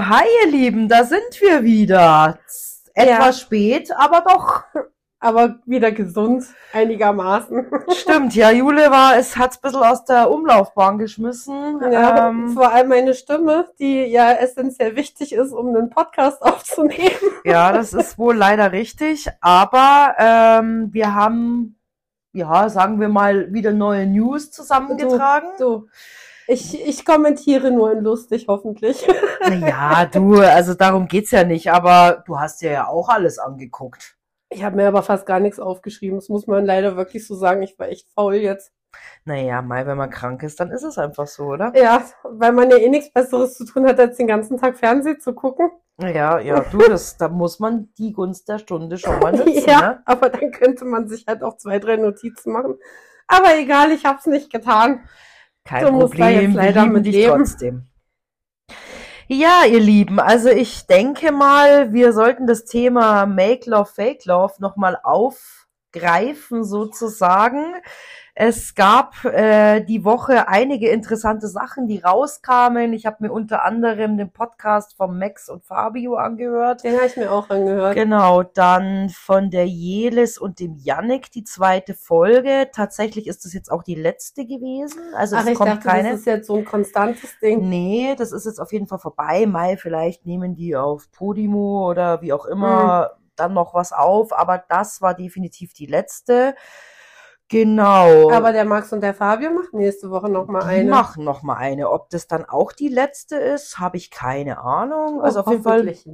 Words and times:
hi 0.00 0.24
ihr 0.44 0.50
Lieben, 0.50 0.88
da 0.88 1.04
sind 1.04 1.40
wir 1.40 1.62
wieder. 1.62 2.38
Etwas 2.94 3.26
Ja. 3.26 3.32
spät, 3.32 3.90
aber 3.96 4.20
doch. 4.22 4.62
aber 5.24 5.60
wieder 5.66 5.92
gesund, 5.92 6.44
einigermaßen. 6.72 7.66
Stimmt, 7.90 8.34
ja, 8.34 8.50
Jule 8.50 8.90
war, 8.90 9.16
es 9.16 9.36
hat's 9.36 9.56
ein 9.56 9.60
bisschen 9.62 9.82
aus 9.82 10.04
der 10.04 10.28
Umlaufbahn 10.30 10.98
geschmissen. 10.98 11.80
Ja, 11.92 12.28
Ähm, 12.28 12.48
vor 12.54 12.72
allem 12.72 12.88
meine 12.88 13.14
Stimme, 13.14 13.68
die 13.78 14.02
ja 14.06 14.32
essentiell 14.32 14.96
wichtig 14.96 15.32
ist, 15.32 15.52
um 15.52 15.68
einen 15.68 15.90
Podcast 15.90 16.42
aufzunehmen. 16.42 17.10
ja, 17.44 17.72
das 17.72 17.92
ist 17.92 18.18
wohl 18.18 18.34
leider 18.36 18.72
richtig, 18.72 19.28
aber 19.40 20.16
ähm, 20.18 20.88
wir 20.92 21.14
haben, 21.14 21.78
ja, 22.32 22.68
sagen 22.68 23.00
wir 23.00 23.08
mal, 23.08 23.52
wieder 23.52 23.72
neue 23.72 24.06
News 24.08 24.50
zusammengetragen. 24.50 25.50
So, 25.56 25.86
ich, 26.46 26.86
ich 26.86 27.04
kommentiere 27.04 27.70
nur 27.70 27.92
in 27.92 28.02
lustig, 28.02 28.46
hoffentlich. 28.48 29.06
Ja, 29.60 30.06
du, 30.06 30.40
also 30.40 30.74
darum 30.74 31.08
geht's 31.08 31.32
ja 31.32 31.44
nicht, 31.44 31.70
aber 31.72 32.22
du 32.26 32.38
hast 32.38 32.62
dir 32.62 32.70
ja 32.70 32.86
auch 32.86 33.08
alles 33.08 33.38
angeguckt. 33.38 34.16
Ich 34.50 34.62
habe 34.62 34.76
mir 34.76 34.86
aber 34.86 35.02
fast 35.02 35.26
gar 35.26 35.40
nichts 35.40 35.58
aufgeschrieben. 35.58 36.18
Das 36.18 36.28
muss 36.28 36.46
man 36.46 36.64
leider 36.64 36.96
wirklich 36.96 37.26
so 37.26 37.34
sagen. 37.34 37.62
Ich 37.62 37.78
war 37.78 37.88
echt 37.88 38.08
faul 38.14 38.34
jetzt. 38.34 38.70
Naja, 39.24 39.62
mal, 39.62 39.86
wenn 39.86 39.96
man 39.96 40.10
krank 40.10 40.42
ist, 40.42 40.60
dann 40.60 40.70
ist 40.70 40.82
es 40.82 40.98
einfach 40.98 41.26
so, 41.26 41.44
oder? 41.44 41.72
Ja, 41.74 42.04
weil 42.24 42.52
man 42.52 42.70
ja 42.70 42.76
eh 42.76 42.88
nichts 42.88 43.12
Besseres 43.12 43.54
zu 43.54 43.64
tun 43.64 43.86
hat, 43.86 43.98
als 43.98 44.18
den 44.18 44.26
ganzen 44.26 44.58
Tag 44.58 44.76
Fernsehen 44.76 45.20
zu 45.20 45.32
gucken. 45.32 45.70
Ja, 45.98 46.38
ja, 46.38 46.60
du, 46.60 46.78
das, 46.78 47.16
da 47.16 47.28
muss 47.28 47.58
man 47.58 47.90
die 47.98 48.12
Gunst 48.12 48.48
der 48.48 48.58
Stunde 48.58 48.98
schon 48.98 49.18
mal 49.20 49.32
nutzen, 49.36 49.64
ja, 49.66 49.80
ne? 49.80 50.02
aber 50.04 50.30
dann 50.30 50.50
könnte 50.50 50.84
man 50.84 51.08
sich 51.08 51.26
halt 51.26 51.42
auch 51.42 51.56
zwei, 51.56 51.78
drei 51.78 51.96
Notizen 51.96 52.52
machen. 52.52 52.78
Aber 53.28 53.56
egal, 53.56 53.92
ich 53.92 54.04
habe 54.04 54.18
es 54.18 54.26
nicht 54.26 54.52
getan. 54.52 55.08
Kein 55.64 55.84
da 55.84 55.90
Problem, 55.90 56.54
wir 56.54 56.56
leider 56.56 56.82
lieben 56.84 57.02
dich 57.02 57.14
leben. 57.14 57.36
trotzdem. 57.36 57.86
Ja, 59.28 59.64
ihr 59.64 59.80
Lieben, 59.80 60.20
also 60.20 60.50
ich 60.50 60.86
denke 60.86 61.32
mal, 61.32 61.92
wir 61.92 62.12
sollten 62.12 62.46
das 62.46 62.64
Thema 62.64 63.24
Make 63.24 63.70
Love, 63.70 63.86
Fake 63.86 64.26
Love 64.26 64.54
nochmal 64.58 64.98
aufgreifen 65.02 66.64
sozusagen. 66.64 67.76
Es 68.34 68.74
gab 68.74 69.26
äh, 69.26 69.82
die 69.82 70.06
Woche 70.06 70.48
einige 70.48 70.88
interessante 70.88 71.48
Sachen, 71.48 71.86
die 71.86 71.98
rauskamen. 71.98 72.94
Ich 72.94 73.04
habe 73.04 73.18
mir 73.20 73.30
unter 73.30 73.62
anderem 73.62 74.16
den 74.16 74.32
Podcast 74.32 74.96
von 74.96 75.18
Max 75.18 75.50
und 75.50 75.62
Fabio 75.64 76.14
angehört. 76.14 76.82
Den 76.82 76.96
habe 76.96 77.06
ich 77.06 77.16
mir 77.18 77.30
auch 77.30 77.50
angehört. 77.50 77.94
Genau, 77.94 78.42
dann 78.42 79.10
von 79.10 79.50
der 79.50 79.66
Jelis 79.66 80.38
und 80.38 80.60
dem 80.60 80.76
Yannick 80.76 81.30
die 81.30 81.44
zweite 81.44 81.92
Folge. 81.92 82.70
Tatsächlich 82.72 83.26
ist 83.26 83.44
das 83.44 83.52
jetzt 83.52 83.70
auch 83.70 83.82
die 83.82 83.96
letzte 83.96 84.46
gewesen. 84.46 85.02
Also 85.14 85.36
Ach, 85.36 85.42
es 85.42 85.50
ich 85.50 85.54
kommt 85.58 85.70
dachte, 85.70 85.88
keine. 85.88 86.12
das 86.12 86.20
ist 86.20 86.26
jetzt 86.26 86.46
so 86.46 86.56
ein 86.56 86.64
konstantes 86.64 87.38
Ding. 87.40 87.68
Nee, 87.68 88.14
das 88.16 88.32
ist 88.32 88.46
jetzt 88.46 88.60
auf 88.60 88.72
jeden 88.72 88.86
Fall 88.86 88.98
vorbei. 88.98 89.44
Mai, 89.44 89.76
vielleicht 89.76 90.24
nehmen 90.24 90.54
die 90.54 90.74
auf 90.74 91.12
Podimo 91.12 91.86
oder 91.90 92.22
wie 92.22 92.32
auch 92.32 92.46
immer 92.46 93.10
dann 93.36 93.52
noch 93.54 93.74
was 93.74 93.92
auf, 93.92 94.32
aber 94.32 94.62
das 94.68 95.02
war 95.02 95.14
definitiv 95.14 95.72
die 95.72 95.86
letzte. 95.86 96.54
Genau. 97.52 98.30
Aber 98.30 98.52
der 98.52 98.64
Max 98.64 98.94
und 98.94 99.02
der 99.02 99.12
Fabio 99.12 99.50
machen 99.50 99.78
nächste 99.78 100.10
Woche 100.10 100.30
noch 100.30 100.46
mal 100.46 100.60
die 100.60 100.66
eine. 100.80 100.90
machen 100.90 101.22
noch 101.22 101.42
mal 101.42 101.56
eine. 101.56 101.90
Ob 101.90 102.08
das 102.08 102.26
dann 102.26 102.46
auch 102.46 102.72
die 102.72 102.88
letzte 102.88 103.36
ist, 103.36 103.78
habe 103.78 103.98
ich 103.98 104.10
keine 104.10 104.58
Ahnung. 104.58 105.20
Also 105.20 105.40
Oh, 105.40 105.42
auf 105.42 105.50
jeden 105.50 105.62
Fall, 105.62 105.84
nicht. 105.84 106.06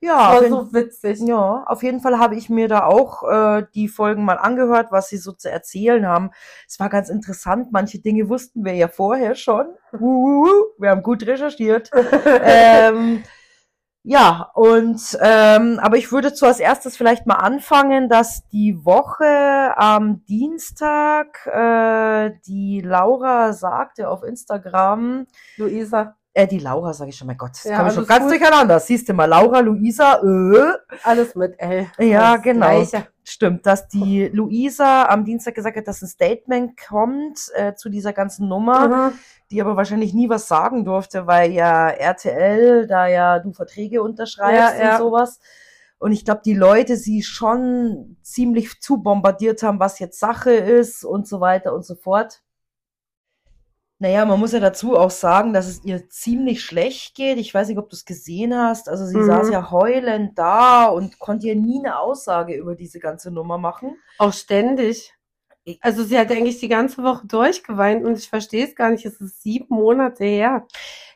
ja, 0.00 0.34
jeden 0.40 0.50
so 0.52 0.72
witzig. 0.72 1.18
Ja, 1.22 1.64
auf 1.66 1.82
jeden 1.82 1.98
Fall 2.00 2.20
habe 2.20 2.36
ich 2.36 2.48
mir 2.48 2.68
da 2.68 2.84
auch 2.84 3.24
äh, 3.28 3.64
die 3.74 3.88
Folgen 3.88 4.24
mal 4.24 4.38
angehört, 4.38 4.92
was 4.92 5.08
sie 5.08 5.16
so 5.18 5.32
zu 5.32 5.50
erzählen 5.50 6.06
haben. 6.06 6.30
Es 6.68 6.78
war 6.78 6.88
ganz 6.88 7.08
interessant. 7.08 7.72
Manche 7.72 7.98
Dinge 7.98 8.28
wussten 8.28 8.64
wir 8.64 8.74
ja 8.74 8.86
vorher 8.86 9.34
schon. 9.34 9.66
Uhuhu, 9.92 10.46
Wir 10.78 10.90
haben 10.90 11.02
gut 11.02 11.26
recherchiert. 11.26 11.90
ähm, 12.44 13.24
ja, 14.08 14.52
und 14.54 15.18
ähm, 15.20 15.80
aber 15.82 15.96
ich 15.96 16.12
würde 16.12 16.32
zuerst 16.32 16.60
erstes 16.60 16.96
vielleicht 16.96 17.26
mal 17.26 17.34
anfangen, 17.34 18.08
dass 18.08 18.46
die 18.50 18.84
Woche 18.84 19.76
am 19.76 20.24
Dienstag 20.26 21.44
äh, 21.46 22.30
die 22.46 22.82
Laura 22.82 23.52
sagte 23.52 24.08
auf 24.08 24.22
Instagram, 24.22 25.26
Luisa, 25.56 26.14
äh, 26.36 26.46
die 26.46 26.58
Laura 26.58 26.92
sage 26.92 27.10
ich 27.10 27.16
schon, 27.16 27.26
mein 27.26 27.36
Gott, 27.38 27.52
das 27.52 27.64
Ja, 27.64 27.78
komme 27.78 27.90
schon 27.90 28.06
ganz 28.06 28.24
gut. 28.30 28.32
durcheinander. 28.40 28.78
Siehst 28.78 29.08
du 29.08 29.14
mal, 29.14 29.24
Laura, 29.24 29.60
Luisa, 29.60 30.20
äh, 30.22 30.74
alles 31.02 31.34
mit 31.34 31.54
L. 31.58 31.86
Ja, 31.98 32.34
Das 32.34 32.42
genau. 32.42 32.66
Gleiche. 32.66 33.06
Stimmt, 33.24 33.66
dass 33.66 33.88
die 33.88 34.28
Luisa 34.28 35.06
am 35.06 35.24
Dienstag 35.24 35.54
gesagt 35.56 35.76
hat, 35.76 35.88
dass 35.88 36.00
ein 36.02 36.06
Statement 36.08 36.76
kommt 36.80 37.40
äh, 37.54 37.74
zu 37.74 37.88
dieser 37.88 38.12
ganzen 38.12 38.48
Nummer, 38.48 39.08
Mhm. 39.10 39.18
die 39.50 39.60
aber 39.60 39.76
wahrscheinlich 39.76 40.14
nie 40.14 40.28
was 40.28 40.46
sagen 40.46 40.84
durfte, 40.84 41.26
weil 41.26 41.50
ja 41.52 41.88
RTL 41.88 42.86
da 42.86 43.06
ja 43.08 43.38
du 43.40 43.52
Verträge 43.52 44.02
unterschreibst 44.02 44.78
Ja, 44.78 44.84
ja. 44.84 44.92
und 44.92 44.98
sowas. 44.98 45.40
Und 45.98 46.12
ich 46.12 46.24
glaube, 46.26 46.42
die 46.44 46.54
Leute 46.54 46.96
sie 46.96 47.22
schon 47.22 48.16
ziemlich 48.22 48.80
zu 48.80 48.98
bombardiert 49.02 49.62
haben, 49.62 49.80
was 49.80 49.98
jetzt 49.98 50.20
Sache 50.20 50.52
ist 50.52 51.02
und 51.04 51.26
so 51.26 51.40
weiter 51.40 51.72
und 51.74 51.84
so 51.84 51.94
fort. 51.94 52.42
Naja, 53.98 54.26
man 54.26 54.38
muss 54.38 54.52
ja 54.52 54.60
dazu 54.60 54.96
auch 54.96 55.10
sagen, 55.10 55.54
dass 55.54 55.66
es 55.66 55.82
ihr 55.84 56.08
ziemlich 56.10 56.62
schlecht 56.62 57.14
geht. 57.14 57.38
Ich 57.38 57.54
weiß 57.54 57.68
nicht, 57.68 57.78
ob 57.78 57.88
du 57.88 57.96
es 57.96 58.04
gesehen 58.04 58.54
hast. 58.54 58.90
Also 58.90 59.06
sie 59.06 59.16
Mhm. 59.16 59.24
saß 59.26 59.50
ja 59.50 59.70
heulend 59.70 60.38
da 60.38 60.86
und 60.86 61.18
konnte 61.18 61.46
ja 61.48 61.54
nie 61.54 61.78
eine 61.78 61.98
Aussage 61.98 62.54
über 62.54 62.74
diese 62.74 62.98
ganze 62.98 63.30
Nummer 63.30 63.56
machen. 63.56 63.96
Auch 64.18 64.34
ständig. 64.34 65.14
Also 65.80 66.04
sie 66.04 66.16
hat 66.18 66.30
eigentlich 66.30 66.60
die 66.60 66.68
ganze 66.68 67.02
Woche 67.02 67.26
durchgeweint 67.26 68.04
und 68.04 68.16
ich 68.18 68.28
verstehe 68.28 68.66
es 68.66 68.76
gar 68.76 68.90
nicht. 68.90 69.04
Es 69.06 69.20
ist 69.20 69.42
sieben 69.42 69.74
Monate 69.74 70.24
her. 70.24 70.66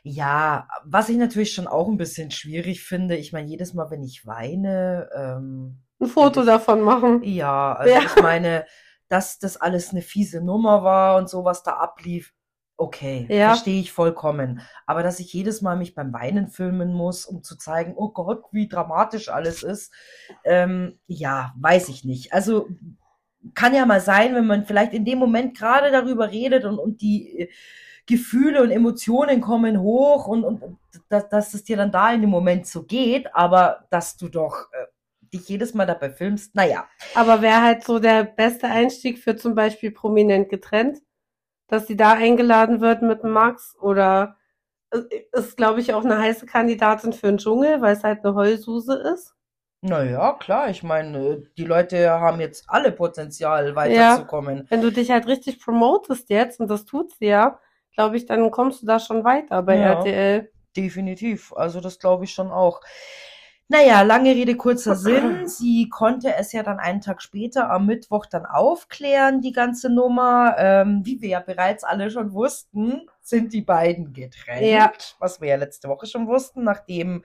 Ja, 0.03 0.67
was 0.83 1.07
ich 1.09 1.17
natürlich 1.17 1.53
schon 1.53 1.67
auch 1.67 1.87
ein 1.87 1.97
bisschen 1.97 2.31
schwierig 2.31 2.83
finde, 2.83 3.15
ich 3.15 3.31
meine, 3.31 3.47
jedes 3.47 3.73
Mal, 3.75 3.91
wenn 3.91 4.03
ich 4.03 4.25
weine, 4.25 5.07
ähm, 5.15 5.77
Ein 6.01 6.07
Foto 6.07 6.43
davon 6.43 6.81
machen. 6.81 7.21
ja, 7.23 7.73
also 7.75 7.93
Ja. 7.93 8.01
ich 8.01 8.21
meine, 8.21 8.65
dass 9.07 9.37
das 9.39 9.55
alles 9.57 9.91
eine 9.91 10.01
fiese 10.01 10.41
Nummer 10.41 10.83
war 10.83 11.17
und 11.17 11.29
so, 11.29 11.45
was 11.45 11.61
da 11.63 11.73
ablief, 11.73 12.33
okay, 12.81 13.27
Ja. 13.29 13.49
verstehe 13.49 13.79
ich 13.79 13.91
vollkommen. 13.91 14.61
Aber 14.85 15.03
dass 15.03 15.19
ich 15.19 15.31
jedes 15.33 15.61
Mal 15.61 15.75
mich 15.77 15.93
beim 15.93 16.11
Weinen 16.13 16.47
filmen 16.47 16.93
muss, 16.93 17.25
um 17.25 17.43
zu 17.43 17.55
zeigen, 17.55 17.93
oh 17.95 18.09
Gott, 18.09 18.43
wie 18.51 18.67
dramatisch 18.67 19.29
alles 19.29 19.63
ist, 19.63 19.93
ähm, 20.43 20.99
ja, 21.07 21.53
weiß 21.59 21.89
ich 21.89 22.03
nicht. 22.03 22.33
Also 22.33 22.67
kann 23.53 23.73
ja 23.73 23.85
mal 23.85 24.01
sein, 24.01 24.35
wenn 24.35 24.47
man 24.47 24.65
vielleicht 24.65 24.93
in 24.93 25.05
dem 25.05 25.19
Moment 25.19 25.57
gerade 25.57 25.91
darüber 25.91 26.31
redet 26.31 26.65
und, 26.65 26.79
und 26.79 27.01
die 27.01 27.39
äh, 27.41 27.49
Gefühle 28.07 28.63
und 28.63 28.71
Emotionen 28.71 29.41
kommen 29.41 29.79
hoch 29.79 30.27
und, 30.27 30.43
und, 30.43 30.61
und 30.61 30.77
dass, 31.09 31.29
dass 31.29 31.53
es 31.53 31.63
dir 31.63 31.77
dann 31.77 31.91
da 31.91 32.11
in 32.13 32.21
dem 32.21 32.29
Moment 32.29 32.67
so 32.67 32.83
geht, 32.83 33.33
aber 33.35 33.85
dass 33.89 34.17
du 34.17 34.27
doch 34.27 34.67
äh, 34.71 34.85
dich 35.33 35.47
jedes 35.47 35.73
Mal 35.73 35.85
dabei 35.85 36.09
filmst, 36.09 36.55
naja. 36.55 36.87
Aber 37.15 37.41
wäre 37.41 37.61
halt 37.61 37.83
so 37.83 37.99
der 37.99 38.23
beste 38.23 38.67
Einstieg 38.67 39.19
für 39.19 39.35
zum 39.35 39.55
Beispiel 39.55 39.91
prominent 39.91 40.49
getrennt, 40.49 40.97
dass 41.71 41.87
sie 41.87 41.95
da 41.95 42.11
eingeladen 42.11 42.81
wird 42.81 43.01
mit 43.01 43.23
Max 43.23 43.77
oder 43.79 44.35
äh, 44.91 44.99
ist, 45.31 45.55
glaube 45.55 45.79
ich, 45.79 45.93
auch 45.93 46.03
eine 46.03 46.19
heiße 46.19 46.45
Kandidatin 46.45 47.13
für 47.13 47.27
den 47.27 47.37
Dschungel, 47.37 47.81
weil 47.81 47.95
es 47.95 48.03
halt 48.03 48.25
eine 48.25 48.35
Heulsuse 48.35 48.93
ist. 48.93 49.33
Naja, 49.79 50.33
klar, 50.33 50.69
ich 50.69 50.83
meine, 50.83 51.43
die 51.57 51.63
Leute 51.63 52.09
haben 52.09 52.41
jetzt 52.41 52.65
alle 52.67 52.91
Potenzial, 52.91 53.73
weiterzukommen. 53.75 54.67
Wenn 54.69 54.81
du 54.81 54.91
dich 54.91 55.09
halt 55.09 55.27
richtig 55.27 55.61
promotest 55.61 56.29
jetzt, 56.29 56.59
und 56.59 56.67
das 56.67 56.85
tut 56.85 57.13
sie 57.13 57.27
ja, 57.27 57.57
glaube 57.95 58.17
ich, 58.17 58.25
dann 58.25 58.51
kommst 58.51 58.81
du 58.81 58.85
da 58.85 58.99
schon 58.99 59.23
weiter 59.23 59.63
bei 59.63 59.77
Ja. 59.77 59.93
RTL. 59.93 60.51
Definitiv. 60.75 61.53
Also 61.55 61.79
das 61.79 61.99
glaube 61.99 62.25
ich 62.25 62.33
schon 62.33 62.51
auch. 62.51 62.81
Naja, 63.71 64.01
lange 64.01 64.31
Rede, 64.31 64.57
kurzer 64.57 64.95
Sinn. 64.97 65.47
Sie 65.47 65.87
konnte 65.87 66.35
es 66.35 66.51
ja 66.51 66.61
dann 66.61 66.79
einen 66.79 66.99
Tag 66.99 67.21
später 67.21 67.71
am 67.71 67.85
Mittwoch 67.85 68.25
dann 68.25 68.45
aufklären, 68.45 69.39
die 69.39 69.53
ganze 69.53 69.89
Nummer. 69.89 70.55
Ähm, 70.57 71.01
wie 71.05 71.21
wir 71.21 71.29
ja 71.29 71.39
bereits 71.39 71.85
alle 71.85 72.11
schon 72.11 72.33
wussten, 72.33 73.07
sind 73.21 73.53
die 73.53 73.61
beiden 73.61 74.11
getrennt. 74.11 74.61
Ja. 74.61 74.91
Was 75.19 75.39
wir 75.39 75.47
ja 75.47 75.55
letzte 75.55 75.87
Woche 75.87 76.05
schon 76.05 76.27
wussten, 76.27 76.65
nachdem 76.65 77.23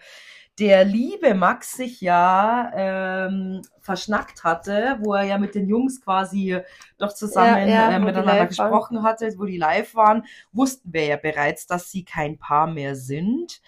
der 0.60 0.84
liebe 0.84 1.34
Max 1.34 1.72
sich 1.72 2.00
ja 2.00 2.70
ähm, 2.74 3.62
verschnackt 3.80 4.44
hatte, 4.44 4.98
wo 5.00 5.14
er 5.14 5.24
ja 5.24 5.38
mit 5.38 5.56
den 5.56 5.68
Jungs 5.68 6.00
quasi 6.00 6.60
doch 6.96 7.12
zusammen 7.12 7.68
Ja, 7.68 7.90
ja, 7.90 7.96
äh, 7.96 7.98
miteinander 7.98 8.22
live 8.24 8.38
waren. 8.38 8.48
gesprochen 8.48 9.02
hatte, 9.02 9.34
wo 9.36 9.46
die 9.46 9.58
live 9.58 9.96
waren, 9.96 10.24
wussten 10.52 10.92
wir 10.92 11.06
ja 11.06 11.16
bereits, 11.16 11.66
dass 11.66 11.90
sie 11.90 12.04
kein 12.04 12.38
Paar 12.38 12.68
mehr 12.68 12.94
sind. 12.94 13.60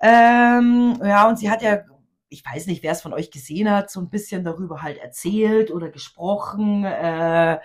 Ähm, 0.00 0.98
ja, 1.04 1.28
und 1.28 1.38
sie 1.38 1.50
hat 1.50 1.62
ja, 1.62 1.80
ich 2.28 2.44
weiß 2.44 2.66
nicht, 2.66 2.82
wer 2.82 2.92
es 2.92 3.02
von 3.02 3.12
euch 3.12 3.30
gesehen 3.30 3.70
hat, 3.70 3.90
so 3.90 4.00
ein 4.00 4.08
bisschen 4.10 4.44
darüber 4.44 4.82
halt 4.82 4.98
erzählt 4.98 5.70
oder 5.70 5.90
gesprochen, 5.90 6.84
äh, 6.84 7.58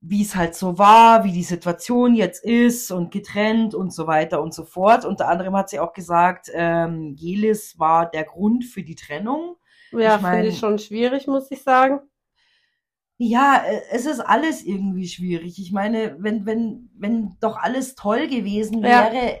wie 0.00 0.22
es 0.22 0.34
halt 0.34 0.54
so 0.56 0.78
war, 0.78 1.24
wie 1.24 1.32
die 1.32 1.44
Situation 1.44 2.14
jetzt 2.14 2.44
ist 2.44 2.90
und 2.90 3.12
getrennt 3.12 3.74
und 3.74 3.92
so 3.94 4.06
weiter 4.08 4.42
und 4.42 4.52
so 4.52 4.64
fort. 4.64 5.04
Unter 5.04 5.28
anderem 5.28 5.56
hat 5.56 5.70
sie 5.70 5.78
auch 5.80 5.92
gesagt, 5.92 6.50
ähm, 6.52 7.14
Jelis 7.16 7.78
war 7.78 8.10
der 8.10 8.24
Grund 8.24 8.64
für 8.64 8.82
die 8.82 8.96
Trennung. 8.96 9.56
Ja, 9.92 10.16
Ich 10.16 10.22
mein- 10.22 10.34
finde 10.34 10.48
ich 10.48 10.58
schon 10.58 10.78
schwierig, 10.78 11.26
muss 11.28 11.50
ich 11.50 11.62
sagen. 11.62 12.00
Ja, 13.18 13.62
äh, 13.64 13.80
es 13.92 14.06
ist 14.06 14.20
alles 14.20 14.62
irgendwie 14.64 15.06
schwierig. 15.06 15.60
Ich 15.60 15.70
meine, 15.72 16.16
wenn, 16.18 16.46
wenn, 16.46 16.90
wenn 16.96 17.36
doch 17.40 17.56
alles 17.56 17.94
toll 17.94 18.26
gewesen 18.26 18.82
Ja. 18.82 19.12
wäre, 19.12 19.36
ka- 19.36 19.38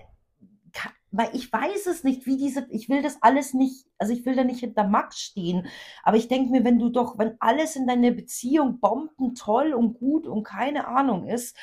weil 1.12 1.30
ich 1.34 1.52
weiß 1.52 1.86
es 1.86 2.04
nicht, 2.04 2.26
wie 2.26 2.36
diese, 2.36 2.66
ich 2.70 2.88
will 2.88 3.02
das 3.02 3.18
alles 3.22 3.54
nicht, 3.54 3.86
also 3.98 4.12
ich 4.12 4.24
will 4.26 4.34
da 4.34 4.44
nicht 4.44 4.60
hinter 4.60 4.84
Max 4.84 5.20
stehen, 5.20 5.66
aber 6.02 6.16
ich 6.16 6.28
denke 6.28 6.50
mir, 6.50 6.64
wenn 6.64 6.78
du 6.78 6.88
doch, 6.88 7.18
wenn 7.18 7.36
alles 7.40 7.76
in 7.76 7.86
deiner 7.86 8.10
Beziehung 8.10 8.80
bomben 8.80 9.34
toll 9.34 9.74
und 9.74 9.94
gut 9.98 10.26
und 10.26 10.42
keine 10.44 10.88
Ahnung 10.88 11.26
ist, 11.28 11.56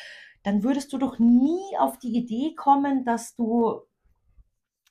dann 0.44 0.64
würdest 0.64 0.94
du 0.94 0.98
doch 0.98 1.20
nie 1.20 1.78
auf 1.80 1.98
die 2.00 2.16
Idee 2.16 2.56
kommen, 2.56 3.04
dass 3.06 3.36
du 3.36 3.82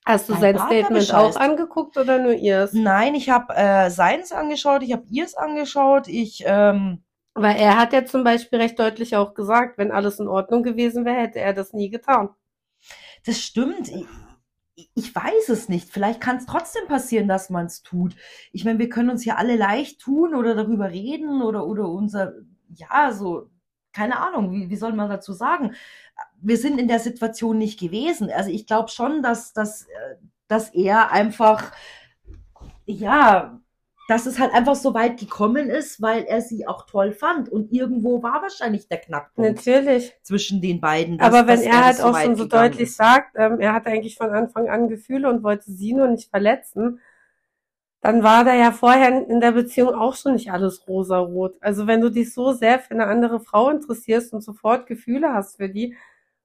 Hast 0.04 0.28
du 0.28 0.34
sein 0.34 0.56
Partner 0.56 0.80
Statement 0.80 1.14
auch 1.14 1.34
bescheißt. 1.34 1.40
angeguckt 1.40 1.96
oder 1.98 2.18
nur 2.18 2.32
ihrs? 2.32 2.72
Nein, 2.72 3.14
ich 3.14 3.30
habe 3.30 3.54
äh, 3.54 3.90
seins 3.90 4.32
angeschaut, 4.32 4.82
ich 4.82 4.92
habe 4.92 5.04
ihrs 5.10 5.34
angeschaut, 5.34 6.08
ich, 6.08 6.42
ähm, 6.46 7.04
Weil 7.34 7.56
er 7.56 7.78
hat 7.78 7.92
ja 7.92 8.04
zum 8.04 8.24
Beispiel 8.24 8.58
recht 8.60 8.78
deutlich 8.78 9.16
auch 9.16 9.34
gesagt, 9.34 9.78
wenn 9.78 9.92
alles 9.92 10.18
in 10.20 10.28
Ordnung 10.28 10.62
gewesen 10.62 11.04
wäre, 11.04 11.16
hätte 11.20 11.40
er 11.40 11.52
das 11.54 11.72
nie 11.72 11.90
getan. 11.90 12.30
das 13.26 13.40
stimmt. 13.40 13.90
Ich, 14.94 15.14
weiß 15.14 15.48
es 15.48 15.68
nicht. 15.68 15.90
Vielleicht 15.90 16.20
kann 16.20 16.36
es 16.36 16.46
trotzdem 16.46 16.86
passieren, 16.86 17.26
dass 17.26 17.50
man 17.50 17.66
es 17.66 17.82
tut. 17.82 18.14
Ich 18.52 18.64
meine, 18.64 18.78
wir 18.78 18.88
können 18.88 19.10
uns 19.10 19.24
ja 19.24 19.36
alle 19.36 19.56
leicht 19.56 20.00
tun 20.00 20.34
oder 20.34 20.54
darüber 20.54 20.90
reden 20.90 21.42
oder, 21.42 21.66
oder 21.66 21.88
unser, 21.88 22.34
ja, 22.68 23.12
so, 23.12 23.50
keine 23.92 24.20
Ahnung, 24.20 24.52
wie, 24.52 24.70
wie 24.70 24.76
soll 24.76 24.92
man 24.92 25.08
dazu 25.08 25.32
sagen? 25.32 25.74
Wir 26.40 26.56
sind 26.56 26.78
in 26.78 26.86
der 26.86 27.00
Situation 27.00 27.58
nicht 27.58 27.80
gewesen. 27.80 28.30
Also 28.30 28.50
ich 28.50 28.66
glaube 28.66 28.90
schon, 28.90 29.22
dass, 29.22 29.52
dass, 29.52 29.82
äh, 29.82 30.16
dass 30.46 30.72
er 30.72 31.10
einfach, 31.10 31.72
ja, 32.86 33.60
dass 34.08 34.24
es 34.26 34.38
halt 34.38 34.52
einfach 34.54 34.74
so 34.74 34.94
weit 34.94 35.20
gekommen 35.20 35.68
ist, 35.68 36.00
weil 36.02 36.24
er 36.24 36.40
sie 36.40 36.66
auch 36.66 36.86
toll 36.86 37.12
fand. 37.12 37.50
Und 37.50 37.70
irgendwo 37.72 38.22
war 38.22 38.40
wahrscheinlich 38.42 38.88
der 38.88 38.98
Knackpunkt 38.98 39.56
Natürlich. 39.56 40.16
zwischen 40.22 40.60
den 40.62 40.80
beiden. 40.80 41.18
dass- 41.18 41.26
Aber 41.28 41.46
wenn 41.46 41.60
er 41.60 41.84
halt 41.84 42.00
auch 42.00 42.18
schon 42.18 42.34
so 42.34 42.46
deutlich 42.46 42.88
ist. 42.88 42.96
sagt, 42.96 43.36
ähm, 43.36 43.60
er 43.60 43.74
hatte 43.74 43.90
eigentlich 43.90 44.16
von 44.16 44.30
Anfang 44.30 44.68
an 44.70 44.88
Gefühle 44.88 45.28
und 45.28 45.42
wollte 45.42 45.70
sie 45.70 45.92
nur 45.92 46.08
nicht 46.08 46.30
verletzen, 46.30 47.00
dann 48.00 48.22
war 48.22 48.44
da 48.44 48.54
ja 48.54 48.72
vorher 48.72 49.28
in 49.28 49.40
der 49.40 49.52
Beziehung 49.52 49.92
auch 49.94 50.14
schon 50.16 50.32
nicht 50.34 50.50
alles 50.52 50.88
rosarot. 50.88 51.56
Also 51.60 51.86
wenn 51.86 52.00
du 52.00 52.10
dich 52.10 52.32
so 52.32 52.52
sehr 52.52 52.78
für 52.78 52.92
eine 52.92 53.06
andere 53.08 53.40
Frau 53.40 53.68
interessierst 53.68 54.32
und 54.32 54.40
sofort 54.40 54.86
Gefühle 54.86 55.34
hast 55.34 55.56
für 55.58 55.68
die, 55.68 55.96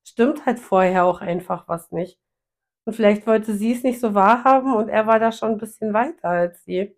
stimmt 0.04 0.45
halt 0.45 0.60
vorher 0.60 1.06
auch 1.06 1.21
einfach 1.21 1.68
was 1.69 1.92
nicht. 1.92 2.19
Und 2.86 2.94
vielleicht 2.94 3.25
wollte 3.25 3.54
sie 3.54 3.71
es 3.71 3.83
nicht 3.83 4.01
so 4.01 4.13
wahrhaben 4.13 4.74
und 4.74 4.89
er 4.89 5.07
war 5.07 5.19
da 5.19 5.31
schon 5.31 5.51
ein 5.51 5.57
bisschen 5.60 5.94
weiter 5.94 6.27
als 6.27 6.65
sie. 6.65 6.94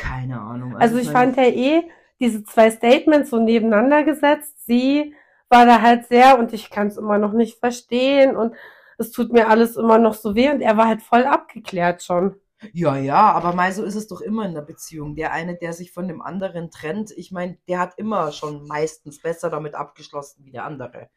Keine 0.00 0.40
Ahnung. 0.40 0.76
Also 0.76 0.96
ich 0.98 1.06
meine- 1.12 1.34
fand 1.34 1.36
ja 1.36 1.44
eh 1.44 1.82
diese 2.20 2.44
zwei 2.44 2.70
Statements 2.70 3.30
so 3.30 3.38
nebeneinander 3.38 4.04
gesetzt. 4.04 4.64
Sie 4.66 5.14
war 5.48 5.66
da 5.66 5.80
halt 5.82 6.06
sehr 6.06 6.38
und 6.38 6.52
ich 6.52 6.70
kann 6.70 6.88
es 6.88 6.96
immer 6.96 7.18
noch 7.18 7.32
nicht 7.32 7.58
verstehen 7.58 8.36
und 8.36 8.54
es 8.98 9.10
tut 9.12 9.32
mir 9.32 9.48
alles 9.48 9.76
immer 9.76 9.98
noch 9.98 10.14
so 10.14 10.34
weh 10.34 10.50
und 10.50 10.60
er 10.60 10.76
war 10.76 10.86
halt 10.88 11.02
voll 11.02 11.24
abgeklärt 11.24 12.02
schon. 12.02 12.36
Ja, 12.72 12.96
ja, 12.96 13.32
aber 13.32 13.54
mal 13.54 13.70
so 13.72 13.84
ist 13.84 13.94
es 13.96 14.06
doch 14.08 14.22
immer 14.22 14.46
in 14.46 14.54
der 14.54 14.62
Beziehung. 14.62 15.14
Der 15.14 15.32
eine, 15.32 15.56
der 15.56 15.74
sich 15.74 15.92
von 15.92 16.08
dem 16.08 16.22
anderen 16.22 16.70
trennt, 16.70 17.10
ich 17.10 17.30
meine, 17.30 17.58
der 17.68 17.78
hat 17.80 17.98
immer 17.98 18.32
schon 18.32 18.66
meistens 18.66 19.20
besser 19.20 19.50
damit 19.50 19.74
abgeschlossen 19.74 20.44
wie 20.46 20.52
der 20.52 20.64
andere. 20.64 21.10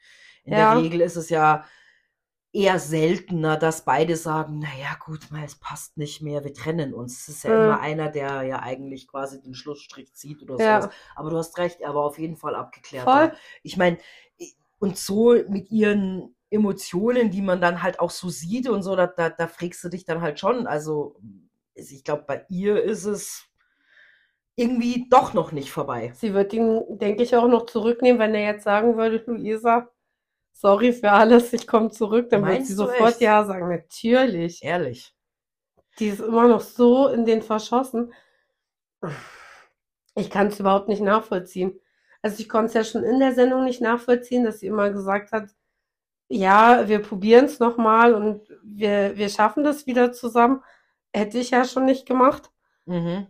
In 0.44 0.52
Ja. 0.54 0.74
der 0.76 0.84
Regel 0.84 1.00
ist 1.02 1.16
es 1.16 1.30
ja 1.30 1.64
eher 2.52 2.80
seltener, 2.80 3.58
dass 3.58 3.86
beide 3.86 4.16
sagen, 4.16 4.60
naja, 4.60 4.98
gut, 5.06 5.30
mal, 5.32 5.44
es 5.44 5.56
passt 5.56 5.98
nicht 5.98 6.22
mehr, 6.22 6.44
wir 6.44 6.54
trennen 6.54 6.94
uns. 6.94 7.22
Es 7.22 7.30
ist 7.30 7.44
ja 7.44 7.52
Mhm. 7.52 7.64
immer 7.64 7.80
einer, 7.80 8.10
der 8.10 8.42
ja 8.44 8.60
eigentlich 8.62 9.08
quasi 9.08 9.42
den 9.42 9.54
Schlussstrich 9.54 10.14
zieht 10.16 10.42
oder 10.42 10.58
Ja. 10.58 10.82
sowas. 10.82 10.96
Aber 11.16 11.30
du 11.30 11.38
hast 11.38 11.58
recht, 11.58 11.80
er 11.82 11.94
war 11.94 12.04
auf 12.06 12.18
jeden 12.18 12.38
Fall 12.38 12.56
abgeklärt. 12.56 13.06
Voll. 13.06 13.34
Ich 13.64 13.78
meine, 13.78 13.98
und 14.80 14.98
so 14.98 15.36
mit 15.48 15.70
ihren 15.72 16.36
Emotionen, 16.50 17.30
die 17.30 17.42
man 17.42 17.62
dann 17.62 17.84
halt 17.84 18.00
auch 18.00 18.10
so 18.12 18.30
sieht 18.30 18.68
und 18.68 18.82
so, 18.82 18.96
da, 18.96 19.08
da, 19.08 19.30
da 19.30 19.48
frägst 19.48 19.84
du 19.84 19.90
dich 19.90 20.06
dann 20.06 20.22
halt 20.22 20.40
schon. 20.40 20.66
Also, 20.66 21.20
ich 21.76 22.04
glaube, 22.04 22.24
bei 22.28 22.46
ihr 22.50 22.82
ist 22.82 23.06
es 23.06 23.46
irgendwie 24.56 25.08
doch 25.10 25.34
noch 25.34 25.52
nicht 25.52 25.72
vorbei. 25.72 26.12
Sie 26.16 26.34
wird 26.34 26.54
ihn, 26.54 26.82
denke 26.98 27.24
ich, 27.24 27.36
auch 27.36 27.48
noch 27.48 27.66
zurücknehmen, 27.66 28.20
wenn 28.20 28.36
er 28.36 28.54
jetzt 28.54 28.64
sagen 28.64 28.98
würde, 28.98 29.24
Luisa, 29.26 29.90
sorry 30.60 30.92
für 30.92 31.12
alles, 31.12 31.54
ich 31.54 31.68
komme 31.68 31.90
zurück, 31.90 32.30
dann 32.30 32.46
wird 32.46 32.66
sie 32.66 32.74
sofort 32.74 33.12
echt? 33.12 33.22
ja 33.22 33.46
sagen. 33.46 33.70
Natürlich. 33.70 34.64
Ehrlich. 34.64 35.16
Die 36.00 36.08
ist 36.08 36.20
immer 36.20 36.48
noch 36.48 36.62
so 36.62 37.08
in 37.08 37.26
den 37.26 37.42
verschossen. 37.42 38.14
Ich 40.16 40.30
kann 40.30 40.48
es 40.48 40.60
überhaupt 40.60 40.90
nicht 40.90 41.02
nachvollziehen. 41.02 41.80
Also 42.22 42.42
ich 42.42 42.50
konnte 42.50 42.68
es 42.68 42.74
ja 42.74 42.84
schon 42.84 43.04
in 43.04 43.20
der 43.20 43.34
Sendung 43.34 43.64
nicht 43.64 43.80
nachvollziehen, 43.80 44.44
dass 44.44 44.60
sie 44.60 44.68
immer 44.68 44.90
gesagt 44.90 45.32
hat, 45.32 45.50
ja, 46.28 46.88
wir 46.88 47.00
probieren 47.00 47.46
es 47.46 47.60
nochmal 47.60 48.14
und 48.14 48.42
wir, 48.62 49.18
wir 49.18 49.30
schaffen 49.30 49.64
das 49.64 49.88
wieder 49.88 50.12
zusammen. 50.12 50.62
Hätte 51.14 51.40
ich 51.40 51.52
ja 51.52 51.64
schon 51.64 51.86
nicht 51.86 52.06
gemacht. 52.06 52.52
Mhm. 52.86 53.28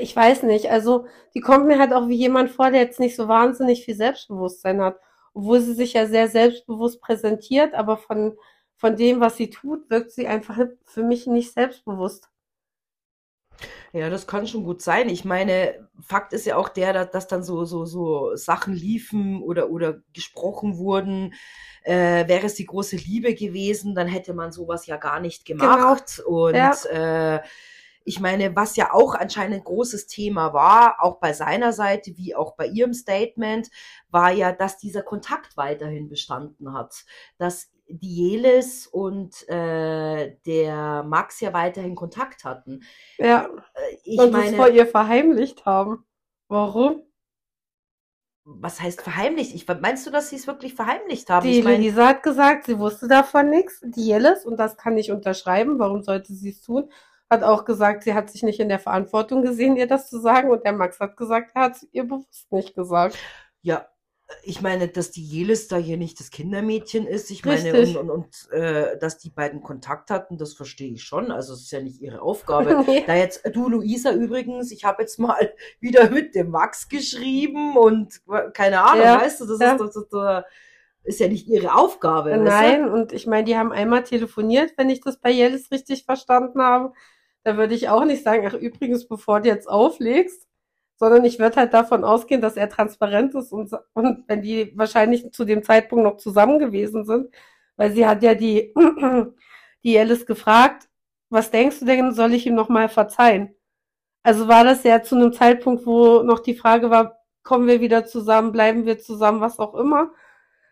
Ich 0.00 0.14
weiß 0.14 0.44
nicht. 0.44 0.70
Also 0.70 1.06
die 1.34 1.40
kommt 1.40 1.66
mir 1.66 1.78
halt 1.78 1.92
auch 1.92 2.08
wie 2.08 2.16
jemand 2.16 2.50
vor, 2.50 2.70
der 2.70 2.80
jetzt 2.80 3.00
nicht 3.00 3.16
so 3.16 3.26
wahnsinnig 3.26 3.84
viel 3.84 3.96
Selbstbewusstsein 3.96 4.80
hat. 4.80 4.98
Obwohl 5.34 5.60
sie 5.60 5.74
sich 5.74 5.92
ja 5.94 6.06
sehr 6.06 6.28
selbstbewusst 6.28 7.00
präsentiert, 7.02 7.74
aber 7.74 7.96
von, 7.98 8.36
von 8.76 8.96
dem, 8.96 9.20
was 9.20 9.36
sie 9.36 9.50
tut, 9.50 9.90
wirkt 9.90 10.12
sie 10.12 10.26
einfach 10.26 10.58
für 10.86 11.02
mich 11.02 11.26
nicht 11.26 11.52
selbstbewusst. 11.52 12.30
Ja, 13.92 14.10
das 14.10 14.26
kann 14.26 14.46
schon 14.46 14.64
gut 14.64 14.82
sein. 14.82 15.08
Ich 15.08 15.24
meine, 15.24 15.88
Fakt 16.00 16.32
ist 16.32 16.46
ja 16.46 16.56
auch 16.56 16.68
der, 16.68 17.04
dass, 17.06 17.28
dann 17.28 17.44
so, 17.44 17.64
so, 17.64 17.84
so 17.84 18.34
Sachen 18.34 18.74
liefen 18.74 19.40
oder, 19.42 19.70
oder 19.70 20.00
gesprochen 20.12 20.78
wurden. 20.78 21.34
Äh, 21.84 22.26
wäre 22.28 22.46
es 22.46 22.54
die 22.54 22.66
große 22.66 22.96
Liebe 22.96 23.34
gewesen, 23.34 23.94
dann 23.94 24.08
hätte 24.08 24.34
man 24.34 24.52
sowas 24.52 24.86
ja 24.86 24.96
gar 24.96 25.20
nicht 25.20 25.44
gemacht. 25.44 26.20
Und 26.26 26.56
Ja. 26.56 27.36
äh, 27.36 27.42
ich 28.04 28.20
meine, 28.20 28.54
was 28.54 28.76
ja 28.76 28.92
auch 28.92 29.14
anscheinend 29.14 29.56
ein 29.56 29.64
großes 29.64 30.06
Thema 30.06 30.52
war, 30.52 31.02
auch 31.02 31.18
bei 31.20 31.32
seiner 31.32 31.72
Seite 31.72 32.16
wie 32.16 32.34
auch 32.34 32.54
bei 32.54 32.66
ihrem 32.66 32.92
Statement, 32.92 33.70
war 34.10 34.30
ja, 34.30 34.52
dass 34.52 34.76
dieser 34.78 35.02
Kontakt 35.02 35.56
weiterhin 35.56 36.08
bestanden 36.08 36.72
hat. 36.72 37.04
Dass 37.38 37.70
die 37.88 38.30
Jelis 38.30 38.86
und 38.86 39.48
äh, 39.48 40.36
der 40.46 41.02
Max 41.02 41.40
ja 41.40 41.52
weiterhin 41.52 41.94
Kontakt 41.94 42.44
hatten. 42.44 42.82
Ja, 43.18 43.48
Äh, 43.74 43.96
Ich 44.04 44.18
und 44.18 44.32
meine, 44.32 44.56
vor 44.56 44.68
ihr 44.68 44.86
verheimlicht 44.86 45.66
haben. 45.66 46.04
Warum? 46.48 47.02
was 48.44 48.80
heißt 48.80 49.00
verheimlicht? 49.00 49.54
Ich, 49.54 49.66
meinst 49.66 50.06
du, 50.06 50.10
dass 50.10 50.28
sie 50.28 50.36
es 50.36 50.46
wirklich 50.46 50.74
verheimlicht 50.74 51.30
haben? 51.30 51.46
Die 51.46 51.58
ich 51.58 51.64
meine, 51.64 51.78
Lisa 51.78 52.08
hat 52.08 52.22
gesagt, 52.22 52.66
sie 52.66 52.78
wusste 52.78 53.08
davon 53.08 53.48
nichts. 53.48 53.80
Die 53.82 54.06
Jellis, 54.06 54.44
und 54.44 54.58
das 54.58 54.76
kann 54.76 54.98
ich 54.98 55.10
unterschreiben, 55.10 55.78
warum 55.78 56.02
sollte 56.02 56.34
sie 56.34 56.50
es 56.50 56.60
tun, 56.60 56.90
hat 57.30 57.42
auch 57.42 57.64
gesagt, 57.64 58.04
sie 58.04 58.14
hat 58.14 58.30
sich 58.30 58.42
nicht 58.42 58.60
in 58.60 58.68
der 58.68 58.78
Verantwortung 58.78 59.42
gesehen, 59.42 59.76
ihr 59.76 59.86
das 59.86 60.08
zu 60.08 60.20
sagen. 60.20 60.50
Und 60.50 60.64
der 60.64 60.72
Max 60.72 61.00
hat 61.00 61.16
gesagt, 61.16 61.52
er 61.54 61.62
hat 61.62 61.76
es 61.76 61.88
ihr 61.92 62.04
bewusst 62.04 62.50
nicht 62.52 62.74
gesagt. 62.74 63.16
ja, 63.62 63.86
ich 64.42 64.62
meine, 64.62 64.88
dass 64.88 65.10
die 65.10 65.22
Jelis 65.22 65.68
da 65.68 65.76
hier 65.76 65.96
nicht 65.96 66.18
das 66.18 66.30
Kindermädchen 66.30 67.06
ist. 67.06 67.30
Ich 67.30 67.44
meine, 67.44 67.72
Richtig. 67.72 67.96
und, 67.96 68.10
und, 68.10 68.48
und 68.50 68.52
äh, 68.52 68.98
dass 68.98 69.18
die 69.18 69.30
beiden 69.30 69.62
Kontakt 69.62 70.10
hatten, 70.10 70.38
das 70.38 70.54
verstehe 70.54 70.92
ich 70.92 71.04
schon. 71.04 71.30
Also 71.30 71.52
es 71.52 71.62
ist 71.62 71.70
ja 71.70 71.80
nicht 71.80 72.00
ihre 72.00 72.22
Aufgabe. 72.22 72.74
Nee. 72.86 73.04
Da 73.06 73.14
jetzt, 73.14 73.42
du 73.52 73.68
Luisa 73.68 74.12
übrigens, 74.12 74.70
ich 74.70 74.84
habe 74.84 75.02
jetzt 75.02 75.18
mal 75.18 75.52
wieder 75.80 76.10
mit 76.10 76.34
dem 76.34 76.50
Max 76.50 76.88
geschrieben 76.88 77.76
und 77.76 78.20
keine 78.52 78.82
Ahnung, 78.82 79.04
Ja, 79.04 79.20
weißt 79.20 79.40
du, 79.40 79.46
das 79.46 79.58
ja. 79.60 79.72
ist, 79.72 79.80
das, 79.80 80.08
das, 80.10 80.44
ist 81.04 81.20
ja 81.20 81.28
nicht 81.28 81.46
ihre 81.46 81.74
Aufgabe. 81.74 82.30
weißt 82.30 82.40
du? 82.40 82.44
Nein, 82.44 82.88
und 82.88 83.12
ich 83.12 83.26
meine, 83.26 83.44
die 83.44 83.56
haben 83.56 83.72
einmal 83.72 84.04
telefoniert, 84.04 84.72
wenn 84.76 84.90
ich 84.90 85.00
das 85.00 85.18
bei 85.18 85.30
Jellis 85.30 85.70
richtig 85.70 86.04
verstanden 86.04 86.60
habe. 86.62 86.92
Da 87.44 87.56
würde 87.56 87.74
ich 87.74 87.88
auch 87.88 88.04
nicht 88.04 88.24
sagen, 88.24 88.46
ach 88.46 88.54
übrigens, 88.54 89.06
bevor 89.06 89.40
du 89.40 89.48
jetzt 89.48 89.68
auflegst, 89.68 90.48
sondern 90.96 91.24
ich 91.24 91.38
würde 91.38 91.56
halt 91.56 91.74
davon 91.74 92.04
ausgehen, 92.04 92.40
dass 92.40 92.56
er 92.56 92.68
transparent 92.68 93.34
ist 93.34 93.52
und, 93.52 93.70
und 93.92 94.24
wenn 94.28 94.42
die 94.42 94.72
wahrscheinlich 94.76 95.32
zu 95.32 95.44
dem 95.44 95.62
Zeitpunkt 95.62 96.04
noch 96.04 96.16
zusammen 96.16 96.58
gewesen 96.58 97.04
sind, 97.04 97.34
weil 97.76 97.92
sie 97.92 98.06
hat 98.06 98.22
ja 98.22 98.34
die, 98.34 98.72
die 99.84 99.92
Jellis 99.92 100.26
gefragt, 100.26 100.88
was 101.30 101.50
denkst 101.50 101.80
du 101.80 101.84
denn, 101.86 102.12
soll 102.12 102.34
ich 102.34 102.46
ihm 102.46 102.54
nochmal 102.54 102.88
verzeihen? 102.88 103.54
Also 104.22 104.48
war 104.48 104.64
das 104.64 104.84
ja 104.84 105.02
zu 105.02 105.16
einem 105.16 105.32
Zeitpunkt, 105.32 105.86
wo 105.86 106.22
noch 106.22 106.40
die 106.40 106.54
Frage 106.54 106.90
war, 106.90 107.18
kommen 107.42 107.66
wir 107.66 107.80
wieder 107.80 108.06
zusammen, 108.06 108.52
bleiben 108.52 108.86
wir 108.86 108.98
zusammen, 108.98 109.40
was 109.40 109.58
auch 109.58 109.74
immer. 109.74 110.12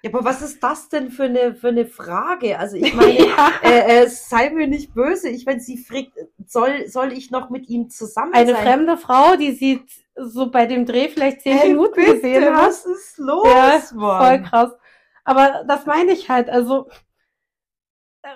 Ja, 0.04 0.10
aber 0.12 0.24
was 0.24 0.42
ist 0.42 0.62
das 0.62 0.88
denn 0.88 1.10
für 1.10 1.24
eine, 1.24 1.54
für 1.54 1.68
eine 1.68 1.86
Frage? 1.86 2.58
Also 2.58 2.76
ich 2.76 2.92
meine, 2.94 3.26
Ja. 3.26 3.52
äh, 3.62 4.02
äh, 4.02 4.08
sei 4.08 4.50
mir 4.50 4.66
nicht 4.66 4.94
böse. 4.94 5.28
Ich 5.28 5.46
meine, 5.46 5.60
sie 5.60 5.78
fragt, 5.78 6.12
soll, 6.46 6.88
soll 6.88 7.12
ich 7.12 7.30
noch 7.30 7.50
mit 7.50 7.68
ihm 7.68 7.88
zusammen 7.88 8.34
Eine 8.34 8.52
sein? 8.52 8.62
fremde 8.64 8.96
Frau, 8.96 9.36
die 9.36 9.52
sie 9.52 9.84
so 10.16 10.50
bei 10.50 10.66
dem 10.66 10.86
Dreh 10.86 11.08
vielleicht 11.08 11.42
zehn 11.42 11.56
Hey, 11.56 11.68
Minuten 11.70 11.94
bitte, 11.94 12.14
gesehen 12.14 12.44
hat. 12.54 12.66
was 12.66 12.84
ist 12.84 13.18
los, 13.18 13.46
Ja, 13.46 13.80
Voll 13.80 14.42
krass. 14.42 14.72
Aber 15.24 15.64
das 15.68 15.86
meine 15.86 16.12
ich 16.12 16.28
halt. 16.28 16.50
Also 16.50 16.88
äh, 18.22 18.28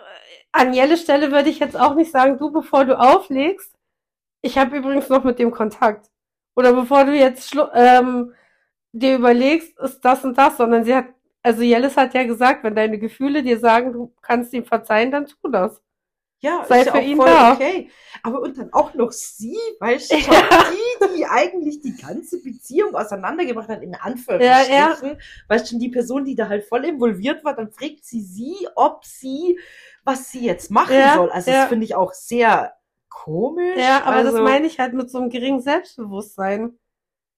an 0.53 0.73
Jelles 0.73 1.03
Stelle 1.03 1.33
würde 1.33 1.51
ich 1.51 1.59
jetzt 1.59 1.77
auch 1.77 1.95
nicht 1.95 2.11
sagen, 2.13 2.39
du, 2.39 2.51
bevor 2.51 2.85
du 2.85 2.99
auflegst, 2.99 3.73
ich 4.43 4.57
habe 4.59 4.77
übrigens 4.77 5.09
noch 5.09 5.25
mit 5.25 5.39
dem 5.39 5.51
Kontakt. 5.51 6.11
Oder 6.55 6.73
bevor 6.73 7.05
du 7.05 7.13
jetzt 7.13 7.55
ähm, 7.75 8.33
dir 8.93 9.17
überlegst, 9.17 9.79
ist 9.81 10.01
das 10.05 10.25
und 10.25 10.39
das, 10.39 10.57
sondern 10.57 10.85
sie 10.85 10.95
hat 10.95 11.07
Also 11.47 11.63
Jellis 11.63 11.97
hat 11.97 12.13
ja 12.15 12.25
gesagt, 12.25 12.65
wenn 12.65 12.75
deine 12.75 12.99
Gefühle 12.99 13.43
dir 13.43 13.59
sagen, 13.61 13.93
du 13.93 14.13
kannst 14.21 14.53
ihm 14.53 14.65
verzeihen, 14.65 15.13
dann 15.13 15.27
tu 15.27 15.49
das. 15.49 15.81
Ja, 16.41 16.65
Sei 16.69 16.81
ist 16.81 16.87
ja 16.87 16.93
für 16.93 16.99
auch 16.99 17.03
ihn 17.03 17.17
voll 17.17 17.27
da. 17.27 17.53
okay. 17.55 17.91
Aber 18.23 18.41
und 18.43 18.59
dann 18.59 18.73
auch 18.73 18.93
noch 18.95 19.11
sie, 19.13 19.57
weißt 19.81 20.13
du, 20.13 20.17
Ja. 20.17 20.43
die, 20.71 21.17
die 21.17 21.27
eigentlich 21.27 21.81
die 21.81 21.97
ganze 21.97 22.43
Beziehung 22.43 22.95
auseinandergebracht 22.95 23.69
hat, 23.69 23.83
in 23.83 23.93
Ja, 23.93 23.99
Anführungsstrichen. 24.03 25.19
Weißt 25.49 25.73
du, 25.73 25.79
die 25.79 25.89
Person, 25.89 26.25
die 26.25 26.35
da 26.35 26.49
halt 26.49 26.65
voll 26.65 26.85
involviert 26.85 27.43
war, 27.45 27.55
dann 27.55 27.71
fragt 27.71 28.05
sie 28.05 28.21
sie, 28.21 28.69
ob 28.75 29.05
sie, 29.05 29.59
was 30.05 30.31
sie 30.31 30.45
jetzt 30.45 30.71
machen 30.71 30.95
Ja, 30.95 31.15
soll. 31.15 31.31
Also 31.31 31.51
ja. 31.51 31.61
das 31.61 31.69
finde 31.69 31.85
ich 31.85 31.95
auch 31.95 32.13
sehr 32.13 32.75
komisch. 33.09 33.79
Ja, 33.79 34.03
aber 34.03 34.17
also, 34.17 34.33
das 34.33 34.41
meine 34.41 34.67
ich 34.67 34.79
halt 34.79 34.95
mit 34.95 35.11
so 35.11 35.19
einem 35.19 35.31
geringen 35.31 35.61
Selbstbewusstsein. 35.61 36.79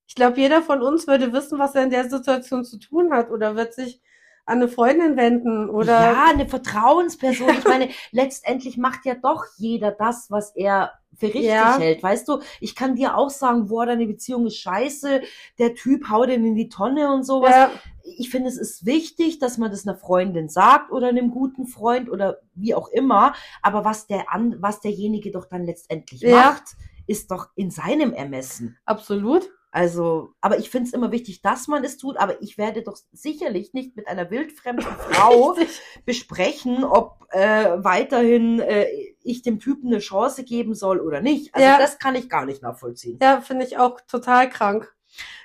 Ich 0.08 0.14
glaube, 0.14 0.40
jeder 0.40 0.62
von 0.62 0.80
uns 0.82 1.06
würde 1.06 1.32
wissen, 1.34 1.58
was 1.58 1.74
er 1.74 1.84
in 1.84 1.90
der 1.90 2.08
Situation 2.08 2.64
zu 2.64 2.78
tun 2.78 3.12
hat 3.12 3.30
oder 3.30 3.54
wird 3.56 3.74
sich 3.74 4.00
an 4.46 4.56
eine 4.62 4.68
Freundin 4.68 5.18
wenden 5.18 5.68
oder 5.68 6.00
Ja, 6.00 6.24
eine 6.30 6.48
Vertrauensperson. 6.48 7.50
Ich 7.58 7.64
meine, 7.68 7.90
letztendlich 8.10 8.78
macht 8.78 9.04
ja 9.04 9.14
doch 9.14 9.44
jeder 9.58 9.92
das, 9.92 10.30
was 10.30 10.56
er 10.56 10.92
für 11.18 11.26
richtig 11.26 11.44
Ja. 11.46 11.78
hält. 11.78 12.02
Weißt 12.02 12.26
du, 12.26 12.40
ich 12.60 12.74
kann 12.74 12.96
dir 12.96 13.18
auch 13.18 13.28
sagen, 13.28 13.66
boah, 13.68 13.84
deine 13.84 14.06
Beziehung 14.06 14.46
ist 14.46 14.56
scheiße, 14.56 15.20
der 15.58 15.74
Typ 15.74 16.08
haut 16.08 16.30
den 16.30 16.44
in 16.46 16.54
die 16.54 16.70
Tonne 16.70 17.12
und 17.12 17.24
sowas. 17.24 17.54
ja, 17.54 17.70
Ich 18.02 18.30
finde, 18.30 18.48
es 18.48 18.56
ist 18.56 18.86
wichtig, 18.86 19.38
dass 19.38 19.58
man 19.58 19.70
das 19.70 19.86
einer 19.86 19.98
Freundin 19.98 20.48
sagt 20.48 20.90
oder 20.90 21.08
einem 21.08 21.30
guten 21.30 21.66
Freund 21.66 22.08
oder 22.08 22.38
wie 22.54 22.74
auch 22.74 22.88
immer. 22.88 23.34
Aber 23.60 23.84
was 23.84 24.06
der 24.06 24.32
an, 24.32 24.56
was 24.60 24.80
derjenige 24.80 25.30
doch 25.30 25.44
dann 25.44 25.64
letztendlich 25.66 26.22
Ja. 26.22 26.30
macht, 26.52 26.64
ist 27.06 27.30
doch 27.30 27.48
in 27.56 27.70
seinem 27.70 28.14
Ermessen. 28.14 28.78
absolut. 28.86 29.50
Also, 29.78 30.32
aber 30.40 30.58
ich 30.58 30.70
finde 30.70 30.88
es 30.88 30.92
immer 30.92 31.12
wichtig, 31.12 31.40
dass 31.40 31.68
man 31.68 31.84
es 31.84 31.98
tut, 31.98 32.16
aber 32.16 32.42
ich 32.42 32.58
werde 32.58 32.82
doch 32.82 32.96
sicherlich 33.12 33.74
nicht 33.74 33.94
mit 33.94 34.08
einer 34.08 34.28
wildfremden 34.28 34.84
Frau 35.10 35.50
Richtig. 35.52 35.80
besprechen, 36.04 36.82
ob 36.82 37.28
äh, 37.30 37.76
weiterhin 37.76 38.58
äh, 38.58 38.88
ich 39.22 39.42
dem 39.42 39.60
Typen 39.60 39.86
eine 39.86 40.00
Chance 40.00 40.42
geben 40.42 40.74
soll 40.74 40.98
oder 40.98 41.20
nicht. 41.20 41.54
Also 41.54 41.64
Ja. 41.64 41.78
das 41.78 42.00
kann 42.00 42.16
ich 42.16 42.28
gar 42.28 42.44
nicht 42.44 42.60
nachvollziehen. 42.60 43.20
Ja, 43.22 43.40
finde 43.40 43.66
ich 43.66 43.78
auch 43.78 44.00
total 44.00 44.50
krank. 44.50 44.92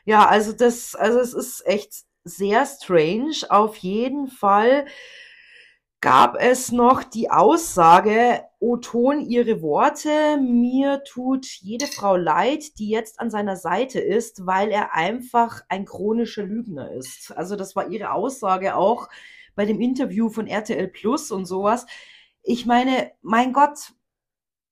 Ja, 0.03 0.25
also 0.25 0.51
das, 0.51 0.95
also 0.95 1.19
es 1.19 1.35
ist 1.35 1.63
echt 1.67 1.93
sehr 2.23 2.65
strange. 2.65 3.35
Auf 3.49 3.75
jeden 3.77 4.29
Fall 4.29 4.87
gab 6.03 6.35
es 6.37 6.73
noch 6.73 7.01
die 7.01 7.31
Aussage, 7.31 8.43
O 8.59 8.75
Ton 8.75 9.21
ihre 9.21 9.61
Worte, 9.61 10.37
mir 10.37 11.01
tut 11.05 11.45
jede 11.45 11.87
Frau 11.87 12.17
leid, 12.17 12.77
die 12.77 12.89
jetzt 12.89 13.21
an 13.21 13.31
seiner 13.31 13.55
Seite 13.55 14.01
ist, 14.01 14.45
weil 14.45 14.69
er 14.69 14.93
einfach 14.93 15.61
ein 15.69 15.85
chronischer 15.85 16.43
Lügner 16.43 16.91
ist. 16.91 17.31
Also 17.31 17.55
das 17.55 17.77
war 17.77 17.87
ihre 17.87 18.11
Aussage 18.11 18.75
auch 18.75 19.07
bei 19.55 19.65
dem 19.65 19.79
Interview 19.79 20.27
von 20.27 20.45
RTL 20.45 20.89
Plus 20.89 21.31
und 21.31 21.45
sowas. 21.45 21.85
Ich 22.41 22.65
meine, 22.65 23.13
mein 23.21 23.53
Gott, 23.53 23.93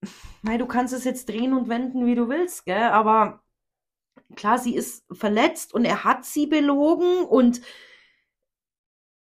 mei, 0.42 0.58
du 0.58 0.66
kannst 0.66 0.94
es 0.94 1.06
jetzt 1.06 1.30
drehen 1.30 1.54
und 1.54 1.70
wenden, 1.70 2.06
wie 2.06 2.16
du 2.16 2.28
willst, 2.28 2.66
gell? 2.66 2.90
Aber 2.90 3.42
klar, 4.36 4.58
sie 4.58 4.76
ist 4.76 5.06
verletzt 5.10 5.74
und 5.74 5.86
er 5.86 6.04
hat 6.04 6.26
sie 6.26 6.48
belogen 6.48 7.24
und 7.24 7.62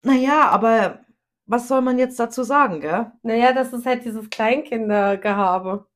naja, 0.02 0.50
aber 0.50 1.03
was 1.46 1.68
soll 1.68 1.80
man 1.82 1.98
jetzt 1.98 2.18
dazu 2.18 2.42
sagen, 2.42 2.80
gell? 2.80 3.12
Naja, 3.22 3.52
das 3.52 3.72
ist 3.72 3.86
halt 3.86 4.04
dieses 4.04 4.30
Kleinkindergehabe. 4.30 5.86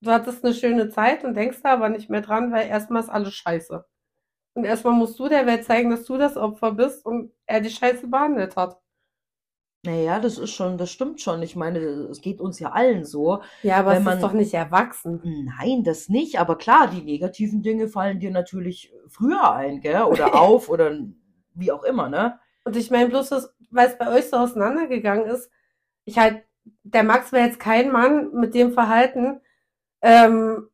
Du 0.00 0.10
hattest 0.10 0.44
eine 0.44 0.54
schöne 0.54 0.90
Zeit 0.90 1.24
und 1.24 1.34
denkst 1.34 1.58
da 1.62 1.72
aber 1.72 1.88
nicht 1.88 2.08
mehr 2.10 2.20
dran, 2.20 2.52
weil 2.52 2.68
erstmal 2.68 3.02
ist 3.02 3.08
alles 3.08 3.34
scheiße. 3.34 3.84
Und 4.54 4.64
erstmal 4.64 4.94
musst 4.94 5.18
du 5.18 5.28
der 5.28 5.46
Welt 5.46 5.64
zeigen, 5.64 5.90
dass 5.90 6.04
du 6.04 6.16
das 6.18 6.36
Opfer 6.36 6.72
bist 6.72 7.04
und 7.06 7.32
er 7.46 7.60
die 7.60 7.70
Scheiße 7.70 8.06
behandelt 8.08 8.56
hat. 8.56 8.78
Naja, 9.84 10.18
das 10.18 10.38
ist 10.38 10.50
schon, 10.50 10.76
das 10.76 10.90
stimmt 10.90 11.20
schon. 11.20 11.40
Ich 11.42 11.54
meine, 11.54 11.78
es 11.78 12.20
geht 12.20 12.40
uns 12.40 12.58
ja 12.58 12.72
allen 12.72 13.04
so. 13.04 13.40
Ja, 13.62 13.76
aber 13.76 13.96
es 13.96 14.02
man- 14.04 14.16
ist 14.18 14.22
doch 14.22 14.32
nicht 14.32 14.52
erwachsen. 14.52 15.46
Nein, 15.58 15.84
das 15.84 16.08
nicht. 16.08 16.40
Aber 16.40 16.58
klar, 16.58 16.88
die 16.88 17.02
negativen 17.02 17.62
Dinge 17.62 17.88
fallen 17.88 18.18
dir 18.18 18.32
natürlich 18.32 18.92
früher 19.08 19.52
ein, 19.52 19.80
gell? 19.80 20.02
Oder 20.02 20.34
auf 20.40 20.68
oder 20.68 20.96
wie 21.54 21.70
auch 21.72 21.84
immer, 21.84 22.08
ne? 22.08 22.38
Und 22.64 22.76
ich 22.76 22.90
meine 22.90 23.08
bloß, 23.08 23.28
dass- 23.30 23.54
weil 23.70 23.88
es 23.88 23.98
bei 23.98 24.08
euch 24.10 24.28
so 24.30 24.36
auseinandergegangen 24.36 25.26
ist, 25.26 25.50
ich 26.04 26.18
halt, 26.18 26.42
der 26.84 27.02
Max 27.04 27.32
wäre 27.32 27.46
jetzt 27.46 27.60
kein 27.60 27.90
Mann 27.92 28.32
mit 28.34 28.54
dem 28.54 28.72
Verhalten, 28.72 29.40
ähm, 30.02 30.68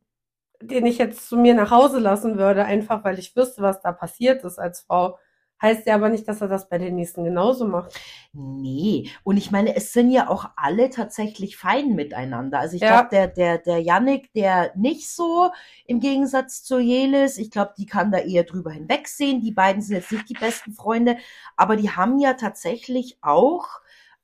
den 0.61 0.85
ich 0.85 0.97
jetzt 0.97 1.29
zu 1.29 1.37
mir 1.37 1.53
nach 1.55 1.71
Hause 1.71 1.99
lassen 1.99 2.37
würde, 2.37 2.65
einfach 2.65 3.03
weil 3.03 3.19
ich 3.19 3.35
wüsste, 3.35 3.61
was 3.61 3.81
da 3.81 3.91
passiert 3.91 4.43
ist 4.43 4.59
als 4.59 4.81
Frau. 4.81 5.19
Heißt 5.61 5.87
ja 5.87 5.95
aber 5.95 6.09
nicht, 6.09 6.27
dass 6.27 6.41
er 6.41 6.47
das 6.49 6.67
bei 6.69 6.77
den 6.77 6.95
nächsten 6.95 7.23
genauso 7.23 7.65
macht. 7.65 7.99
Nee, 8.33 9.09
und 9.23 9.37
ich 9.37 9.51
meine, 9.51 9.75
es 9.75 9.93
sind 9.93 10.11
ja 10.11 10.29
auch 10.29 10.49
alle 10.57 10.89
tatsächlich 10.89 11.55
fein 11.55 11.95
miteinander. 11.95 12.59
Also 12.59 12.75
ich 12.75 12.81
Ja. 12.81 13.03
glaube, 13.03 13.09
der, 13.11 13.27
der, 13.27 13.57
der 13.59 13.79
Yannick, 13.79 14.33
der 14.33 14.73
nicht 14.75 15.09
so 15.09 15.49
im 15.85 16.01
Gegensatz 16.01 16.63
zu 16.63 16.79
Jelis, 16.79 17.37
ich 17.37 17.51
glaube, 17.51 17.73
die 17.77 17.85
kann 17.85 18.11
da 18.11 18.19
eher 18.19 18.43
drüber 18.43 18.71
hinwegsehen. 18.71 19.41
Die 19.41 19.51
beiden 19.51 19.81
sind 19.81 19.95
jetzt 19.95 20.11
nicht 20.11 20.29
die 20.29 20.33
besten 20.33 20.73
Freunde, 20.73 21.17
aber 21.55 21.77
die 21.77 21.89
haben 21.89 22.19
ja 22.19 22.33
tatsächlich 22.33 23.17
auch 23.21 23.67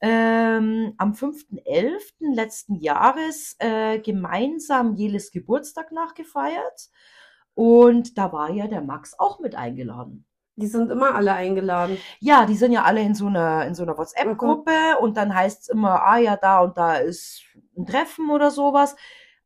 ähm, 0.01 0.93
am 0.97 1.13
5.11. 1.13 2.33
letzten 2.33 2.75
Jahres 2.81 3.55
äh, 3.59 4.00
gemeinsam 4.00 4.95
Jelis 4.95 5.31
Geburtstag 5.31 5.91
nachgefeiert. 5.91 6.89
Und 7.53 8.17
da 8.17 8.31
war 8.33 8.50
ja 8.51 8.67
der 8.67 8.81
Max 8.81 9.17
auch 9.19 9.39
mit 9.39 9.55
eingeladen. 9.55 10.25
Die 10.55 10.67
sind 10.67 10.91
immer 10.91 11.15
alle 11.15 11.34
eingeladen. 11.34 11.98
Ja, 12.20 12.46
die 12.46 12.55
sind 12.55 12.72
ja 12.72 12.84
alle 12.84 13.01
in 13.01 13.15
so 13.15 13.27
einer, 13.27 13.65
in 13.65 13.74
so 13.74 13.84
einer 13.84 13.98
WhatsApp-Gruppe 13.98 14.98
und 15.00 15.17
dann 15.17 15.34
heißt 15.34 15.62
es 15.62 15.70
immer, 15.70 16.03
ah 16.03 16.17
ja, 16.17 16.36
da 16.36 16.60
und 16.60 16.77
da 16.77 16.96
ist 16.96 17.43
ein 17.77 17.86
Treffen 17.86 18.29
oder 18.29 18.51
sowas. 18.51 18.96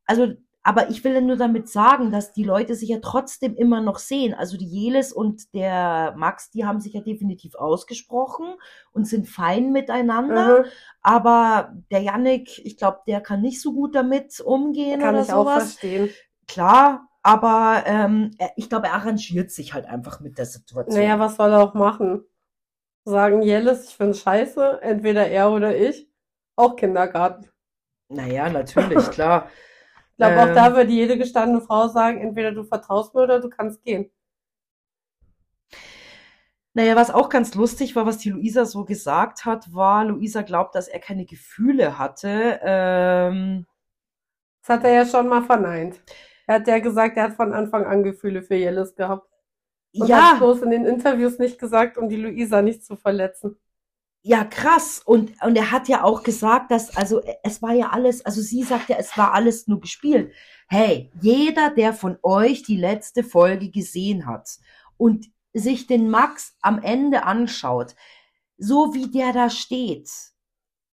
Also, 0.05 0.33
aber 0.63 0.89
ich 0.89 1.03
will 1.03 1.13
ja 1.13 1.21
nur 1.21 1.37
damit 1.37 1.69
sagen, 1.69 2.11
dass 2.11 2.33
die 2.33 2.43
Leute 2.43 2.73
sich 2.73 2.89
ja 2.89 2.97
trotzdem 2.99 3.55
immer 3.55 3.81
noch 3.81 3.99
sehen. 3.99 4.33
Also 4.33 4.57
die 4.57 4.65
Jelis 4.65 5.13
und 5.13 5.53
der 5.53 6.15
Max, 6.17 6.49
die 6.49 6.65
haben 6.65 6.79
sich 6.79 6.93
ja 6.93 7.01
definitiv 7.01 7.53
ausgesprochen 7.53 8.55
und 8.91 9.05
sind 9.05 9.29
fein 9.29 9.71
miteinander. 9.71 10.61
Mhm. 10.61 10.65
Aber 11.01 11.75
der 11.91 12.01
Yannick, 12.01 12.65
ich 12.65 12.77
glaube, 12.77 13.01
der 13.05 13.21
kann 13.21 13.41
nicht 13.41 13.61
so 13.61 13.73
gut 13.73 13.93
damit 13.93 14.39
umgehen 14.39 15.01
Kann 15.01 15.13
oder 15.13 15.23
ich 15.23 15.31
auch 15.31 15.43
sowas. 15.43 15.73
verstehen. 15.73 16.09
Klar, 16.47 17.09
aber 17.25 17.83
ähm, 17.87 18.31
ich 18.55 18.69
glaube, 18.69 18.87
er 18.87 18.93
arrangiert 18.93 19.49
sich 19.49 19.73
halt 19.73 19.87
einfach 19.87 20.19
mit 20.19 20.37
der 20.37 20.45
Situation. 20.45 20.95
Naja, 21.01 21.17
was 21.19 21.35
soll 21.37 21.51
er 21.51 21.59
auch 21.61 21.73
machen? 21.73 22.23
Sagen 23.03 23.41
Jellis, 23.41 23.89
ich 23.89 23.95
find's 23.97 24.19
scheiße, 24.21 24.81
entweder 24.83 25.27
er 25.27 25.49
oder 25.51 25.75
ich. 25.75 26.07
Auch 26.55 26.75
Kindergarten. 26.75 27.49
Naja, 28.09 28.49
natürlich, 28.49 29.09
klar. 29.11 29.49
Ich 30.17 30.17
glaube, 30.17 30.41
auch 30.43 30.47
Ähm. 30.47 30.55
da 30.55 30.75
würde 30.75 30.91
jede 30.93 31.17
gestandene 31.17 31.61
Frau 31.61 31.89
sagen, 31.89 32.21
entweder 32.21 32.53
du 32.53 32.63
vertraust 32.63 33.13
mir 33.15 33.23
oder 33.23 33.41
du 33.41 33.49
kannst 33.49 33.83
gehen. 33.83 34.11
Naja, 36.73 36.95
was 36.95 37.09
auch 37.09 37.29
ganz 37.29 37.55
lustig 37.55 37.95
war, 37.95 38.05
was 38.05 38.17
die 38.17 38.29
Luisa 38.29 38.65
so 38.65 38.83
gesagt 38.85 39.45
hat, 39.45 39.73
war, 39.73 40.03
Luisa 40.05 40.41
glaubt, 40.41 40.75
dass 40.75 40.87
er 40.87 40.99
keine 40.99 41.25
Gefühle 41.25 41.97
hatte. 41.97 42.59
Ähm, 42.63 43.65
Das 44.61 44.77
hat 44.77 44.83
er 44.83 44.91
ja 44.91 45.05
schon 45.05 45.29
mal 45.29 45.43
verneint. 45.43 46.01
Er 46.47 46.55
hat 46.55 46.67
ja 46.67 46.79
gesagt, 46.79 47.17
er 47.17 47.23
hat 47.23 47.35
von 47.35 47.53
Anfang 47.53 47.85
an 47.85 48.03
Gefühle 48.03 48.41
für 48.41 48.55
Jellis 48.55 48.95
gehabt. 48.95 49.27
Und 49.93 50.03
hat 50.03 50.09
ja, 50.09 50.35
bloß 50.37 50.61
in 50.63 50.71
den 50.71 50.85
Interviews 50.85 51.39
nicht 51.39 51.57
gesagt, 51.59 51.97
um 51.97 52.09
die 52.09 52.17
Luisa 52.17 52.61
nicht 52.61 52.83
zu 52.85 52.95
verletzen. 52.95 53.57
ja, 54.27 54.43
krass. 54.43 55.01
Und, 55.05 55.33
und 55.43 55.55
er 55.55 55.71
hat 55.71 55.87
ja 55.87 56.03
auch 56.03 56.23
gesagt, 56.23 56.71
dass, 56.71 56.95
also 56.97 57.21
es 57.43 57.61
war 57.61 57.73
ja 57.73 57.89
alles, 57.91 58.25
also 58.25 58.41
sie 58.41 58.63
sagt 58.63 58.89
ja, 58.89 58.97
es 58.97 59.15
war 59.17 59.33
alles 59.33 59.67
nur 59.67 59.79
gespielt. 59.79 60.33
Hey, 60.67 61.11
jeder, 61.21 61.69
der 61.69 61.93
von 61.93 62.17
euch 62.23 62.63
die 62.63 62.77
letzte 62.77 63.23
Folge 63.23 63.69
gesehen 63.69 64.25
hat 64.25 64.49
und 64.97 65.27
sich 65.53 65.87
den 65.87 66.09
Max 66.09 66.57
am 66.61 66.81
Ende 66.81 67.23
anschaut, 67.23 67.95
so 68.57 68.93
wie 68.95 69.11
der 69.11 69.31
da 69.31 69.49
steht, 69.49 70.09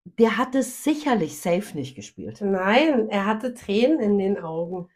der 0.05 0.37
hat 0.37 0.55
es 0.55 0.85
sicherlich 0.85 1.39
safe 1.41 1.77
nicht 1.77 1.95
gespielt. 1.95 2.41
Nein, 2.43 3.09
er 3.09 3.27
hatte 3.27 3.55
Tränen 3.55 4.01
in 4.01 4.19
den 4.19 4.39
Augen. 4.39 4.89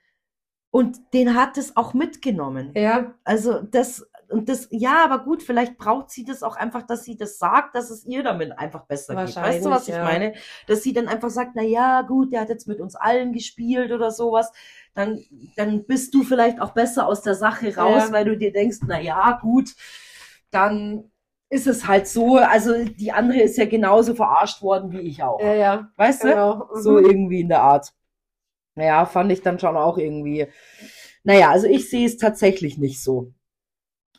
Und 0.76 1.14
den 1.14 1.34
hat 1.34 1.56
es 1.56 1.74
auch 1.74 1.94
mitgenommen. 1.94 2.72
Ja, 2.74 3.14
Also 3.24 3.62
das, 3.62 4.06
und 4.28 4.50
das, 4.50 4.68
ja, 4.70 5.02
aber 5.02 5.24
gut, 5.24 5.42
vielleicht 5.42 5.78
braucht 5.78 6.10
sie 6.10 6.22
das 6.22 6.42
auch 6.42 6.56
einfach, 6.56 6.82
dass 6.82 7.02
sie 7.04 7.16
das 7.16 7.38
sagt, 7.38 7.74
dass 7.74 7.88
es 7.88 8.04
ihr 8.04 8.22
damit 8.22 8.58
einfach 8.58 8.84
besser 8.84 9.14
geht. 9.14 9.34
Weißt 9.34 9.64
du, 9.64 9.70
was 9.70 9.88
ich 9.88 9.94
ja. 9.94 10.04
meine? 10.04 10.34
Dass 10.66 10.82
sie 10.82 10.92
dann 10.92 11.08
einfach 11.08 11.30
sagt, 11.30 11.52
na 11.54 11.62
ja, 11.62 12.02
gut, 12.02 12.30
der 12.30 12.42
hat 12.42 12.50
jetzt 12.50 12.68
mit 12.68 12.78
uns 12.80 12.94
allen 12.94 13.32
gespielt 13.32 13.90
oder 13.90 14.10
sowas. 14.10 14.52
Dann, 14.92 15.18
dann 15.56 15.86
bist 15.86 16.12
du 16.12 16.22
vielleicht 16.24 16.60
auch 16.60 16.72
besser 16.74 17.06
aus 17.06 17.22
der 17.22 17.36
Sache 17.36 17.74
raus, 17.74 18.08
Ja. 18.08 18.12
weil 18.12 18.26
du 18.26 18.36
dir 18.36 18.52
denkst, 18.52 18.80
na 18.86 19.00
ja, 19.00 19.38
gut, 19.40 19.70
dann 20.50 21.10
ist 21.48 21.66
es 21.66 21.86
halt 21.86 22.06
so. 22.06 22.36
Also 22.36 22.84
die 22.84 23.12
andere 23.12 23.40
ist 23.40 23.56
ja 23.56 23.64
genauso 23.64 24.14
verarscht 24.14 24.60
worden 24.60 24.92
wie 24.92 25.00
ich 25.00 25.22
auch. 25.22 25.40
ja, 25.40 25.54
ja, 25.54 25.88
weißt 25.96 26.24
du? 26.24 26.28
genau. 26.28 26.56
Mhm. 26.74 26.82
So 26.82 26.98
irgendwie 26.98 27.40
in 27.40 27.48
der 27.48 27.62
Art. 27.62 27.94
Naja, 28.76 29.04
fand 29.06 29.32
ich 29.32 29.42
dann 29.42 29.58
schon 29.58 29.76
auch 29.76 29.98
irgendwie. 29.98 30.46
Naja, 31.24 31.50
also 31.50 31.66
ich 31.66 31.90
sehe 31.90 32.06
es 32.06 32.16
tatsächlich 32.18 32.78
nicht 32.78 33.02
so. 33.02 33.32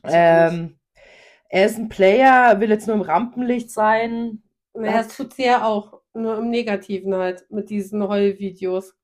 Ähm, 0.04 0.78
Er 1.50 1.66
ist 1.66 1.78
ein 1.78 1.90
Player, 1.90 2.60
will 2.60 2.70
jetzt 2.70 2.88
nur 2.88 2.96
im 2.98 3.02
Rampenlicht 3.02 3.72
sein. 3.72 4.44
Naja, 4.74 4.98
das 5.04 5.16
tut 5.16 5.34
sie 5.34 5.46
ja 5.46 5.66
auch. 5.66 6.02
Nur 6.14 6.38
im 6.40 6.50
Negativen 6.50 7.16
halt, 7.16 7.46
mit 7.50 7.70
diesen 7.70 8.06
Heulvideos. 8.08 8.96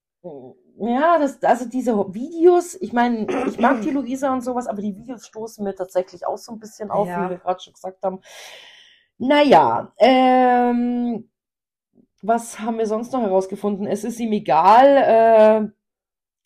Ja, 0.77 1.19
das, 1.19 1.41
also 1.43 1.65
diese 1.69 1.93
Videos, 2.13 2.75
ich 2.81 2.91
meine, 2.93 3.27
ich 3.48 3.60
mag 3.60 3.81
die 3.81 3.89
Luisa 3.91 4.33
und 4.33 4.41
sowas, 4.41 4.67
aber 4.67 4.81
die 4.81 4.95
Videos 4.95 5.25
stoßen 5.27 5.63
mir 5.63 5.75
tatsächlich 5.75 6.25
auch 6.25 6.38
so 6.38 6.51
ein 6.51 6.60
bisschen 6.60 6.89
auf, 6.91 7.07
Ja. 7.07 7.25
wie 7.25 7.29
wir 7.31 7.38
gerade 7.38 7.62
schon 7.62 7.74
gesagt 7.74 8.03
haben. 8.03 8.19
Naja, 9.19 9.93
ähm, 10.00 11.29
was 12.23 12.59
haben 12.59 12.77
wir 12.77 12.87
sonst 12.87 13.11
noch 13.13 13.21
herausgefunden? 13.21 13.85
Es 13.85 14.03
ist 14.03 14.19
ihm 14.19 14.31
egal, 14.31 14.87
äh, 15.67 15.69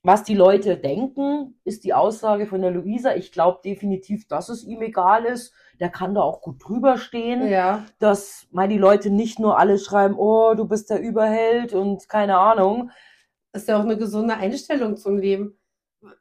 was 0.04 0.24
die 0.24 0.36
Leute 0.36 0.78
denken, 0.78 1.60
ist 1.64 1.84
die 1.84 1.94
Aussage 1.94 2.46
von 2.48 2.62
der 2.62 2.72
Luisa. 2.72 3.16
Ich 3.16 3.32
glaube 3.32 3.60
definitiv, 3.64 4.28
dass 4.28 4.50
es 4.50 4.64
ihm 4.64 4.82
egal 4.82 5.26
ist. 5.26 5.54
Der 5.80 5.90
kann 5.90 6.16
da 6.16 6.22
auch 6.22 6.42
gut 6.42 6.64
drüber 6.66 6.98
stehen 6.98 7.48
Ja. 7.48 7.86
dass 8.00 8.48
mal 8.52 8.68
die 8.68 8.78
Leute 8.78 9.10
nicht 9.10 9.38
nur 9.40 9.60
alle 9.60 9.78
schreiben, 9.78 10.16
oh, 10.18 10.54
du 10.56 10.66
bist 10.68 10.90
der 10.90 11.00
Überheld 11.02 11.74
und 11.74 12.10
keine 12.10 12.38
Ahnung. 12.38 12.90
Ist 13.54 13.68
ja 13.68 13.78
auch 13.78 13.84
eine 13.84 13.98
gesunde 13.98 14.36
Einstellung 14.36 14.98
zum 14.98 15.18
Leben. 15.18 15.58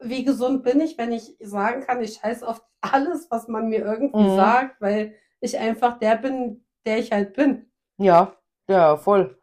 Wie 0.00 0.24
gesund 0.24 0.62
bin 0.64 0.80
ich, 0.80 0.98
wenn 0.98 1.12
ich 1.12 1.36
sagen 1.40 1.82
kann, 1.82 2.02
ich 2.02 2.14
scheiß 2.14 2.42
auf 2.42 2.62
alles, 2.80 3.30
was 3.30 3.46
man 3.48 3.68
mir 3.68 3.84
irgendwie 3.84 4.30
Mhm. 4.30 4.36
sagt, 4.36 4.80
weil 4.80 5.14
ich 5.40 5.58
einfach 5.58 5.98
der 5.98 6.16
bin, 6.16 6.64
der 6.86 6.98
ich 6.98 7.12
halt 7.12 7.34
bin. 7.34 7.70
Ja, 7.98 8.36
ja, 8.68 8.96
voll. 8.96 9.38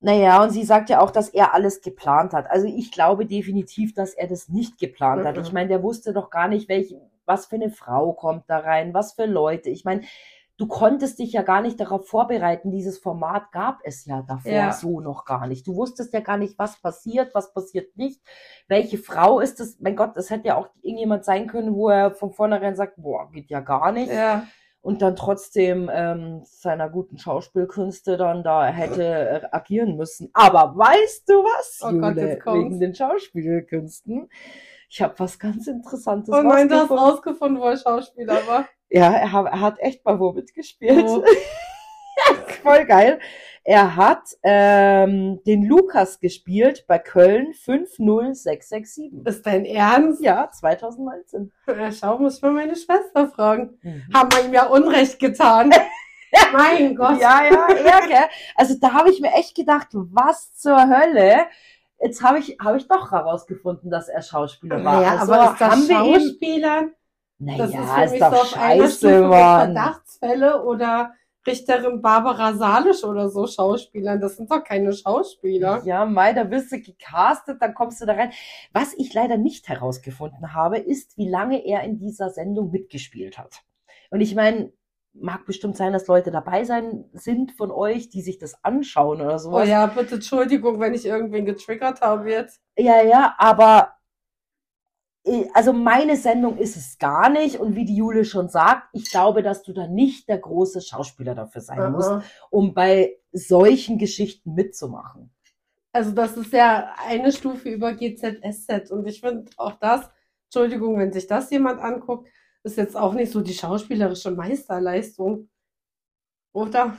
Naja, 0.00 0.42
und 0.42 0.50
sie 0.50 0.64
sagt 0.64 0.90
ja 0.90 1.00
auch, 1.00 1.10
dass 1.10 1.28
er 1.30 1.54
alles 1.54 1.80
geplant 1.80 2.32
hat. 2.32 2.50
Also 2.50 2.66
ich 2.66 2.92
glaube 2.92 3.26
definitiv, 3.26 3.94
dass 3.94 4.12
er 4.14 4.28
das 4.28 4.48
nicht 4.48 4.78
geplant 4.78 5.24
hat. 5.24 5.36
Mhm. 5.36 5.42
Ich 5.42 5.52
meine, 5.52 5.68
der 5.68 5.82
wusste 5.82 6.12
doch 6.12 6.30
gar 6.30 6.48
nicht, 6.48 6.68
welch, 6.68 6.94
was 7.24 7.46
für 7.46 7.56
eine 7.56 7.70
Frau 7.70 8.12
kommt 8.12 8.44
da 8.48 8.58
rein, 8.58 8.94
was 8.94 9.14
für 9.14 9.24
Leute. 9.26 9.70
Ich 9.70 9.84
meine, 9.84 10.02
du 10.58 10.66
konntest 10.66 11.18
dich 11.18 11.32
ja 11.32 11.42
gar 11.42 11.60
nicht 11.62 11.80
darauf 11.80 12.08
vorbereiten. 12.08 12.70
Dieses 12.70 12.98
Format 12.98 13.52
gab 13.52 13.80
es 13.84 14.04
ja 14.04 14.22
davor 14.22 14.52
Ja. 14.52 14.72
so 14.72 15.00
noch 15.00 15.24
gar 15.24 15.46
nicht. 15.46 15.66
Du 15.66 15.74
wusstest 15.74 16.12
ja 16.12 16.20
gar 16.20 16.36
nicht, 16.36 16.58
was 16.58 16.80
passiert, 16.80 17.34
was 17.34 17.52
passiert 17.52 17.96
nicht. 17.96 18.20
Welche 18.68 18.98
Frau 18.98 19.40
ist 19.40 19.60
es? 19.60 19.80
Mein 19.80 19.96
Gott, 19.96 20.16
das 20.16 20.30
hätte 20.30 20.48
ja 20.48 20.56
auch 20.56 20.68
irgendjemand 20.82 21.24
sein 21.24 21.46
können, 21.46 21.74
wo 21.74 21.88
er 21.88 22.14
von 22.14 22.32
vornherein 22.32 22.76
sagt, 22.76 22.96
boah, 22.96 23.30
geht 23.32 23.50
ja 23.50 23.60
gar 23.60 23.92
nicht 23.92 24.12
Ja. 24.12 24.46
Und 24.86 25.02
dann 25.02 25.16
trotzdem 25.16 25.90
ähm, 25.92 26.42
seiner 26.44 26.88
guten 26.88 27.18
Schauspielkünste 27.18 28.16
dann 28.16 28.42
da 28.44 28.66
hätte 28.66 29.02
äh, 29.04 29.40
agieren 29.50 29.96
müssen. 29.96 30.30
Aber 30.32 30.76
weißt 30.76 31.28
du 31.28 31.42
was, 31.42 31.80
Oh 31.82 31.90
Gott, 31.98 32.16
Jule, 32.16 32.28
jetzt 32.30 32.42
kommt's. 32.44 32.64
wegen 32.66 32.80
den 32.80 32.94
Schauspielkünsten? 32.94 34.30
Ich 34.88 35.02
habe 35.02 35.14
was 35.18 35.38
ganz 35.38 35.66
Interessantes 35.66 36.32
Oh 36.32 36.40
nein, 36.42 36.68
du 36.68 36.76
hast 36.76 36.90
rausgefunden. 36.90 36.98
rausgefunden, 37.56 37.60
wo 37.60 37.66
er 37.66 37.76
Schauspieler 37.76 38.46
war. 38.46 38.68
Ja, 38.88 39.12
er, 39.12 39.32
hat- 39.32 39.46
er 39.46 39.60
hat 39.60 39.80
echt 39.80 40.04
mal 40.04 40.18
wo 40.20 40.32
mitgespielt. 40.32 41.04
Oh. 41.08 41.24
Voll 42.62 42.84
geil. 42.86 43.18
Er 43.68 43.96
hat 43.96 44.22
ähm, 44.44 45.42
den 45.44 45.64
Lukas 45.64 46.20
gespielt 46.20 46.84
bei 46.86 47.00
Köln 47.00 47.52
50667. 47.52 49.12
Ist 49.24 49.44
dein 49.44 49.64
Ernst? 49.64 50.22
Ja, 50.22 50.48
2019. 50.48 51.50
Ja, 51.66 51.90
schau, 51.90 52.16
muss 52.20 52.36
ich 52.36 52.42
mal 52.42 52.52
meine 52.52 52.76
Schwester 52.76 53.26
fragen. 53.26 53.76
Mhm. 53.82 54.04
Haben 54.14 54.30
wir 54.30 54.44
ihm 54.44 54.54
ja 54.54 54.66
Unrecht 54.66 55.18
getan. 55.18 55.74
mein 56.52 56.94
Gott. 56.94 57.20
Ja, 57.20 57.42
ja, 57.44 57.66
ja, 57.84 58.06
gell? 58.06 58.28
Also 58.54 58.76
da 58.80 58.92
habe 58.92 59.10
ich 59.10 59.20
mir 59.20 59.32
echt 59.32 59.56
gedacht, 59.56 59.88
was 59.90 60.54
zur 60.54 60.78
Hölle? 60.88 61.46
Jetzt 62.00 62.22
habe 62.22 62.38
ich, 62.38 62.58
habe 62.62 62.76
ich 62.76 62.86
doch 62.86 63.10
herausgefunden, 63.10 63.90
dass 63.90 64.08
er 64.08 64.22
Schauspieler 64.22 64.84
war. 64.84 65.00
Naja, 65.00 65.16
also 65.18 65.32
aber 65.32 65.52
ist 65.52 65.60
das 65.60 65.70
haben 65.70 65.88
wir 65.88 66.04
ihm, 66.04 66.20
Schauspielern? 66.20 66.92
Das 67.38 67.72
naja, 67.72 67.80
ist 67.80 67.90
für 67.90 68.04
ist, 68.04 68.10
mich 68.12 68.20
doch 68.20 68.44
so 68.44 68.56
scheiße, 68.56 69.20
Mann. 69.22 69.74
Verdachtsfälle 69.74 70.62
oder 70.62 71.14
Richterin 71.46 72.02
Barbara 72.02 72.54
Salisch 72.54 73.04
oder 73.04 73.28
so 73.28 73.46
Schauspielern. 73.46 74.20
Das 74.20 74.36
sind 74.36 74.50
doch 74.50 74.62
keine 74.64 74.92
Schauspieler. 74.92 75.82
Ja, 75.84 76.04
Mai, 76.04 76.32
da 76.32 76.50
wirst 76.50 76.72
du 76.72 76.80
gecastet, 76.80 77.60
dann 77.62 77.74
kommst 77.74 78.00
du 78.00 78.06
da 78.06 78.14
rein. 78.14 78.32
Was 78.72 78.92
ich 78.94 79.12
leider 79.14 79.36
nicht 79.36 79.68
herausgefunden 79.68 80.54
habe, 80.54 80.78
ist, 80.78 81.16
wie 81.16 81.28
lange 81.28 81.64
er 81.64 81.82
in 81.82 81.98
dieser 81.98 82.30
Sendung 82.30 82.70
mitgespielt 82.70 83.38
hat. 83.38 83.62
Und 84.10 84.20
ich 84.20 84.34
meine, 84.34 84.72
mag 85.18 85.46
bestimmt 85.46 85.76
sein, 85.78 85.92
dass 85.94 86.06
Leute 86.08 86.30
dabei 86.30 86.64
sein 86.64 87.06
sind 87.14 87.52
von 87.52 87.70
euch, 87.70 88.10
die 88.10 88.20
sich 88.20 88.38
das 88.38 88.62
anschauen 88.62 89.20
oder 89.22 89.36
Oh 89.36 89.38
sowas. 89.38 89.68
ja, 89.68 89.86
bitte 89.86 90.16
Entschuldigung, 90.16 90.78
wenn 90.78 90.92
ich 90.94 91.06
irgendwen 91.06 91.46
getriggert 91.46 92.02
habe 92.02 92.30
jetzt. 92.30 92.60
Ja, 92.76 93.02
ja, 93.02 93.34
aber 93.38 93.95
also 95.54 95.72
meine 95.72 96.16
Sendung 96.16 96.58
ist 96.58 96.76
es 96.76 96.98
gar 96.98 97.28
nicht. 97.28 97.56
Und 97.56 97.74
wie 97.74 97.84
die 97.84 97.96
Jule 97.96 98.24
schon 98.24 98.48
sagt, 98.48 98.88
ich 98.92 99.10
glaube, 99.10 99.42
dass 99.42 99.62
du 99.62 99.72
da 99.72 99.86
nicht 99.86 100.28
der 100.28 100.38
große 100.38 100.80
Schauspieler 100.80 101.34
dafür 101.34 101.60
sein 101.60 101.92
musst, 101.92 102.10
Uh-uh. 102.10 102.22
um 102.50 102.74
bei 102.74 103.16
solchen 103.32 103.98
Geschichten 103.98 104.54
mitzumachen. 104.54 105.30
Also 105.92 106.12
das 106.12 106.36
ist 106.36 106.52
ja 106.52 106.94
eine 107.08 107.32
Stufe 107.32 107.68
über 107.68 107.94
GZSZ. 107.94 108.90
Und 108.90 109.06
ich 109.06 109.20
finde 109.20 109.50
auch 109.56 109.72
das, 109.80 110.08
Entschuldigung, 110.44 110.98
wenn 110.98 111.12
sich 111.12 111.26
das 111.26 111.50
jemand 111.50 111.80
anguckt, 111.80 112.28
ist 112.62 112.76
jetzt 112.76 112.96
auch 112.96 113.14
nicht 113.14 113.32
so 113.32 113.40
die 113.40 113.54
schauspielerische 113.54 114.30
Meisterleistung. 114.30 115.48
Oder? 116.52 116.96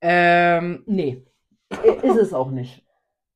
Ähm, 0.00 0.82
nee. 0.86 1.24
Ist 2.02 2.16
es 2.16 2.32
auch 2.32 2.50
nicht. 2.50 2.85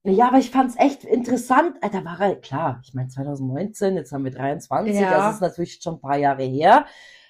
Ja, 0.02 0.28
aber 0.28 0.38
ich 0.38 0.50
fand's 0.50 0.76
echt 0.78 1.04
interessant. 1.04 1.76
Äh, 1.82 1.90
Da 1.90 2.04
war 2.04 2.18
er, 2.20 2.36
klar, 2.36 2.80
ich 2.84 2.94
meine 2.94 3.08
2019, 3.08 3.96
jetzt 3.96 4.12
haben 4.12 4.24
wir 4.24 4.30
23, 4.30 4.94
Ja. 4.98 5.10
das 5.10 5.34
ist 5.36 5.40
natürlich 5.42 5.80
schon 5.82 5.94
ein 5.96 6.00
paar 6.00 6.16
Jahre 6.16 6.42
her. 6.44 6.86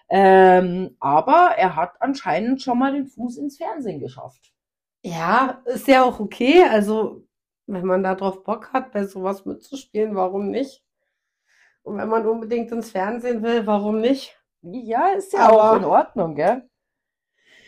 Ähm, 0.09 0.97
aber 1.01 1.53
er 1.57 1.77
hat 1.77 2.01
anscheinend 2.01 2.63
schon 2.63 2.79
mal 2.79 2.93
den 2.93 3.07
Fuß 3.07 3.39
ins 3.39 3.57
Fernsehen 3.57 4.01
geschafft. 4.01 4.53
Ja, 5.03 5.63
ist 5.67 5.89
ja 5.89 6.03
auch 6.05 6.21
okay. 6.21 6.65
Also, 6.69 7.27
wenn 7.67 7.87
man 7.87 8.03
da 8.03 8.15
drauf 8.15 8.43
Bock 8.45 8.73
hat, 8.73 8.93
bei 8.93 9.05
sowas 9.05 9.45
mitzuspielen, 9.47 10.15
warum 10.17 10.51
nicht? 10.51 10.85
Und 11.83 11.97
wenn 11.99 12.09
man 12.09 12.27
unbedingt 12.27 12.71
ins 12.73 12.91
Fernsehen 12.91 13.43
will, 13.43 13.67
warum 13.67 14.01
nicht? 14.01 14.37
Ja, 14.63 15.09
ist 15.17 15.33
ja 15.33 15.49
Aber- 15.49 15.73
auch 15.73 15.77
in 15.77 15.85
Ordnung, 15.85 16.35
gell? 16.35 16.69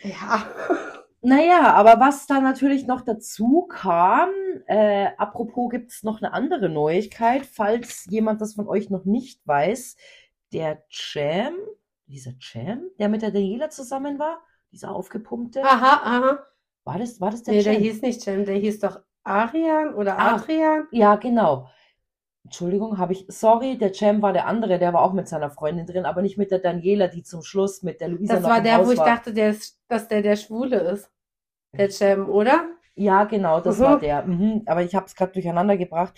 Ja. 0.03 0.45
Naja, 1.25 1.73
aber 1.73 2.01
was 2.01 2.27
da 2.27 2.41
natürlich 2.41 2.85
noch 2.85 2.99
dazu 3.01 3.65
kam, 3.69 4.29
äh, 4.67 5.07
apropos 5.17 5.69
gibt's 5.69 6.03
noch 6.03 6.21
eine 6.21 6.33
andere 6.33 6.67
Neuigkeit, 6.69 7.45
falls 7.45 8.05
jemand 8.09 8.41
das 8.41 8.55
von 8.55 8.67
euch 8.67 8.89
noch 8.89 9.05
nicht 9.05 9.39
weiß, 9.47 9.95
der 10.51 10.83
Jam, 10.89 11.53
dieser 12.07 12.33
Jam, 12.39 12.81
der 12.99 13.07
mit 13.07 13.21
der 13.21 13.31
Daniela 13.31 13.69
zusammen 13.69 14.19
war, 14.19 14.41
dieser 14.73 14.93
aufgepumpte, 14.93 15.63
Aha, 15.63 16.01
aha. 16.03 16.39
war 16.83 16.99
das, 16.99 17.21
war 17.21 17.31
das 17.31 17.43
der 17.43 17.53
Nee, 17.53 17.63
der 17.63 17.73
Jam? 17.73 17.81
hieß 17.83 18.01
nicht 18.01 18.21
Cem, 18.21 18.43
der 18.45 18.55
hieß 18.57 18.79
doch 18.81 18.99
Arian 19.23 19.93
oder 19.93 20.19
Ah. 20.19 20.35
Adrian. 20.35 20.87
Ja, 20.91 21.15
genau. 21.15 21.69
Entschuldigung, 22.43 22.97
habe 22.97 23.13
ich, 23.13 23.25
sorry, 23.29 23.77
der 23.77 23.93
Jam 23.93 24.21
war 24.21 24.33
der 24.33 24.47
andere, 24.47 24.77
der 24.77 24.91
war 24.93 25.01
auch 25.03 25.13
mit 25.13 25.29
seiner 25.29 25.49
Freundin 25.49 25.85
drin, 25.85 26.05
aber 26.05 26.21
nicht 26.21 26.37
mit 26.37 26.51
der 26.51 26.59
Daniela, 26.59 27.07
die 27.07 27.23
zum 27.23 27.41
Schluss 27.43 27.83
mit 27.83 28.01
der 28.01 28.09
Luisa 28.09 28.35
Das 28.35 28.43
war 28.43 28.61
der, 28.61 28.77
Haus 28.79 28.87
wo 28.87 28.91
ich 28.91 28.99
war. 28.99 29.05
dachte, 29.05 29.33
der 29.33 29.51
ist, 29.51 29.79
dass 29.87 30.09
der 30.09 30.21
der 30.21 30.35
Schwule 30.35 30.79
ist. 30.79 31.09
Der 31.73 31.89
Cem, 31.89 32.29
oder? 32.29 32.65
Ja, 32.95 33.23
genau, 33.23 33.59
das 33.59 33.79
Mhm. 33.79 33.83
war 33.83 33.99
der. 33.99 34.23
Mhm, 34.23 34.61
aber 34.65 34.83
ich 34.83 34.93
habe 34.95 35.07
es 35.07 35.15
gerade 35.15 35.31
durcheinander 35.31 35.77
gebracht. 35.77 36.13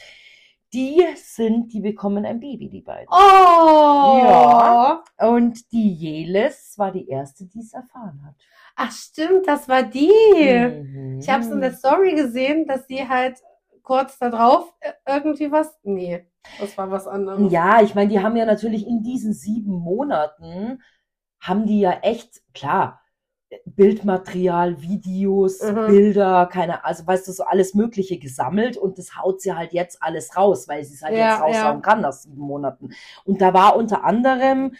Die 0.74 1.02
sind, 1.16 1.72
die 1.72 1.80
bekommen 1.80 2.26
ein 2.26 2.40
Baby, 2.42 2.70
die 2.70 2.82
beiden. 2.82 3.08
Oh! 3.10 4.20
Ja. 4.22 5.04
Und 5.20 5.72
die 5.72 5.94
Jelis 5.94 6.74
war 6.78 6.92
die 6.92 7.08
erste, 7.08 7.46
die 7.46 7.60
es 7.60 7.72
erfahren 7.72 8.22
hat. 8.26 8.36
Ach 8.76 8.92
stimmt, 8.92 9.48
das 9.48 9.70
war 9.70 9.84
die. 9.84 10.12
Mhm. 10.12 11.20
Ich 11.22 11.30
habe 11.30 11.44
es 11.44 11.50
in 11.50 11.62
der 11.62 11.72
Story 11.74 12.14
gesehen, 12.16 12.68
dass 12.68 12.88
sie 12.88 13.08
halt 13.08 13.38
kurz 13.84 14.18
da 14.20 14.30
drauf 14.30 14.74
äh, 14.82 14.92
irgendwie 15.08 15.50
was. 15.50 15.74
Nee, 15.84 16.28
das 16.60 16.78
war 16.78 16.92
was 16.92 17.08
anderes. 17.08 17.50
Ja, 17.54 17.82
ich 17.82 17.96
meine, 17.96 18.10
die 18.10 18.20
haben 18.20 18.36
ja 18.36 18.46
natürlich 18.46 18.86
in 18.86 19.02
diesen 19.02 19.32
sieben 19.32 19.72
Monaten, 19.72 20.82
haben 21.40 21.66
die 21.68 21.80
ja 21.80 21.92
echt, 22.02 22.42
klar, 22.54 23.00
Bildmaterial, 23.66 24.82
Videos, 24.82 25.62
Mhm. 25.62 25.88
Bilder, 25.88 26.48
keine, 26.52 26.84
also 26.86 27.06
weißt 27.08 27.28
du, 27.28 27.32
so 27.32 27.44
alles 27.44 27.74
Mögliche 27.74 28.18
gesammelt 28.20 28.78
und 28.78 28.98
das 28.98 29.18
haut 29.18 29.42
sie 29.42 29.54
halt 29.54 29.74
jetzt 29.74 30.02
alles 30.02 30.36
raus, 30.38 30.68
weil 30.68 30.84
sie 30.84 30.96
es 30.96 31.02
halt 31.02 31.16
Ja, 31.16 31.32
jetzt 31.32 31.42
raushauen 31.42 31.78
ja. 31.78 31.82
kann 31.82 32.02
nach 32.02 32.14
sieben 32.14 32.42
Monaten. 32.42 32.90
Und 33.26 33.42
da 33.42 33.54
war 33.54 33.76
unter 33.76 34.04
anderem 34.04 34.74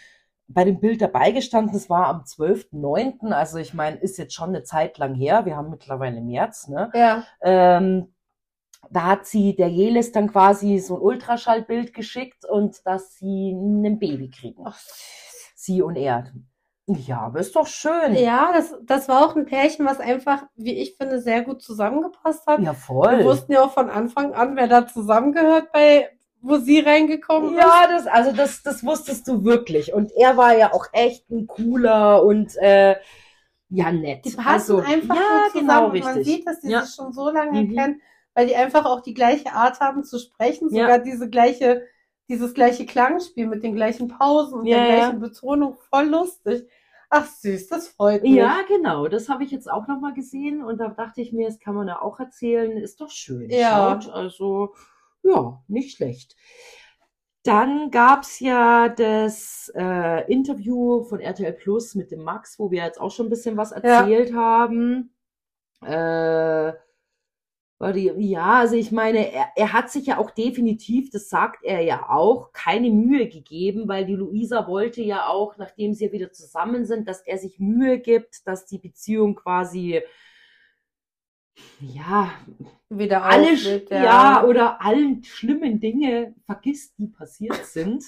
bei 0.48 0.64
dem 0.64 0.78
Bild 0.78 1.02
dabei 1.02 1.32
gestanden, 1.32 1.74
es 1.76 1.90
war 1.90 2.06
am 2.06 2.22
12.09., 2.24 3.32
also 3.32 3.58
ich 3.58 3.74
meine, 3.74 3.96
ist 3.96 4.16
jetzt 4.16 4.34
schon 4.34 4.50
eine 4.50 4.62
Zeit 4.62 4.96
lang 4.98 5.14
her, 5.14 5.44
wir 5.44 5.56
haben 5.56 5.70
mittlerweile 5.70 6.20
März, 6.20 6.68
ne? 6.68 6.90
Ja. 6.94 7.24
Ähm, 7.42 8.12
da 8.90 9.02
hat 9.06 9.26
sie 9.26 9.56
der 9.56 9.68
Jelis 9.68 10.12
dann 10.12 10.30
quasi 10.30 10.78
so 10.78 10.94
ein 10.96 11.00
Ultraschallbild 11.02 11.92
geschickt 11.92 12.44
und 12.48 12.86
dass 12.86 13.16
sie 13.16 13.50
ein 13.52 13.98
Baby 13.98 14.30
kriegen. 14.30 14.62
Ach. 14.64 14.78
Sie 15.56 15.82
und 15.82 15.96
er. 15.96 16.30
Ja, 16.88 17.20
aber 17.22 17.40
ist 17.40 17.56
doch 17.56 17.66
schön. 17.66 18.14
Ja, 18.14 18.52
das, 18.52 18.74
das 18.82 19.08
war 19.08 19.26
auch 19.26 19.34
ein 19.34 19.44
Pärchen, 19.44 19.84
was 19.86 19.98
einfach, 19.98 20.44
wie 20.54 20.74
ich 20.78 20.96
finde, 20.96 21.20
sehr 21.20 21.42
gut 21.42 21.60
zusammengepasst 21.60 22.46
hat. 22.46 22.60
Ja, 22.60 22.66
Wir 22.66 22.74
voll. 22.74 23.24
wussten 23.24 23.52
ja 23.52 23.62
auch 23.62 23.72
von 23.72 23.90
Anfang 23.90 24.34
an, 24.34 24.54
wer 24.56 24.68
da 24.68 24.86
zusammengehört 24.86 25.72
bei 25.72 26.10
wo 26.42 26.58
sie 26.58 26.78
reingekommen 26.78 27.54
ist. 27.54 27.60
Ja, 27.60 27.88
das, 27.88 28.06
also 28.06 28.30
das, 28.30 28.62
das 28.62 28.84
wusstest 28.84 29.26
du 29.26 29.42
wirklich. 29.44 29.92
Und 29.92 30.12
er 30.12 30.36
war 30.36 30.56
ja 30.56 30.72
auch 30.72 30.86
echt 30.92 31.28
ein 31.30 31.48
cooler 31.48 32.22
und 32.22 32.54
äh, 32.58 32.94
ja, 33.68 33.90
nett. 33.90 34.24
Die 34.24 34.30
passen 34.30 34.48
also, 34.48 34.78
einfach 34.78 35.16
ja, 35.16 35.22
gut 35.22 35.50
zusammen. 35.52 35.66
genau, 35.66 35.84
und 35.86 35.98
Man 36.04 36.16
richtig. 36.16 36.26
sieht, 36.26 36.46
dass 36.46 36.60
die 36.60 36.68
Ja. 36.68 36.82
sich 36.84 36.94
schon 36.94 37.12
so 37.12 37.30
lange 37.30 37.62
Mhm. 37.62 37.74
kennen, 37.74 38.00
weil 38.34 38.46
die 38.46 38.54
einfach 38.54 38.84
auch 38.84 39.00
die 39.00 39.14
gleiche 39.14 39.52
Art 39.52 39.80
haben 39.80 40.04
zu 40.04 40.20
sprechen, 40.20 40.68
Ja. 40.70 40.82
sogar 40.82 40.98
diese 41.00 41.28
gleiche, 41.28 41.82
dieses 42.28 42.54
gleiche 42.54 42.86
Klangspiel 42.86 43.48
mit 43.48 43.64
den 43.64 43.74
gleichen 43.74 44.06
Pausen 44.06 44.60
und 44.60 44.66
Ja, 44.66 44.76
der 44.76 44.86
ja. 44.86 44.94
gleichen 44.94 45.20
Betonung. 45.20 45.76
Voll 45.90 46.06
lustig. 46.06 46.68
Ach 47.10 47.26
süß, 47.26 47.68
das 47.68 47.88
freut 47.88 48.22
mich. 48.22 48.32
Ja, 48.32 48.62
genau. 48.66 49.08
Das 49.08 49.28
habe 49.28 49.44
ich 49.44 49.50
jetzt 49.50 49.70
auch 49.70 49.86
nochmal 49.86 50.14
gesehen 50.14 50.62
und 50.62 50.78
da 50.78 50.88
dachte 50.88 51.20
ich 51.20 51.32
mir, 51.32 51.46
das 51.46 51.58
kann 51.58 51.74
man 51.74 51.88
ja 51.88 52.02
auch 52.02 52.18
erzählen. 52.18 52.76
Ist 52.76 53.00
doch 53.00 53.10
schön. 53.10 53.50
Ja. 53.50 54.00
Schaut, 54.00 54.12
also, 54.12 54.74
ja, 55.22 55.62
nicht 55.68 55.96
schlecht. 55.96 56.36
Dann 57.44 57.92
gab's 57.92 58.40
ja 58.40 58.88
das 58.88 59.70
äh, 59.76 60.32
Interview 60.32 61.04
von 61.04 61.20
RTL 61.20 61.52
Plus 61.52 61.94
mit 61.94 62.10
dem 62.10 62.24
Max, 62.24 62.58
wo 62.58 62.72
wir 62.72 62.82
jetzt 62.82 63.00
auch 63.00 63.12
schon 63.12 63.26
ein 63.26 63.30
bisschen 63.30 63.56
was 63.56 63.70
erzählt 63.70 64.34
haben. 64.34 65.14
Äh, 65.82 66.72
ja, 67.78 68.54
also 68.54 68.74
ich 68.74 68.90
meine, 68.90 69.32
er, 69.32 69.48
er 69.54 69.72
hat 69.72 69.90
sich 69.90 70.06
ja 70.06 70.18
auch 70.18 70.30
definitiv, 70.30 71.10
das 71.10 71.28
sagt 71.28 71.62
er 71.62 71.82
ja 71.82 72.08
auch, 72.08 72.52
keine 72.52 72.90
Mühe 72.90 73.28
gegeben, 73.28 73.86
weil 73.86 74.06
die 74.06 74.14
Luisa 74.14 74.66
wollte 74.66 75.02
ja 75.02 75.26
auch, 75.28 75.58
nachdem 75.58 75.92
sie 75.92 76.06
ja 76.06 76.12
wieder 76.12 76.32
zusammen 76.32 76.86
sind, 76.86 77.06
dass 77.06 77.20
er 77.20 77.36
sich 77.36 77.60
Mühe 77.60 77.98
gibt, 77.98 78.46
dass 78.46 78.64
die 78.64 78.78
Beziehung 78.78 79.34
quasi, 79.34 80.00
ja, 81.80 82.32
Wieder 82.88 83.24
alle, 83.24 83.52
auflebt, 83.52 83.90
ja. 83.90 84.44
oder 84.44 84.80
allen 84.80 85.24
schlimmen 85.24 85.80
Dinge 85.80 86.34
vergisst, 86.44 86.94
die 86.98 87.08
passiert 87.08 87.66
sind. 87.66 88.04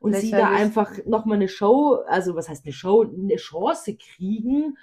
Und 0.00 0.14
sie 0.14 0.30
da 0.30 0.50
einfach 0.50 0.92
nochmal 1.06 1.36
eine 1.36 1.48
Show, 1.48 2.02
also 2.06 2.34
was 2.34 2.48
heißt 2.48 2.64
eine 2.64 2.72
Show, 2.72 3.02
eine 3.02 3.36
Chance 3.36 3.96
kriegen, 3.96 4.76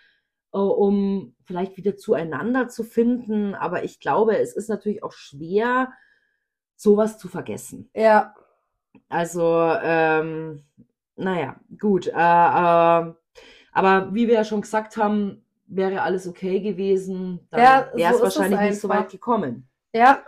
um 0.61 1.35
vielleicht 1.45 1.77
wieder 1.77 1.97
zueinander 1.97 2.67
zu 2.69 2.83
finden. 2.83 3.55
Aber 3.55 3.83
ich 3.83 3.99
glaube, 3.99 4.37
es 4.37 4.53
ist 4.55 4.69
natürlich 4.69 5.03
auch 5.03 5.13
schwer, 5.13 5.91
sowas 6.75 7.17
zu 7.17 7.27
vergessen. 7.27 7.89
Ja, 7.95 8.33
Also, 9.09 9.43
ähm, 9.83 10.63
naja, 11.15 11.55
gut. 11.79 12.07
Äh, 12.07 12.11
äh, 12.11 13.13
aber 13.75 14.13
wie 14.13 14.27
wir 14.27 14.35
ja 14.35 14.43
schon 14.43 14.61
gesagt 14.61 14.97
haben, 14.97 15.43
wäre 15.65 16.01
alles 16.03 16.27
okay 16.27 16.59
gewesen, 16.59 17.47
dann 17.49 17.61
Ja, 17.61 17.89
wäre 17.93 18.13
so 18.13 18.23
es 18.25 18.35
wahrscheinlich 18.37 18.59
nicht 18.59 18.79
so 18.81 18.89
weit 18.89 19.09
gekommen. 19.09 19.67
ja, 19.93 20.23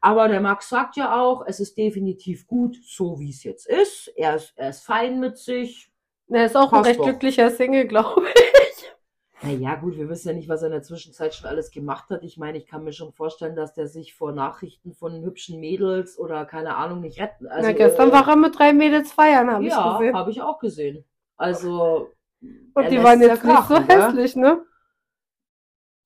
Aber 0.00 0.28
der 0.28 0.40
Max 0.40 0.68
sagt 0.68 0.96
ja 0.96 1.20
auch, 1.20 1.44
es 1.46 1.60
ist 1.60 1.76
definitiv 1.76 2.46
gut, 2.46 2.76
so 2.84 3.18
wie 3.20 3.30
es 3.30 3.44
jetzt 3.44 3.66
ist. 3.68 4.08
Er 4.16 4.36
ist, 4.36 4.52
er 4.56 4.70
ist 4.70 4.84
fein 4.84 5.20
mit 5.20 5.38
sich. 5.38 5.90
er 6.28 6.46
ist 6.46 6.56
auch 6.56 6.72
ein 6.72 6.82
Passt 6.82 6.88
recht 6.90 7.00
doch. 7.00 7.04
glücklicher 7.04 7.50
Single, 7.50 7.86
glaube 7.86 8.22
ich. 8.34 8.57
Naja, 9.42 9.76
gut, 9.76 9.96
wir 9.96 10.08
wissen 10.08 10.28
ja 10.28 10.34
nicht, 10.34 10.48
was 10.48 10.62
er 10.62 10.66
in 10.66 10.72
der 10.72 10.82
Zwischenzeit 10.82 11.34
schon 11.34 11.48
alles 11.48 11.70
gemacht 11.70 12.10
hat. 12.10 12.24
Ich 12.24 12.38
meine, 12.38 12.58
ich 12.58 12.66
kann 12.66 12.82
mir 12.82 12.92
schon 12.92 13.12
vorstellen, 13.12 13.54
dass 13.54 13.72
der 13.72 13.86
sich 13.86 14.14
vor 14.14 14.32
Nachrichten 14.32 14.94
von 14.94 15.22
hübschen 15.22 15.60
Mädels 15.60 16.18
oder 16.18 16.44
keine 16.44 16.76
Ahnung 16.76 17.00
nicht 17.00 17.20
retten. 17.20 17.46
Also, 17.46 17.68
Na, 17.68 17.72
gestern 17.72 18.08
äh, 18.08 18.12
war 18.12 18.28
er 18.28 18.36
mit 18.36 18.58
drei 18.58 18.72
Mädels 18.72 19.12
feiern, 19.12 19.50
habe 19.50 19.64
ich 19.64 19.70
Ja, 19.70 19.96
gesehen. 19.98 20.14
habe 20.14 20.30
ich 20.30 20.42
auch 20.42 20.58
gesehen. 20.58 21.04
Also. 21.36 22.08
Und 22.74 22.90
die 22.90 23.02
waren 23.02 23.20
ja 23.20 23.28
jetzt 23.28 23.44
nicht 23.44 23.56
so 23.56 23.74
krachen, 23.74 23.86
ne? 23.86 23.94
hässlich, 23.94 24.36
ne? 24.36 24.62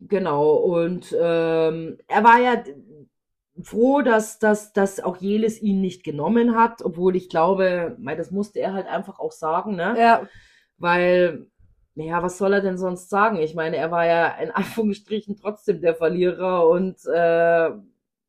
Genau, 0.01 0.55
und 0.55 1.15
ähm, 1.19 1.99
er 2.09 2.25
war 2.25 2.41
ja 2.41 2.63
froh, 3.63 4.03
dass, 4.03 4.39
dass, 4.39 4.73
dass 4.73 5.01
auch 5.01 5.17
Jelis 5.19 5.61
ihn 5.61 5.81
nicht 5.81 6.05
genommen 6.05 6.57
hat, 6.57 6.83
obwohl 6.83 7.17
ich 7.17 7.29
glaube, 7.29 7.97
das 8.17 8.31
musste 8.31 8.61
er 8.61 8.73
halt 8.73 8.87
einfach 8.89 9.21
auch 9.21 9.33
sagen, 9.33 9.77
ne? 9.77 9.95
Ja, 9.99 10.27
Weil, 10.79 11.47
ja, 11.95 12.23
was 12.23 12.39
soll 12.39 12.55
er 12.55 12.61
denn 12.61 12.79
sonst 12.79 13.11
sagen? 13.11 13.37
Ich 13.39 13.55
meine, 13.55 13.77
er 13.77 13.91
war 13.91 14.07
ja 14.07 14.29
in 14.29 14.51
Anführungsstrichen 14.53 15.37
trotzdem 15.37 15.81
der 15.81 15.95
Verlierer 15.95 16.69
und 16.69 17.05
äh, 17.07 17.71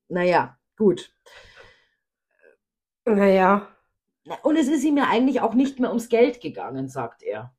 naja, 0.09 0.57
gut. 0.77 1.13
naja. 3.05 3.67
Und 4.41 4.55
es 4.55 4.67
ist 4.67 4.83
ihm 4.83 4.97
ja 4.97 5.07
eigentlich 5.09 5.41
auch 5.41 5.53
nicht 5.53 5.79
mehr 5.79 5.89
ums 5.89 6.07
Geld 6.07 6.39
gegangen, 6.39 6.87
sagt 6.87 7.23
er. 7.23 7.53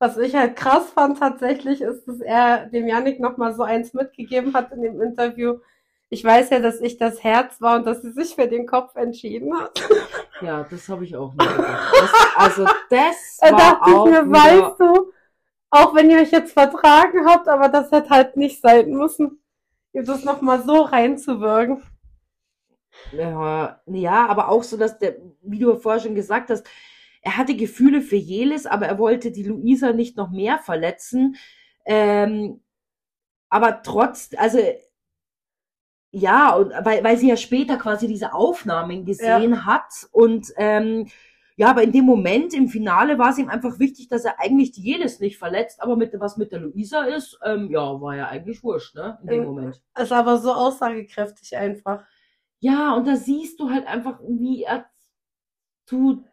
Was 0.00 0.16
ich 0.16 0.34
halt 0.34 0.56
krass 0.56 0.90
fand 0.90 1.18
tatsächlich, 1.18 1.80
ist, 1.80 2.06
dass 2.06 2.20
er 2.20 2.66
dem 2.66 2.86
Yannick 2.86 3.20
nochmal 3.20 3.54
so 3.54 3.62
eins 3.62 3.94
mitgegeben 3.94 4.54
hat 4.54 4.72
in 4.72 4.82
dem 4.82 5.00
Interview. 5.00 5.58
Ich 6.08 6.24
weiß 6.24 6.50
ja, 6.50 6.60
dass 6.60 6.80
ich 6.80 6.96
das 6.96 7.22
Herz 7.22 7.60
war 7.60 7.76
und 7.76 7.86
dass 7.86 8.02
sie 8.02 8.12
sich 8.12 8.34
für 8.34 8.48
den 8.48 8.66
Kopf 8.66 8.96
entschieden 8.96 9.56
hat. 9.58 9.80
Ja, 10.40 10.64
das 10.70 10.88
habe 10.88 11.04
ich 11.04 11.14
auch 11.16 11.34
nicht 11.34 11.56
gedacht. 11.56 11.92
Das, 12.00 12.12
also 12.36 12.64
das 12.88 13.38
Da 13.40 13.52
war 13.52 13.58
dachte 13.58 13.90
ich 13.90 13.96
auch 13.96 14.06
mir, 14.06 14.24
wieder, 14.24 14.32
weißt 14.32 14.80
du, 14.80 15.12
auch 15.70 15.94
wenn 15.94 16.10
ihr 16.10 16.18
euch 16.18 16.30
jetzt 16.30 16.52
vertragen 16.52 17.26
habt, 17.26 17.48
aber 17.48 17.68
das 17.68 17.90
hätte 17.90 18.10
halt 18.10 18.36
nicht 18.36 18.60
sein 18.60 18.90
müssen, 18.90 19.40
ihr 19.92 20.02
das 20.02 20.24
nochmal 20.24 20.62
so 20.62 20.82
reinzuwirken. 20.82 21.82
Ja, 23.12 23.80
ja, 23.86 24.26
aber 24.26 24.48
auch 24.48 24.62
so, 24.62 24.76
dass 24.76 24.98
der, 24.98 25.16
wie 25.42 25.58
du 25.58 25.76
vorher 25.76 26.00
schon 26.00 26.14
gesagt 26.14 26.50
hast, 26.50 26.66
er 27.20 27.36
hatte 27.36 27.54
Gefühle 27.54 28.00
für 28.00 28.16
Jelis, 28.16 28.66
aber 28.66 28.86
er 28.86 28.98
wollte 28.98 29.30
die 29.30 29.42
Luisa 29.42 29.92
nicht 29.92 30.16
noch 30.16 30.30
mehr 30.30 30.58
verletzen. 30.58 31.36
Ähm, 31.84 32.60
aber 33.50 33.82
trotz, 33.82 34.30
also 34.36 34.58
ja, 36.10 36.54
und 36.54 36.72
weil, 36.84 37.04
weil 37.04 37.18
sie 37.18 37.28
ja 37.28 37.36
später 37.36 37.76
quasi 37.76 38.06
diese 38.06 38.32
Aufnahmen 38.32 39.04
gesehen 39.04 39.66
hat 39.66 40.08
und 40.10 40.52
ähm, 40.56 41.08
ja, 41.58 41.70
aber 41.70 41.82
in 41.82 41.92
dem 41.92 42.04
Moment 42.04 42.54
im 42.54 42.68
Finale 42.68 43.18
war 43.18 43.30
es 43.30 43.38
ihm 43.38 43.48
einfach 43.48 43.78
wichtig, 43.80 44.08
dass 44.08 44.24
er 44.24 44.38
eigentlich 44.40 44.70
die 44.72 44.82
Jelis 44.82 45.18
nicht 45.20 45.38
verletzt, 45.38 45.82
aber 45.82 45.96
mit 45.96 46.18
was 46.20 46.36
mit 46.36 46.52
der 46.52 46.60
Luisa 46.60 47.02
ist, 47.02 47.38
ähm, 47.44 47.68
ja, 47.70 48.00
war 48.00 48.14
ja 48.16 48.28
eigentlich 48.28 48.62
wurscht, 48.62 48.94
ne? 48.94 49.18
In 49.22 49.26
dem 49.28 49.40
Ähm, 49.40 49.46
Moment. 49.46 49.82
Ist 49.98 50.12
aber 50.12 50.38
so 50.38 50.52
aussagekräftig 50.52 51.56
einfach. 51.56 52.04
Ja, 52.60 52.94
und 52.94 53.06
da 53.06 53.16
siehst 53.16 53.58
du 53.60 53.70
halt 53.70 53.86
einfach, 53.86 54.20
wie 54.26 54.62
er 54.62 54.86
zu 55.84 56.24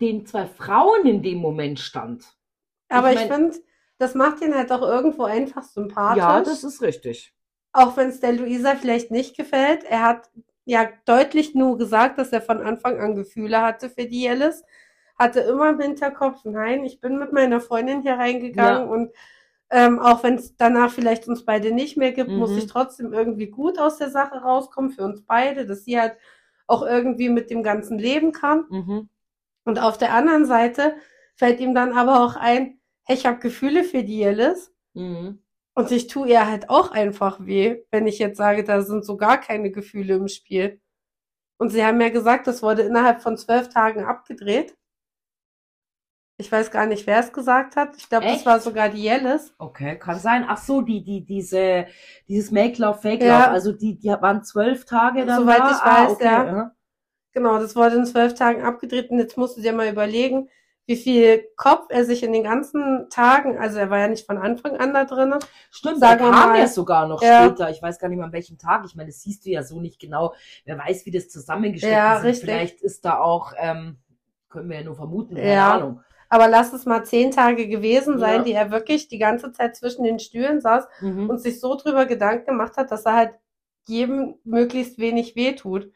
den 0.00 0.26
zwei 0.26 0.46
Frauen 0.46 1.06
in 1.06 1.22
dem 1.22 1.38
Moment 1.38 1.80
stand. 1.80 2.24
Aber 2.88 3.12
Ich 3.12 3.20
ich, 3.20 3.28
mein- 3.28 3.40
finde, 3.52 3.58
das 3.98 4.14
macht 4.14 4.40
ihn 4.42 4.54
halt 4.54 4.70
auch 4.70 4.82
irgendwo 4.82 5.24
einfach 5.24 5.64
sympathisch. 5.64 6.18
Ja, 6.18 6.40
das 6.40 6.62
ist 6.64 6.82
richtig. 6.82 7.34
Auch 7.72 7.96
wenn 7.96 8.08
es 8.10 8.20
der 8.20 8.32
Luisa 8.32 8.76
vielleicht 8.76 9.10
nicht 9.10 9.36
gefällt. 9.36 9.82
Er 9.84 10.02
hat 10.04 10.30
ja 10.68 10.88
deutlich 11.06 11.54
nur 11.54 11.78
gesagt, 11.78 12.18
dass 12.18 12.32
er 12.32 12.42
von 12.42 12.60
Anfang 12.62 13.00
an 13.00 13.14
Gefühle 13.16 13.62
hatte 13.62 13.88
für 13.90 14.06
die 14.06 14.28
Alice. 14.28 14.64
Hatte 15.18 15.40
immer 15.40 15.70
im 15.70 15.80
Hinterkopf, 15.80 16.44
nein, 16.44 16.84
ich 16.84 17.00
bin 17.00 17.18
mit 17.18 17.32
meiner 17.32 17.60
Freundin 17.60 18.02
hier 18.02 18.14
reingegangen 18.14 18.86
Ja. 18.86 18.92
und 18.94 19.10
ähm, 19.70 19.98
auch 19.98 20.22
wenn 20.22 20.36
es 20.36 20.56
danach 20.56 20.90
vielleicht 20.92 21.28
uns 21.28 21.44
beide 21.44 21.72
nicht 21.72 21.96
mehr 21.96 22.12
gibt, 22.12 22.30
muss 22.30 22.52
Mhm. 22.52 22.58
ich 22.58 22.66
trotzdem 22.66 23.12
irgendwie 23.12 23.48
gut 23.48 23.78
aus 23.78 23.98
der 23.98 24.10
Sache 24.10 24.36
rauskommen 24.38 24.90
für 24.90 25.04
uns 25.04 25.22
beide, 25.26 25.66
dass 25.66 25.84
sie 25.84 26.00
halt 26.00 26.16
auch 26.66 26.82
irgendwie 26.82 27.28
mit 27.28 27.50
dem 27.50 27.62
Ganzen 27.62 27.98
leben 27.98 28.32
kann. 28.32 28.64
Mhm. 28.70 29.08
Und 29.64 29.78
auf 29.80 29.98
der 29.98 30.14
anderen 30.14 30.46
Seite 30.46 30.94
fällt 31.36 31.60
ihm 31.60 31.74
dann 31.74 31.92
aber 31.92 32.24
auch 32.24 32.36
ein, 32.36 32.78
hey, 33.04 33.16
ich 33.16 33.26
habe 33.26 33.38
Gefühle 33.40 33.84
für 33.84 34.02
die 34.04 34.24
Alice. 34.24 34.72
Mhm. 34.94 35.42
Und 35.78 35.92
ich 35.92 36.08
tue 36.08 36.28
ihr 36.28 36.44
halt 36.44 36.70
auch 36.70 36.90
einfach 36.90 37.38
weh, 37.38 37.84
wenn 37.92 38.08
ich 38.08 38.18
jetzt 38.18 38.36
sage, 38.36 38.64
da 38.64 38.82
sind 38.82 39.04
so 39.04 39.16
gar 39.16 39.38
keine 39.38 39.70
Gefühle 39.70 40.14
im 40.16 40.26
Spiel. 40.26 40.80
Und 41.56 41.70
sie 41.70 41.84
haben 41.84 42.00
ja 42.00 42.08
gesagt, 42.08 42.48
das 42.48 42.64
wurde 42.64 42.82
innerhalb 42.82 43.22
von 43.22 43.36
zwölf 43.36 43.68
Tagen 43.68 44.04
abgedreht. 44.04 44.76
Ich 46.40 46.50
weiß 46.50 46.72
gar 46.72 46.86
nicht, 46.86 47.06
wer 47.06 47.20
es 47.20 47.32
gesagt 47.32 47.76
hat. 47.76 47.96
Ich 47.96 48.08
glaube, 48.08 48.26
das 48.26 48.44
war 48.44 48.58
sogar 48.58 48.88
die 48.88 49.04
Yellis. 49.04 49.54
Okay, 49.58 49.96
kann 49.96 50.18
sein. 50.18 50.44
Ach 50.48 50.58
so, 50.58 50.82
die, 50.82 51.04
die, 51.04 51.24
diese, 51.24 51.86
dieses 52.26 52.50
Make 52.50 52.82
Love, 52.82 52.98
Fake 52.98 53.20
Love, 53.20 53.28
Ja. 53.30 53.50
also 53.52 53.70
die, 53.70 53.96
die 53.98 54.08
waren 54.08 54.42
zwölf 54.42 54.84
Tage 54.84 55.26
dann 55.26 55.42
Soweit 55.42 55.60
da? 55.60 55.70
ich 55.70 55.76
Ah, 55.76 56.04
weiß, 56.04 56.10
okay, 56.12 56.24
ja. 56.24 56.72
Genau, 57.34 57.58
das 57.60 57.76
wurde 57.76 57.96
in 57.96 58.04
zwölf 58.06 58.34
Tagen 58.34 58.62
abgedreht. 58.62 59.10
Und 59.10 59.18
jetzt 59.20 59.36
musst 59.36 59.56
du 59.56 59.60
dir 59.60 59.72
mal 59.72 59.88
überlegen, 59.88 60.48
wie 60.88 60.96
viel 60.96 61.46
Kopf 61.54 61.86
er 61.90 62.04
sich 62.06 62.22
in 62.22 62.32
den 62.32 62.42
ganzen 62.44 63.08
Tagen, 63.10 63.58
also 63.58 63.78
er 63.78 63.90
war 63.90 63.98
ja 63.98 64.08
nicht 64.08 64.26
von 64.26 64.38
Anfang 64.38 64.76
an 64.78 64.94
da 64.94 65.04
drin, 65.04 65.34
Stimmt, 65.70 66.00
Sagen 66.00 66.18
da 66.24 66.30
kam 66.30 66.48
mal. 66.50 66.58
ja 66.58 66.66
sogar 66.66 67.06
noch 67.06 67.22
Ja. 67.22 67.44
später. 67.44 67.68
Ich 67.70 67.82
weiß 67.82 67.98
gar 67.98 68.08
nicht 68.08 68.16
mehr 68.16 68.26
an 68.26 68.32
welchem 68.32 68.56
Tag. 68.58 68.84
Ich 68.86 68.94
meine, 68.96 69.10
das 69.10 69.20
siehst 69.22 69.44
du 69.44 69.50
ja 69.50 69.62
so 69.62 69.80
nicht 69.80 70.00
genau. 70.00 70.34
Wer 70.64 70.78
weiß, 70.78 71.04
wie 71.06 71.10
das 71.10 71.28
zusammengeschnitten 71.28 71.96
Ja, 71.96 72.16
sind. 72.16 72.24
richtig. 72.26 72.44
Vielleicht 72.50 72.80
ist 72.80 73.04
da 73.04 73.18
auch, 73.20 73.52
ähm, 73.58 73.98
können 74.48 74.70
wir 74.70 74.78
ja 74.78 74.84
nur 74.84 74.96
vermuten, 74.96 75.34
keine 75.36 75.52
Ja. 75.52 75.74
Ahnung. 75.74 76.00
aber 76.30 76.48
lass 76.48 76.72
es 76.72 76.86
mal 76.86 77.04
zehn 77.04 77.30
Tage 77.32 77.68
gewesen 77.68 78.18
sein, 78.18 78.38
Ja. 78.38 78.42
die 78.44 78.52
er 78.52 78.70
wirklich 78.70 79.08
die 79.08 79.18
ganze 79.18 79.52
Zeit 79.52 79.76
zwischen 79.76 80.04
den 80.04 80.18
Stühlen 80.18 80.60
saß 80.62 80.86
Mhm. 81.02 81.28
und 81.28 81.38
sich 81.38 81.60
so 81.60 81.74
drüber 81.76 82.06
Gedanken 82.06 82.46
gemacht 82.46 82.76
hat, 82.78 82.90
dass 82.90 83.04
er 83.04 83.14
halt 83.14 83.34
jedem 83.86 84.36
möglichst 84.44 84.98
wenig 84.98 85.36
wehtut. 85.36 85.90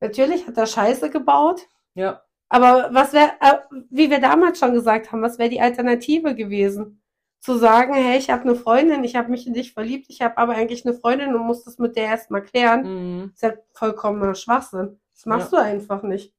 Natürlich 0.00 0.46
hat 0.48 0.56
er 0.56 0.66
Scheiße 0.66 1.10
gebaut, 1.10 1.60
Ja. 1.94 2.22
Aber 2.52 2.90
was 2.92 3.12
wäre, 3.14 3.32
äh, 3.40 3.54
wie 3.90 4.10
wir 4.10 4.20
damals 4.20 4.58
schon 4.58 4.74
gesagt 4.74 5.10
haben, 5.10 5.22
was 5.22 5.38
wäre 5.38 5.48
die 5.48 5.60
Alternative 5.62 6.34
gewesen? 6.34 7.00
Zu 7.40 7.56
sagen, 7.56 7.94
hey, 7.94 8.18
ich 8.18 8.28
habe 8.30 8.42
eine 8.42 8.54
Freundin, 8.54 9.04
ich 9.04 9.16
habe 9.16 9.30
mich 9.30 9.46
in 9.46 9.54
dich 9.54 9.72
verliebt, 9.72 10.06
ich 10.10 10.20
habe 10.20 10.36
aber 10.36 10.52
eigentlich 10.54 10.84
eine 10.86 10.94
Freundin 10.94 11.34
und 11.34 11.46
muss 11.46 11.64
das 11.64 11.78
mit 11.78 11.96
der 11.96 12.04
erst 12.04 12.30
mal 12.30 12.42
klären, 12.42 12.82
Mhm. 13.22 13.30
ist 13.34 13.42
ja 13.42 13.54
vollkommener 13.72 14.34
Schwachsinn. 14.34 15.00
Das 15.14 15.24
machst 15.26 15.52
du 15.52 15.56
einfach 15.56 16.02
nicht. 16.02 16.34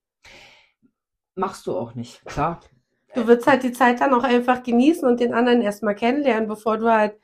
machst 1.36 1.65
du 1.65 1.76
auch 1.76 1.95
nicht, 1.95 2.23
klar. 2.26 2.60
Du 3.15 3.26
willst 3.28 3.47
halt 3.47 3.63
die 3.63 3.71
Zeit 3.73 4.02
dann 4.02 4.13
auch 4.13 4.23
einfach 4.23 4.62
genießen 4.63 5.08
und 5.08 5.19
den 5.19 5.34
anderen 5.34 5.62
erstmal 5.62 5.95
kennenlernen, 5.95 6.47
bevor 6.47 6.78
du 6.78 6.91
halt, 6.91 7.17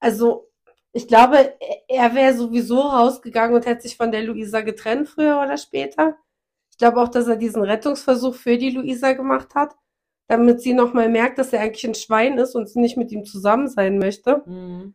also 0.00 0.48
ich 0.92 1.06
glaube, 1.08 1.54
er 1.88 2.14
wäre 2.14 2.34
sowieso 2.34 2.80
rausgegangen 2.80 3.54
und 3.54 3.66
hätte 3.66 3.82
sich 3.82 3.96
von 3.96 4.10
der 4.10 4.22
Luisa 4.22 4.62
getrennt, 4.62 5.08
früher 5.08 5.40
oder 5.40 5.56
später. 5.58 6.16
Ich 6.76 6.78
glaube 6.78 7.00
auch, 7.00 7.08
dass 7.08 7.26
er 7.26 7.36
diesen 7.36 7.62
Rettungsversuch 7.62 8.34
für 8.34 8.58
die 8.58 8.68
Luisa 8.68 9.14
gemacht 9.14 9.54
hat, 9.54 9.74
damit 10.28 10.60
sie 10.60 10.74
nochmal 10.74 11.08
merkt, 11.08 11.38
dass 11.38 11.54
er 11.54 11.62
eigentlich 11.62 11.86
ein 11.86 11.94
Schwein 11.94 12.36
ist 12.36 12.54
und 12.54 12.68
sie 12.68 12.80
nicht 12.80 12.98
mit 12.98 13.10
ihm 13.12 13.24
zusammen 13.24 13.66
sein 13.66 13.96
möchte. 13.96 14.42
Mhm. 14.44 14.94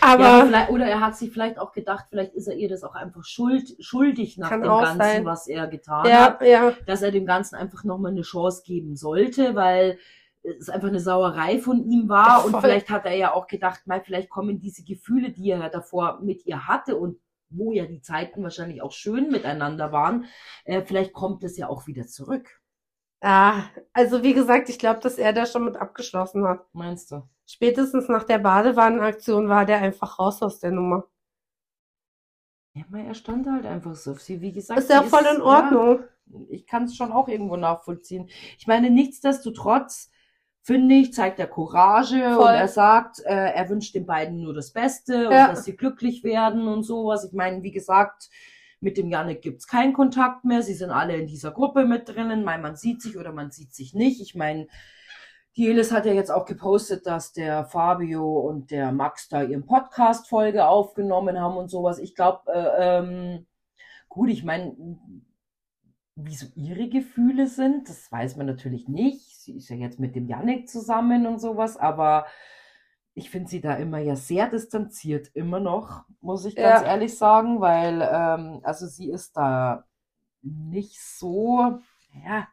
Aber 0.00 0.48
Ja, 0.48 0.68
oder 0.68 0.86
er 0.86 1.00
hat 1.00 1.16
sich 1.16 1.32
vielleicht 1.32 1.58
auch 1.58 1.72
gedacht, 1.72 2.04
vielleicht 2.08 2.34
ist 2.34 2.46
er 2.46 2.54
ihr 2.54 2.68
das 2.68 2.84
auch 2.84 2.94
einfach 2.94 3.24
schuld, 3.24 3.74
schuldig 3.80 4.38
nach 4.38 4.50
dem 4.50 4.62
Ganzen, 4.62 4.98
sein. 4.98 5.24
was 5.24 5.48
er 5.48 5.66
getan 5.66 6.06
ja, 6.06 6.20
hat, 6.20 6.42
ja, 6.42 6.72
dass 6.86 7.02
er 7.02 7.10
dem 7.10 7.26
Ganzen 7.26 7.56
einfach 7.56 7.82
nochmal 7.82 8.12
eine 8.12 8.22
Chance 8.22 8.62
geben 8.64 8.94
sollte, 8.94 9.56
weil 9.56 9.98
es 10.44 10.68
einfach 10.68 10.86
eine 10.86 11.00
Sauerei 11.00 11.58
von 11.58 11.82
ihm 11.90 12.08
war 12.08 12.44
und 12.44 12.52
Voll. 12.52 12.60
vielleicht 12.60 12.90
hat 12.90 13.06
er 13.06 13.16
ja 13.16 13.34
auch 13.34 13.48
gedacht, 13.48 13.88
mal 13.88 14.00
vielleicht 14.02 14.30
kommen 14.30 14.60
diese 14.60 14.84
Gefühle, 14.84 15.30
die 15.30 15.50
er 15.50 15.68
davor 15.68 16.20
mit 16.22 16.46
ihr 16.46 16.68
hatte 16.68 16.94
und 16.94 17.18
wo 17.50 17.72
ja 17.72 17.86
die 17.86 18.00
Zeiten 18.00 18.42
wahrscheinlich 18.42 18.82
auch 18.82 18.92
schön 18.92 19.30
miteinander 19.30 19.92
waren, 19.92 20.26
äh, 20.64 20.82
vielleicht 20.84 21.12
kommt 21.12 21.42
es 21.44 21.56
ja 21.56 21.68
auch 21.68 21.86
wieder 21.86 22.06
zurück. 22.06 22.60
ja. 23.22 23.70
Also 23.92 24.22
wie 24.22 24.34
gesagt, 24.34 24.68
ich 24.68 24.78
glaube, 24.78 25.00
dass 25.00 25.18
er 25.18 25.32
da 25.32 25.46
schon 25.46 25.64
mit 25.64 25.76
abgeschlossen 25.76 26.44
hat. 26.46 26.66
Meinst 26.74 27.10
du? 27.12 27.28
Spätestens 27.46 28.08
nach 28.08 28.24
der 28.24 28.38
Badewannenaktion 28.38 29.48
war 29.48 29.64
der 29.66 29.78
einfach 29.78 30.18
raus 30.18 30.42
aus 30.42 30.60
der 30.60 30.70
Nummer. 30.72 31.04
Ja, 32.74 32.84
mal, 32.90 33.04
er 33.04 33.14
stand 33.14 33.46
halt 33.48 33.66
einfach 33.66 33.94
so. 33.96 34.14
Sie, 34.14 34.40
wie 34.40 34.52
gesagt, 34.52 34.78
Ist 34.80 34.90
ja 34.90 35.02
voll 35.02 35.24
in 35.34 35.38
ja, 35.38 35.44
Ordnung. 35.44 36.04
ich 36.50 36.66
kann 36.66 36.84
es 36.84 36.94
schon 36.96 37.12
auch 37.12 37.28
irgendwo 37.28 37.56
nachvollziehen. 37.56 38.28
Ich 38.58 38.66
meine, 38.66 38.90
nichtsdestotrotz, 38.90 40.10
finde 40.68 40.96
ich, 40.96 41.14
zeigt 41.14 41.38
er 41.38 41.46
Courage 41.46 42.34
Voll. 42.34 42.42
und 42.42 42.54
er 42.54 42.68
sagt, 42.68 43.20
äh, 43.24 43.52
er 43.54 43.70
wünscht 43.70 43.94
den 43.94 44.04
beiden 44.04 44.42
nur 44.42 44.52
das 44.52 44.70
Beste 44.70 45.28
und 45.28 45.32
Ja. 45.32 45.48
dass 45.48 45.64
sie 45.64 45.74
glücklich 45.74 46.24
werden 46.24 46.68
und 46.68 46.82
sowas. 46.82 47.24
Ich 47.24 47.32
meine, 47.32 47.62
wie 47.62 47.70
gesagt, 47.70 48.28
mit 48.78 48.98
dem 48.98 49.08
Janik 49.08 49.40
gibt's 49.40 49.66
keinen 49.66 49.94
Kontakt 49.94 50.44
mehr. 50.44 50.60
Sie 50.62 50.74
sind 50.74 50.90
alle 50.90 51.16
in 51.16 51.26
dieser 51.26 51.52
Gruppe 51.52 51.86
mit 51.86 52.06
drinnen. 52.10 52.44
Mein, 52.44 52.60
man 52.60 52.76
sieht 52.76 53.00
sich 53.00 53.16
oder 53.16 53.32
man 53.32 53.50
sieht 53.50 53.74
sich 53.74 53.94
nicht. 53.94 54.20
Ich 54.20 54.34
meine, 54.34 54.66
die 55.56 55.70
Elis 55.70 55.90
hat 55.90 56.04
ja 56.04 56.12
jetzt 56.12 56.30
auch 56.30 56.44
gepostet, 56.44 57.06
dass 57.06 57.32
der 57.32 57.64
Fabio 57.64 58.38
und 58.38 58.70
der 58.70 58.92
Max 58.92 59.26
da 59.30 59.42
ihren 59.42 59.64
Podcast-Folge 59.64 60.66
aufgenommen 60.68 61.40
haben 61.40 61.56
und 61.56 61.70
sowas. 61.70 61.98
Ich 61.98 62.14
glaube, 62.14 62.42
äh, 62.52 62.98
ähm, 62.98 63.46
gut, 64.10 64.28
ich 64.28 64.44
meine, 64.44 64.76
wie 66.24 66.34
so 66.34 66.46
ihre 66.56 66.88
Gefühle 66.88 67.46
sind, 67.46 67.88
das 67.88 68.10
weiß 68.10 68.36
man 68.36 68.46
natürlich 68.46 68.88
nicht. 68.88 69.40
Sie 69.40 69.56
ist 69.56 69.68
ja 69.68 69.76
jetzt 69.76 70.00
mit 70.00 70.16
dem 70.16 70.26
Yannick 70.28 70.68
zusammen 70.68 71.26
und 71.26 71.40
sowas, 71.40 71.76
aber 71.76 72.26
ich 73.14 73.30
finde 73.30 73.48
sie 73.50 73.60
da 73.60 73.74
immer 73.74 73.98
ja 73.98 74.16
sehr 74.16 74.48
distanziert, 74.48 75.28
immer 75.34 75.60
noch, 75.60 76.04
muss 76.20 76.44
ich 76.44 76.58
ganz 76.60 76.80
Ja. 76.80 76.86
ehrlich 76.86 77.16
sagen, 77.18 77.60
weil, 77.60 78.02
ähm, 78.02 78.60
also 78.62 78.86
sie 78.86 79.10
ist 79.10 79.36
da 79.36 79.84
nicht 80.42 81.00
so, 81.00 81.80
ja, 82.24 82.48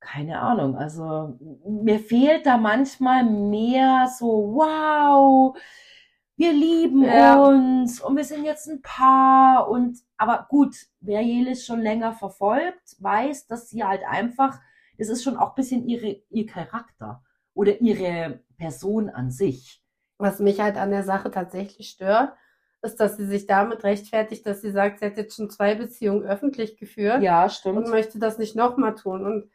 keine 0.00 0.40
Ahnung, 0.40 0.76
also 0.76 1.38
mir 1.66 1.98
fehlt 1.98 2.46
da 2.46 2.58
manchmal 2.58 3.24
mehr 3.24 4.08
so, 4.18 4.26
wow, 4.54 5.56
wir 6.36 6.52
lieben 6.52 7.02
Ja. 7.02 7.42
uns 7.42 8.00
und 8.00 8.16
wir 8.16 8.24
sind 8.24 8.44
jetzt 8.44 8.68
ein 8.68 8.82
Paar 8.82 9.68
und 9.68 9.98
aber 10.18 10.46
gut, 10.48 10.76
wer 11.00 11.20
Jelis 11.22 11.64
schon 11.66 11.80
länger 11.80 12.12
verfolgt, 12.12 12.96
weiß, 13.00 13.46
dass 13.46 13.68
sie 13.70 13.84
halt 13.84 14.02
einfach, 14.06 14.58
das 14.98 15.08
ist 15.08 15.22
schon 15.24 15.36
auch 15.36 15.50
ein 15.50 15.54
bisschen 15.56 15.86
ihre, 15.88 16.22
ihr 16.30 16.46
Charakter 16.46 17.22
oder 17.54 17.80
ihre 17.80 18.40
Person 18.58 19.08
an 19.10 19.30
sich. 19.30 19.82
Was 20.18 20.38
mich 20.40 20.60
halt 20.60 20.76
an 20.76 20.90
der 20.90 21.02
Sache 21.04 21.30
tatsächlich 21.30 21.90
stört, 21.90 22.32
ist, 22.82 23.00
dass 23.00 23.16
sie 23.16 23.26
sich 23.26 23.46
damit 23.46 23.84
rechtfertigt, 23.84 24.46
dass 24.46 24.60
sie 24.62 24.70
sagt, 24.70 25.00
sie 25.00 25.06
hat 25.06 25.16
jetzt 25.16 25.36
schon 25.36 25.50
zwei 25.50 25.74
Beziehungen 25.74 26.22
öffentlich 26.24 26.76
geführt 26.78 27.22
Ja, 27.22 27.44
und 27.44 27.50
stimmt. 27.50 27.88
möchte 27.88 28.18
das 28.18 28.38
nicht 28.38 28.56
nochmal 28.56 28.94
tun. 28.94 29.24
Und 29.26 29.50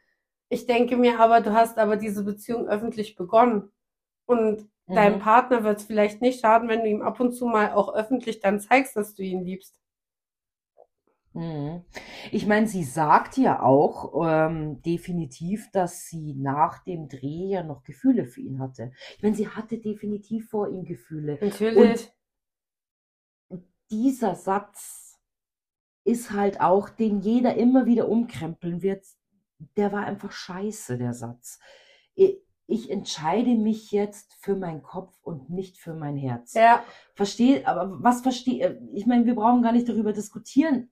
ich 0.48 0.66
denke 0.66 0.96
mir 0.96 1.18
aber, 1.18 1.40
du 1.40 1.52
hast 1.52 1.78
aber 1.78 1.96
diese 1.96 2.24
Beziehung 2.24 2.66
öffentlich 2.68 3.16
begonnen. 3.16 3.72
Und 4.26 4.68
deinem 4.86 5.16
Mhm. 5.16 5.20
Partner 5.20 5.64
wird 5.64 5.78
es 5.78 5.84
vielleicht 5.86 6.20
nicht 6.20 6.40
schaden, 6.40 6.68
wenn 6.68 6.80
du 6.80 6.88
ihm 6.88 7.02
ab 7.02 7.20
und 7.20 7.32
zu 7.32 7.46
mal 7.46 7.72
auch 7.72 7.94
öffentlich 7.94 8.40
dann 8.40 8.60
zeigst, 8.60 8.96
dass 8.96 9.14
du 9.14 9.22
ihn 9.22 9.44
liebst. 9.44 9.82
Mhm. 11.34 11.84
Ich 12.30 12.46
meine, 12.46 12.66
sie 12.66 12.84
sagt 12.84 13.38
ja 13.38 13.62
auch 13.62 14.12
ähm, 14.26 14.82
definitiv, 14.82 15.70
dass 15.72 16.06
sie 16.06 16.34
nach 16.34 16.84
dem 16.84 17.08
Dreh 17.08 17.48
ja 17.48 17.62
noch 17.62 17.84
Gefühle 17.84 18.26
für 18.26 18.40
ihn 18.42 18.60
hatte. 18.60 18.92
Ich 19.16 19.22
meine, 19.22 19.34
sie 19.34 19.48
hatte 19.48 19.78
definitiv 19.78 20.50
vor 20.50 20.68
ihm 20.68 20.84
Gefühle. 20.84 21.38
Natürlich. 21.40 22.12
dieser 23.90 24.34
Satz 24.34 25.18
ist 26.04 26.32
halt 26.32 26.60
auch, 26.60 26.88
den 26.88 27.20
jeder 27.20 27.54
immer 27.56 27.86
wieder 27.86 28.08
umkrempeln 28.08 28.82
wird. 28.82 29.06
Der 29.76 29.92
war 29.92 30.04
einfach 30.04 30.32
scheiße, 30.32 30.98
der 30.98 31.14
Satz. 31.14 31.60
Ich, 32.66 32.90
entscheide 32.90 33.54
mich 33.54 33.90
jetzt 33.90 34.34
für 34.40 34.56
meinen 34.56 34.82
Kopf 34.82 35.14
und 35.22 35.50
nicht 35.50 35.78
für 35.78 35.94
mein 35.94 36.16
Herz. 36.16 36.54
ja, 36.54 36.82
Verstehe, 37.14 37.66
aber 37.66 38.02
was 38.02 38.22
verstehe, 38.22 38.80
ich 38.94 39.06
meine, 39.06 39.26
wir 39.26 39.34
brauchen 39.34 39.62
gar 39.62 39.72
nicht 39.72 39.88
darüber 39.88 40.12
diskutieren. 40.12 40.90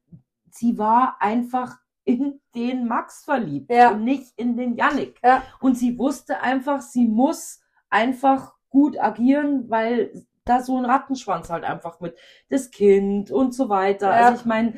Sie 0.50 0.76
war 0.78 1.16
einfach 1.20 1.78
in 2.04 2.40
den 2.54 2.86
Max 2.86 3.24
verliebt 3.24 3.70
Ja. 3.70 3.92
und 3.92 4.04
nicht 4.04 4.32
in 4.36 4.56
den 4.56 4.76
Yannick. 4.76 5.20
Ja. 5.22 5.42
Und 5.60 5.78
sie 5.78 5.98
wusste 5.98 6.40
einfach, 6.42 6.80
sie 6.80 7.06
muss 7.06 7.60
einfach 7.88 8.54
gut 8.68 8.98
agieren, 8.98 9.70
weil 9.70 10.12
da 10.44 10.60
so 10.62 10.76
ein 10.76 10.84
Rattenschwanz 10.84 11.50
halt 11.50 11.64
einfach 11.64 12.00
mit 12.00 12.16
das 12.48 12.70
Kind 12.70 13.30
und 13.30 13.54
so 13.54 13.68
weiter. 13.68 14.08
Ja. 14.08 14.26
Also 14.26 14.40
ich 14.40 14.46
meine, 14.46 14.74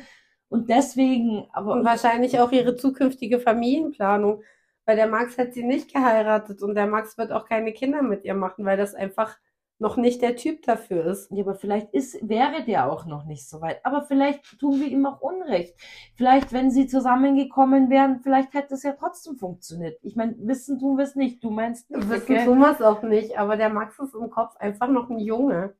und 0.49 0.69
deswegen, 0.69 1.47
aber 1.51 1.73
und 1.73 1.83
wahrscheinlich 1.85 2.39
auch 2.39 2.51
ihre 2.51 2.75
zukünftige 2.75 3.39
Familienplanung. 3.39 4.43
Weil 4.85 4.95
der 4.95 5.07
Max 5.07 5.37
hat 5.37 5.53
sie 5.53 5.63
nicht 5.63 5.93
geheiratet 5.93 6.61
und 6.61 6.75
der 6.75 6.87
Max 6.87 7.17
wird 7.17 7.31
auch 7.31 7.47
keine 7.47 7.73
Kinder 7.73 8.01
mit 8.01 8.25
ihr 8.25 8.33
machen, 8.33 8.65
weil 8.65 8.77
das 8.77 8.95
einfach 8.95 9.37
noch 9.79 9.97
nicht 9.97 10.21
der 10.21 10.35
Typ 10.35 10.63
dafür 10.63 11.05
ist. 11.05 11.29
Ja, 11.31 11.43
aber 11.43 11.55
vielleicht 11.55 11.93
ist, 11.93 12.17
wäre 12.27 12.63
der 12.63 12.91
auch 12.91 13.05
noch 13.05 13.25
nicht 13.25 13.47
so 13.47 13.61
weit. 13.61 13.85
Aber 13.85 14.03
vielleicht 14.03 14.59
tun 14.59 14.79
wir 14.79 14.87
ihm 14.87 15.05
auch 15.05 15.21
Unrecht. 15.21 15.75
Vielleicht, 16.15 16.53
wenn 16.53 16.71
sie 16.71 16.87
zusammengekommen 16.87 17.89
wären, 17.89 18.21
vielleicht 18.21 18.53
hätte 18.53 18.75
es 18.75 18.83
ja 18.83 18.93
trotzdem 18.93 19.35
funktioniert. 19.35 19.99
Ich 20.01 20.15
meine, 20.15 20.35
wissen 20.39 20.79
tun 20.79 20.97
wir 20.97 21.03
es 21.03 21.15
nicht. 21.15 21.43
Du 21.43 21.49
meinst 21.49 21.89
nicht, 21.91 22.09
Wissen 22.09 22.33
okay? 22.33 22.45
tun 22.45 22.59
wir 22.59 22.71
es 22.71 22.81
auch 22.81 23.03
nicht, 23.03 23.37
aber 23.37 23.57
der 23.57 23.69
Max 23.69 23.99
ist 23.99 24.15
im 24.15 24.29
Kopf 24.29 24.55
einfach 24.57 24.87
noch 24.87 25.09
ein 25.09 25.19
Junge. 25.19 25.75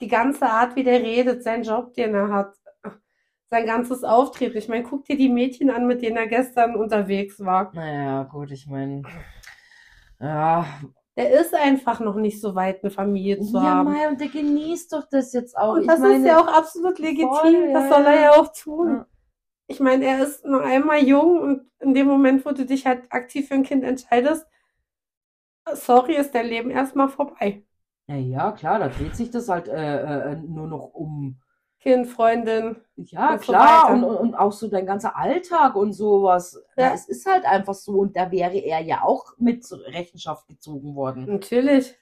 Die 0.00 0.08
ganze 0.08 0.46
Art, 0.46 0.76
wie 0.76 0.84
der 0.84 1.00
redet, 1.00 1.42
sein 1.42 1.62
Job, 1.62 1.94
den 1.94 2.14
er 2.14 2.28
hat, 2.28 2.54
sein 3.50 3.66
ganzes 3.66 4.04
Auftreten. 4.04 4.56
Ich 4.58 4.68
meine, 4.68 4.84
guck 4.84 5.04
dir 5.04 5.16
die 5.16 5.28
Mädchen 5.28 5.70
an, 5.70 5.86
mit 5.86 6.02
denen 6.02 6.16
er 6.16 6.26
gestern 6.28 6.76
unterwegs 6.76 7.40
war. 7.40 7.72
Naja, 7.72 8.24
gut, 8.24 8.50
ich 8.50 8.66
meine, 8.66 9.06
ja, 10.20 10.66
Der 11.16 11.30
ist 11.40 11.54
einfach 11.54 12.00
noch 12.00 12.16
nicht 12.16 12.40
so 12.40 12.54
weit, 12.54 12.82
eine 12.82 12.90
Familie 12.90 13.40
zu 13.40 13.58
ja, 13.58 13.62
haben. 13.62 13.84
Mai, 13.84 14.08
und 14.08 14.20
der 14.20 14.28
genießt 14.28 14.92
doch 14.92 15.08
das 15.10 15.32
jetzt 15.32 15.56
auch. 15.56 15.76
Und 15.76 15.84
Ich 15.84 15.86
das 15.86 16.02
ist 16.02 16.02
meine, 16.02 16.26
ja 16.26 16.40
auch 16.40 16.46
absolut 16.48 16.98
legitim. 16.98 17.28
voll, 17.28 17.72
das 17.72 17.88
ja, 17.88 17.88
soll 17.88 18.06
er 18.06 18.14
ja. 18.14 18.22
ja 18.22 18.32
auch 18.40 18.52
tun. 18.52 18.98
Ja. 18.98 19.06
Ich 19.68 19.80
meine, 19.80 20.04
er 20.06 20.22
ist 20.24 20.44
noch 20.44 20.60
einmal 20.62 21.00
jung 21.04 21.40
und 21.40 21.70
in 21.80 21.94
dem 21.94 22.06
Moment, 22.08 22.44
wo 22.46 22.52
du 22.52 22.66
dich 22.66 22.86
halt 22.86 23.12
aktiv 23.12 23.48
für 23.48 23.54
ein 23.54 23.64
Kind 23.64 23.84
entscheidest, 23.84 24.46
sorry, 25.74 26.14
ist 26.16 26.34
dein 26.34 26.46
Leben 26.48 26.70
erstmal 26.70 27.08
vorbei. 27.08 27.64
ja, 28.08 28.16
ja, 28.16 28.52
klar, 28.52 28.78
da 28.78 28.88
dreht 28.88 29.16
sich 29.16 29.30
das 29.30 29.48
halt 29.48 29.68
äh, 29.68 30.32
äh, 30.32 30.36
nur 30.36 30.66
noch 30.68 30.92
um. 30.94 31.40
Kind, 31.80 32.08
Freundin. 32.08 32.76
Ja, 32.96 33.34
Und 33.34 33.44
so 33.44 33.52
klar, 33.52 33.90
weiter. 33.90 33.94
und, 33.94 34.04
und, 34.04 34.34
auch 34.34 34.52
so 34.52 34.68
dein 34.68 34.86
ganzer 34.86 35.16
Alltag 35.16 35.76
und 35.76 35.92
sowas. 35.92 36.60
Ja. 36.76 36.88
Ja. 36.88 36.94
Es 36.94 37.08
ist 37.08 37.26
halt 37.26 37.44
einfach 37.44 37.74
so, 37.74 37.92
und 37.92 38.16
da 38.16 38.30
wäre 38.30 38.56
er 38.56 38.80
ja 38.80 39.02
auch 39.02 39.34
mit 39.38 39.64
zur 39.64 39.84
Rechenschaft 39.86 40.48
gezogen 40.48 40.94
worden. 40.94 41.26
Natürlich. 41.26 41.94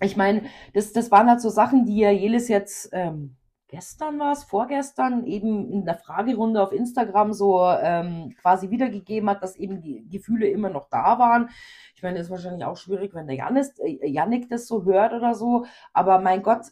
Ich 0.00 0.16
meine, 0.16 0.42
das, 0.74 0.92
das 0.92 1.10
waren 1.10 1.28
halt 1.28 1.40
so 1.40 1.48
Sachen, 1.48 1.86
die 1.86 1.98
ja 1.98 2.10
Jelis 2.10 2.48
jetzt 2.48 2.90
ähm, 2.92 3.36
gestern 3.68 4.18
war 4.18 4.32
es, 4.32 4.44
vorgestern, 4.44 5.26
eben 5.26 5.70
in 5.70 5.84
der 5.84 5.96
Fragerunde 5.96 6.62
auf 6.62 6.72
Instagram 6.72 7.32
so 7.32 7.62
ähm, 7.64 8.34
quasi 8.40 8.70
wiedergegeben 8.70 9.28
hat, 9.28 9.42
dass 9.42 9.56
eben 9.56 9.80
die 9.80 10.08
Gefühle 10.08 10.48
immer 10.48 10.70
noch 10.70 10.88
da 10.88 11.18
waren. 11.18 11.50
Ich 11.94 12.02
meine, 12.02 12.18
ist 12.18 12.30
wahrscheinlich 12.30 12.64
auch 12.64 12.76
schwierig, 12.76 13.14
wenn 13.14 13.26
der 13.26 13.36
Janis, 13.36 13.78
äh, 13.78 14.08
Yannick 14.08 14.48
das 14.48 14.66
so 14.66 14.84
hört 14.84 15.12
oder 15.12 15.34
so. 15.34 15.66
Aber 15.92 16.18
mein 16.18 16.42
Gott, 16.42 16.66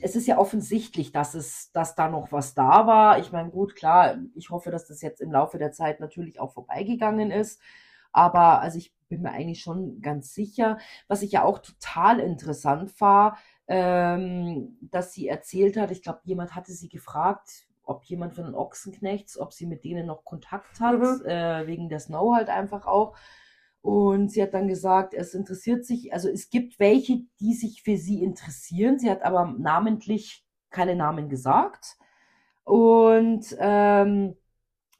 es 0.00 0.16
ist 0.16 0.26
ja 0.26 0.38
offensichtlich, 0.38 1.12
dass 1.12 1.34
es, 1.34 1.72
dass 1.72 1.94
da 1.94 2.08
noch 2.08 2.32
was 2.32 2.54
da 2.54 2.86
war. 2.86 3.18
Ich 3.18 3.32
meine, 3.32 3.50
gut, 3.50 3.74
klar, 3.76 4.16
ich 4.34 4.50
hoffe, 4.50 4.70
dass 4.70 4.86
das 4.86 5.02
jetzt 5.02 5.20
im 5.20 5.32
Laufe 5.32 5.58
der 5.58 5.72
Zeit 5.72 6.00
natürlich 6.00 6.40
auch 6.40 6.52
vorbeigegangen 6.52 7.30
ist. 7.30 7.60
Aber 8.12 8.60
also 8.60 8.78
ich 8.78 8.94
bin 9.08 9.22
mir 9.22 9.30
eigentlich 9.32 9.60
schon 9.60 10.00
ganz 10.00 10.34
sicher, 10.34 10.78
was 11.08 11.22
ich 11.22 11.32
ja 11.32 11.42
auch 11.44 11.58
total 11.58 12.20
interessant 12.20 13.00
war, 13.00 13.38
ähm, 13.66 14.78
dass 14.80 15.12
sie 15.12 15.28
erzählt 15.28 15.76
hat, 15.76 15.90
ich 15.90 16.02
glaube, 16.02 16.20
jemand 16.24 16.54
hatte 16.54 16.72
sie 16.72 16.88
gefragt, 16.88 17.66
ob 17.84 18.04
jemand 18.04 18.34
von 18.34 18.44
den 18.44 18.54
Ochsenknechts, 18.54 19.38
ob 19.38 19.52
sie 19.52 19.66
mit 19.66 19.84
denen 19.84 20.06
noch 20.06 20.24
Kontakt 20.24 20.80
hat, 20.80 20.98
Mhm. 21.00 21.24
äh, 21.26 21.66
wegen 21.66 21.88
der 21.88 22.00
Snow 22.00 22.34
halt 22.34 22.48
einfach 22.50 22.86
auch. 22.86 23.16
Und 23.80 24.30
sie 24.30 24.42
hat 24.42 24.54
dann 24.54 24.68
gesagt, 24.68 25.14
es 25.14 25.34
interessiert 25.34 25.84
sich, 25.84 26.12
also 26.12 26.28
es 26.28 26.50
gibt 26.50 26.78
welche, 26.80 27.22
die 27.40 27.54
sich 27.54 27.82
für 27.82 27.96
sie 27.96 28.22
interessieren. 28.22 28.98
Sie 28.98 29.10
hat 29.10 29.22
aber 29.22 29.54
namentlich 29.58 30.44
keine 30.70 30.96
Namen 30.96 31.28
gesagt. 31.28 31.96
Und 32.64 33.56
ähm, 33.58 34.36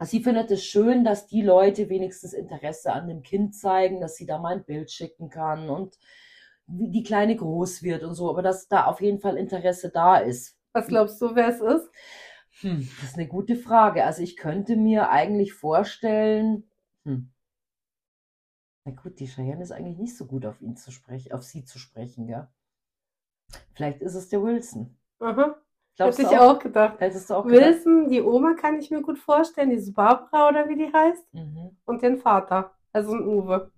sie 0.01 0.23
findet 0.23 0.51
es 0.51 0.65
schön, 0.65 1.05
dass 1.05 1.27
die 1.27 1.43
Leute 1.43 1.89
wenigstens 1.89 2.33
Interesse 2.33 2.93
an 2.93 3.09
dem 3.09 3.23
Kind 3.23 3.55
zeigen, 3.55 4.01
dass 4.01 4.17
sie 4.17 4.27
da 4.27 4.39
mal 4.39 4.55
ein 4.55 4.65
Bild 4.65 4.91
schicken 4.91 5.29
kann 5.29 5.69
und 5.69 5.99
wie 6.67 6.91
die 6.91 7.03
Kleine 7.03 7.35
groß 7.35 7.83
wird 7.83 8.05
und 8.05 8.15
so, 8.15 8.31
aber 8.31 8.43
dass 8.43 8.69
da 8.69 8.85
auf 8.85 9.01
jeden 9.01 9.21
Fall 9.21 9.37
Interesse 9.37 9.91
da 9.91 10.19
ist. 10.19 10.57
Was 10.73 10.87
glaubst 10.87 11.21
du, 11.21 11.35
wer 11.35 11.49
es 11.49 11.61
ist? 11.61 11.91
Hm, 12.61 12.89
das 13.01 13.11
ist 13.11 13.19
eine 13.19 13.27
gute 13.27 13.57
Frage. 13.57 14.05
Also 14.05 14.23
ich 14.23 14.37
könnte 14.37 14.77
mir 14.77 15.11
eigentlich 15.11 15.55
vorstellen, 15.55 16.71
hm, 17.05 17.31
na 18.89 19.03
gut, 19.03 19.19
die 19.21 19.27
Cheyenne 19.27 19.63
ist 19.63 19.73
eigentlich 19.73 19.99
nicht 19.99 20.17
so 20.17 20.25
gut 20.27 20.47
auf 20.47 20.61
ihn 20.61 20.77
zu 20.77 20.91
sprechen, 20.91 21.33
auf 21.33 21.43
sie 21.43 21.65
zu 21.65 21.79
sprechen, 21.79 22.27
gell? 22.27 22.49
Vielleicht 23.75 24.01
ist 24.03 24.15
es 24.15 24.29
der 24.29 24.43
Wilson. 24.43 24.97
Aha. 25.21 25.57
Glaubst 25.97 26.19
Hätte 26.19 26.31
ich 26.33 26.39
auch? 26.39 26.55
auch 26.55 26.59
gedacht. 26.59 27.01
Hättest 27.01 27.29
du 27.31 27.35
auch 27.35 27.45
gedacht? 27.47 27.61
Wilson, 27.61 28.09
die 28.09 28.23
Oma 28.23 28.55
kann 28.55 28.79
ich 28.79 28.91
mir 28.91 29.03
gut 29.03 29.19
vorstellen, 29.19 29.71
diese 29.71 29.93
Barbara 29.93 30.49
oder 30.49 30.69
wie 30.69 30.77
die 30.77 30.93
heißt, 30.93 31.35
Mhm. 31.35 31.77
und 31.85 32.03
den 32.03 32.19
Vater, 32.19 32.73
also 32.93 33.13
ein 33.15 33.27
Uwe. 33.27 33.73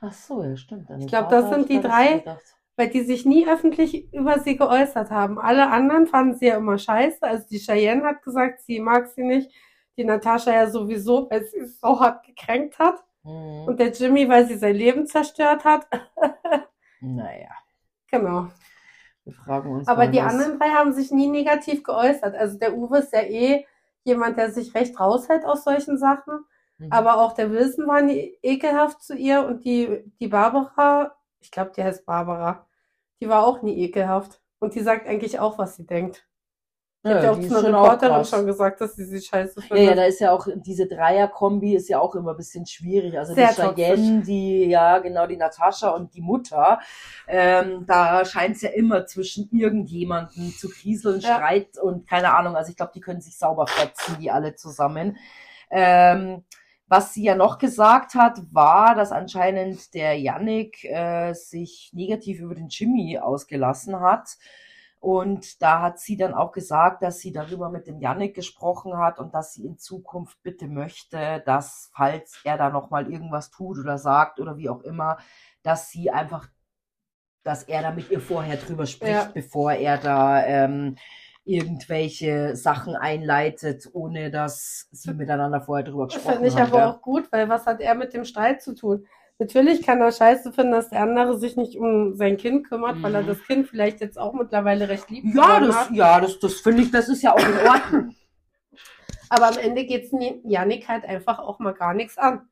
Ach 0.00 0.12
so, 0.12 0.42
ja, 0.44 0.56
stimmt. 0.56 0.90
An 0.90 1.00
Ich 1.00 1.06
den 1.06 1.08
glaub, 1.08 1.24
Vater 1.24 1.42
das 1.42 1.50
sind 1.54 1.68
die 1.68 1.80
drei. 1.80 2.38
Weil 2.78 2.90
die 2.90 3.00
sich 3.04 3.24
nie 3.24 3.48
öffentlich 3.48 4.12
über 4.12 4.38
sie 4.38 4.58
geäußert 4.58 5.10
haben. 5.10 5.38
Alle 5.38 5.70
anderen 5.70 6.06
fanden 6.06 6.34
sie 6.36 6.48
ja 6.48 6.58
immer 6.58 6.76
scheiße. 6.76 7.22
Also 7.22 7.46
die 7.48 7.58
Cheyenne 7.58 8.04
hat 8.04 8.22
gesagt, 8.22 8.60
sie 8.60 8.80
mag 8.80 9.08
sie 9.08 9.24
nicht. 9.24 9.50
Die 9.96 10.04
Natascha 10.04 10.52
ja 10.52 10.68
sowieso, 10.68 11.30
weil 11.30 11.46
sie 11.46 11.60
es 11.60 11.80
so 11.80 11.98
hart 11.98 12.26
gekränkt 12.26 12.78
hat. 12.78 13.02
Mhm. 13.26 13.64
Und 13.66 13.80
der 13.80 13.90
Jimmy, 13.90 14.28
weil 14.28 14.46
sie 14.46 14.56
sein 14.56 14.74
Leben 14.76 15.06
zerstört 15.06 15.64
hat. 15.64 15.86
Naja, 17.00 17.50
Genau. 18.10 18.48
wir 19.24 19.34
fragen 19.34 19.70
uns 19.70 19.86
Aber 19.88 20.06
die 20.06 20.18
was. 20.18 20.32
anderen 20.32 20.58
drei 20.58 20.68
haben 20.70 20.92
sich 20.94 21.10
nie 21.10 21.28
negativ 21.28 21.82
geäußert. 21.82 22.34
Also 22.34 22.58
der 22.58 22.74
Uwe 22.76 22.98
ist 22.98 23.12
ja 23.12 23.20
eh 23.20 23.66
jemand, 24.04 24.38
der 24.38 24.50
sich 24.50 24.74
recht 24.74 24.98
raushält 24.98 25.44
aus 25.44 25.64
solchen 25.64 25.98
Sachen. 25.98 26.44
Mhm. 26.78 26.90
Aber 26.92 27.18
auch 27.18 27.34
der 27.34 27.50
Wilson 27.50 27.86
war 27.86 28.00
nie 28.02 28.38
ekelhaft 28.42 29.02
zu 29.02 29.14
ihr 29.14 29.44
und 29.46 29.64
die, 29.64 30.10
die 30.20 30.28
Barbara, 30.28 31.14
ich 31.40 31.50
glaube, 31.50 31.72
die 31.76 31.82
heißt 31.84 32.06
Barbara, 32.06 32.66
die 33.20 33.28
war 33.28 33.44
auch 33.46 33.62
nie 33.62 33.76
ekelhaft. 33.84 34.40
Und 34.58 34.74
die 34.74 34.80
sagt 34.80 35.06
eigentlich 35.06 35.38
auch, 35.38 35.58
was 35.58 35.76
sie 35.76 35.86
denkt. 35.86 36.26
Die 37.06 37.14
hat 37.14 37.22
ja 37.22 37.30
auch 37.32 37.40
zu 37.40 37.58
einer 37.58 37.82
Reporterin 37.82 38.24
schon 38.24 38.46
gesagt, 38.46 38.80
dass 38.80 38.96
sie 38.96 39.04
sie 39.04 39.20
scheiße 39.20 39.60
Ja, 39.60 39.66
ja, 39.68 39.76
findet. 39.76 39.98
da 39.98 40.04
ist 40.04 40.20
ja 40.20 40.32
auch 40.32 40.46
diese 40.56 40.86
Dreier-Kombi 40.86 41.74
ist 41.76 41.88
ja 41.88 42.00
auch 42.00 42.14
immer 42.14 42.32
ein 42.32 42.36
bisschen 42.36 42.66
schwierig. 42.66 43.18
Also 43.18 43.34
Sehr 43.34 43.48
die 43.48 43.54
Cheyenne, 43.54 44.22
die, 44.22 44.64
ja, 44.66 44.98
genau, 44.98 45.26
die 45.26 45.36
Natascha 45.36 45.90
und 45.90 46.14
die 46.14 46.20
Mutter, 46.20 46.80
ähm, 47.28 47.84
da 47.86 48.24
scheint 48.24 48.56
es 48.56 48.62
ja 48.62 48.70
immer 48.70 49.06
zwischen 49.06 49.48
irgendjemanden 49.52 50.50
zu 50.52 50.68
kriseln, 50.68 51.20
Ja. 51.20 51.36
Streit 51.36 51.78
und 51.80 52.08
keine 52.08 52.34
Ahnung. 52.34 52.56
Also 52.56 52.70
ich 52.70 52.76
glaube, 52.76 52.92
die 52.94 53.00
können 53.00 53.20
sich 53.20 53.38
sauber 53.38 53.66
fetzen, 53.66 54.16
die 54.20 54.30
alle 54.30 54.54
zusammen. 54.54 55.16
Ähm, 55.70 56.44
was 56.88 57.14
sie 57.14 57.24
ja 57.24 57.34
noch 57.34 57.58
gesagt 57.58 58.14
hat, 58.14 58.38
war, 58.52 58.94
dass 58.94 59.10
anscheinend 59.10 59.92
der 59.94 60.18
Yannick 60.18 60.84
äh, 60.84 61.32
sich 61.32 61.90
negativ 61.92 62.38
über 62.40 62.54
den 62.54 62.68
Jimmy 62.68 63.18
ausgelassen 63.18 63.98
hat. 64.00 64.36
Und 65.06 65.62
da 65.62 65.82
hat 65.82 66.00
sie 66.00 66.16
dann 66.16 66.34
auch 66.34 66.50
gesagt, 66.50 67.00
dass 67.00 67.20
sie 67.20 67.30
darüber 67.30 67.68
mit 67.70 67.86
dem 67.86 68.00
Yannick 68.00 68.34
gesprochen 68.34 68.98
hat 68.98 69.20
und 69.20 69.32
dass 69.34 69.52
sie 69.52 69.64
in 69.64 69.78
Zukunft 69.78 70.42
bitte 70.42 70.66
möchte, 70.66 71.44
dass 71.46 71.92
falls 71.94 72.40
er 72.42 72.58
da 72.58 72.70
nochmal 72.70 73.08
irgendwas 73.08 73.52
tut 73.52 73.78
oder 73.78 73.98
sagt 73.98 74.40
oder 74.40 74.56
wie 74.56 74.68
auch 74.68 74.80
immer, 74.80 75.18
dass 75.62 75.90
sie 75.90 76.10
einfach, 76.10 76.48
dass 77.44 77.62
er 77.62 77.82
da 77.82 77.92
mit 77.92 78.10
ihr 78.10 78.20
vorher 78.20 78.56
drüber 78.56 78.84
spricht, 78.84 79.12
Ja. 79.12 79.30
bevor 79.32 79.70
er 79.74 79.98
da 79.98 80.44
ähm, 80.44 80.96
irgendwelche 81.44 82.56
Sachen 82.56 82.96
einleitet, 82.96 83.88
ohne 83.92 84.32
dass 84.32 84.88
sie 84.90 85.14
miteinander 85.14 85.60
vorher 85.60 85.84
drüber 85.84 86.06
Das 86.06 86.14
gesprochen 86.14 86.34
finde 86.34 86.48
ich 86.48 86.54
haben. 86.56 86.72
aber 86.72 86.78
gell? 86.80 86.88
auch 86.88 87.00
gut, 87.00 87.30
weil 87.30 87.48
was 87.48 87.64
hat 87.66 87.80
er 87.80 87.94
mit 87.94 88.12
dem 88.12 88.24
Streit 88.24 88.60
zu 88.60 88.74
tun? 88.74 89.06
Natürlich 89.38 89.82
kann 89.82 90.00
er 90.00 90.12
scheiße 90.12 90.52
finden, 90.52 90.72
dass 90.72 90.88
der 90.88 91.02
andere 91.02 91.38
sich 91.38 91.56
nicht 91.56 91.76
um 91.76 92.14
sein 92.14 92.38
Kind 92.38 92.66
kümmert, 92.68 93.02
weil 93.02 93.14
er 93.14 93.22
Mhm. 93.22 93.26
das 93.26 93.42
Kind 93.44 93.68
vielleicht 93.68 94.00
jetzt 94.00 94.18
auch 94.18 94.32
mittlerweile 94.32 94.88
recht 94.88 95.10
lieb 95.10 95.24
Ja, 95.34 95.60
das, 95.60 95.76
hat. 95.76 95.90
ja, 95.92 96.20
das, 96.20 96.38
das 96.38 96.54
finde 96.60 96.82
ich, 96.82 96.90
das 96.90 97.08
ist 97.10 97.22
ja 97.22 97.34
auch 97.34 97.38
in 97.38 97.68
Ordnung. 97.68 98.14
Aber 99.28 99.48
am 99.48 99.58
Ende 99.58 99.84
geht's 99.84 100.10
Janik 100.44 100.88
halt 100.88 101.04
einfach 101.04 101.38
auch 101.38 101.58
mal 101.58 101.74
gar 101.74 101.92
nichts 101.94 102.16
an. 102.16 102.48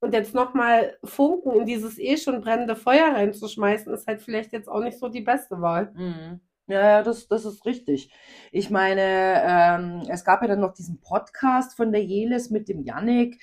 Und 0.00 0.12
jetzt 0.12 0.34
nochmal 0.34 0.98
Funken 1.04 1.52
in 1.52 1.64
dieses 1.64 1.98
eh 1.98 2.18
schon 2.18 2.42
brennende 2.42 2.76
Feuer 2.76 3.14
reinzuschmeißen, 3.14 3.92
ist 3.94 4.06
halt 4.06 4.20
vielleicht 4.20 4.52
jetzt 4.52 4.68
auch 4.68 4.80
nicht 4.82 4.98
so 4.98 5.08
die 5.08 5.22
beste 5.22 5.60
Wahl. 5.62 5.92
Mhm. 5.94 6.40
Ja, 6.68 6.80
ja, 6.80 7.02
das, 7.02 7.28
das 7.28 7.44
ist 7.44 7.64
richtig. 7.64 8.12
Ich 8.52 8.68
meine, 8.70 9.00
ähm, 9.46 10.02
es 10.08 10.24
gab 10.24 10.42
ja 10.42 10.48
dann 10.48 10.60
noch 10.60 10.74
diesen 10.74 11.00
Podcast 11.00 11.76
von 11.76 11.92
der 11.92 12.02
Jelis 12.04 12.50
mit 12.50 12.68
dem 12.68 12.82
Yannick. 12.82 13.40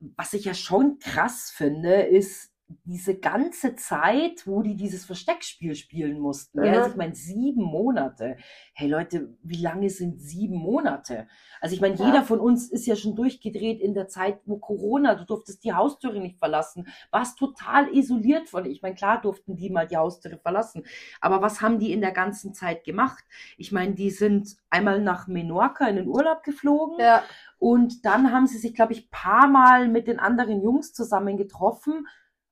Was 0.00 0.32
ich 0.32 0.44
ja 0.44 0.54
schon 0.54 0.98
krass 1.00 1.50
finde, 1.50 2.02
ist 2.02 2.47
diese 2.84 3.16
ganze 3.18 3.76
Zeit, 3.76 4.46
wo 4.46 4.60
die 4.62 4.76
dieses 4.76 5.06
Versteckspiel 5.06 5.74
spielen 5.74 6.20
mussten. 6.20 6.58
Ja, 6.62 6.72
Mhm. 6.72 6.78
also 6.78 6.90
ich 6.90 6.96
meine, 6.96 7.14
sieben 7.14 7.62
Monate. 7.62 8.36
Hey 8.74 8.88
Leute, 8.90 9.34
wie 9.42 9.56
lange 9.62 9.88
sind 9.88 10.20
sieben 10.20 10.56
Monate? 10.56 11.28
Also 11.62 11.74
ich 11.74 11.80
meine, 11.80 11.94
Ja. 11.96 12.04
jeder 12.06 12.22
von 12.24 12.40
uns 12.40 12.70
ist 12.70 12.86
ja 12.86 12.94
schon 12.94 13.16
durchgedreht 13.16 13.80
in 13.80 13.94
der 13.94 14.08
Zeit, 14.08 14.40
wo 14.44 14.58
Corona, 14.58 15.14
du 15.14 15.24
durftest 15.24 15.64
die 15.64 15.72
Haustüre 15.72 16.20
nicht 16.20 16.38
verlassen, 16.38 16.86
warst 17.10 17.38
total 17.38 17.88
isoliert 17.94 18.50
von, 18.50 18.66
ich 18.66 18.82
meine, 18.82 18.94
klar 18.94 19.18
durften 19.20 19.56
die 19.56 19.70
mal 19.70 19.86
die 19.86 19.96
Haustüre 19.96 20.36
verlassen, 20.38 20.84
aber 21.22 21.40
was 21.40 21.62
haben 21.62 21.78
die 21.78 21.92
in 21.92 22.02
der 22.02 22.12
ganzen 22.12 22.52
Zeit 22.52 22.84
gemacht? 22.84 23.24
Ich 23.56 23.72
meine, 23.72 23.94
die 23.94 24.10
sind 24.10 24.56
einmal 24.68 25.00
nach 25.00 25.26
Menorca 25.26 25.86
in 25.88 25.96
den 25.96 26.08
Urlaub 26.08 26.42
geflogen 26.42 26.98
Ja, 27.00 27.24
und 27.58 28.04
dann 28.04 28.30
haben 28.30 28.46
sie 28.46 28.58
sich, 28.58 28.74
glaube 28.74 28.92
ich, 28.92 29.10
paar 29.10 29.48
Mal 29.48 29.88
mit 29.88 30.06
den 30.06 30.18
anderen 30.18 30.62
Jungs 30.62 30.92
zusammen 30.92 31.38
getroffen 31.38 32.06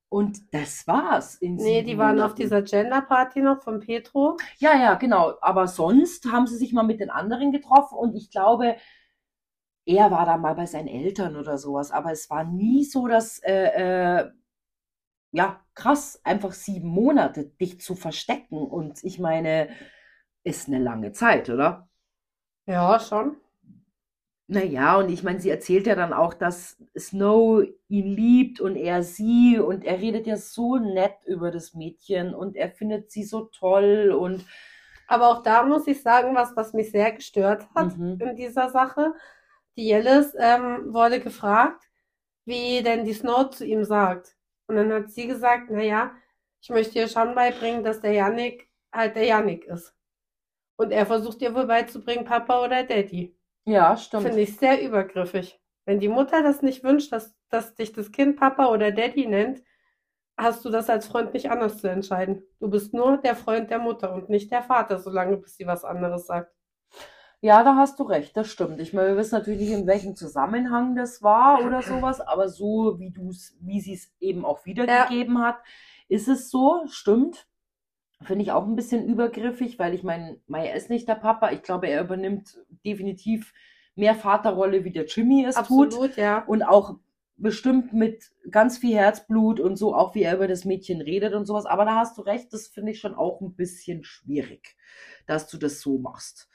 und 0.09 0.55
das 0.55 0.87
war's. 0.87 1.35
In 1.37 1.57
nee, 1.57 1.83
die 1.83 1.99
waren 1.99 2.21
auf 2.21 2.35
dieser 2.35 2.63
Gender-Party 2.63 3.41
noch 3.43 3.63
von 3.63 3.81
Petro. 3.81 4.37
Ja, 4.59 4.77
ja, 4.77 4.95
genau. 4.95 5.35
Aber 5.41 5.67
sonst 5.67 6.31
haben 6.31 6.47
sie 6.47 6.57
sich 6.57 6.73
mal 6.73 6.85
mit 6.85 7.01
den 7.01 7.11
anderen 7.11 7.53
getroffen 7.53 7.99
und 7.99 8.15
ich 8.15 8.31
glaube, 8.31 8.77
er 9.85 10.11
war 10.11 10.27
da 10.27 10.37
mal 10.37 10.55
bei 10.55 10.67
seinen 10.67 10.89
Eltern 10.89 11.37
oder 11.37 11.59
sowas. 11.59 11.91
Aber 11.91 12.13
es 12.13 12.29
war 12.31 12.45
nie 12.45 12.85
so, 12.85 13.07
dass, 13.07 13.39
äh, 13.41 14.23
äh, 14.23 14.31
ja, 15.33 15.61
krass, 15.75 16.21
einfach 16.25 16.53
sieben 16.53 16.89
Monate 16.89 17.47
dich 17.47 17.81
zu 17.81 17.95
verstecken. 17.95 18.59
Und 18.59 19.03
ich 19.05 19.19
meine, 19.19 19.69
ist 20.45 20.69
eine 20.69 20.79
lange 20.79 21.13
Zeit, 21.13 21.51
oder? 21.51 21.89
Ja, 22.67 22.99
schon. 23.01 23.37
Naja, 24.49 24.97
und 24.99 25.09
ich 25.11 25.25
meine, 25.25 25.41
sie 25.41 25.51
erzählt 25.51 25.89
ja 25.89 25.97
dann 25.97 26.13
auch, 26.13 26.33
dass 26.33 26.77
Snow 26.97 27.65
ihn 27.89 28.07
liebt 28.15 28.61
und 28.61 28.77
er 28.77 29.03
sie 29.03 29.59
und 29.59 29.85
er 29.85 30.01
redet 30.01 30.27
ja 30.29 30.37
so 30.37 30.77
nett 30.77 31.15
über 31.27 31.51
das 31.51 31.75
Mädchen 31.75 32.33
und 32.33 32.55
er 32.57 32.71
findet 32.71 33.11
sie 33.11 33.25
so 33.25 33.47
toll 33.47 34.13
und 34.17 34.45
Aber 35.09 35.29
auch 35.31 35.43
da 35.43 35.63
muss 35.65 35.87
ich 35.89 36.03
sagen, 36.03 36.35
was, 36.37 36.57
was 36.57 36.73
mich 36.75 36.91
sehr 36.93 37.13
gestört 37.13 37.67
hat 37.75 37.97
Mhm. 37.99 38.19
in 38.19 38.37
dieser 38.37 38.71
Sache. 38.71 39.15
Die 39.77 39.89
Jellis 39.89 40.35
ähm, 40.39 40.93
wurde 40.95 41.21
gefragt, 41.21 41.85
wie 42.47 42.83
denn 42.83 43.05
die 43.05 43.15
Snow 43.15 43.51
zu 43.51 43.65
ihm 43.67 43.85
sagt. 43.85 44.37
Und 44.69 44.77
dann 44.77 44.93
hat 44.93 45.11
sie 45.13 45.27
gesagt, 45.29 45.69
na 45.71 45.83
ja, 45.83 46.13
ich 46.63 46.71
möchte 46.71 46.99
ihr 47.01 47.09
schon 47.09 47.35
beibringen, 47.37 47.85
dass 47.85 48.01
der 48.03 48.13
Yannick 48.15 48.69
halt 48.93 49.17
der 49.17 49.25
Yannick 49.27 49.67
ist. 49.67 49.95
Und 50.79 50.93
er 50.93 51.07
versucht 51.07 51.43
ihr 51.43 51.55
wohl 51.55 51.67
beizubringen, 51.67 52.25
Papa 52.25 52.65
oder 52.65 52.85
Daddy. 52.85 53.36
Ja, 53.67 53.97
stimmt. 53.97 54.23
Finde 54.23 54.41
ich 54.41 54.57
sehr 54.57 54.81
übergriffig. 54.81 55.61
Wenn 55.85 56.01
die 56.01 56.09
Mutter 56.09 56.43
das 56.43 56.63
nicht 56.63 56.83
wünscht, 56.83 57.13
dass, 57.13 57.35
dass 57.51 57.75
dich 57.75 57.93
das 57.93 58.13
Kind 58.13 58.37
Papa 58.37 58.69
oder 58.69 58.91
Daddy 58.91 59.27
nennt, 59.27 59.63
hast 60.37 60.65
du 60.65 60.71
das 60.71 60.91
als 60.91 61.07
Freund 61.07 61.33
nicht 61.35 61.51
anders 61.51 61.79
zu 61.79 61.89
entscheiden. 61.89 62.43
Du 62.61 62.69
bist 62.69 62.95
nur 62.95 63.19
der 63.19 63.37
Freund 63.37 63.71
der 63.71 63.79
Mutter 63.79 64.13
und 64.13 64.29
nicht 64.29 64.51
der 64.53 64.63
Vater, 64.63 64.99
solange 64.99 65.37
bis 65.37 65.57
sie 65.57 65.67
was 65.67 65.85
anderes 65.85 66.27
sagt. 66.27 66.53
Ja, 67.41 67.63
da 67.63 67.77
hast 67.77 67.99
du 67.99 68.05
recht, 68.05 68.37
das 68.37 68.49
stimmt. 68.49 68.81
Ich 68.81 68.93
meine, 68.93 69.09
wir 69.09 69.17
wissen 69.17 69.35
natürlich 69.35 69.61
nicht, 69.61 69.73
in 69.73 69.87
welchem 69.87 70.17
Zusammenhang 70.17 70.97
das 70.97 71.23
war 71.23 71.65
oder 71.65 71.83
sowas, 71.83 72.21
aber 72.21 72.49
so 72.49 72.99
wie 72.99 73.11
du 73.11 73.31
es, 73.31 73.57
wie 73.61 73.81
sie 73.81 73.95
es 73.95 74.11
eben 74.21 74.45
auch 74.45 74.65
wiedergegeben 74.65 75.43
hat, 75.43 75.59
ist 76.09 76.29
es 76.29 76.51
so, 76.51 76.85
stimmt. 76.87 77.47
Finde 78.23 78.43
ich 78.43 78.53
auch 78.53 78.67
ein 78.67 78.77
bisschen 78.77 79.07
übergriffig, 79.07 79.79
weil 79.79 79.95
ich 79.95 80.03
meine, 80.03 80.41
Maya 80.47 80.75
ist 80.75 80.89
nicht 80.89 81.07
der 81.07 81.17
Papa. 81.17 81.51
Ich 81.53 81.63
glaube, 81.63 81.89
er 81.89 82.03
übernimmt 82.03 82.59
definitiv 82.85 83.53
mehr 83.95 84.15
Vaterrolle, 84.15 84.85
wie 84.85 84.93
der 84.93 85.07
Jimmy 85.07 85.45
es 85.45 85.55
tut. 85.57 85.89
Absolut, 85.89 86.17
ja. 86.17 86.45
Und 86.45 86.63
auch 86.63 86.99
bestimmt 87.37 87.93
mit 87.93 88.31
ganz 88.51 88.79
viel 88.79 88.97
Herzblut 88.97 89.61
und 89.61 89.77
so, 89.77 89.95
auch 89.95 90.15
wie 90.15 90.23
er 90.23 90.37
über 90.37 90.49
das 90.49 90.65
Mädchen 90.65 91.01
redet 91.01 91.35
und 91.35 91.45
sowas. 91.45 91.67
Aber 91.67 91.85
da 91.85 91.97
hast 91.97 92.17
du 92.17 92.23
recht, 92.23 92.53
das 92.53 92.69
finde 92.69 92.93
ich 92.93 93.01
schon 93.01 93.15
auch 93.15 93.41
ein 93.41 93.55
bisschen 93.55 94.05
schwierig, 94.05 94.77
dass 95.27 95.49
du 95.49 95.59
das 95.59 95.81
so 95.81 95.99
machst. 95.99 96.49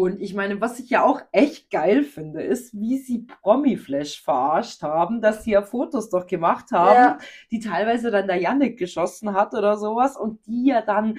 Und 0.00 0.20
ich 0.20 0.32
meine, 0.32 0.60
was 0.60 0.78
ich 0.78 0.90
ja 0.90 1.02
auch 1.02 1.20
echt 1.32 1.70
geil 1.70 2.04
finde, 2.04 2.40
ist, 2.42 2.72
wie 2.78 2.98
sie 2.98 3.26
Promi-Flash 3.42 4.22
verarscht 4.22 4.82
haben, 4.82 5.20
dass 5.20 5.42
sie 5.42 5.50
ja 5.52 5.62
Fotos 5.62 6.08
doch 6.08 6.26
gemacht 6.26 6.70
haben, 6.70 6.94
Ja. 6.94 7.18
die 7.50 7.58
teilweise 7.58 8.12
dann 8.12 8.28
der 8.28 8.36
Yannick 8.36 8.78
geschossen 8.78 9.34
hat 9.34 9.54
oder 9.54 9.76
sowas 9.76 10.16
und 10.16 10.46
die 10.46 10.66
ja 10.66 10.82
dann 10.82 11.18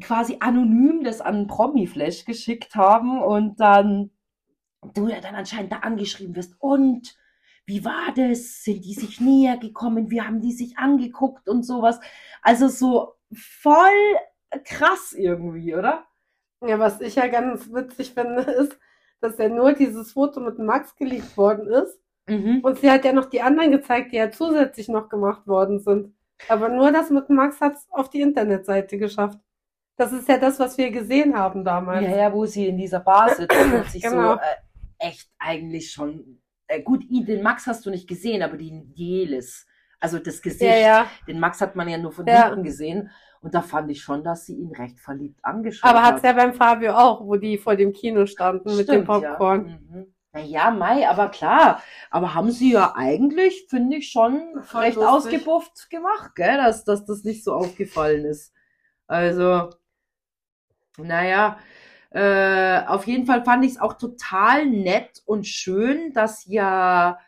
quasi 0.00 0.38
anonym 0.40 1.04
das 1.04 1.20
an 1.20 1.46
Promi-Flash 1.46 2.24
geschickt 2.24 2.74
haben 2.74 3.22
und 3.22 3.60
dann 3.60 4.10
du 4.94 5.06
ja 5.08 5.20
dann 5.20 5.36
anscheinend 5.36 5.70
da 5.70 5.76
angeschrieben 5.78 6.34
wirst. 6.34 6.56
Und 6.58 7.14
wie 7.64 7.84
war 7.84 8.12
das? 8.16 8.64
Sind 8.64 8.84
die 8.84 8.94
sich 8.94 9.20
näher 9.20 9.56
gekommen? 9.56 10.10
Wie 10.10 10.20
haben 10.20 10.40
die 10.40 10.52
sich 10.52 10.78
angeguckt 10.78 11.48
und 11.48 11.62
sowas? 11.62 12.00
Also 12.42 12.66
so 12.66 13.12
voll 13.32 14.16
krass 14.64 15.12
irgendwie, 15.12 15.76
oder? 15.76 16.04
Ja, 16.64 16.78
was 16.78 17.00
ich 17.00 17.16
ja 17.16 17.26
ganz 17.26 17.72
witzig 17.72 18.14
finde, 18.14 18.42
ist, 18.60 18.78
dass 19.20 19.38
ja 19.38 19.48
nur 19.48 19.72
dieses 19.72 20.12
Foto 20.12 20.40
mit 20.40 20.58
Max 20.58 20.94
geleakt 20.96 21.36
worden 21.36 21.66
ist. 21.68 21.98
Mhm. 22.28 22.60
Und 22.62 22.78
sie 22.78 22.90
hat 22.90 23.04
ja 23.04 23.12
noch 23.12 23.26
die 23.26 23.42
anderen 23.42 23.72
gezeigt, 23.72 24.12
die 24.12 24.16
ja 24.16 24.30
zusätzlich 24.30 24.88
noch 24.88 25.08
gemacht 25.08 25.46
worden 25.46 25.80
sind. 25.80 26.14
Aber 26.48 26.68
nur 26.68 26.90
das 26.92 27.10
mit 27.10 27.28
Max 27.30 27.60
hat 27.60 27.74
es 27.74 27.86
auf 27.90 28.10
die 28.10 28.20
Internetseite 28.20 28.98
geschafft. 28.98 29.38
Das 29.96 30.12
ist 30.12 30.28
ja 30.28 30.38
das, 30.38 30.58
was 30.58 30.78
wir 30.78 30.90
gesehen 30.90 31.36
haben 31.36 31.64
damals. 31.64 32.04
Ja, 32.06 32.16
ja, 32.16 32.32
wo 32.32 32.46
sie 32.46 32.66
in 32.66 32.78
dieser 32.78 33.00
Bar 33.00 33.34
sitzt 33.34 33.56
und 33.56 33.84
sich 33.90 34.02
Genau. 34.02 34.34
so 34.34 34.38
äh, 34.40 35.08
echt 35.08 35.30
eigentlich 35.38 35.90
schon. 35.92 36.40
Äh, 36.66 36.82
gut, 36.82 37.04
den 37.10 37.42
Max 37.42 37.66
hast 37.66 37.84
du 37.86 37.90
nicht 37.90 38.08
gesehen, 38.08 38.42
aber 38.42 38.56
die 38.56 38.82
Jelis, 38.94 39.66
also 40.00 40.18
das 40.18 40.40
Gesicht, 40.42 40.62
ja, 40.62 40.76
ja. 40.78 41.06
den 41.28 41.38
Max 41.38 41.60
hat 41.60 41.76
man 41.76 41.88
ja 41.88 41.98
nur 41.98 42.12
von 42.12 42.26
Ja. 42.26 42.46
hinten 42.46 42.64
gesehen. 42.64 43.10
Und 43.42 43.54
da 43.54 43.60
fand 43.60 43.90
ich 43.90 44.00
schon, 44.02 44.22
dass 44.22 44.46
sie 44.46 44.54
ihn 44.54 44.72
recht 44.72 45.00
verliebt 45.00 45.44
angeschaut 45.44 45.90
Aber 45.90 46.02
hat. 46.02 46.14
hat's 46.14 46.22
ja 46.22 46.32
beim 46.32 46.54
Fabio 46.54 46.94
auch, 46.94 47.24
wo 47.26 47.36
die 47.36 47.58
vor 47.58 47.74
dem 47.74 47.92
Kino 47.92 48.24
standen 48.26 48.76
mit 48.76 48.88
dem 48.88 49.04
Stimmt, 49.04 49.06
Popcorn. 49.06 49.68
Ja. 49.68 49.76
Mhm. 49.98 50.14
Naja, 50.34 50.70
Mai, 50.70 51.06
aber 51.08 51.28
klar. 51.28 51.82
Aber 52.10 52.34
haben 52.34 52.52
sie 52.52 52.72
ja 52.72 52.94
eigentlich, 52.96 53.66
finde 53.68 53.98
ich, 53.98 54.10
schon 54.10 54.62
Voll 54.62 54.82
recht 54.82 54.96
lustig. 54.96 55.10
ausgebufft 55.40 55.90
gemacht, 55.90 56.34
gell? 56.36 56.56
Dass, 56.56 56.84
dass 56.84 57.04
das 57.04 57.24
nicht 57.24 57.44
so 57.44 57.52
aufgefallen 57.52 58.24
ist. 58.24 58.54
Also, 59.08 59.70
naja, 60.96 61.58
äh, 62.10 62.80
auf 62.86 63.06
jeden 63.06 63.26
Fall 63.26 63.44
fand 63.44 63.64
ich 63.64 63.72
es 63.72 63.80
auch 63.80 63.94
total 63.94 64.66
nett 64.66 65.20
und 65.26 65.46
schön, 65.46 66.12
dass 66.12 66.46
ja 66.46 67.18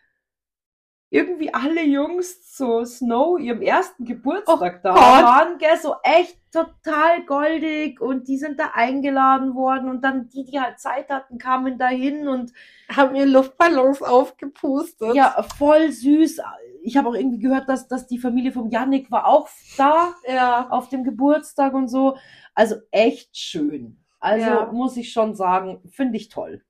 irgendwie 1.15 1.55
alle 1.55 1.85
Jungs 1.85 2.51
zu 2.57 2.85
Snow 2.85 3.39
ihrem 3.39 3.63
ersten 3.63 4.05
Geburtstag 4.05 4.83
da 4.83 4.93
Gott. 4.95 5.01
waren, 5.25 5.59
gell? 5.59 5.77
So 5.81 5.95
echt 6.03 6.37
total 6.53 7.25
goldig 7.27 8.01
und 8.01 8.27
die 8.27 8.37
sind 8.37 8.59
da 8.59 8.73
eingeladen 8.75 9.55
worden 9.55 9.89
und 9.89 10.03
dann 10.03 10.29
die, 10.29 10.45
die 10.45 10.61
halt 10.61 10.81
Zeit 10.81 11.09
hatten, 11.11 11.39
kamen 11.39 11.79
dahin 11.79 12.27
und 12.27 12.53
Haben 12.89 13.15
ihr 13.15 13.27
Luftballons 13.27 14.03
aufgepustet. 14.03 15.15
ja, 15.15 15.41
voll 15.57 15.93
süß. 15.93 16.41
Ich 16.83 16.97
habe 16.97 17.09
auch 17.09 17.15
irgendwie 17.15 17.39
gehört, 17.39 17.69
dass, 17.69 17.87
dass 17.87 18.07
die 18.09 18.19
Familie 18.19 18.51
vom 18.53 18.69
Yannick 18.71 19.11
war 19.11 19.27
auch 19.27 19.49
da 19.77 20.15
Ja. 20.27 20.69
auf 20.71 20.89
dem 20.89 21.05
Geburtstag 21.05 21.75
und 21.75 21.87
so. 21.89 22.17
Also 22.55 22.75
echt 22.91 23.37
schön. 23.37 23.99
Also 24.19 24.47
Ja. 24.47 24.73
muss 24.73 24.97
ich 24.97 25.13
schon 25.13 25.35
sagen, 25.37 25.81
finde 25.91 26.17
ich 26.17 26.29
toll. 26.29 26.63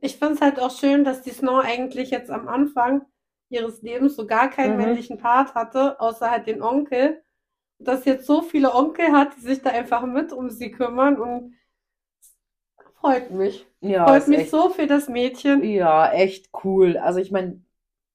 Ich 0.00 0.16
finde 0.16 0.34
es 0.34 0.40
halt 0.40 0.60
auch 0.60 0.70
schön, 0.70 1.02
dass 1.04 1.22
die 1.22 1.30
Snow 1.30 1.64
eigentlich 1.64 2.10
jetzt 2.10 2.30
am 2.30 2.46
Anfang 2.48 3.02
ihres 3.50 3.82
Lebens 3.82 4.16
so 4.16 4.26
gar 4.26 4.50
keinen 4.50 4.72
Mhm. 4.72 4.76
männlichen 4.76 5.18
Part 5.18 5.54
hatte, 5.54 6.00
außer 6.00 6.30
halt 6.30 6.46
den 6.46 6.62
Onkel. 6.62 7.22
Dass 7.80 8.04
jetzt 8.06 8.26
so 8.26 8.42
viele 8.42 8.74
Onkel 8.74 9.12
hat, 9.12 9.36
die 9.36 9.40
sich 9.42 9.62
da 9.62 9.70
einfach 9.70 10.04
mit 10.06 10.32
um 10.32 10.50
sie 10.50 10.70
kümmern 10.72 11.16
und 11.20 11.54
freut 13.00 13.30
mich. 13.30 13.66
Ja, 13.80 14.06
Freut 14.06 14.28
mich 14.28 14.38
echt, 14.40 14.50
so 14.50 14.70
für 14.70 14.86
das 14.86 15.08
Mädchen. 15.08 15.62
ja, 15.64 16.10
echt 16.12 16.50
cool. 16.64 16.96
Also 16.98 17.20
ich 17.20 17.30
meine, 17.30 17.62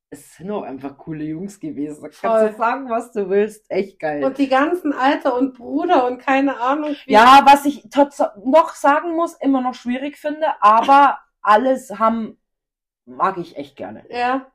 es 0.10 0.36
sind 0.36 0.52
auch 0.52 0.64
einfach 0.64 0.98
coole 0.98 1.24
Jungs 1.24 1.60
gewesen. 1.60 2.02
Da 2.02 2.10
kannst 2.10 2.20
Voll. 2.22 2.50
du 2.52 2.56
sagen, 2.58 2.90
was 2.90 3.12
du 3.12 3.30
willst. 3.30 3.66
Echt 3.72 4.00
geil. 4.00 4.24
Und 4.26 4.38
die 4.38 4.48
ganzen 4.50 4.94
Alter 4.94 5.36
und 5.38 5.58
Bruder 5.58 6.06
und 6.06 6.20
keine 6.20 6.60
Ahnung. 6.60 6.96
Ja, 7.08 7.42
was 7.46 7.66
ich 7.66 7.86
noch 8.46 8.76
sagen 8.76 9.16
muss, 9.16 9.34
immer 9.36 9.62
noch 9.62 9.74
schwierig 9.74 10.18
finde, 10.18 10.48
aber 10.62 11.20
alles 11.42 11.98
haben, 11.98 12.38
mag 13.06 13.38
ich 13.38 13.58
echt 13.58 13.76
gerne. 13.76 14.06
Ja. 14.10 14.52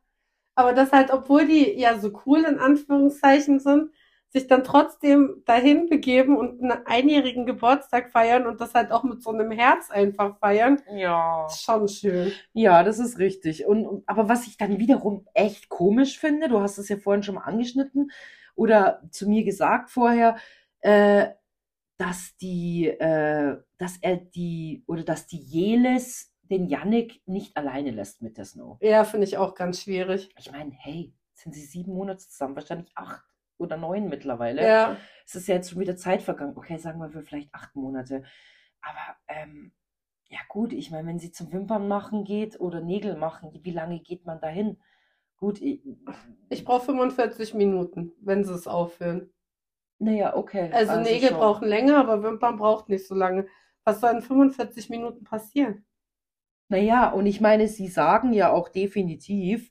Aber 0.58 0.72
das 0.72 0.90
halt, 0.90 1.12
obwohl 1.12 1.46
die 1.46 1.78
ja 1.78 2.00
so 2.00 2.10
cool 2.26 2.40
in 2.40 2.58
Anführungszeichen 2.58 3.60
sind, 3.60 3.92
sich 4.30 4.48
dann 4.48 4.64
trotzdem 4.64 5.44
dahin 5.46 5.88
begeben 5.88 6.36
und 6.36 6.60
einen 6.60 6.84
einjährigen 6.84 7.46
Geburtstag 7.46 8.10
feiern 8.10 8.44
und 8.48 8.60
das 8.60 8.74
halt 8.74 8.90
auch 8.90 9.04
mit 9.04 9.22
so 9.22 9.30
einem 9.30 9.52
Herz 9.52 9.88
einfach 9.88 10.36
feiern, 10.40 10.82
Ja. 10.92 11.46
ist 11.46 11.62
schon 11.62 11.86
schön. 11.86 12.32
Ja, 12.54 12.82
das 12.82 12.98
ist 12.98 13.20
richtig. 13.20 13.66
Und, 13.66 14.02
aber 14.06 14.28
was 14.28 14.48
ich 14.48 14.56
dann 14.56 14.80
wiederum 14.80 15.28
echt 15.32 15.68
komisch 15.68 16.18
finde, 16.18 16.48
du 16.48 16.58
hast 16.58 16.76
es 16.78 16.88
ja 16.88 16.96
vorhin 16.96 17.22
schon 17.22 17.36
mal 17.36 17.42
angeschnitten 17.42 18.10
oder 18.56 19.00
zu 19.12 19.28
mir 19.28 19.44
gesagt 19.44 19.90
vorher, 19.90 20.38
äh, 20.80 21.28
dass 21.98 22.36
die, 22.38 22.88
äh, 22.88 23.58
dass 23.78 23.96
er 24.00 24.16
die 24.16 24.82
oder 24.88 25.04
dass 25.04 25.28
die 25.28 25.38
Jelis 25.40 26.32
den 26.50 26.66
Yannick 26.68 27.22
nicht 27.26 27.56
alleine 27.56 27.90
lässt 27.90 28.22
mit 28.22 28.38
der 28.38 28.44
Snow. 28.44 28.78
Ja, 28.80 29.04
finde 29.04 29.26
ich 29.26 29.36
auch 29.38 29.54
ganz 29.54 29.82
schwierig. 29.82 30.30
Ich 30.38 30.50
meine, 30.50 30.72
hey, 30.72 31.14
sind 31.34 31.54
sie 31.54 31.64
sieben 31.64 31.92
Monate 31.94 32.18
zusammen, 32.26 32.56
wahrscheinlich 32.56 32.90
acht 32.96 33.22
oder 33.58 33.76
neun 33.76 34.08
mittlerweile. 34.08 34.66
Ja, 34.66 34.96
Es 35.26 35.34
ist 35.34 35.48
ja 35.48 35.56
jetzt 35.56 35.70
schon 35.70 35.80
wieder 35.80 35.96
Zeit 35.96 36.22
vergangen. 36.22 36.56
Okay, 36.56 36.78
sagen 36.78 37.00
wir 37.00 37.10
für 37.10 37.22
vielleicht 37.22 37.52
acht 37.54 37.74
Monate. 37.76 38.22
Aber 38.80 39.16
ähm, 39.28 39.72
ja 40.28 40.38
gut, 40.48 40.72
ich 40.72 40.90
meine, 40.90 41.08
wenn 41.08 41.18
sie 41.18 41.32
zum 41.32 41.52
Wimpern 41.52 41.88
machen 41.88 42.24
geht 42.24 42.60
oder 42.60 42.80
Nägel 42.80 43.16
machen, 43.16 43.50
wie 43.62 43.70
lange 43.70 44.00
geht 44.00 44.26
man 44.26 44.40
dahin? 44.40 44.78
Gut, 45.36 45.60
ich, 45.60 45.80
ich 46.48 46.64
brauche 46.64 46.84
45 46.86 47.54
Minuten, 47.54 48.12
wenn 48.20 48.44
sie 48.44 48.52
es 48.54 48.66
aufhören. 48.66 49.30
naja, 49.98 50.36
okay. 50.36 50.70
Also 50.72 51.00
Nägel 51.00 51.30
schon. 51.30 51.38
brauchen 51.38 51.68
länger, 51.68 51.96
aber 51.98 52.22
Wimpern 52.22 52.56
braucht 52.56 52.88
nicht 52.88 53.06
so 53.06 53.14
lange. 53.14 53.46
Was 53.84 54.00
soll 54.00 54.10
in 54.12 54.22
45 54.22 54.90
Minuten 54.90 55.24
passieren? 55.24 55.84
Naja, 56.68 57.10
und 57.10 57.26
ich 57.26 57.40
meine, 57.40 57.66
sie 57.68 57.88
sagen 57.88 58.32
ja 58.32 58.52
auch 58.52 58.68
definitiv, 58.68 59.70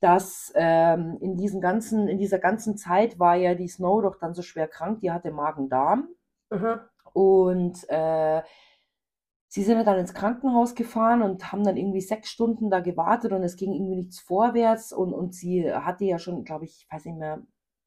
dass 0.00 0.52
ähm, 0.56 1.18
in 1.20 1.36
diesen 1.36 1.60
ganzen, 1.60 2.08
in 2.08 2.18
dieser 2.18 2.38
ganzen 2.38 2.76
Zeit 2.76 3.18
war 3.18 3.36
ja 3.36 3.54
die 3.54 3.68
Snow 3.68 4.02
doch 4.02 4.18
dann 4.18 4.34
so 4.34 4.42
schwer 4.42 4.66
krank, 4.66 5.00
die 5.00 5.12
hatte 5.12 5.30
Magen-Darm. 5.30 6.08
Mhm. 6.50 6.80
Und 7.12 7.88
äh, 7.88 8.42
sie 9.48 9.62
sind 9.62 9.76
ja 9.76 9.84
dann 9.84 9.98
ins 9.98 10.14
Krankenhaus 10.14 10.74
gefahren 10.74 11.22
und 11.22 11.52
haben 11.52 11.62
dann 11.62 11.76
irgendwie 11.76 12.00
sechs 12.00 12.30
Stunden 12.30 12.70
da 12.70 12.80
gewartet 12.80 13.32
und 13.32 13.42
es 13.42 13.56
ging 13.56 13.74
irgendwie 13.74 13.96
nichts 13.96 14.18
vorwärts. 14.18 14.92
Und, 14.92 15.12
und 15.12 15.34
sie 15.34 15.72
hatte 15.72 16.04
ja 16.04 16.18
schon, 16.18 16.44
glaube 16.44 16.64
ich, 16.64 16.84
ich 16.84 16.92
weiß 16.92 17.04
nicht 17.04 17.18
mehr, 17.18 17.42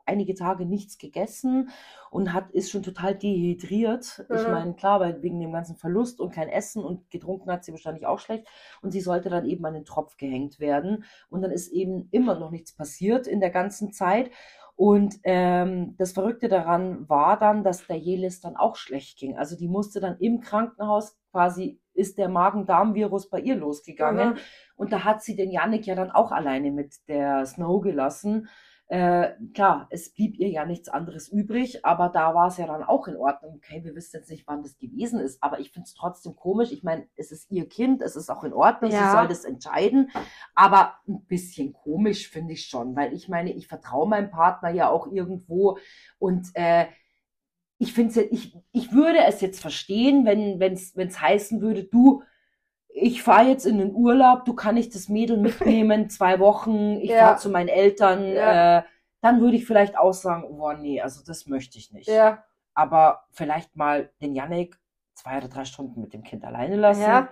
einige 0.05 0.33
Tage 0.35 0.65
nichts 0.65 0.97
gegessen 0.97 1.69
und 2.11 2.33
hat, 2.33 2.51
ist 2.51 2.71
schon 2.71 2.83
total 2.83 3.15
dehydriert. 3.15 4.25
Ich 4.33 4.45
Mhm. 4.45 4.51
meine, 4.51 4.73
klar, 4.75 4.99
weil 4.99 5.21
wegen 5.21 5.39
dem 5.39 5.51
ganzen 5.51 5.75
Verlust 5.75 6.19
und 6.19 6.33
kein 6.33 6.49
Essen 6.49 6.83
und 6.83 7.09
getrunken 7.11 7.51
hat 7.51 7.63
sie 7.65 7.71
wahrscheinlich 7.71 8.05
auch 8.05 8.19
schlecht. 8.19 8.47
Und 8.81 8.91
sie 8.91 9.01
sollte 9.01 9.29
dann 9.29 9.45
eben 9.45 9.65
an 9.65 9.73
den 9.73 9.85
Tropf 9.85 10.17
gehängt 10.17 10.59
werden. 10.59 11.03
Und 11.29 11.41
dann 11.41 11.51
ist 11.51 11.69
eben 11.71 12.07
immer 12.11 12.37
noch 12.39 12.51
nichts 12.51 12.73
passiert 12.75 13.27
in 13.27 13.39
der 13.39 13.49
ganzen 13.49 13.91
Zeit. 13.91 14.31
Und 14.77 15.15
ähm, 15.23 15.95
das 15.97 16.11
Verrückte 16.11 16.49
daran 16.49 17.07
war 17.07 17.39
dann, 17.39 17.63
dass 17.63 17.87
der 17.87 17.97
Jelis 17.97 18.41
dann 18.41 18.57
auch 18.57 18.75
schlecht 18.75 19.17
ging. 19.17 19.37
Also 19.37 19.55
die 19.55 19.69
musste 19.69 20.01
dann 20.01 20.17
im 20.19 20.41
Krankenhaus 20.41 21.17
quasi, 21.31 21.79
ist 21.93 22.17
der 22.17 22.27
Magen-Darm-Virus 22.27 23.29
bei 23.29 23.39
ihr 23.39 23.55
losgegangen. 23.55 24.31
Mhm. 24.31 24.37
Und 24.75 24.91
da 24.91 25.05
hat 25.05 25.21
sie 25.23 25.37
den 25.37 25.49
Yannick 25.51 25.85
ja 25.87 25.95
dann 25.95 26.11
auch 26.11 26.31
alleine 26.33 26.71
mit 26.71 27.07
der 27.07 27.45
Snow 27.45 27.81
gelassen. 27.81 28.49
Äh, 28.87 29.31
klar, 29.55 29.87
es 29.89 30.13
blieb 30.13 30.37
ihr 30.37 30.49
ja 30.49 30.63
nichts 30.63 30.89
anderes 30.89 31.27
übrig, 31.27 31.83
aber 31.83 32.09
da 32.09 32.35
war 32.35 32.49
es 32.49 32.57
ja 32.57 32.67
dann 32.67 32.83
auch 32.83 33.07
in 33.07 33.17
Ordnung. 33.17 33.55
Okay, 33.55 33.83
wir 33.83 33.95
wissen 33.95 34.17
jetzt 34.17 34.29
nicht, 34.29 34.45
wann 34.45 34.61
das 34.61 34.77
gewesen 34.77 35.19
ist, 35.19 35.41
aber 35.41 35.59
ich 35.59 35.71
finde 35.71 35.87
es 35.87 35.95
trotzdem 35.95 36.35
komisch. 36.35 36.71
Ich 36.71 36.83
meine, 36.83 37.07
es 37.15 37.31
ist 37.31 37.49
ihr 37.49 37.67
Kind, 37.67 38.03
es 38.03 38.15
ist 38.15 38.29
auch 38.29 38.43
in 38.43 38.53
Ordnung, 38.53 38.91
sie 38.91 38.97
Ja. 38.97 39.11
soll 39.11 39.27
das 39.27 39.43
entscheiden, 39.43 40.11
aber 40.53 40.93
ein 41.07 41.25
bisschen 41.25 41.73
komisch 41.73 42.29
finde 42.29 42.53
ich 42.53 42.67
schon, 42.67 42.95
weil 42.95 43.13
ich 43.13 43.27
meine, 43.27 43.53
ich 43.53 43.67
vertraue 43.67 44.07
meinem 44.07 44.29
Partner 44.29 44.69
ja 44.69 44.89
auch 44.89 45.07
irgendwo 45.11 45.79
und 46.19 46.47
äh, 46.53 46.85
ich 47.79 47.91
finde 47.93 48.21
ich, 48.21 48.55
ich 48.71 48.91
würde 48.93 49.19
es 49.25 49.41
jetzt 49.41 49.59
verstehen, 49.59 50.25
wenn 50.25 50.61
es 50.73 50.95
wenn's 50.95 51.19
heißen 51.19 51.59
würde, 51.59 51.83
du, 51.85 52.21
ich 52.97 53.21
fahre 53.23 53.49
jetzt 53.49 53.65
in 53.65 53.77
den 53.77 53.93
Urlaub, 53.93 54.45
du 54.45 54.53
kann 54.53 54.77
ich 54.77 54.89
das 54.89 55.09
Mädel 55.09 55.37
mitnehmen, 55.81 56.09
zwei 56.09 56.39
Wochen, 56.39 56.97
ich 57.01 57.09
Ja. 57.09 57.19
fahre 57.27 57.37
zu 57.37 57.49
meinen 57.49 57.67
Eltern, 57.67 58.25
Ja. 58.25 58.79
äh, 58.79 58.83
dann 59.21 59.41
würde 59.41 59.57
ich 59.57 59.65
vielleicht 59.65 59.97
auch 59.97 60.13
sagen, 60.13 60.45
oh 60.45 60.71
nee, 60.73 61.01
also 61.01 61.21
das 61.25 61.47
möchte 61.47 61.77
ich 61.77 61.91
nicht. 61.91 62.07
Ja, 62.07 62.43
Aber 62.73 63.23
vielleicht 63.31 63.75
mal 63.75 64.09
den 64.21 64.33
Yannick 64.35 64.77
zwei 65.13 65.37
oder 65.37 65.47
drei 65.47 65.65
Stunden 65.65 65.99
mit 66.01 66.13
dem 66.13 66.23
Kind 66.23 66.45
alleine 66.45 66.75
lassen. 66.75 67.01
Ja. 67.01 67.29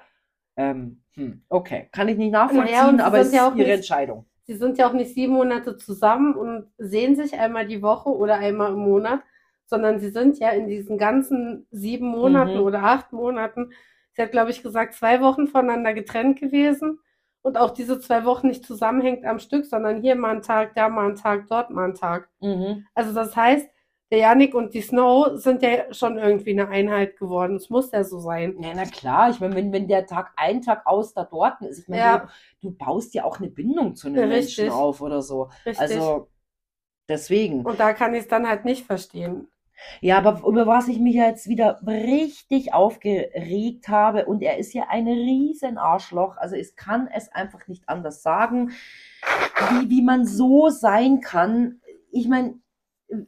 Ähm, 0.58 1.02
hm, 1.14 1.44
okay, 1.50 1.90
kann 1.92 2.08
ich 2.10 2.18
nicht 2.18 2.32
nachvollziehen, 2.32 3.00
aber 3.02 3.20
es 3.20 3.28
ist 3.28 3.34
ja 3.36 3.48
auch 3.48 3.56
ihre 3.56 3.68
nicht- 3.68 3.78
Entscheidung. 3.78 4.26
sie 4.44 4.56
sind 4.56 4.78
ja 4.78 4.88
auch 4.88 4.94
nicht 4.94 5.14
sieben 5.14 5.34
Monate 5.34 5.78
zusammen 5.78 6.36
und 6.36 6.68
sehen 6.78 7.16
sich 7.16 7.38
einmal 7.40 7.66
die 7.68 7.82
Woche 7.82 8.10
oder 8.10 8.36
einmal 8.38 8.72
im 8.74 8.80
Monat, 8.80 9.22
sondern 9.66 10.00
sie 10.00 10.10
sind 10.10 10.38
ja 10.40 10.50
in 10.50 10.68
diesen 10.68 10.98
ganzen 10.98 11.66
sieben 11.72 12.08
Monaten 12.08 12.56
Mhm. 12.58 12.64
oder 12.64 12.84
acht 12.84 13.14
Monaten 13.14 13.72
Sie 14.14 14.22
hat, 14.22 14.32
glaube 14.32 14.52
ich, 14.52 14.64
gesagt, 14.64 14.94
zwei 14.94 15.22
Wochen 15.22 15.48
voneinander 15.48 15.94
getrennt 15.94 16.40
gewesen 16.40 17.00
und 17.42 17.58
auch 17.58 17.72
diese 17.72 18.00
zwei 18.00 18.26
Wochen 18.26 18.48
nicht 18.48 18.66
zusammenhängt 18.66 19.26
am 19.26 19.40
Stück, 19.40 19.66
sondern 19.66 20.02
hier 20.02 20.16
mal 20.16 20.36
ein 20.36 20.42
Tag, 20.42 20.76
da 20.76 20.90
mal 20.90 21.10
ein 21.10 21.16
Tag, 21.16 21.48
dort 21.50 21.70
mal 21.72 21.90
ein 21.90 21.96
Tag. 21.96 22.30
Mhm. 22.40 22.86
Also 22.94 23.14
das 23.14 23.36
heißt, 23.36 23.68
der 24.12 24.20
Yannick 24.20 24.54
und 24.54 24.76
die 24.76 24.82
Snow 24.82 25.32
sind 25.40 25.64
ja 25.64 25.92
schon 25.92 26.20
irgendwie 26.20 26.52
eine 26.52 26.68
Einheit 26.70 27.18
geworden. 27.18 27.56
Es 27.56 27.72
muss 27.72 27.92
ja 27.92 28.04
so 28.04 28.20
sein. 28.20 28.56
Ja, 28.62 28.70
na 28.76 28.86
klar, 28.86 29.32
ich 29.32 29.40
meine, 29.40 29.56
wenn, 29.56 29.74
wenn 29.74 29.88
der 29.88 30.06
Tag 30.06 30.34
ein 30.36 30.62
Tag 30.62 30.86
aus 30.86 31.16
da 31.16 31.24
dort 31.24 31.62
ist, 31.62 31.80
ich 31.80 31.88
meine, 31.88 32.02
Ja. 32.04 32.18
du, 32.62 32.70
du 32.70 32.78
baust 32.78 33.16
ja 33.16 33.24
auch 33.24 33.40
eine 33.40 33.50
Bindung 33.50 33.96
zu 33.96 34.08
einem 34.08 34.18
Ja, 34.18 34.28
Menschen 34.28 34.70
auf 34.70 35.02
oder 35.02 35.24
so. 35.24 35.50
Richtig. 35.66 35.80
Also 35.80 36.30
deswegen. 37.10 37.66
und 37.66 37.80
da 37.80 37.94
kann 37.94 38.14
ich 38.14 38.22
es 38.22 38.28
dann 38.28 38.48
halt 38.48 38.66
nicht 38.66 38.86
verstehen. 38.86 39.48
Ja, 40.02 40.18
aber 40.18 40.48
über 40.48 40.68
was 40.68 40.88
ich 40.88 41.00
mich 41.00 41.16
ja 41.16 41.28
jetzt 41.28 41.48
wieder 41.48 41.80
richtig 41.86 42.74
aufgeregt 42.74 43.88
habe, 43.88 44.26
und 44.26 44.42
er 44.42 44.58
ist 44.58 44.74
ja 44.74 44.88
ein 44.90 45.08
riesen 45.08 45.78
Arschloch, 45.78 46.38
also 46.38 46.56
es 46.56 46.76
kann 46.76 47.08
es 47.14 47.32
einfach 47.32 47.68
nicht 47.68 47.88
anders 47.88 48.22
sagen, 48.22 48.72
wie, 49.70 49.90
wie 49.90 50.02
man 50.02 50.26
so 50.26 50.70
sein 50.70 51.22
kann. 51.22 51.82
Ich 52.12 52.28
meine, 52.28 52.60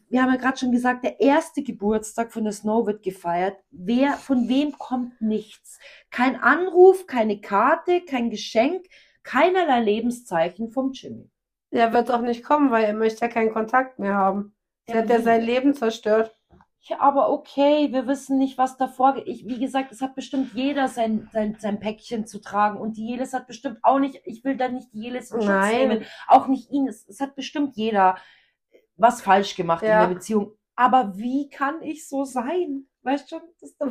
wir 0.09 0.21
haben 0.21 0.31
ja 0.31 0.37
gerade 0.37 0.57
schon 0.57 0.71
gesagt, 0.71 1.03
der 1.03 1.19
erste 1.19 1.63
Geburtstag 1.63 2.33
von 2.33 2.43
der 2.43 2.53
Snow 2.53 2.85
wird 2.85 3.03
gefeiert. 3.03 3.57
Wer, 3.71 4.13
von 4.13 4.49
wem 4.49 4.77
kommt 4.77 5.21
nichts? 5.21 5.79
Kein 6.09 6.41
Anruf, 6.41 7.07
keine 7.07 7.39
Karte, 7.39 8.01
kein 8.01 8.29
Geschenk, 8.29 8.85
keinerlei 9.23 9.81
Lebenszeichen 9.81 10.71
vom 10.71 10.91
Jimmy. 10.91 11.29
Der 11.71 11.93
wird 11.93 12.11
auch 12.11 12.21
nicht 12.21 12.43
kommen, 12.43 12.71
weil 12.71 12.85
er 12.85 12.93
möchte 12.93 13.21
ja 13.21 13.27
keinen 13.27 13.51
Kontakt 13.51 13.99
mehr 13.99 14.15
haben. 14.15 14.55
Der 14.87 14.99
hat 14.99 15.09
ja 15.09 15.21
sein 15.21 15.41
Leben 15.41 15.73
zerstört. 15.73 16.35
Ja, 16.87 16.99
aber 16.99 17.31
okay, 17.31 17.91
wir 17.91 18.05
wissen 18.05 18.37
nicht, 18.37 18.59
was 18.59 18.77
davor 18.77 19.15
geht. 19.15 19.27
Ich, 19.27 19.47
wie 19.47 19.59
gesagt, 19.59 19.91
es 19.91 20.01
hat 20.01 20.13
bestimmt 20.13 20.53
jeder 20.53 20.87
sein, 20.87 21.27
sein, 21.33 21.57
sein 21.59 21.79
Päckchen 21.79 22.27
zu 22.27 22.39
tragen 22.39 22.77
und 22.79 22.95
die 22.97 23.07
Jelis 23.07 23.33
hat 23.33 23.47
bestimmt 23.47 23.79
auch 23.81 23.97
nicht, 23.97 24.21
ich 24.23 24.43
will 24.43 24.55
da 24.55 24.69
nicht 24.69 24.93
die 24.93 25.01
Jelis 25.01 25.31
in 25.31 25.41
Schutz 25.41 25.65
nehmen, 25.71 26.05
auch 26.27 26.47
nicht 26.47 26.69
ihn. 26.69 26.87
Es, 26.87 27.07
es 27.07 27.19
hat 27.19 27.35
bestimmt 27.35 27.75
jeder 27.75 28.17
was 28.97 29.23
falsch 29.23 29.55
gemacht 29.55 29.83
Ja. 29.83 30.03
in 30.03 30.09
der 30.09 30.15
Beziehung. 30.15 30.51
Aber 30.75 31.17
wie 31.17 31.49
kann 31.49 31.81
ich 31.81 32.07
so 32.07 32.23
sein? 32.23 32.85
Weißt 33.01 33.31
du? 33.31 33.39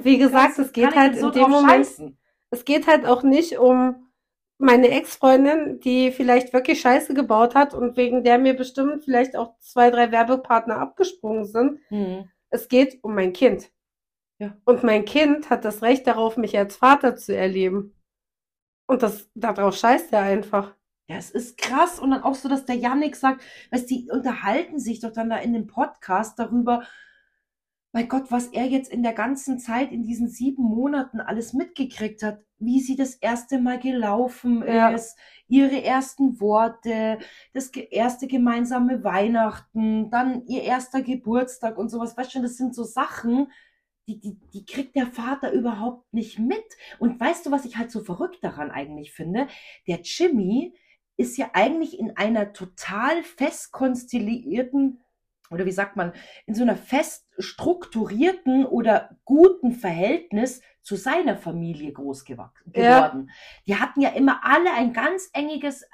Wie 0.04 0.18
gesagt, 0.18 0.58
es 0.60 0.72
geht 0.72 0.94
halt 0.94 1.18
so 1.18 1.28
in 1.28 1.32
dem 1.32 1.50
Moment, 1.50 1.86
scheißen? 1.86 2.18
es 2.50 2.64
geht 2.64 2.86
halt 2.86 3.06
auch 3.06 3.24
nicht 3.24 3.58
um 3.58 4.08
meine 4.58 4.88
Ex-Freundin, 4.90 5.80
die 5.80 6.12
vielleicht 6.12 6.52
wirklich 6.52 6.80
Scheiße 6.80 7.12
gebaut 7.12 7.56
hat 7.56 7.74
und 7.74 7.96
wegen 7.96 8.22
der 8.22 8.38
mir 8.38 8.54
bestimmt 8.54 9.04
vielleicht 9.04 9.34
auch 9.36 9.58
zwei, 9.58 9.90
drei 9.90 10.12
Werbepartner 10.12 10.78
abgesprungen 10.78 11.44
sind. 11.44 11.80
Hm. 11.88 12.30
Es 12.54 12.68
geht 12.68 13.02
um 13.02 13.16
mein 13.16 13.32
Kind. 13.32 13.72
Ja. 14.38 14.56
Und 14.64 14.84
mein 14.84 15.04
Kind 15.04 15.50
hat 15.50 15.64
das 15.64 15.82
Recht 15.82 16.06
darauf, 16.06 16.36
mich 16.36 16.56
als 16.56 16.76
Vater 16.76 17.16
zu 17.16 17.36
erleben. 17.36 17.94
Und 18.86 19.02
das, 19.02 19.28
darauf 19.34 19.76
scheißt 19.76 20.12
er 20.12 20.20
einfach. 20.20 20.76
Ja, 21.08 21.16
es 21.16 21.30
ist 21.30 21.58
krass. 21.58 21.98
Und 21.98 22.12
dann 22.12 22.22
auch 22.22 22.36
so, 22.36 22.48
dass 22.48 22.64
der 22.64 22.76
Yannick 22.76 23.16
sagt, 23.16 23.42
weißt 23.72 23.90
die 23.90 24.08
unterhalten 24.08 24.78
sich 24.78 25.00
doch 25.00 25.12
dann 25.12 25.30
da 25.30 25.38
in 25.38 25.52
dem 25.52 25.66
Podcast 25.66 26.38
darüber, 26.38 26.84
mein 27.94 28.08
Gott, 28.08 28.32
was 28.32 28.48
er 28.48 28.66
jetzt 28.66 28.90
in 28.90 29.04
der 29.04 29.12
ganzen 29.12 29.60
Zeit, 29.60 29.92
in 29.92 30.02
diesen 30.02 30.28
sieben 30.28 30.64
Monaten 30.64 31.20
alles 31.20 31.52
mitgekriegt 31.52 32.24
hat, 32.24 32.40
wie 32.58 32.80
sie 32.80 32.96
das 32.96 33.14
erste 33.14 33.60
Mal 33.60 33.78
gelaufen 33.78 34.64
Ja. 34.66 34.88
ist, 34.88 35.16
ihre 35.46 35.80
ersten 35.80 36.40
Worte, 36.40 37.18
das 37.52 37.68
erste 37.68 38.26
gemeinsame 38.26 39.04
Weihnachten, 39.04 40.10
dann 40.10 40.44
ihr 40.48 40.64
erster 40.64 41.02
Geburtstag 41.02 41.78
und 41.78 41.88
sowas. 41.88 42.16
Weißt 42.16 42.34
du, 42.34 42.42
das 42.42 42.56
sind 42.56 42.74
so 42.74 42.82
Sachen, 42.82 43.52
die, 44.08 44.18
die, 44.18 44.40
die 44.52 44.66
kriegt 44.66 44.96
der 44.96 45.06
Vater 45.06 45.52
überhaupt 45.52 46.12
nicht 46.12 46.40
mit. 46.40 46.64
Und 46.98 47.20
weißt 47.20 47.46
du, 47.46 47.52
was 47.52 47.64
ich 47.64 47.76
halt 47.76 47.92
so 47.92 48.00
verrückt 48.00 48.42
daran 48.42 48.72
eigentlich 48.72 49.12
finde? 49.12 49.46
Der 49.86 50.00
Jimmy 50.02 50.74
ist 51.16 51.36
ja 51.36 51.50
eigentlich 51.52 51.96
in 51.96 52.16
einer 52.16 52.52
total 52.52 53.22
fest 53.22 53.70
konstellierten, 53.70 55.03
oder 55.50 55.66
wie 55.66 55.72
sagt 55.72 55.96
man, 55.96 56.12
in 56.46 56.54
so 56.54 56.62
einer 56.62 56.76
fest 56.76 57.26
strukturierten 57.38 58.64
oder 58.66 59.10
guten 59.24 59.72
Verhältnis 59.72 60.60
zu 60.82 60.96
seiner 60.96 61.36
Familie 61.36 61.92
groß 61.92 62.24
gewachsen, 62.24 62.72
Ja. 62.74 63.06
geworden. 63.08 63.30
Die 63.66 63.76
hatten 63.76 64.00
ja 64.00 64.10
immer 64.10 64.40
alle 64.44 64.72
ein 64.72 64.92
ganz 64.92 65.30
engiges, 65.32 65.82
äh, 65.82 65.86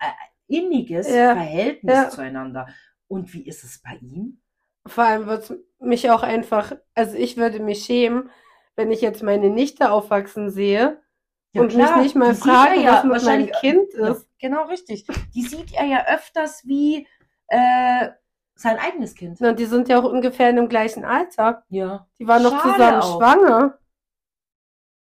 inniges 0.49 1.09
Ja. 1.09 1.35
Verhältnis 1.35 1.95
Ja. 1.95 2.09
zueinander. 2.11 2.69
Und 3.09 3.33
wie 3.35 3.47
ist 3.47 3.65
es 3.65 3.81
bei 3.83 3.97
ihm? 4.01 4.41
Vor 4.87 5.05
allem 5.05 5.27
wird 5.27 5.53
mich 5.79 6.11
auch 6.11 6.23
einfach, 6.23 6.73
also 6.95 7.17
ich 7.17 7.37
würde 7.37 7.61
mich 7.61 7.85
schämen, 7.85 8.31
wenn 8.77 8.91
ich 8.91 9.01
jetzt 9.01 9.23
meine 9.23 9.51
Nichte 9.51 9.91
aufwachsen 9.91 10.51
sehe 10.51 11.01
und 11.55 11.77
mich 11.77 11.97
nicht 11.97 12.15
mal 12.15 12.33
die 12.35 12.41
frage, 12.41 12.81
ja 12.81 12.93
was 12.95 13.05
mit 13.05 13.13
meinem 13.13 13.13
wahrscheinlich- 13.13 13.53
Kind 13.61 13.93
Ja, 13.95 14.09
ist. 14.13 14.29
genau 14.39 14.65
richtig. 14.67 15.07
Die 15.35 15.43
sieht 15.43 15.73
er 15.75 15.85
ja 15.87 16.07
öfters 16.07 16.67
wie 16.67 17.07
äh, 17.49 18.11
sein 18.61 18.79
eigenes 18.79 19.15
Kind. 19.15 19.41
Und 19.41 19.59
die 19.59 19.65
sind 19.65 19.89
ja 19.89 19.99
auch 19.99 20.05
ungefähr 20.05 20.51
in 20.51 20.57
dem 20.57 20.69
gleichen 20.69 21.05
Alter. 21.05 21.65
Ja. 21.71 22.07
Die 22.19 22.29
waren 22.29 22.43
noch 22.43 22.61
zusammen 22.61 23.01
auch. 23.01 23.17
schwanger. 23.17 23.79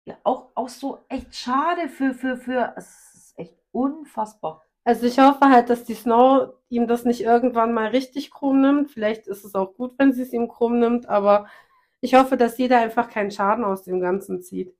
Ja, 0.06 0.18
auch, 0.24 0.50
auch 0.56 0.70
so 0.70 1.00
echt 1.08 1.36
schade 1.36 1.88
für, 1.88 2.14
für, 2.14 2.36
für, 2.36 2.74
es 2.76 3.14
ist 3.14 3.40
echt 3.40 3.56
unfassbar. 3.72 4.64
Also 4.84 5.06
ich 5.06 5.20
hoffe 5.20 5.50
halt, 5.50 5.70
dass 5.70 5.84
die 5.84 5.94
Snow 5.94 6.54
ihm 6.68 6.88
das 6.88 7.06
nicht 7.06 7.22
irgendwann 7.22 7.74
mal 7.74 7.88
richtig 7.88 8.32
krumm 8.32 8.62
nimmt. 8.62 8.92
Vielleicht 8.92 9.28
ist 9.28 9.46
es 9.46 9.56
auch 9.56 9.76
gut, 9.76 9.94
wenn 9.98 10.12
sie 10.12 10.24
es 10.24 10.34
ihm 10.34 10.48
krumm 10.48 10.80
nimmt, 10.80 11.08
aber 11.08 11.48
ich 12.02 12.16
hoffe, 12.16 12.36
dass 12.36 12.58
jeder 12.58 12.80
einfach 12.80 13.10
keinen 13.10 13.32
Schaden 13.32 13.64
aus 13.64 13.84
dem 13.84 14.02
Ganzen 14.02 14.42
zieht. 14.42 14.76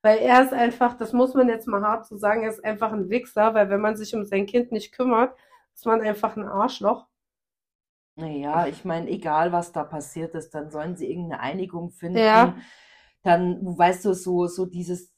Weil 0.00 0.18
er 0.18 0.44
ist 0.44 0.52
einfach, 0.52 0.96
das 0.96 1.12
muss 1.12 1.34
man 1.34 1.48
jetzt 1.48 1.66
mal 1.66 1.82
hart 1.82 2.06
so 2.06 2.16
sagen, 2.16 2.44
er 2.44 2.50
ist 2.50 2.64
einfach 2.64 2.92
ein 2.92 3.10
Wichser, 3.10 3.52
weil 3.52 3.68
wenn 3.68 3.80
man 3.80 3.96
sich 3.96 4.14
um 4.14 4.24
sein 4.24 4.46
Kind 4.46 4.70
nicht 4.70 4.92
kümmert, 4.92 5.36
ist 5.74 5.84
man 5.86 6.00
einfach 6.00 6.36
ein 6.36 6.46
Arschloch. 6.46 7.06
Naja, 8.16 8.66
ich 8.66 8.84
meine, 8.84 9.10
egal 9.10 9.52
was 9.52 9.72
da 9.72 9.84
passiert 9.84 10.34
ist, 10.34 10.50
dann 10.54 10.70
sollen 10.70 10.96
sie 10.96 11.06
irgendeine 11.10 11.40
Einigung 11.42 11.90
finden. 11.90 12.18
Ja. 12.18 12.54
Dann, 13.22 13.60
weißt 13.78 14.04
du, 14.06 14.14
so, 14.14 14.46
so 14.46 14.66
dieses 14.66 15.12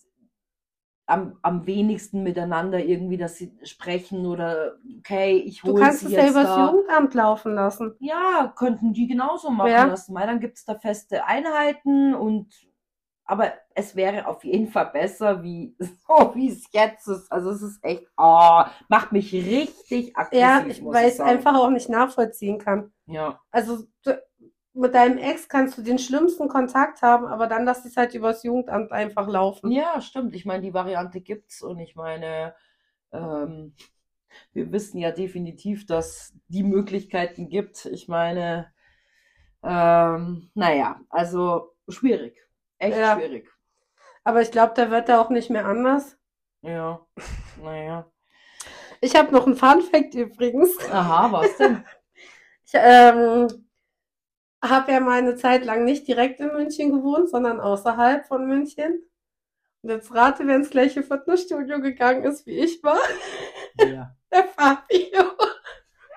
am, 1.06 1.38
am 1.42 1.66
wenigsten 1.66 2.22
miteinander 2.22 2.84
irgendwie, 2.84 3.16
dass 3.16 3.36
sie 3.36 3.52
sprechen 3.64 4.26
oder 4.26 4.76
okay, 4.98 5.36
ich 5.38 5.62
Du 5.62 5.70
hole 5.70 5.82
kannst 5.82 6.00
sie 6.00 6.06
es 6.06 6.12
ja 6.12 6.22
jetzt 6.22 6.32
übers 6.32 6.44
da. 6.44 6.70
Jugendamt 6.72 7.14
laufen 7.14 7.54
lassen. 7.54 7.94
Ja, 8.00 8.52
könnten 8.56 8.92
die 8.92 9.06
genauso 9.08 9.50
machen 9.50 9.70
Ja. 9.70 9.86
lassen, 9.86 10.14
weil 10.14 10.26
dann 10.26 10.40
gibt 10.40 10.58
es 10.58 10.64
da 10.64 10.78
feste 10.78 11.24
Einheiten 11.24 12.14
und 12.14 12.54
aber 13.28 13.52
es 13.74 13.94
wäre 13.94 14.26
auf 14.26 14.42
jeden 14.42 14.68
Fall 14.68 14.86
besser, 14.86 15.42
wie 15.42 15.76
so 15.78 16.32
wie 16.34 16.48
es 16.48 16.64
jetzt 16.72 17.06
ist. 17.06 17.30
Also 17.30 17.50
es 17.50 17.62
ist 17.62 17.84
echt, 17.84 18.06
oh, 18.16 18.62
macht 18.88 19.12
mich 19.12 19.32
richtig 19.32 20.16
aggressiv, 20.16 20.40
Ja, 20.40 20.64
ich, 20.66 20.82
muss 20.82 20.94
weil 20.94 21.08
ich 21.08 21.14
es 21.14 21.20
einfach 21.20 21.54
auch 21.54 21.70
nicht 21.70 21.90
nachvollziehen 21.90 22.58
kann. 22.58 22.90
Ja, 23.06 23.38
Also 23.50 23.84
du, 24.04 24.20
mit 24.72 24.94
deinem 24.94 25.18
Ex 25.18 25.48
kannst 25.48 25.76
du 25.76 25.82
den 25.82 25.98
schlimmsten 25.98 26.48
Kontakt 26.48 27.02
haben, 27.02 27.26
aber 27.26 27.48
dann 27.48 27.64
lass 27.64 27.84
es 27.84 27.96
halt 27.96 28.14
übers 28.14 28.44
Jugendamt 28.44 28.92
einfach 28.92 29.28
laufen. 29.28 29.70
ja, 29.72 30.00
stimmt. 30.00 30.34
Ich 30.34 30.46
meine, 30.46 30.62
die 30.62 30.74
Variante 30.74 31.20
gibt's 31.20 31.62
und 31.62 31.78
ich 31.80 31.96
meine, 31.96 32.54
ähm, 33.12 33.74
wir 34.52 34.72
wissen 34.72 34.98
ja 34.98 35.10
definitiv, 35.10 35.84
dass 35.86 36.32
die 36.48 36.62
Möglichkeiten 36.62 37.48
gibt. 37.48 37.86
Ich 37.86 38.08
meine, 38.08 38.72
ähm, 39.62 40.50
naja, 40.54 41.00
also 41.10 41.74
schwierig, 41.88 42.47
echt 42.78 42.96
Ja. 42.96 43.16
schwierig. 43.16 43.50
Aber 44.24 44.42
ich 44.42 44.50
glaube, 44.50 44.72
da 44.74 44.90
wird 44.90 45.08
er 45.08 45.20
auch 45.20 45.30
nicht 45.30 45.50
mehr 45.50 45.64
anders. 45.66 46.16
Ja, 46.62 47.06
naja. 47.62 48.10
Ich 49.00 49.14
habe 49.16 49.32
noch 49.32 49.46
einen 49.46 49.56
Fun-Fact 49.56 50.14
übrigens. 50.14 50.76
Aha, 50.90 51.30
was 51.32 51.56
denn? 51.56 51.84
Ich 52.70 52.72
ähm, 52.74 53.48
habe 54.62 54.92
ja 54.92 55.00
mal 55.00 55.16
eine 55.18 55.36
Zeit 55.36 55.64
lang 55.64 55.84
nicht 55.86 56.06
direkt 56.06 56.38
in 56.40 56.48
München 56.52 56.92
gewohnt, 56.92 57.30
sondern 57.30 57.60
außerhalb 57.60 58.26
von 58.26 58.46
München. 58.46 59.08
Und 59.80 59.88
jetzt 59.90 60.12
rate, 60.14 60.46
wer 60.46 60.56
ins 60.56 60.68
gleiche 60.68 61.02
Fitnessstudio 61.02 61.80
gegangen 61.80 62.24
ist, 62.24 62.44
wie 62.44 62.58
ich 62.58 62.82
war. 62.82 62.98
Ja. 63.80 64.14
Der 64.30 64.44
Fabio. 64.48 65.32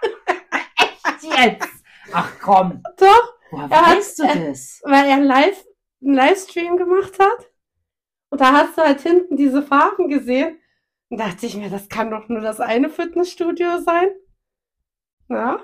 Jetzt! 1.21 1.69
Ach 2.11 2.31
komm, 2.41 2.83
Doch, 2.97 3.33
woher 3.51 3.69
Er 3.71 3.85
hat- 3.85 3.97
weißt 3.97 4.19
du 4.19 4.23
das? 4.27 4.81
weil 4.83 5.05
er 5.09 5.19
Live, 5.19 5.63
einen 6.01 6.13
Livestream 6.13 6.77
gemacht 6.77 7.19
hat. 7.19 7.51
Und 8.29 8.41
da 8.41 8.53
hast 8.53 8.77
du 8.77 8.81
halt 8.81 9.01
hinten 9.01 9.35
diese 9.37 9.61
Farben 9.61 10.07
gesehen. 10.09 10.57
Und 11.09 11.19
da 11.19 11.27
dachte 11.27 11.45
ich 11.45 11.55
mir, 11.57 11.69
das 11.69 11.89
kann 11.89 12.11
doch 12.11 12.29
nur 12.29 12.39
das 12.41 12.59
eine 12.59 12.89
Fitnessstudio 12.89 13.79
sein. 13.81 14.09
Ja, 15.27 15.59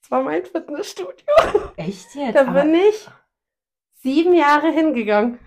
das 0.00 0.10
war 0.10 0.22
mein 0.22 0.44
Fitnessstudio. 0.44 1.24
Echt 1.76 2.14
jetzt? 2.14 2.34
Da 2.34 2.44
bin 2.44 2.74
ich 2.74 3.08
sieben 3.94 4.34
Jahre 4.34 4.70
hingegangen. 4.70 5.38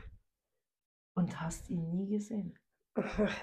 und 1.16 1.40
hast 1.42 1.70
ihn 1.70 1.90
nie 1.90 2.08
gesehen? 2.10 2.58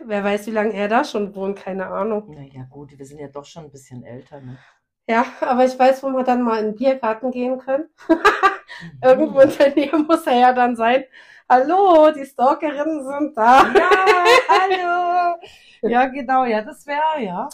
Wer 0.04 0.24
weiß, 0.24 0.46
wie 0.48 0.52
lange 0.52 0.72
er 0.74 0.88
da 0.88 1.04
schon 1.04 1.34
wohnt, 1.34 1.58
keine 1.58 1.86
Ahnung. 1.86 2.34
Naja, 2.34 2.64
gut, 2.70 2.98
wir 2.98 3.06
sind 3.06 3.18
ja 3.20 3.28
doch 3.28 3.44
schon 3.44 3.64
ein 3.64 3.70
bisschen 3.70 4.02
älter, 4.02 4.40
ne? 4.40 4.58
Ja, 5.06 5.26
aber 5.40 5.64
ich 5.64 5.78
weiß, 5.78 6.02
wo 6.02 6.08
wir 6.08 6.24
dann 6.24 6.42
mal 6.42 6.58
in 6.60 6.66
den 6.66 6.76
Biergarten 6.76 7.30
gehen 7.30 7.58
können. 7.58 7.88
Irgendwo 9.02 9.40
in 9.40 9.50
der 9.56 9.74
Nähe 9.74 9.98
muss 9.98 10.26
er 10.26 10.38
ja 10.38 10.52
dann 10.52 10.76
sein. 10.76 11.04
Hallo, 11.48 12.10
die 12.10 12.24
Stalkerinnen 12.24 13.04
sind 13.04 13.36
da. 13.36 13.66
Ja, 13.72 13.90
hallo. 14.48 15.36
Ja, 15.82 16.06
genau, 16.06 16.44
ja, 16.44 16.62
das 16.62 16.86
wäre, 16.86 17.20
ja. 17.22 17.48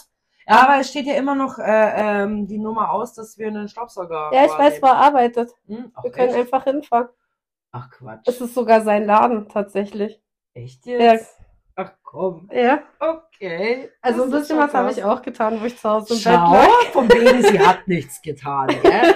Ja, 0.47 0.63
aber 0.63 0.79
es 0.79 0.89
steht 0.89 1.05
ja 1.05 1.15
immer 1.15 1.35
noch 1.35 1.59
äh, 1.59 2.23
ähm, 2.23 2.47
die 2.47 2.57
Nummer 2.57 2.91
aus, 2.91 3.13
dass 3.13 3.37
wir 3.37 3.47
einen 3.47 3.67
Staubsauger 3.67 4.31
Ja, 4.33 4.45
ich 4.45 4.57
weiß, 4.57 4.81
wo 4.81 4.87
er 4.87 4.95
arbeitet. 4.95 5.51
Hm, 5.67 5.91
ach, 5.93 6.03
Wir 6.03 6.11
können 6.11 6.29
echt? 6.29 6.37
einfach 6.37 6.63
hinfahren. 6.63 7.09
Ach 7.73 7.89
Quatsch. 7.91 8.27
Es 8.27 8.39
ist 8.39 8.53
sogar 8.53 8.81
sein 8.81 9.05
Laden, 9.05 9.49
tatsächlich. 9.49 10.21
Echt 10.53 10.85
Ja. 10.85 11.17
Ach 11.75 11.91
komm. 12.03 12.49
Ja. 12.53 12.83
Okay. 12.99 13.89
Also 14.01 14.23
ein 14.23 14.31
bisschen 14.31 14.57
was 14.59 14.73
habe 14.73 14.91
ich 14.91 15.03
auch 15.03 15.21
getan, 15.21 15.59
wo 15.61 15.65
ich 15.65 15.77
zu 15.77 15.89
Hause 15.89 16.13
im 16.13 16.19
Bett 16.19 16.33
Schau, 16.33 16.53
lag. 16.53 16.91
von 16.91 17.09
wegen, 17.09 17.41
sie 17.43 17.59
hat 17.59 17.87
nichts 17.87 18.21
getan. 18.21 18.67
Gell? 18.81 19.15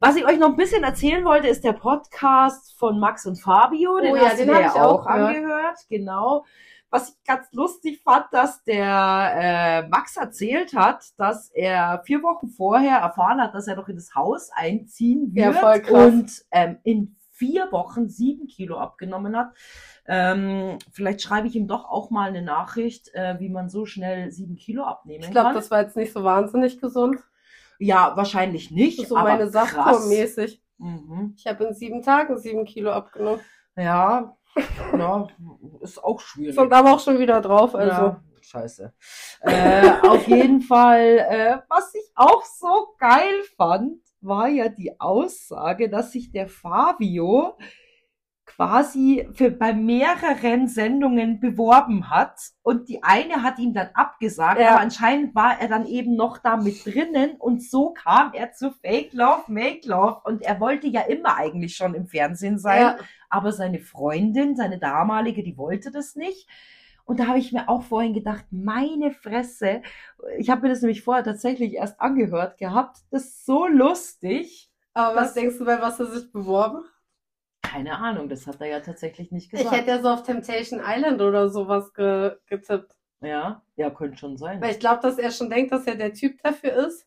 Was 0.00 0.16
ich 0.16 0.24
euch 0.26 0.38
noch 0.38 0.48
ein 0.48 0.56
bisschen 0.56 0.82
erzählen 0.82 1.24
wollte, 1.24 1.46
ist 1.48 1.62
der 1.62 1.74
Podcast 1.74 2.76
von 2.78 2.98
Max 2.98 3.24
und 3.26 3.40
Fabio. 3.40 4.00
Den 4.00 4.12
Oh 4.14 4.16
ja, 4.16 4.30
den 4.34 4.48
du 4.48 4.54
dir 4.54 4.64
hab 4.64 4.70
ich 4.70 4.74
ja 4.76 4.84
auch 4.84 5.00
auch 5.02 5.06
gehört. 5.06 5.28
angehört. 5.36 5.78
Genau. 5.88 6.44
Was 6.90 7.08
ich 7.10 7.14
ganz 7.24 7.46
lustig 7.52 8.02
fand, 8.02 8.26
dass 8.32 8.64
der 8.64 9.32
äh, 9.34 9.88
Max 9.88 10.16
erzählt 10.16 10.74
hat, 10.74 11.04
dass 11.16 11.50
er 11.50 12.02
vier 12.04 12.22
Wochen 12.22 12.48
vorher 12.48 12.98
erfahren 12.98 13.40
hat, 13.40 13.54
dass 13.54 13.66
er 13.68 13.76
doch 13.76 13.88
in 13.88 13.96
das 13.96 14.14
Haus 14.14 14.50
einziehen 14.54 15.30
Ja, 15.34 15.46
wird 15.48 15.58
voll 15.58 15.80
krass. 15.80 15.92
und 16.12 16.32
ähm, 16.50 16.78
in 16.82 17.16
vier 17.42 17.72
Wochen 17.72 18.08
sieben 18.08 18.46
Kilo 18.46 18.78
abgenommen 18.78 19.36
hat. 19.36 19.50
Ähm, 20.06 20.78
vielleicht 20.92 21.22
schreibe 21.22 21.48
ich 21.48 21.56
ihm 21.56 21.66
doch 21.66 21.84
auch 21.86 22.10
mal 22.10 22.28
eine 22.28 22.42
Nachricht, 22.42 23.12
äh, 23.14 23.40
wie 23.40 23.48
man 23.48 23.68
so 23.68 23.84
schnell 23.84 24.30
sieben 24.30 24.54
Kilo 24.54 24.84
abnehmen 24.84 25.24
Ich 25.24 25.30
glaube, 25.32 25.48
kann. 25.48 25.56
das 25.56 25.72
war 25.72 25.82
jetzt 25.82 25.96
nicht 25.96 26.12
so 26.12 26.22
wahnsinnig 26.22 26.80
gesund. 26.80 27.18
Ja, 27.80 28.12
wahrscheinlich 28.14 28.70
nicht. 28.70 29.08
So 29.08 29.16
aber 29.16 29.30
meine. 29.30 29.48
Saftkur-mäßig. 29.48 30.62
Mhm. 30.78 31.34
Ich 31.36 31.48
habe 31.48 31.64
in 31.64 31.74
sieben 31.74 32.02
Tagen 32.02 32.38
sieben 32.38 32.64
Kilo 32.64 32.92
abgenommen. 32.92 33.40
Ja, 33.76 34.36
ja, 34.96 35.26
ist 35.80 36.02
auch 36.02 36.20
schwierig. 36.20 36.54
Sind 36.54 36.72
aber 36.72 36.92
auch 36.92 37.00
schon 37.00 37.18
wieder 37.18 37.40
drauf, 37.40 37.74
also. 37.74 37.90
ja, 37.90 38.22
scheiße. 38.40 38.92
Äh, 39.40 39.90
auf 40.06 40.28
jeden 40.28 40.60
Fall, 40.60 41.18
äh, 41.28 41.58
was 41.68 41.92
ich 41.94 42.12
auch 42.14 42.44
so 42.44 42.94
geil 42.98 43.42
fand, 43.56 43.98
war 44.24 44.48
ja 44.48 44.68
die 44.68 45.00
Aussage, 45.00 45.88
dass 45.90 46.12
sich 46.12 46.30
der 46.32 46.48
Fabio 46.48 47.56
quasi 48.44 49.28
für 49.32 49.50
bei 49.50 49.72
mehreren 49.72 50.66
Sendungen 50.68 51.40
beworben 51.40 52.10
hat 52.10 52.38
und 52.62 52.88
die 52.88 53.02
eine 53.02 53.42
hat 53.42 53.58
ihm 53.58 53.72
dann 53.72 53.88
abgesagt, 53.94 54.60
Ja. 54.60 54.70
aber 54.72 54.80
anscheinend 54.80 55.34
war 55.34 55.60
er 55.60 55.68
dann 55.68 55.86
eben 55.86 56.16
noch 56.16 56.38
da 56.38 56.56
mit 56.56 56.84
drinnen 56.84 57.36
und 57.38 57.62
so 57.62 57.92
kam 57.92 58.32
er 58.34 58.52
zu 58.52 58.72
Fake 58.72 59.12
Love, 59.12 59.44
Make 59.46 59.88
Love 59.88 60.20
und 60.24 60.42
er 60.42 60.60
wollte 60.60 60.88
ja 60.88 61.02
immer 61.02 61.36
eigentlich 61.36 61.76
schon 61.76 61.94
im 61.94 62.06
Fernsehen 62.06 62.58
sein, 62.58 62.80
Ja. 62.82 62.96
aber 63.30 63.52
seine 63.52 63.78
Freundin, 63.78 64.56
seine 64.56 64.78
damalige, 64.78 65.42
die 65.42 65.56
wollte 65.56 65.90
das 65.90 66.16
nicht. 66.16 66.48
Und 67.04 67.20
da 67.20 67.26
habe 67.26 67.38
ich 67.38 67.52
mir 67.52 67.68
auch 67.68 67.82
vorhin 67.82 68.14
gedacht, 68.14 68.44
meine 68.50 69.10
Fresse, 69.10 69.82
ich 70.38 70.50
habe 70.50 70.62
mir 70.62 70.68
das 70.68 70.82
nämlich 70.82 71.02
vorher 71.02 71.24
tatsächlich 71.24 71.74
erst 71.74 72.00
angehört 72.00 72.58
gehabt, 72.58 72.98
das 73.10 73.24
ist 73.24 73.46
so 73.46 73.66
lustig. 73.66 74.70
Aber 74.94 75.16
was 75.16 75.34
denkst 75.34 75.58
du, 75.58 75.64
bei 75.64 75.80
was 75.80 75.98
er 76.00 76.06
sich 76.06 76.30
beworben? 76.32 76.84
Keine 77.62 77.96
Ahnung, 77.98 78.28
das 78.28 78.46
hat 78.46 78.60
er 78.60 78.66
ja 78.68 78.80
tatsächlich 78.80 79.30
nicht 79.32 79.52
Ich 79.52 79.58
gesagt. 79.60 79.74
hätte 79.76 79.88
ja 79.90 80.02
so 80.02 80.08
auf 80.10 80.22
Temptation 80.22 80.80
Island 80.84 81.20
oder 81.22 81.48
sowas 81.48 81.92
ge 81.94 82.36
getippt. 82.46 82.92
ja, 83.22 83.62
ja, 83.76 83.90
könnte 83.90 84.18
schon 84.18 84.36
sein. 84.36 84.60
Weil 84.60 84.72
ich 84.72 84.78
glaube, 84.80 85.00
dass 85.00 85.16
er 85.18 85.30
schon 85.30 85.48
denkt, 85.48 85.72
dass 85.72 85.86
er 85.86 85.94
der 85.96 86.12
Typ 86.12 86.42
dafür 86.42 86.72
ist. 86.86 87.06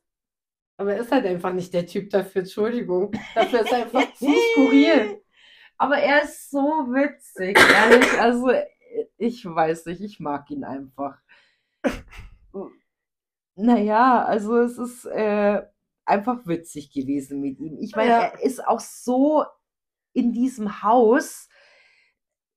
Aber 0.77 0.93
er 0.93 1.01
ist 1.01 1.11
halt 1.11 1.25
einfach 1.25 1.53
nicht 1.53 1.73
der 1.73 1.85
Typ 1.85 2.09
dafür, 2.09 2.41
Entschuldigung. 2.41 3.11
Dafür 3.35 3.61
ist 3.61 3.71
er 3.71 3.77
einfach 3.83 4.13
zu 4.15 4.25
skurril. 4.53 5.21
Aber 5.77 5.97
er 5.97 6.23
ist 6.23 6.49
so 6.49 6.59
witzig, 6.59 7.57
ehrlich. 7.57 8.19
Also, 8.19 8.49
ich 9.17 9.45
weiß 9.45 9.85
nicht, 9.87 10.01
ich 10.01 10.19
mag 10.19 10.49
ihn 10.51 10.63
einfach. 10.63 11.17
Naja, 13.55 14.23
also 14.25 14.57
es 14.59 14.77
ist 14.77 15.05
äh, 15.05 15.63
einfach 16.05 16.45
witzig 16.45 16.91
gewesen 16.91 17.41
mit 17.41 17.59
ihm. 17.59 17.77
Ich 17.79 17.95
meine, 17.95 18.09
Ja. 18.09 18.19
er 18.23 18.41
ist 18.43 18.65
auch 18.65 18.79
so 18.81 19.45
in 20.13 20.33
diesem 20.33 20.83
Haus, 20.83 21.47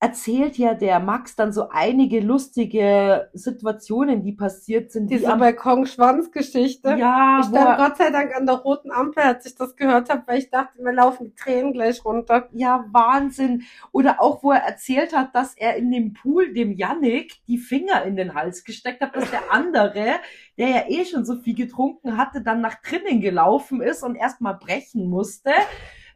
erzählt 0.01 0.57
ja 0.59 0.75
der 0.75 1.01
Max 1.01 1.35
dann 1.35 1.53
so 1.53 1.71
einige 1.71 2.21
lustige 2.21 3.31
Situationen, 3.33 4.23
die 4.23 4.33
passiert 4.33 4.93
sind. 4.93 5.11
Diese 5.11 5.23
die 5.23 5.27
am, 5.27 5.41
Balkon-Schwanz-Geschichte. 5.41 6.91
ja, 6.97 7.41
Ich 7.41 7.47
stand 7.47 7.79
Gott 7.79 7.97
sei 7.97 8.11
Dank 8.11 8.35
an 8.37 8.47
der 8.47 8.57
roten 8.57 8.93
Ampel, 8.93 9.25
als 9.25 9.45
ich 9.47 9.57
das 9.57 9.75
gehört 9.75 10.09
habe, 10.09 10.23
weil 10.27 10.39
ich 10.39 10.51
dachte, 10.51 10.81
mir 10.81 10.93
laufen 10.93 11.25
die 11.25 11.35
Tränen 11.35 11.73
gleich 11.73 12.05
runter. 12.05 12.49
Ja, 12.53 12.85
Wahnsinn. 12.93 13.65
Oder 13.91 14.23
auch, 14.23 14.45
wo 14.45 14.53
er 14.53 14.63
erzählt 14.63 15.17
hat, 15.17 15.35
dass 15.35 15.57
er 15.57 15.75
in 15.77 15.91
dem 15.91 16.13
Pool 16.13 16.53
dem 16.53 16.73
Yannick 16.73 17.45
die 17.49 17.59
Finger 17.59 18.05
in 18.05 18.15
den 18.15 18.35
Hals 18.35 18.63
gesteckt 18.63 19.01
hat, 19.01 19.17
dass 19.17 19.31
der 19.33 19.51
andere, 19.51 20.21
der 20.57 20.69
ja 20.69 20.85
eh 20.87 21.05
schon 21.07 21.25
so 21.25 21.41
viel 21.41 21.57
getrunken 21.57 22.17
hatte, 22.17 22.41
dann 22.41 22.61
nach 22.61 22.81
drinnen 22.83 23.21
gelaufen 23.21 23.81
ist 23.81 24.05
und 24.05 24.15
erstmal 24.15 24.55
brechen 24.55 25.11
musste. 25.11 25.51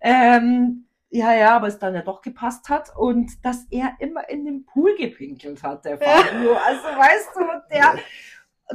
Ähm, 0.00 0.86
ja, 1.14 1.34
ja, 1.34 1.56
aber 1.56 1.66
es 1.66 1.78
dann 1.78 1.94
ja 1.94 2.00
doch 2.00 2.22
gepasst 2.22 2.70
hat 2.70 2.90
und 2.96 3.44
dass 3.44 3.66
er 3.70 3.96
immer 3.98 4.30
in 4.30 4.46
den 4.46 4.64
Pool 4.64 4.96
gepinkelt 4.96 5.62
hat, 5.62 5.84
der 5.84 5.98
Fabio. 5.98 6.54
Also 6.54 6.84
weißt 6.84 7.28
du, 7.36 7.40
der, 7.70 7.98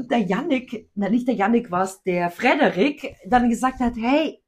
der 0.04 0.20
Yannick, 0.20 0.92
na 0.94 1.10
nicht 1.10 1.28
der 1.28 1.34
Yannick 1.34 1.72
war's, 1.72 2.04
der 2.04 2.30
Frederik, 2.30 3.16
dann 3.26 3.50
gesagt 3.50 3.80
hat, 3.80 3.94
hey, 3.96 4.40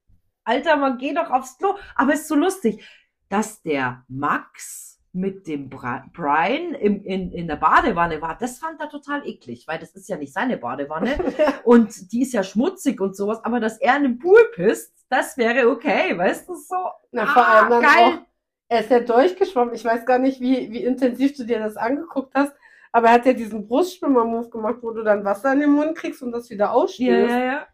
Alter, 0.43 0.77
man 0.77 0.99
geh 0.99 1.15
doch 1.15 1.31
aufs 1.31 1.57
Klo. 1.57 1.77
Aber 1.95 2.13
es 2.13 2.21
ist 2.21 2.27
so 2.27 2.35
lustig, 2.35 2.85
dass 3.27 3.63
der 3.63 4.05
Max 4.07 5.01
mit 5.11 5.47
dem 5.47 5.67
Brian 5.69 6.75
im, 6.75 7.03
in, 7.03 7.31
in 7.31 7.47
der 7.47 7.55
Badewanne 7.55 8.21
war. 8.21 8.37
Das 8.37 8.59
fand 8.59 8.79
er 8.79 8.89
total 8.89 9.27
eklig, 9.27 9.67
weil 9.67 9.79
das 9.79 9.95
ist 9.95 10.07
ja 10.07 10.17
nicht 10.17 10.33
seine 10.33 10.57
Badewanne 10.57 11.17
und 11.63 12.11
die 12.11 12.21
ist 12.21 12.33
ja 12.33 12.43
schmutzig 12.43 13.01
und 13.01 13.15
sowas. 13.15 13.43
Aber 13.43 13.59
dass 13.59 13.79
er 13.79 13.97
in 13.97 14.03
den 14.03 14.19
Pool 14.19 14.39
pisst, 14.53 14.93
das 15.09 15.37
wäre 15.37 15.69
okay, 15.69 16.17
weißt 16.17 16.47
du 16.47 16.55
so? 16.55 16.75
Na, 17.11 17.25
vor 17.27 17.45
Ah, 17.45 17.59
allem 17.59 17.69
dann 17.69 17.81
geil. 17.81 17.91
auch, 17.97 18.17
er 18.69 18.79
ist 18.81 18.91
ja 18.91 18.99
durchgeschwommen. 18.99 19.73
Ich 19.73 19.83
weiß 19.85 20.05
gar 20.05 20.19
nicht, 20.19 20.39
wie, 20.41 20.71
wie 20.71 20.83
intensiv 20.83 21.35
du 21.35 21.43
dir 21.45 21.59
das 21.59 21.75
angeguckt 21.77 22.33
hast, 22.35 22.53
aber 22.91 23.07
er 23.07 23.13
hat 23.13 23.25
ja 23.25 23.33
diesen 23.33 23.67
Brustschwimmer-Move 23.67 24.49
gemacht, 24.49 24.77
wo 24.81 24.91
du 24.91 25.03
dann 25.03 25.23
Wasser 25.25 25.53
in 25.53 25.61
den 25.61 25.71
Mund 25.71 25.95
kriegst 25.97 26.21
und 26.21 26.31
das 26.31 26.49
wieder 26.49 26.65
Ja, 26.65 26.71
ausspülst. 26.71 27.09
ja, 27.35 27.39
ja. 27.43 27.67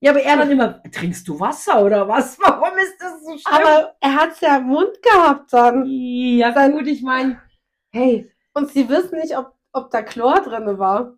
Ja, 0.00 0.10
aber 0.10 0.20
er 0.22 0.36
dann 0.36 0.50
immer, 0.50 0.82
trinkst 0.90 1.28
du 1.28 1.38
Wasser 1.38 1.84
oder 1.84 2.08
was? 2.08 2.36
Warum 2.40 2.76
ist 2.78 2.96
das 3.00 3.22
so 3.24 3.38
schlimm? 3.38 3.54
Aber 3.54 3.94
er 4.00 4.14
hat's 4.16 4.40
ja 4.40 4.56
im 4.56 4.64
Mund 4.64 5.00
gehabt 5.00 5.52
dann. 5.52 5.84
ja, 5.86 6.50
Dann- 6.50 6.72
gut, 6.72 6.88
ich 6.88 7.02
meine, 7.02 7.40
hey, 7.92 8.28
Und 8.54 8.70
sie 8.70 8.88
wissen 8.88 9.18
nicht, 9.20 9.36
ob, 9.38 9.54
ob 9.72 9.90
da 9.90 10.02
Chlor 10.02 10.40
drinne 10.40 10.78
war. 10.78 11.14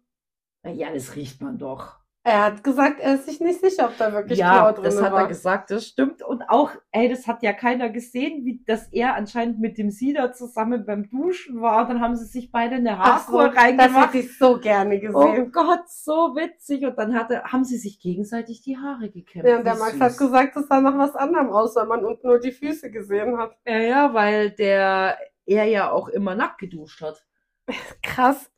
ja, 0.67 0.93
das 0.93 1.17
riecht 1.17 1.41
man 1.41 1.57
doch. 1.59 1.99
Er 2.27 2.43
hat 2.45 2.65
gesagt, 2.65 3.01
er 3.01 3.17
ist 3.17 3.27
sich 3.27 3.39
nicht 3.41 3.61
sicher, 3.61 3.85
ob 3.85 3.99
da 3.99 4.11
wirklich 4.15 4.39
ja, 4.39 4.59
Chlor 4.61 4.73
drinne 4.73 4.89
das 4.89 5.03
hat 5.03 5.13
war. 5.13 5.21
er 5.23 5.29
gesagt, 5.29 5.71
das 5.71 5.87
stimmt. 5.87 6.23
Und 6.23 6.49
auch, 6.49 6.71
ey, 6.91 7.11
das 7.11 7.27
hat 7.27 7.43
ja 7.43 7.53
keiner 7.53 7.91
gesehen, 7.91 8.47
wie, 8.47 8.65
dass 8.65 8.89
er 8.93 9.15
anscheinend 9.15 9.61
mit 9.61 9.77
dem 9.77 9.91
Sieder 9.91 10.33
zusammen 10.33 10.87
beim 10.87 11.11
Duschen 11.11 11.61
war. 11.61 11.87
Dann 11.87 12.01
haben 12.01 12.17
sie 12.17 12.25
sich 12.25 12.51
beide 12.51 12.77
eine 12.77 12.99
Ach 12.99 13.27
so, 13.29 13.39
Haarkur 13.41 13.49
das 13.51 13.63
reingemacht. 13.63 14.15
hätte 14.15 14.19
ich 14.25 14.39
so 14.39 14.59
gerne 14.59 14.97
Oh 14.97 15.01
gesehen. 15.01 15.53
Gott, 15.53 15.87
so 15.87 16.35
witzig. 16.35 16.87
Und 16.87 16.97
dann 16.99 17.15
hatte, 17.15 17.43
haben 17.45 17.65
sie 17.65 17.77
sich 17.77 18.01
gegenseitig 18.01 18.63
die 18.63 18.79
Haare 18.79 19.11
gekämmt. 19.11 19.45
ja, 19.47 19.59
und 19.59 19.65
der 19.67 19.75
Max 19.77 19.93
süß. 19.93 20.01
hat 20.01 20.17
gesagt, 20.17 20.57
es 20.57 20.67
sah 20.67 20.81
nach 20.81 20.97
was 20.97 21.15
anderem 21.17 21.51
aus, 21.51 21.77
weil 21.77 21.85
man 21.87 22.07
unten 22.07 22.27
nur 22.27 22.41
die 22.41 22.53
Füße 22.53 22.91
gesehen 22.91 23.37
hat. 23.37 23.55
Ja, 23.67 23.77
ja, 23.79 24.15
weil 24.15 24.51
der, 24.53 25.19
er 25.45 25.65
ja 25.65 25.91
auch 25.91 26.09
immer 26.09 26.35
nackt 26.35 26.57
geduscht 26.59 27.03
hat. 27.03 27.23
Krass. 28.03 28.51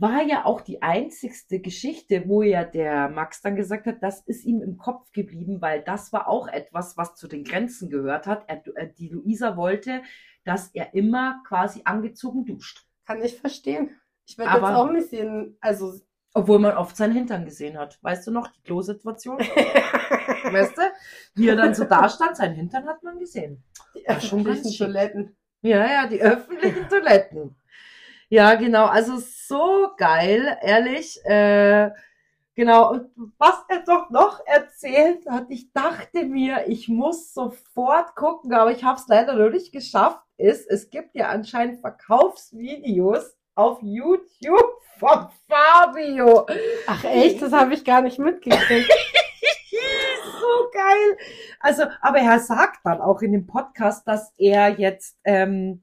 War 0.00 0.22
ja 0.22 0.46
auch 0.46 0.62
die 0.62 0.80
einzigste 0.82 1.60
Geschichte, 1.60 2.24
wo 2.26 2.42
ja 2.42 2.64
der 2.64 3.08
Max 3.10 3.42
dann 3.42 3.54
gesagt 3.54 3.86
hat, 3.86 4.02
das 4.02 4.20
ist 4.22 4.44
ihm 4.44 4.62
im 4.62 4.78
Kopf 4.78 5.12
geblieben, 5.12 5.60
weil 5.60 5.82
das 5.82 6.12
war 6.12 6.28
auch 6.28 6.48
etwas, 6.48 6.96
was 6.96 7.16
zu 7.16 7.28
den 7.28 7.44
Grenzen 7.44 7.90
gehört 7.90 8.26
hat. 8.26 8.44
Er, 8.48 8.62
äh, 8.76 8.92
die 8.92 9.08
Luisa 9.08 9.56
wollte, 9.56 10.02
dass 10.44 10.68
er 10.74 10.94
immer 10.94 11.42
quasi 11.46 11.82
angezogen 11.84 12.46
duscht. 12.46 12.86
Kann 13.04 13.22
ich 13.22 13.38
verstehen. 13.38 13.90
Ich 14.26 14.38
würde 14.38 14.52
jetzt 14.52 14.62
auch 14.62 14.90
nicht 14.90 15.10
sehen, 15.10 15.58
also 15.60 15.92
Obwohl 16.32 16.60
man 16.60 16.76
oft 16.76 16.96
seinen 16.96 17.12
Hintern 17.12 17.44
gesehen 17.44 17.76
hat. 17.76 17.98
Weißt 18.02 18.26
du 18.26 18.30
noch, 18.30 18.48
die 18.48 18.62
Klosituation? 18.62 19.38
weißt 20.44 20.78
du? 20.78 20.82
Wie 21.34 21.48
er 21.48 21.56
dann 21.56 21.74
so 21.74 21.84
da 21.84 22.08
stand, 22.08 22.36
seinen 22.36 22.54
Hintern 22.54 22.86
hat 22.86 23.02
man 23.02 23.18
gesehen. 23.18 23.64
die 23.94 24.06
War 24.06 24.20
schon 24.20 24.44
ganz 24.44 24.58
öffentlichen 24.58 24.76
schick. 24.76 24.86
Toiletten. 24.86 25.36
Ja, 25.62 25.86
ja, 25.86 26.06
die 26.06 26.22
öffentlichen 26.22 26.88
Toiletten. 26.88 27.56
Ja, 28.30 28.54
genau. 28.54 28.86
Also 28.86 29.18
so 29.18 29.88
geil, 29.96 30.56
ehrlich. 30.62 31.18
Äh, 31.24 31.90
genau. 32.54 32.92
Und 32.92 33.10
was 33.38 33.64
er 33.68 33.80
doch 33.80 34.08
noch 34.10 34.40
erzählt 34.46 35.26
hat, 35.28 35.46
ich 35.48 35.72
dachte 35.72 36.24
mir, 36.24 36.68
ich 36.68 36.88
muss 36.88 37.34
sofort 37.34 38.14
gucken, 38.14 38.54
aber 38.54 38.70
ich 38.70 38.84
habe 38.84 39.00
es 39.00 39.08
leider 39.08 39.34
noch 39.34 39.50
nicht 39.50 39.72
geschafft, 39.72 40.20
ist, 40.36 40.70
es 40.70 40.90
gibt 40.90 41.16
ja 41.16 41.28
anscheinend 41.28 41.80
Verkaufsvideos 41.80 43.36
auf 43.56 43.80
YouTube 43.82 44.80
von 45.00 45.28
Fabio. 45.48 46.46
Ach 46.86 47.04
echt, 47.04 47.42
das 47.42 47.52
habe 47.52 47.74
ich 47.74 47.84
gar 47.84 48.00
nicht 48.00 48.20
mitgekriegt. 48.20 48.88
so 50.40 50.70
geil. 50.72 51.18
Also, 51.58 51.82
aber 52.00 52.18
er 52.18 52.38
sagt 52.38 52.78
dann 52.84 53.00
auch 53.00 53.22
in 53.22 53.32
dem 53.32 53.48
Podcast, 53.48 54.06
dass 54.06 54.32
er 54.38 54.78
jetzt 54.78 55.18
ähm, 55.24 55.82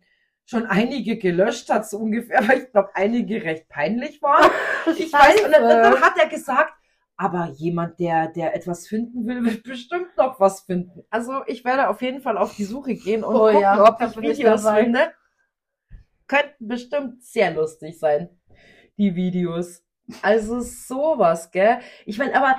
schon 0.49 0.65
einige 0.65 1.17
gelöscht 1.17 1.69
hat, 1.69 1.87
so 1.87 1.97
ungefähr, 1.99 2.47
weil 2.47 2.63
ich 2.63 2.71
glaube, 2.71 2.89
einige 2.95 3.43
recht 3.43 3.67
peinlich 3.69 4.21
waren. 4.21 4.49
Ich 4.97 5.11
weiß, 5.11 5.43
und 5.43 5.51
dann, 5.51 5.67
dann 5.67 6.01
hat 6.01 6.17
er 6.17 6.27
gesagt, 6.27 6.73
aber 7.17 7.49
jemand, 7.55 7.99
der, 7.99 8.29
der 8.29 8.55
etwas 8.55 8.87
finden 8.87 9.27
will, 9.27 9.43
wird 9.43 9.63
bestimmt 9.63 10.15
noch 10.17 10.39
was 10.39 10.61
finden. 10.61 11.03
Also 11.09 11.41
ich 11.47 11.65
werde 11.65 11.89
auf 11.89 12.01
jeden 12.01 12.21
Fall 12.21 12.37
auf 12.37 12.55
die 12.55 12.63
Suche 12.63 12.95
gehen 12.95 13.23
und 13.25 13.35
Oh 13.35 13.47
gucken, 13.47 13.59
ja, 13.61 13.83
ob 13.83 14.01
ich 14.01 14.15
Videos 14.21 14.63
dabei. 14.63 14.83
finde. 14.85 15.11
Könnten 16.27 16.67
bestimmt 16.67 17.23
sehr 17.23 17.51
lustig 17.51 17.99
sein, 17.99 18.29
die 18.97 19.15
Videos. 19.15 19.83
Also 20.21 20.61
sowas, 20.61 21.51
gell? 21.51 21.79
Ich 22.05 22.17
meine, 22.17 22.35
aber 22.35 22.55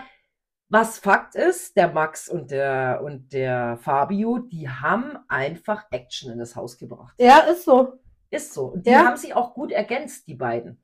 was 0.69 0.99
Fakt 0.99 1.35
ist, 1.35 1.77
der 1.77 1.89
Max 1.89 2.29
und 2.29 2.51
der, 2.51 3.01
und 3.03 3.33
der 3.33 3.79
Fabio, 3.81 4.39
die 4.39 4.69
haben 4.69 5.19
einfach 5.29 5.85
Action 5.91 6.31
in 6.33 6.39
das 6.39 6.57
Haus 6.57 6.77
gebracht. 6.79 7.15
Ja, 7.19 7.39
ist 7.39 7.65
so. 7.65 7.95
Ist 8.31 8.53
so. 8.53 8.67
Und 8.67 8.85
die 8.87 8.91
Ja. 8.91 9.07
haben 9.07 9.17
sie 9.17 9.33
auch 9.33 9.55
gut 9.55 9.73
ergänzt, 9.73 10.27
die 10.29 10.35
beiden. 10.35 10.83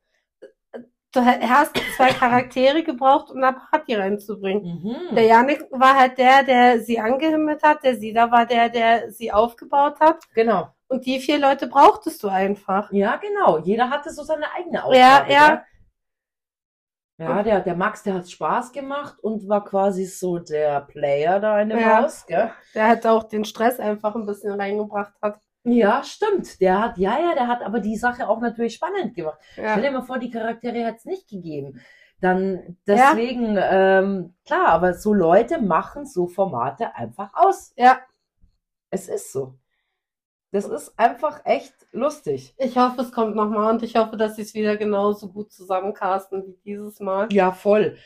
Du 1.13 1.25
hast 1.25 1.77
zwei 1.97 2.09
Charaktere 2.13 2.83
gebraucht, 2.83 3.31
um 3.31 3.43
eine 3.43 3.57
Party 3.71 3.95
reinzubringen. 3.95 4.65
Mhm. 4.83 5.15
Der 5.15 5.25
Janik 5.25 5.65
war 5.71 5.97
halt 5.97 6.19
der, 6.19 6.43
der 6.43 6.81
sie 6.81 6.99
angehimmelt 6.99 7.63
hat. 7.63 7.85
Der 7.85 7.97
Sida 7.97 8.31
war 8.33 8.47
der, 8.47 8.69
der 8.69 9.13
sie 9.13 9.31
aufgebaut 9.31 10.01
hat. 10.01 10.25
Genau. 10.35 10.69
Und 10.89 11.07
die 11.07 11.21
vier 11.21 11.39
Leute 11.39 11.67
brauchtest 11.69 12.23
du 12.23 12.29
einfach. 12.29 12.91
Ja, 12.91 13.17
genau. 13.17 13.59
Jeder 13.59 13.91
hatte 13.91 14.11
so 14.11 14.23
seine 14.25 14.51
eigene 14.57 14.83
Aufgabe. 14.83 14.99
Ja, 14.99 15.27
ja. 15.29 15.49
gell? 15.49 15.63
Ja, 17.17 17.43
der, 17.45 17.61
der 17.61 17.77
Max, 17.77 18.03
der 18.03 18.15
hat 18.15 18.29
Spaß 18.29 18.73
gemacht 18.73 19.19
und 19.23 19.49
war 19.49 19.65
quasi 19.65 20.05
so 20.05 20.39
der 20.41 20.81
Player 20.81 21.39
da 21.39 21.61
in 21.61 21.69
dem 21.69 21.79
Ja. 21.79 22.03
Haus, 22.03 22.27
gell? 22.27 22.51
Der 22.75 22.89
halt 22.89 23.07
auch 23.07 23.23
den 23.25 23.45
Stress 23.45 23.79
einfach 23.79 24.17
ein 24.17 24.27
bisschen 24.27 24.53
reingebracht 24.61 25.15
hat. 25.23 25.39
Ja, 25.63 26.03
stimmt. 26.03 26.61
Der 26.61 26.81
hat, 26.81 26.99
ja, 26.99 27.19
ja, 27.21 27.35
der 27.35 27.47
hat 27.47 27.63
aber 27.63 27.79
die 27.81 27.97
Sache 27.97 28.29
auch 28.29 28.41
natürlich 28.41 28.75
spannend 28.75 29.15
gemacht. 29.15 29.39
Stell 29.53 29.65
Ja. 29.65 29.77
dir 29.81 29.91
mal 29.93 30.03
vor, 30.03 30.19
die 30.19 30.31
Charaktere 30.31 30.85
hätte 30.85 30.97
es 30.99 31.05
nicht 31.05 31.29
gegeben. 31.29 31.81
Dann 32.21 32.77
Ja. 32.87 33.13
deswegen, 33.15 33.57
ähm, 33.61 34.35
klar, 34.45 34.69
aber 34.69 34.95
so 34.95 35.15
Leute 35.15 35.61
machen 35.63 36.07
so 36.07 36.27
Formate 36.27 36.95
einfach 36.97 37.31
aus. 37.35 37.73
Ja. 37.77 37.99
Es 38.91 39.09
ist 39.09 39.33
so. 39.33 39.55
Das 40.55 40.67
ist 40.67 40.97
einfach 41.01 41.41
echt 41.45 41.75
lustig. 41.91 42.55
Ich 42.59 42.79
hoffe, 42.79 43.01
es 43.01 43.11
kommt 43.11 43.35
nochmal 43.35 43.75
und 43.75 43.83
ich 43.83 43.97
hoffe, 43.97 44.17
dass 44.17 44.37
sie 44.37 44.43
es 44.43 44.55
wieder 44.55 44.77
genauso 44.77 45.33
gut 45.33 45.51
zusammencasten 45.51 46.47
wie 46.47 46.57
dieses 46.65 47.01
Mal. 47.01 47.27
Ja, 47.33 47.51
voll. 47.51 47.97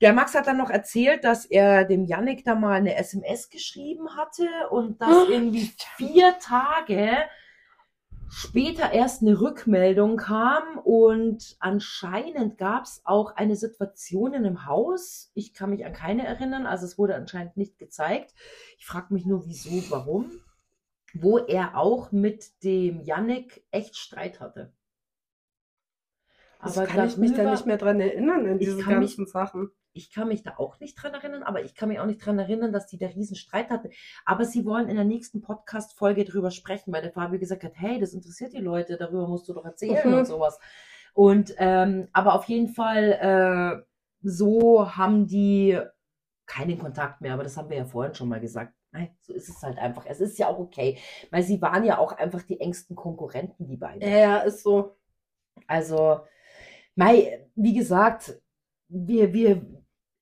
Der 0.00 0.12
Max 0.12 0.34
hat 0.34 0.48
dann 0.48 0.56
noch 0.56 0.68
erzählt, 0.70 1.22
dass 1.22 1.44
er 1.44 1.84
dem 1.84 2.04
Yannick 2.04 2.44
da 2.44 2.56
mal 2.56 2.72
eine 2.72 2.96
SMS 2.96 3.50
geschrieben 3.50 4.16
hatte 4.16 4.48
und 4.70 5.00
dass 5.00 5.10
Ah, 5.10 5.26
irgendwie 5.30 5.70
vier 5.96 6.36
Tage 6.40 7.18
später 8.28 8.90
erst 8.90 9.22
eine 9.22 9.40
Rückmeldung 9.40 10.16
kam 10.16 10.78
und 10.78 11.54
anscheinend 11.60 12.58
gab 12.58 12.82
es 12.82 13.02
auch 13.04 13.36
eine 13.36 13.54
Situation 13.54 14.34
in 14.34 14.44
einem 14.44 14.66
Haus. 14.66 15.30
Ich 15.34 15.54
kann 15.54 15.70
mich 15.70 15.86
an 15.86 15.92
keine 15.92 16.26
erinnern, 16.26 16.66
also 16.66 16.84
es 16.84 16.98
wurde 16.98 17.14
anscheinend 17.14 17.56
nicht 17.56 17.78
gezeigt. 17.78 18.34
Ich 18.76 18.86
frage 18.86 19.14
mich 19.14 19.24
nur, 19.24 19.46
wieso, 19.46 19.88
warum, 19.92 20.32
wo 21.14 21.38
er 21.38 21.76
auch 21.76 22.12
mit 22.12 22.62
dem 22.64 23.00
Yannick 23.02 23.64
echt 23.70 23.96
Streit 23.96 24.40
hatte. 24.40 24.72
Das 26.62 26.76
kann 26.84 27.08
ich 27.08 27.16
mich 27.16 27.34
da 27.34 27.50
nicht 27.50 27.66
mehr 27.66 27.76
dran 27.78 28.00
erinnern 28.00 28.46
in 28.46 28.60
Ich 28.60 28.66
diese 28.66 28.82
kann 28.82 29.00
mich- 29.00 29.16
ganzen 29.16 29.26
Sachen. 29.26 29.70
ich 29.94 30.12
kann 30.12 30.28
mich 30.28 30.42
da 30.44 30.54
auch 30.58 30.78
nicht 30.78 30.94
dran 30.94 31.12
erinnern, 31.12 31.42
aber 31.42 31.62
ich 31.64 31.74
kann 31.74 31.88
mich 31.88 31.98
auch 31.98 32.06
nicht 32.06 32.24
dran 32.24 32.38
erinnern, 32.38 32.72
dass 32.72 32.86
die 32.86 32.98
da 32.98 33.08
riesen 33.08 33.34
Streit 33.36 33.68
hatten. 33.68 33.90
Aber 34.24 34.44
sie 34.44 34.64
wollen 34.64 34.88
in 34.88 34.94
der 34.96 35.04
nächsten 35.04 35.42
Podcast-Folge 35.42 36.24
drüber 36.24 36.50
sprechen, 36.52 36.92
weil 36.92 37.02
der 37.02 37.12
Fabio 37.12 37.38
gesagt 37.40 37.64
hat, 37.64 37.72
hey, 37.74 37.98
das 37.98 38.14
interessiert 38.14 38.52
die 38.52 38.58
Leute, 38.60 38.96
darüber 38.96 39.26
musst 39.26 39.48
du 39.48 39.54
doch 39.54 39.64
erzählen 39.64 40.08
Mhm. 40.08 40.18
und 40.18 40.24
sowas. 40.26 40.58
Und 41.14 41.52
ähm, 41.58 42.08
aber 42.12 42.34
auf 42.34 42.44
jeden 42.46 42.68
Fall, 42.68 43.82
äh, 43.82 43.82
so 44.22 44.96
haben 44.96 45.26
die 45.26 45.78
keinen 46.46 46.78
Kontakt 46.78 47.20
mehr, 47.20 47.34
aber 47.34 47.42
das 47.42 47.56
haben 47.56 47.68
wir 47.70 47.76
ja 47.78 47.84
vorhin 47.84 48.14
schon 48.14 48.28
mal 48.28 48.40
gesagt. 48.40 48.72
Nein, 48.92 49.16
so 49.22 49.32
ist 49.32 49.48
es 49.48 49.62
halt 49.62 49.78
einfach. 49.78 50.04
Es 50.06 50.20
ist 50.20 50.38
ja 50.38 50.48
auch 50.48 50.58
okay, 50.58 50.98
weil 51.30 51.42
sie 51.42 51.60
waren 51.62 51.84
ja 51.84 51.98
auch 51.98 52.12
einfach 52.12 52.42
die 52.42 52.60
engsten 52.60 52.94
Konkurrenten, 52.94 53.66
die 53.66 53.78
beiden. 53.78 54.06
Ja, 54.06 54.38
ist 54.38 54.62
so. 54.62 54.96
Also, 55.66 56.20
Mai, 56.94 57.48
wie 57.54 57.74
gesagt, 57.74 58.38
wir, 58.88 59.32
wir, 59.32 59.66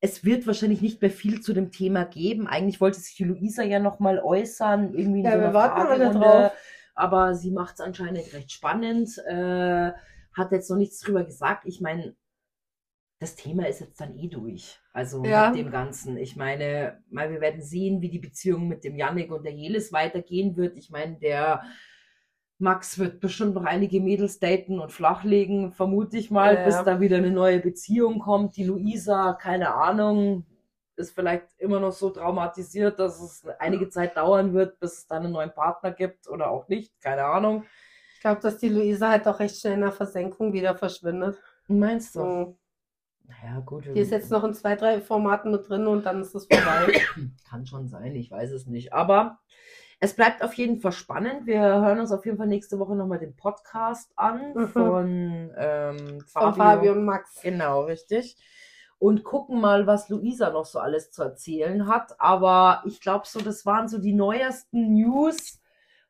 es 0.00 0.24
wird 0.24 0.46
wahrscheinlich 0.46 0.80
nicht 0.82 1.02
mehr 1.02 1.10
viel 1.10 1.40
zu 1.40 1.52
dem 1.52 1.72
Thema 1.72 2.04
geben. 2.04 2.46
Eigentlich 2.46 2.80
wollte 2.80 3.00
sich 3.00 3.16
die 3.16 3.24
Luisa 3.24 3.64
ja 3.64 3.80
nochmal 3.80 4.20
äußern, 4.20 4.94
irgendwie 4.94 5.24
Ja, 5.24 5.32
so 5.32 5.40
wir 5.40 5.54
warten 5.54 5.80
alle 5.80 6.12
drauf. 6.12 6.52
Aber 6.94 7.34
sie 7.34 7.50
macht 7.50 7.74
es 7.74 7.80
anscheinend 7.80 8.32
recht 8.34 8.52
spannend, 8.52 9.18
äh, 9.26 9.92
hat 10.36 10.52
jetzt 10.52 10.70
noch 10.70 10.76
nichts 10.76 11.00
drüber 11.00 11.24
gesagt. 11.24 11.64
Ich 11.66 11.80
meine, 11.80 12.14
das 13.20 13.36
Thema 13.36 13.68
ist 13.68 13.80
jetzt 13.80 14.00
dann 14.00 14.16
eh 14.18 14.28
durch. 14.28 14.78
Also 14.94 15.22
Ja. 15.24 15.50
mit 15.50 15.58
dem 15.58 15.70
Ganzen. 15.70 16.16
Ich 16.16 16.36
meine, 16.36 17.02
mal, 17.10 17.30
wir 17.30 17.40
werden 17.42 17.62
sehen, 17.62 18.00
wie 18.00 18.08
die 18.08 18.18
Beziehung 18.18 18.66
mit 18.66 18.82
dem 18.82 18.96
Yannick 18.96 19.30
und 19.30 19.44
der 19.44 19.52
Jelis 19.52 19.92
weitergehen 19.92 20.56
wird. 20.56 20.76
Ich 20.76 20.90
meine, 20.90 21.16
der 21.18 21.62
Max 22.58 22.98
wird 22.98 23.20
bestimmt 23.20 23.54
noch 23.54 23.64
einige 23.64 24.00
Mädels 24.00 24.38
daten 24.38 24.80
und 24.80 24.90
flachlegen, 24.90 25.72
vermute 25.72 26.16
ich 26.18 26.30
mal, 26.30 26.54
Ja. 26.56 26.64
bis 26.64 26.82
da 26.82 27.00
wieder 27.00 27.18
eine 27.18 27.30
neue 27.30 27.60
Beziehung 27.60 28.18
kommt. 28.20 28.56
Die 28.56 28.64
Luisa, 28.64 29.34
keine 29.34 29.74
Ahnung, 29.74 30.46
ist 30.96 31.14
vielleicht 31.14 31.46
immer 31.58 31.78
noch 31.80 31.92
so 31.92 32.10
traumatisiert, 32.10 32.98
dass 32.98 33.20
es 33.20 33.46
einige 33.58 33.88
Zeit 33.90 34.16
dauern 34.16 34.52
wird, 34.54 34.78
bis 34.80 34.98
es 34.98 35.06
dann 35.06 35.24
einen 35.24 35.32
neuen 35.32 35.52
Partner 35.52 35.92
gibt 35.92 36.26
oder 36.28 36.50
auch 36.50 36.68
nicht. 36.68 36.98
Keine 37.00 37.24
Ahnung. 37.24 37.64
Ich 38.14 38.20
glaube, 38.20 38.40
dass 38.42 38.58
die 38.58 38.68
Luisa 38.68 39.10
halt 39.10 39.26
auch 39.26 39.40
recht 39.40 39.58
schnell 39.58 39.74
in 39.74 39.80
der 39.80 39.92
Versenkung 39.92 40.52
wieder 40.52 40.74
verschwindet. 40.76 41.38
Meinst 41.68 42.14
du? 42.16 42.20
So. 42.20 42.59
Naja, 43.30 43.60
gut. 43.60 43.86
Die 43.86 44.00
ist 44.00 44.10
jetzt 44.10 44.30
noch 44.30 44.44
in 44.44 44.54
zwei, 44.54 44.74
drei 44.76 45.00
Formaten 45.00 45.50
mit 45.52 45.68
drin 45.68 45.86
und 45.86 46.04
dann 46.04 46.20
ist 46.20 46.34
es 46.34 46.46
vorbei. 46.46 47.00
Kann 47.48 47.66
schon 47.66 47.88
sein, 47.88 48.14
ich 48.16 48.30
weiß 48.30 48.50
es 48.50 48.66
nicht. 48.66 48.92
Aber 48.92 49.38
es 50.00 50.14
bleibt 50.14 50.42
auf 50.42 50.54
jeden 50.54 50.80
Fall 50.80 50.92
spannend. 50.92 51.46
Wir 51.46 51.60
hören 51.60 52.00
uns 52.00 52.10
auf 52.12 52.24
jeden 52.24 52.38
Fall 52.38 52.46
nächste 52.46 52.78
Woche 52.78 52.96
nochmal 52.96 53.18
den 53.18 53.36
Podcast 53.36 54.12
an 54.16 54.52
Mhm. 54.54 54.68
von 54.68 55.52
ähm, 55.56 56.20
Von 56.26 56.54
Fabio 56.54 56.92
und 56.92 57.04
Max. 57.04 57.40
Genau, 57.42 57.82
richtig. 57.82 58.36
Und 58.98 59.24
gucken 59.24 59.60
mal, 59.60 59.86
was 59.86 60.08
Luisa 60.08 60.50
noch 60.50 60.66
so 60.66 60.78
alles 60.78 61.10
zu 61.10 61.22
erzählen 61.22 61.86
hat. 61.86 62.20
Aber 62.20 62.82
ich 62.84 63.00
glaube 63.00 63.26
so, 63.26 63.40
das 63.40 63.64
waren 63.64 63.88
so 63.88 63.98
die 63.98 64.12
neuesten 64.12 64.92
News 64.94 65.60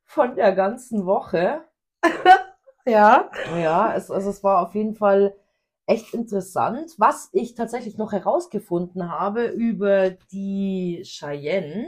von 0.04 0.34
der 0.34 0.52
ganzen 0.52 1.06
Woche. 1.06 1.62
Ja. 2.86 3.30
Ja, 3.60 3.94
es, 3.94 4.10
also 4.10 4.30
es 4.30 4.42
war 4.42 4.62
auf 4.66 4.74
jeden 4.74 4.94
Fall 4.94 5.34
echt 5.90 6.14
interessant. 6.14 6.94
Was 6.98 7.30
ich 7.32 7.54
tatsächlich 7.54 7.98
noch 7.98 8.12
herausgefunden 8.12 9.10
habe 9.10 9.46
über 9.46 10.10
die 10.10 11.02
Cheyenne, 11.04 11.86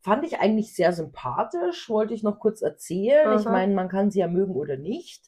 fand 0.00 0.24
ich 0.26 0.40
eigentlich 0.40 0.74
sehr 0.74 0.92
sympathisch, 0.92 1.88
wollte 1.88 2.14
ich 2.14 2.22
noch 2.22 2.40
kurz 2.40 2.62
erzählen. 2.62 3.38
Ich 3.38 3.46
Aha. 3.46 3.52
meine, 3.52 3.74
man 3.74 3.88
kann 3.88 4.10
sie 4.10 4.20
ja 4.20 4.28
mögen 4.28 4.54
oder 4.54 4.76
nicht. 4.76 5.24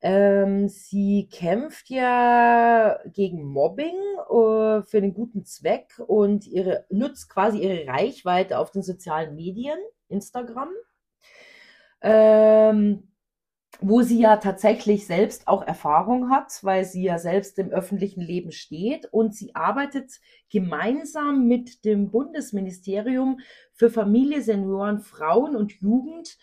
Ähm, 0.00 0.68
sie 0.68 1.28
kämpft 1.32 1.90
ja 1.90 2.98
gegen 3.06 3.42
Mobbing 3.44 3.96
äh, 3.96 4.82
für 4.82 5.00
den 5.00 5.12
guten 5.12 5.44
Zweck 5.44 6.00
und 6.06 6.46
ihre, 6.46 6.84
nutzt 6.88 7.28
quasi 7.28 7.58
ihre 7.58 7.88
Reichweite 7.88 8.58
auf 8.58 8.70
den 8.70 8.82
sozialen 8.82 9.34
Medien, 9.34 9.78
Instagram. 10.08 10.70
Ähm, 12.00 13.08
wo 13.80 14.02
sie 14.02 14.18
ja 14.20 14.36
tatsächlich 14.38 15.06
selbst 15.06 15.46
auch 15.46 15.62
Erfahrung 15.66 16.30
hat, 16.30 16.58
weil 16.62 16.84
sie 16.84 17.02
ja 17.04 17.18
selbst 17.18 17.58
im 17.58 17.70
öffentlichen 17.70 18.20
Leben 18.22 18.50
steht 18.50 19.06
und 19.12 19.34
sie 19.34 19.54
arbeitet 19.54 20.20
gemeinsam 20.50 21.46
mit 21.46 21.84
dem 21.84 22.10
Bundesministerium 22.10 23.40
für 23.74 23.90
Familie, 23.90 24.42
Senioren, 24.42 25.00
Frauen 25.00 25.54
und 25.54 25.72
Jugend 25.80 26.38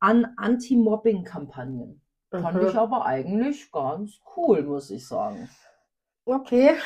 an 0.00 0.26
Anti-Mobbing-Kampagnen. 0.36 2.00
Fand 2.30 2.60
Mhm. 2.60 2.68
ich 2.68 2.74
aber 2.74 3.06
eigentlich 3.06 3.70
ganz 3.70 4.18
cool, 4.36 4.62
muss 4.62 4.90
ich 4.90 5.06
sagen. 5.06 5.48
Okay. 6.24 6.74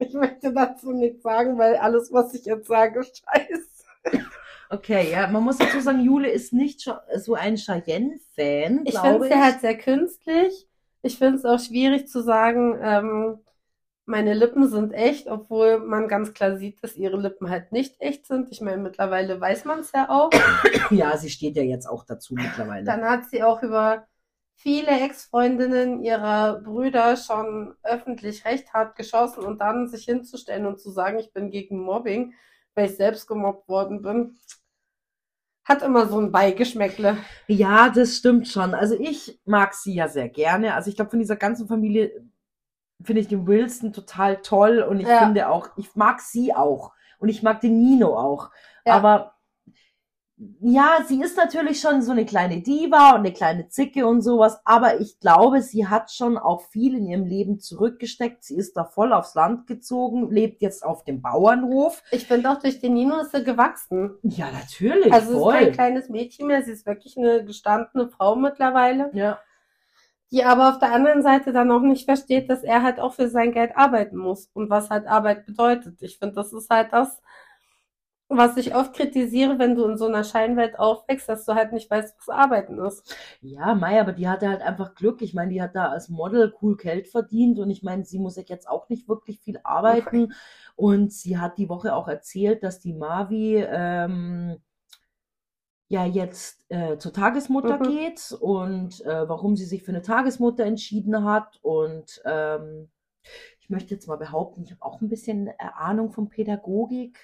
Ich 0.00 0.14
möchte 0.14 0.52
dazu 0.52 0.92
nichts 0.92 1.22
sagen, 1.22 1.58
weil 1.58 1.76
alles, 1.76 2.12
was 2.12 2.32
ich 2.32 2.44
jetzt 2.44 2.68
sage, 2.68 3.02
scheiße. 3.02 4.28
Okay, 4.70 5.10
ja, 5.10 5.26
man 5.28 5.42
muss 5.42 5.58
dazu 5.58 5.80
sagen, 5.80 6.00
Jule 6.00 6.30
ist 6.30 6.52
nicht 6.52 6.90
so 7.16 7.34
ein 7.34 7.56
Cheyenne-Fan, 7.56 8.82
Ich 8.84 8.98
finde 8.98 9.24
es 9.24 9.30
ja 9.30 9.42
halt 9.42 9.60
sehr 9.60 9.78
künstlich. 9.78 10.68
Ich 11.02 11.16
finde 11.16 11.38
es 11.38 11.44
auch 11.44 11.58
schwierig 11.58 12.08
zu 12.08 12.22
sagen, 12.22 12.78
ähm, 12.82 13.38
meine 14.04 14.32
Lippen 14.32 14.68
sind 14.68 14.92
echt, 14.92 15.28
obwohl 15.28 15.80
man 15.80 16.08
ganz 16.08 16.32
klar 16.32 16.56
sieht, 16.56 16.82
dass 16.82 16.96
ihre 16.96 17.18
Lippen 17.18 17.50
halt 17.50 17.72
nicht 17.72 18.00
echt 18.00 18.26
sind. 18.26 18.50
Ich 18.50 18.60
meine, 18.60 18.82
mittlerweile 18.82 19.38
weiß 19.38 19.66
man 19.66 19.80
es 19.80 19.92
ja 19.92 20.08
auch. 20.08 20.30
ja, 20.90 21.16
sie 21.18 21.28
steht 21.28 21.56
ja 21.56 21.62
jetzt 21.62 21.86
auch 21.86 22.04
dazu 22.04 22.34
mittlerweile. 22.34 22.84
Dann 22.84 23.04
hat 23.04 23.26
sie 23.26 23.42
auch 23.42 23.62
über 23.62 24.06
viele 24.54 24.88
Ex-Freundinnen 24.88 26.02
ihrer 26.02 26.60
Brüder 26.60 27.16
schon 27.16 27.74
öffentlich 27.82 28.44
recht 28.44 28.72
hart 28.72 28.96
geschossen 28.96 29.44
und 29.44 29.60
dann 29.60 29.88
sich 29.88 30.04
hinzustellen 30.06 30.66
und 30.66 30.80
zu 30.80 30.90
sagen, 30.90 31.18
ich 31.18 31.32
bin 31.32 31.50
gegen 31.50 31.78
Mobbing, 31.78 32.34
weil 32.78 32.88
ich 32.88 32.96
selbst 32.96 33.26
gemobbt 33.26 33.68
worden 33.68 34.02
bin, 34.02 34.38
hat 35.64 35.82
immer 35.82 36.06
so 36.06 36.18
ein 36.20 36.30
Beigeschmäckle. 36.30 37.18
Ja, 37.48 37.90
das 37.90 38.16
stimmt 38.16 38.46
schon. 38.48 38.72
Also 38.72 38.94
ich 38.98 39.40
mag 39.44 39.74
sie 39.74 39.94
ja 39.94 40.08
sehr 40.08 40.28
gerne. 40.28 40.74
Also 40.74 40.88
ich 40.88 40.96
glaube, 40.96 41.10
von 41.10 41.18
dieser 41.18 41.36
ganzen 41.36 41.66
Familie 41.66 42.12
finde 43.02 43.20
ich 43.20 43.28
den 43.28 43.46
Wilson 43.46 43.92
total 43.92 44.40
toll 44.42 44.78
und 44.80 45.00
ich 45.00 45.08
Ja. 45.08 45.18
finde 45.18 45.48
auch, 45.48 45.70
ich 45.76 45.94
mag 45.96 46.20
sie 46.20 46.54
auch 46.54 46.92
und 47.18 47.28
ich 47.28 47.42
mag 47.42 47.60
den 47.60 47.80
Nino 47.80 48.16
auch. 48.16 48.50
Ja. 48.86 48.94
Aber 48.94 49.34
ja, 50.60 50.98
sie 51.06 51.20
ist 51.20 51.36
natürlich 51.36 51.80
schon 51.80 52.00
so 52.00 52.12
eine 52.12 52.24
kleine 52.24 52.60
Diva 52.62 53.10
und 53.10 53.20
eine 53.20 53.32
kleine 53.32 53.68
Zicke 53.68 54.06
und 54.06 54.22
sowas, 54.22 54.60
aber 54.64 55.00
ich 55.00 55.18
glaube, 55.18 55.62
sie 55.62 55.88
hat 55.88 56.12
schon 56.12 56.38
auch 56.38 56.62
viel 56.62 56.96
in 56.96 57.06
ihrem 57.08 57.24
Leben 57.26 57.58
zurückgesteckt. 57.58 58.44
Sie 58.44 58.54
ist 58.56 58.76
da 58.76 58.84
voll 58.84 59.12
aufs 59.12 59.34
Land 59.34 59.66
gezogen, 59.66 60.30
lebt 60.30 60.62
jetzt 60.62 60.84
auf 60.84 61.02
dem 61.02 61.22
Bauernhof. 61.22 62.02
Ich 62.12 62.26
finde 62.26 62.50
auch 62.52 62.60
durch 62.60 62.80
den 62.80 62.94
Nino 62.94 63.16
ist 63.20 63.32
sie 63.32 63.42
gewachsen. 63.42 64.16
Ja, 64.22 64.46
natürlich, 64.52 65.12
Also 65.12 65.32
sie 65.32 65.36
ist 65.38 65.44
kein 65.52 65.64
voll. 65.64 65.72
kleines 65.72 66.08
Mädchen 66.08 66.46
mehr, 66.46 66.62
sie 66.62 66.72
ist 66.72 66.86
wirklich 66.86 67.16
eine 67.18 67.44
gestandene 67.44 68.08
Frau 68.08 68.36
mittlerweile, 68.36 69.10
Ja. 69.14 69.40
die 70.30 70.44
aber 70.44 70.68
auf 70.68 70.78
der 70.78 70.92
anderen 70.92 71.22
Seite 71.22 71.52
dann 71.52 71.70
auch 71.72 71.80
nicht 71.80 72.04
versteht, 72.04 72.48
dass 72.48 72.62
er 72.62 72.82
halt 72.84 73.00
auch 73.00 73.14
für 73.14 73.28
sein 73.28 73.50
Geld 73.50 73.72
arbeiten 73.76 74.16
muss 74.16 74.48
und 74.54 74.70
was 74.70 74.88
halt 74.90 75.08
Arbeit 75.08 75.46
bedeutet. 75.46 76.00
Ich 76.00 76.18
finde, 76.18 76.36
das 76.36 76.52
ist 76.52 76.70
halt 76.70 76.92
das, 76.92 77.20
was 78.28 78.56
ich 78.56 78.74
oft 78.74 78.94
kritisiere, 78.94 79.58
wenn 79.58 79.74
du 79.74 79.84
in 79.86 79.96
so 79.96 80.06
einer 80.06 80.24
Scheinwelt 80.24 80.78
aufwächst, 80.78 81.28
dass 81.28 81.44
du 81.44 81.54
halt 81.54 81.72
nicht 81.72 81.90
weißt, 81.90 82.16
was 82.18 82.28
Arbeiten 82.28 82.78
ist. 82.78 83.16
Ja, 83.40 83.74
Mai, 83.74 84.00
aber 84.00 84.12
die 84.12 84.28
hatte 84.28 84.48
halt 84.48 84.62
einfach 84.62 84.94
Glück. 84.94 85.22
Ich 85.22 85.32
meine, 85.34 85.52
die 85.52 85.62
hat 85.62 85.74
da 85.76 85.88
als 85.88 86.08
Model 86.08 86.52
cool 86.60 86.76
Geld 86.76 87.08
verdient 87.08 87.58
und 87.58 87.70
ich 87.70 87.82
meine, 87.82 88.04
sie 88.04 88.18
muss 88.18 88.36
ja 88.36 88.42
jetzt 88.46 88.68
auch 88.68 88.88
nicht 88.88 89.08
wirklich 89.08 89.40
viel 89.40 89.60
arbeiten. 89.64 90.32
Und 90.76 91.12
sie 91.12 91.38
hat 91.38 91.58
die 91.58 91.68
Woche 91.68 91.94
auch 91.94 92.08
erzählt, 92.08 92.62
dass 92.62 92.80
die 92.80 92.94
Mavi 92.94 93.56
ähm, 93.68 94.58
ja 95.88 96.04
jetzt 96.04 96.64
äh, 96.70 96.98
zur 96.98 97.12
Tagesmutter 97.12 97.78
Mhm. 97.78 97.82
geht 97.82 98.32
und 98.40 99.00
äh, 99.04 99.28
warum 99.28 99.56
sie 99.56 99.64
sich 99.64 99.82
für 99.82 99.92
eine 99.92 100.02
Tagesmutter 100.02 100.64
entschieden 100.64 101.24
hat. 101.24 101.58
Und 101.62 102.20
ähm, 102.24 102.90
ich 103.60 103.70
möchte 103.70 103.94
jetzt 103.94 104.08
mal 104.08 104.16
behaupten, 104.18 104.62
ich 104.64 104.72
habe 104.72 104.82
auch 104.84 105.00
ein 105.00 105.08
bisschen 105.08 105.48
äh, 105.48 105.54
Ahnung 105.76 106.12
von 106.12 106.28
Pädagogik. 106.28 107.18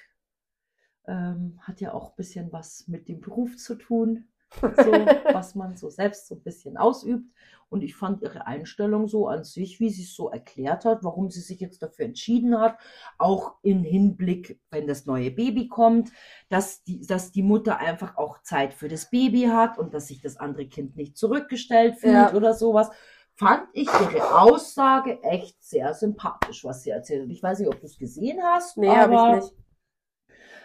Ähm, 1.07 1.59
hat 1.61 1.81
ja 1.81 1.93
auch 1.93 2.11
ein 2.11 2.17
bisschen 2.17 2.53
was 2.53 2.89
mit 2.89 3.09
dem 3.09 3.21
Beruf 3.21 3.57
zu 3.57 3.75
tun 3.75 4.27
so, 4.61 4.93
was 5.33 5.55
man 5.55 5.77
so 5.77 5.91
selbst 5.91 6.29
so 6.29 6.37
ein 6.37 6.43
bisschen 6.43 6.77
ausübt. 6.77 7.31
Und 7.71 7.83
ich 7.83 7.97
fand 7.97 8.23
ihre 8.23 8.47
Einstellung 8.47 9.09
so 9.09 9.27
an 9.27 9.43
sich, 9.43 9.81
wie 9.81 9.91
sie 9.91 10.03
es 10.03 10.15
so 10.15 10.31
erklärt 10.31 10.85
hat, 10.85 11.03
warum 11.03 11.31
sie 11.31 11.41
sich 11.41 11.59
jetzt 11.59 11.83
dafür 11.83 12.05
entschieden 12.05 12.59
hat, 12.61 12.79
auch 13.19 13.55
im 13.63 13.83
Hinblick, 13.83 14.61
wenn 14.71 14.87
das 14.87 15.07
neue 15.07 15.33
Baby 15.33 15.67
kommt, 15.67 16.11
dass 16.51 16.85
die, 16.85 17.05
dass 17.05 17.33
die 17.33 17.43
Mutter 17.43 17.79
einfach 17.79 18.17
auch 18.17 18.41
Zeit 18.43 18.75
für 18.75 18.87
das 18.87 19.11
Baby 19.11 19.47
hat 19.47 19.77
und 19.79 19.93
dass 19.93 20.07
sich 20.07 20.21
das 20.21 20.37
andere 20.37 20.69
Kind 20.69 20.97
nicht 20.97 21.17
zurückgestellt 21.17 21.97
fühlt 21.97 22.13
Ja. 22.15 22.33
oder 22.35 22.55
sowas. 22.55 22.91
Fand 23.37 23.65
ich 23.73 23.89
ihre 23.89 24.39
Aussage 24.41 25.21
echt 25.25 25.61
sehr 25.65 25.93
sympathisch, 25.95 26.65
was 26.65 26.85
sie 26.85 26.91
erzählt 26.91 27.23
hat. 27.25 27.31
Ich 27.31 27.43
weiß 27.43 27.59
nicht, 27.59 27.69
ob 27.69 27.81
du 27.81 27.87
es 27.87 27.99
gesehen 27.99 28.39
hast, 28.41 28.77
Nee, 28.77 28.87
habe 28.89 29.19
aber 29.19 29.39
ich 29.41 29.43
nicht. 29.43 29.64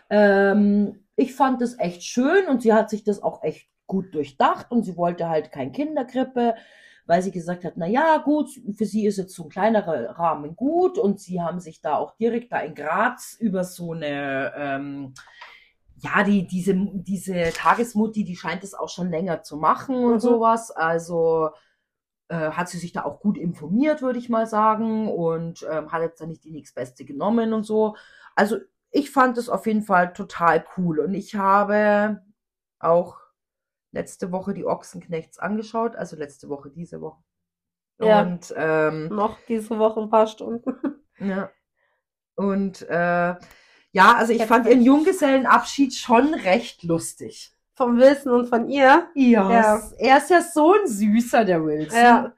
Ähm, 0.10 1.06
ich 1.16 1.36
fand 1.36 1.62
es 1.62 1.78
echt 1.80 2.04
schön 2.04 2.48
und 2.48 2.62
sie 2.62 2.74
hat 2.74 2.90
sich 2.90 3.04
das 3.04 3.22
auch 3.22 3.44
echt 3.44 3.68
gut 3.88 4.14
durchdacht 4.14 4.72
und 4.72 4.84
sie 4.84 4.98
wollte 4.98 5.30
halt 5.30 5.52
kein 5.52 5.72
Kinderkrippe, 5.72 6.56
weil 7.06 7.22
sie 7.22 7.32
gesagt 7.32 7.66
hat, 7.66 7.74
na 7.76 7.88
ja, 7.88 8.18
gut, 8.18 8.50
für 8.78 8.86
sie 8.86 9.06
ist 9.06 9.18
jetzt 9.18 9.34
so 9.36 9.44
ein 9.44 9.50
kleinerer 9.50 10.12
Rahmen 10.20 10.56
gut 10.56 10.98
und 10.98 11.20
sie 11.20 11.42
haben 11.42 11.60
sich 11.60 11.82
da 11.82 11.96
auch 11.98 12.16
direkt 12.18 12.52
da 12.52 12.60
in 12.60 12.76
Graz 12.76 13.36
über 13.40 13.64
so 13.64 13.94
eine, 13.94 14.54
ähm, 14.56 15.14
ja, 15.98 16.24
die, 16.24 16.48
diese, 16.48 16.74
diese 16.76 17.54
Tagesmutti, 17.54 18.24
die 18.24 18.36
scheint 18.38 18.64
es 18.64 18.74
auch 18.74 18.90
schon 18.90 19.10
länger 19.10 19.44
zu 19.44 19.58
machen 19.58 19.96
und 20.06 20.22
Mhm. 20.22 20.22
sowas, 20.22 20.72
also 20.72 21.50
äh, 22.30 22.52
hat 22.52 22.70
sie 22.70 22.78
sich 22.78 22.94
da 22.94 23.04
auch 23.06 23.20
gut 23.20 23.38
informiert, 23.38 24.02
würde 24.02 24.20
ich 24.20 24.30
mal 24.30 24.48
sagen, 24.48 25.10
und 25.12 25.66
ähm, 25.70 25.92
hat 25.92 26.02
jetzt 26.02 26.22
da 26.22 26.26
nicht 26.26 26.44
die 26.44 26.52
nächstbeste 26.52 27.06
genommen 27.06 27.54
und 27.54 27.64
so. 27.64 27.96
Also 28.36 28.58
ich 28.92 29.12
fand 29.12 29.38
es 29.38 29.50
auf 29.50 29.66
jeden 29.68 29.84
Fall 29.84 30.14
total 30.14 30.66
cool 30.78 31.00
und 31.00 31.14
ich 31.14 31.36
habe 31.36 32.22
auch 32.80 33.18
letzte 33.92 34.32
Woche 34.32 34.54
die 34.54 34.66
Ochsenknechts 34.66 35.40
angeschaut, 35.40 35.96
also 35.96 36.16
letzte 36.16 36.50
Woche, 36.50 36.70
diese 36.70 37.02
Woche. 37.02 37.22
Ja. 38.00 38.22
Und 38.22 38.54
ähm, 38.56 39.08
Noch 39.10 39.38
diese 39.48 39.78
Woche 39.78 40.00
ein 40.02 40.10
paar 40.10 40.28
Stunden. 40.28 40.74
ja. 41.20 41.50
Und 42.36 42.82
äh, 42.90 43.36
ja, 43.92 44.14
also 44.16 44.32
ich 44.32 44.40
Jetzt 44.40 44.48
fand 44.48 44.68
ihren 44.68 44.82
Junggesellenabschied 44.82 45.94
schon 45.94 46.34
recht 46.34 46.84
lustig. 46.84 47.52
Vom 47.76 47.98
Wilson 47.98 48.32
und 48.34 48.48
von 48.48 48.70
ihr. 48.70 49.10
Ja, 49.16 49.52
Ja. 49.52 49.82
er 49.98 50.18
ist 50.18 50.30
ja 50.30 50.42
so 50.42 50.74
ein 50.74 50.88
Süßer, 50.88 51.44
der 51.46 51.64
Wilson. 51.66 51.98
Ja. 52.00 52.34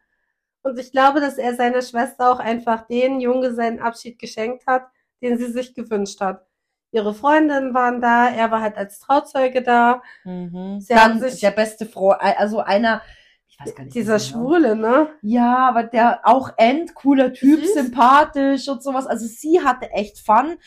Und 0.64 0.80
ich 0.80 0.92
glaube, 0.92 1.20
dass 1.20 1.38
er 1.38 1.56
seiner 1.56 1.82
Schwester 1.82 2.32
auch 2.32 2.40
einfach 2.40 2.88
den 2.88 3.20
Junggesellenabschied 3.20 4.20
geschenkt 4.20 4.66
hat, 4.68 4.88
den 5.22 5.38
sie 5.38 5.52
sich 5.52 5.74
gewünscht 5.74 6.20
hat. 6.22 6.46
Ihre 6.92 7.14
Freundinnen 7.14 7.74
waren 7.74 8.02
da, 8.02 8.28
er 8.30 8.52
war 8.52 8.62
halt 8.62 8.76
als 8.78 9.00
Trauzeuge 9.00 9.62
da. 9.62 10.02
Mhm. 10.26 10.80
Sie 10.82 10.94
Dann 10.94 11.00
haben 11.14 11.20
sich- 11.20 11.40
der 11.40 11.52
beste 11.52 11.86
Freund, 11.86 12.20
also 12.22 12.60
einer, 12.60 13.02
ich 13.48 13.58
weiß 13.60 13.76
gar 13.76 13.84
nicht. 13.86 13.96
Dieser. 13.96 14.20
Schwule, 14.20 14.76
ne? 14.76 15.08
Ja, 15.22 15.70
aber 15.70 15.84
der 15.84 16.22
auch 16.24 16.52
end 16.58 16.94
cooler 16.96 17.32
Typ, 17.32 17.62
Süß. 17.64 17.74
sympathisch 17.76 18.68
und 18.68 18.84
sowas. 18.84 19.08
Also 19.08 19.26
sie 19.26 19.62
hatte 19.64 19.90
echt 19.92 20.20
Fun. 20.20 20.58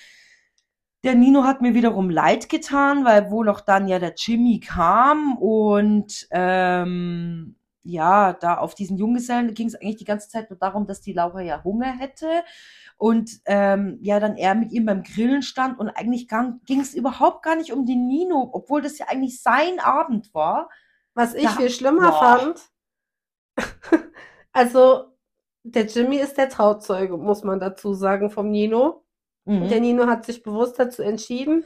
Der 1.03 1.15
Nino 1.15 1.45
hat 1.45 1.61
mir 1.61 1.75
wiederum 1.75 2.09
leid 2.09 2.49
getan, 2.49 3.05
weil 3.05 3.31
wohl 3.31 3.51
auch 3.51 3.61
dann 3.61 3.89
ja 3.89 3.99
der 3.99 4.15
Jimmy 4.17 4.61
kam 4.61 5.37
und 5.37 6.27
ähm, 6.31 7.57
ja, 7.83 8.33
da 8.33 8.57
auf 8.57 8.75
diesen 8.75 8.97
Junggesellen 8.97 9.53
ging 9.53 9.67
es 9.67 9.75
eigentlich 9.75 9.97
die 9.97 10.07
ganze 10.07 10.31
Zeit 10.31 10.49
nur 10.49 10.59
darum, 10.59 10.87
dass 10.87 11.03
die 11.03 11.13
Laura 11.13 11.43
ja 11.43 11.63
Hunger 11.63 11.93
hätte 11.99 12.27
und 12.97 13.31
ähm, 13.47 13.99
ja, 14.01 14.21
dann 14.21 14.37
er 14.37 14.55
mit 14.55 14.73
ihm 14.73 14.87
beim 14.87 15.03
Grillen 15.03 15.43
stand 15.43 15.79
und 15.79 15.89
eigentlich 15.91 16.29
ging 16.29 16.81
es 16.81 16.95
überhaupt 16.95 17.43
gar 17.43 17.57
nicht 17.57 17.73
um 17.73 17.87
den 17.87 18.07
Nino, 18.07 18.51
obwohl 18.53 18.83
das 18.83 18.99
ja 18.99 19.07
eigentlich 19.09 19.43
sein 19.43 19.81
Abend 19.81 20.33
war. 20.35 20.69
Was 21.15 21.35
ich 21.35 21.45
Da- 21.45 21.51
viel 21.51 21.71
schlimmer 21.71 22.11
Boah. 22.11 22.39
fand. 22.39 22.71
Also, 24.57 25.13
der 25.65 25.87
Jimmy 25.87 26.19
ist 26.19 26.39
der 26.39 26.49
Trauzeuge, 26.49 27.17
muss 27.17 27.43
man 27.43 27.59
dazu 27.59 27.93
sagen, 27.93 28.31
vom 28.31 28.51
Nino. 28.51 29.05
Mhm. 29.47 29.69
Der 29.69 29.81
Nino 29.81 30.07
hat 30.07 30.25
sich 30.27 30.45
bewusst 30.45 30.79
dazu 30.79 31.03
entschieden, 31.03 31.65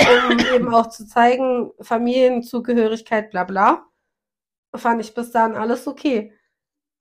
um 0.00 0.38
eben 0.54 0.72
auch 0.74 0.88
zu 0.88 1.06
zeigen, 1.06 1.72
Familienzugehörigkeit, 1.80 3.30
bla 3.30 3.44
bla. 3.44 3.84
Fand 4.74 5.02
ich 5.02 5.12
bis 5.14 5.30
dahin 5.30 5.56
alles 5.56 5.86
okay. 5.86 6.32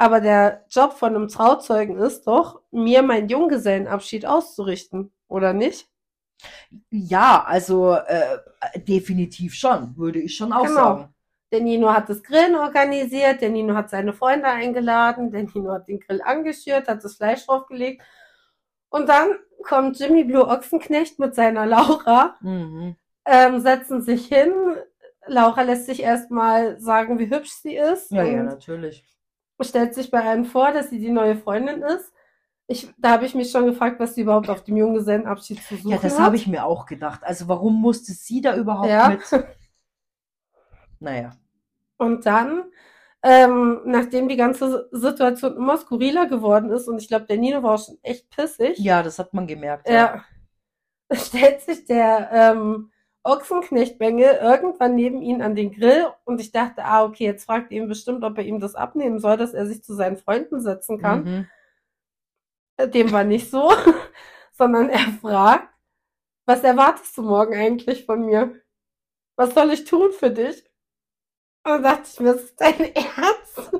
Aber 0.02 0.20
der 0.20 0.66
Job 0.68 0.94
von 0.94 1.16
einem 1.16 1.28
Trauzeugen 1.28 2.00
ist 2.00 2.26
doch, 2.26 2.62
mir 2.72 3.04
meinen 3.04 3.30
Junggesellenabschied 3.30 4.26
auszurichten, 4.26 5.14
oder 5.28 5.54
nicht? 5.54 5.88
Ja, 6.90 7.44
also 7.46 7.94
äh, 7.94 8.40
definitiv 8.80 9.54
schon, 9.54 9.96
würde 9.98 10.18
ich 10.20 10.36
schon 10.36 10.54
auch 10.54 10.64
Genau. 10.66 10.74
sagen. 10.76 11.16
Der 11.52 11.62
Nino 11.62 11.94
hat 11.94 12.10
das 12.10 12.24
Grillen 12.24 12.56
organisiert, 12.56 13.42
der 13.42 13.52
Nino 13.52 13.76
hat 13.76 13.92
seine 13.92 14.12
Freunde 14.14 14.48
eingeladen, 14.48 15.30
der 15.30 15.44
Nino 15.44 15.72
hat 15.72 15.88
den 15.88 16.00
Grill 16.00 16.24
angeschürt, 16.24 16.88
hat 16.88 17.04
das 17.04 17.18
Fleisch 17.18 17.46
draufgelegt. 17.46 18.02
Und 18.90 19.08
dann 19.08 19.36
kommt 19.64 20.00
Jimmy 20.00 20.24
Blue 20.24 20.48
Ochsenknecht 20.48 21.20
mit 21.20 21.36
seiner 21.36 21.68
Laura, 21.68 22.38
Mhm. 22.42 22.96
ähm, 23.26 23.60
setzen 23.60 24.02
sich 24.02 24.26
hin. 24.26 24.52
Laura 25.28 25.62
lässt 25.62 25.86
sich 25.86 26.02
erstmal 26.02 26.80
sagen, 26.80 27.20
wie 27.20 27.30
hübsch 27.30 27.52
sie 27.52 27.76
ist 27.76 28.10
Ja, 28.10 28.24
ja, 28.24 28.42
natürlich. 28.42 29.06
Stellt 29.64 29.94
sich 29.94 30.12
bei 30.12 30.24
allen 30.24 30.46
vor, 30.46 30.72
dass 30.72 30.90
sie 30.90 31.00
die 31.00 31.12
neue 31.12 31.36
Freundin 31.38 31.82
ist. 31.82 32.12
Ich, 32.68 32.88
da 32.98 33.12
habe 33.12 33.26
ich 33.26 33.36
mich 33.36 33.52
schon 33.52 33.66
gefragt, 33.66 34.00
was 34.00 34.16
sie 34.16 34.22
überhaupt 34.22 34.50
auf 34.50 34.64
dem 34.64 34.78
Junggesellenabschied 34.78 35.62
zu 35.64 35.76
suchen 35.76 35.92
Ja, 35.92 35.98
das 35.98 36.14
hat. 36.14 36.20
habe 36.20 36.36
ich 36.38 36.48
mir 36.48 36.66
auch 36.66 36.86
gedacht. 36.86 37.22
Also 37.24 37.48
warum 37.48 37.82
musste 37.82 38.14
sie 38.14 38.42
da 38.42 38.56
überhaupt 38.56 38.90
Ja. 38.90 39.10
mit? 39.10 39.22
Naja. 41.00 41.32
Und 41.98 42.26
dann, 42.26 42.64
ähm, 43.24 43.82
nachdem 43.86 44.28
die 44.28 44.36
ganze 44.36 44.88
Situation 44.92 45.56
immer 45.56 45.78
skurriler 45.78 46.28
geworden 46.28 46.70
ist, 46.72 46.88
und 46.88 47.00
ich 47.02 47.08
glaube, 47.08 47.26
der 47.26 47.38
Nino 47.38 47.62
war 47.64 47.76
auch 47.76 47.86
schon 47.86 47.98
echt 48.04 48.30
pissig, 48.30 48.78
Ja, 48.80 49.04
das 49.04 49.20
hat 49.20 49.34
man 49.34 49.48
gemerkt. 49.48 49.90
ja, 49.90 50.24
stellt 51.14 51.62
sich 51.62 51.86
der 51.86 52.30
ähm, 52.32 52.91
Ochsenknechtbengel 53.24 54.40
irgendwann 54.42 54.96
neben 54.96 55.22
ihn 55.22 55.42
an 55.42 55.56
den 55.56 55.72
Grill 55.72 56.08
und 56.26 56.42
ich 56.42 56.52
dachte, 56.52 56.84
ah, 56.84 57.04
okay, 57.06 57.26
jetzt 57.26 57.46
fragt 57.46 57.72
er 57.72 57.78
ihn 57.78 57.88
bestimmt, 57.88 58.24
ob 58.24 58.38
er 58.38 58.44
ihm 58.46 58.60
das 58.60 58.76
abnehmen 58.76 59.20
soll, 59.20 59.38
dass 59.38 59.54
er 59.54 59.66
sich 59.68 59.84
zu 59.84 59.94
seinen 59.94 60.18
Freunden 60.18 60.60
setzen 60.60 60.98
kann. 61.00 61.24
Mhm. 61.24 61.48
Äh, 62.78 62.90
Dem 62.90 63.12
war 63.12 63.24
nicht 63.24 63.50
so, 63.50 63.72
sondern 64.54 64.90
er 64.90 65.12
fragt, 65.22 65.70
was 66.46 66.64
erwartest 66.64 67.18
du 67.18 67.24
morgen 67.24 67.56
eigentlich 67.56 68.06
von 68.06 68.26
mir? 68.26 68.60
Was 69.38 69.54
soll 69.54 69.72
ich 69.72 69.86
tun 69.86 70.12
für 70.12 70.32
dich? 70.32 70.64
Und 71.64 71.72
dann 71.72 71.84
dachte 71.84 72.10
ich 72.12 72.20
mir, 72.20 72.34
das 72.34 72.44
ist 72.44 72.62
dein 72.62 72.80
Ernst? 72.96 73.72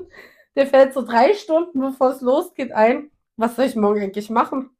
Der 0.56 0.66
fällt 0.66 0.94
so 0.94 1.02
drei 1.02 1.34
Stunden, 1.34 1.80
bevor 1.80 2.10
es 2.10 2.20
losgeht, 2.20 2.72
ein. 2.72 3.10
Was 3.36 3.56
soll 3.56 3.64
ich 3.64 3.76
morgen 3.76 4.02
eigentlich 4.02 4.30
machen? 4.30 4.70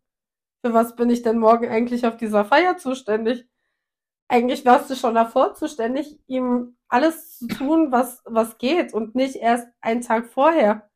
Für 0.64 0.74
was 0.74 0.96
bin 0.96 1.10
ich 1.10 1.22
denn 1.22 1.38
morgen 1.38 1.68
eigentlich 1.68 2.06
auf 2.06 2.16
dieser 2.16 2.44
Feier 2.44 2.76
zuständig? 2.78 3.46
Eigentlich 4.32 4.64
warst 4.64 4.88
du 4.88 4.96
schon 4.96 5.14
davor 5.14 5.54
zuständig, 5.54 6.18
ihm 6.26 6.74
alles 6.88 7.38
zu 7.38 7.48
tun, 7.48 7.92
was, 7.92 8.22
was 8.24 8.56
geht 8.56 8.94
und 8.94 9.14
nicht 9.14 9.36
erst 9.36 9.68
einen 9.82 10.00
Tag 10.00 10.26
vorher. 10.26 10.88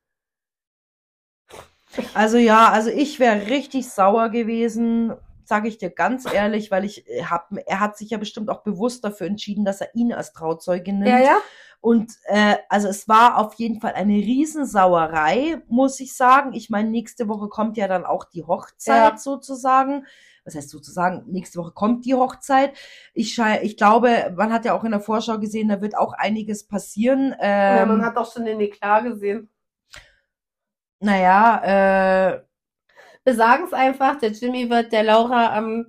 Also 2.14 2.38
ja, 2.38 2.70
also 2.70 2.88
ich 2.88 3.20
wäre 3.20 3.46
richtig 3.48 3.90
sauer 3.90 4.30
gewesen, 4.30 5.12
sage 5.44 5.68
ich 5.68 5.76
dir 5.76 5.90
ganz 5.90 6.24
ehrlich, 6.30 6.70
weil 6.70 6.86
ich 6.86 7.06
äh, 7.08 7.24
hab, 7.24 7.50
er 7.66 7.80
hat 7.80 7.98
sich 7.98 8.08
ja 8.10 8.18
bestimmt 8.18 8.48
auch 8.48 8.62
bewusst 8.62 9.04
dafür 9.04 9.26
entschieden, 9.26 9.66
dass 9.66 9.82
er 9.82 9.94
ihn 9.94 10.14
als 10.14 10.32
Trauzeuge 10.32 10.92
nimmt. 10.94 11.06
Ja, 11.06 11.18
ja. 11.18 11.36
Und 11.80 12.12
äh, 12.24 12.56
also 12.70 12.88
es 12.88 13.06
war 13.06 13.36
auf 13.36 13.54
jeden 13.54 13.80
Fall 13.80 13.92
eine 13.92 14.14
Riesensauerei, 14.14 15.62
muss 15.68 16.00
ich 16.00 16.16
sagen. 16.16 16.54
Ich 16.54 16.70
meine, 16.70 16.88
nächste 16.88 17.28
Woche 17.28 17.48
kommt 17.48 17.76
ja 17.76 17.86
dann 17.86 18.06
auch 18.06 18.24
die 18.24 18.44
Hochzeit 18.44 19.12
Ja. 19.12 19.18
sozusagen. 19.18 20.06
Was 20.46 20.54
heißt 20.54 20.70
sozusagen, 20.70 21.24
nächste 21.26 21.58
Woche 21.58 21.72
kommt 21.72 22.06
die 22.06 22.14
Hochzeit. 22.14 22.72
Ich, 23.12 23.34
schei- 23.34 23.60
ich 23.62 23.76
glaube, 23.76 24.32
man 24.36 24.52
hat 24.52 24.64
ja 24.64 24.72
auch 24.74 24.84
in 24.84 24.92
der 24.92 25.00
Vorschau 25.00 25.38
gesehen, 25.38 25.68
da 25.68 25.80
wird 25.82 25.98
auch 25.98 26.12
einiges 26.14 26.66
passieren. 26.66 27.34
ja, 27.40 27.82
Ähm, 27.82 27.88
man 27.88 28.04
hat 28.04 28.16
auch 28.16 28.32
schon 28.32 28.44
den 28.46 28.60
Eklat 28.60 29.04
gesehen. 29.04 29.50
naja, 31.00 32.32
äh, 32.34 32.42
Wir 33.24 33.34
sagen 33.34 33.64
es 33.64 33.72
einfach, 33.72 34.16
der 34.20 34.30
Jimmy 34.30 34.70
wird 34.70 34.92
der 34.92 35.02
Laura 35.02 35.56
am, 35.56 35.86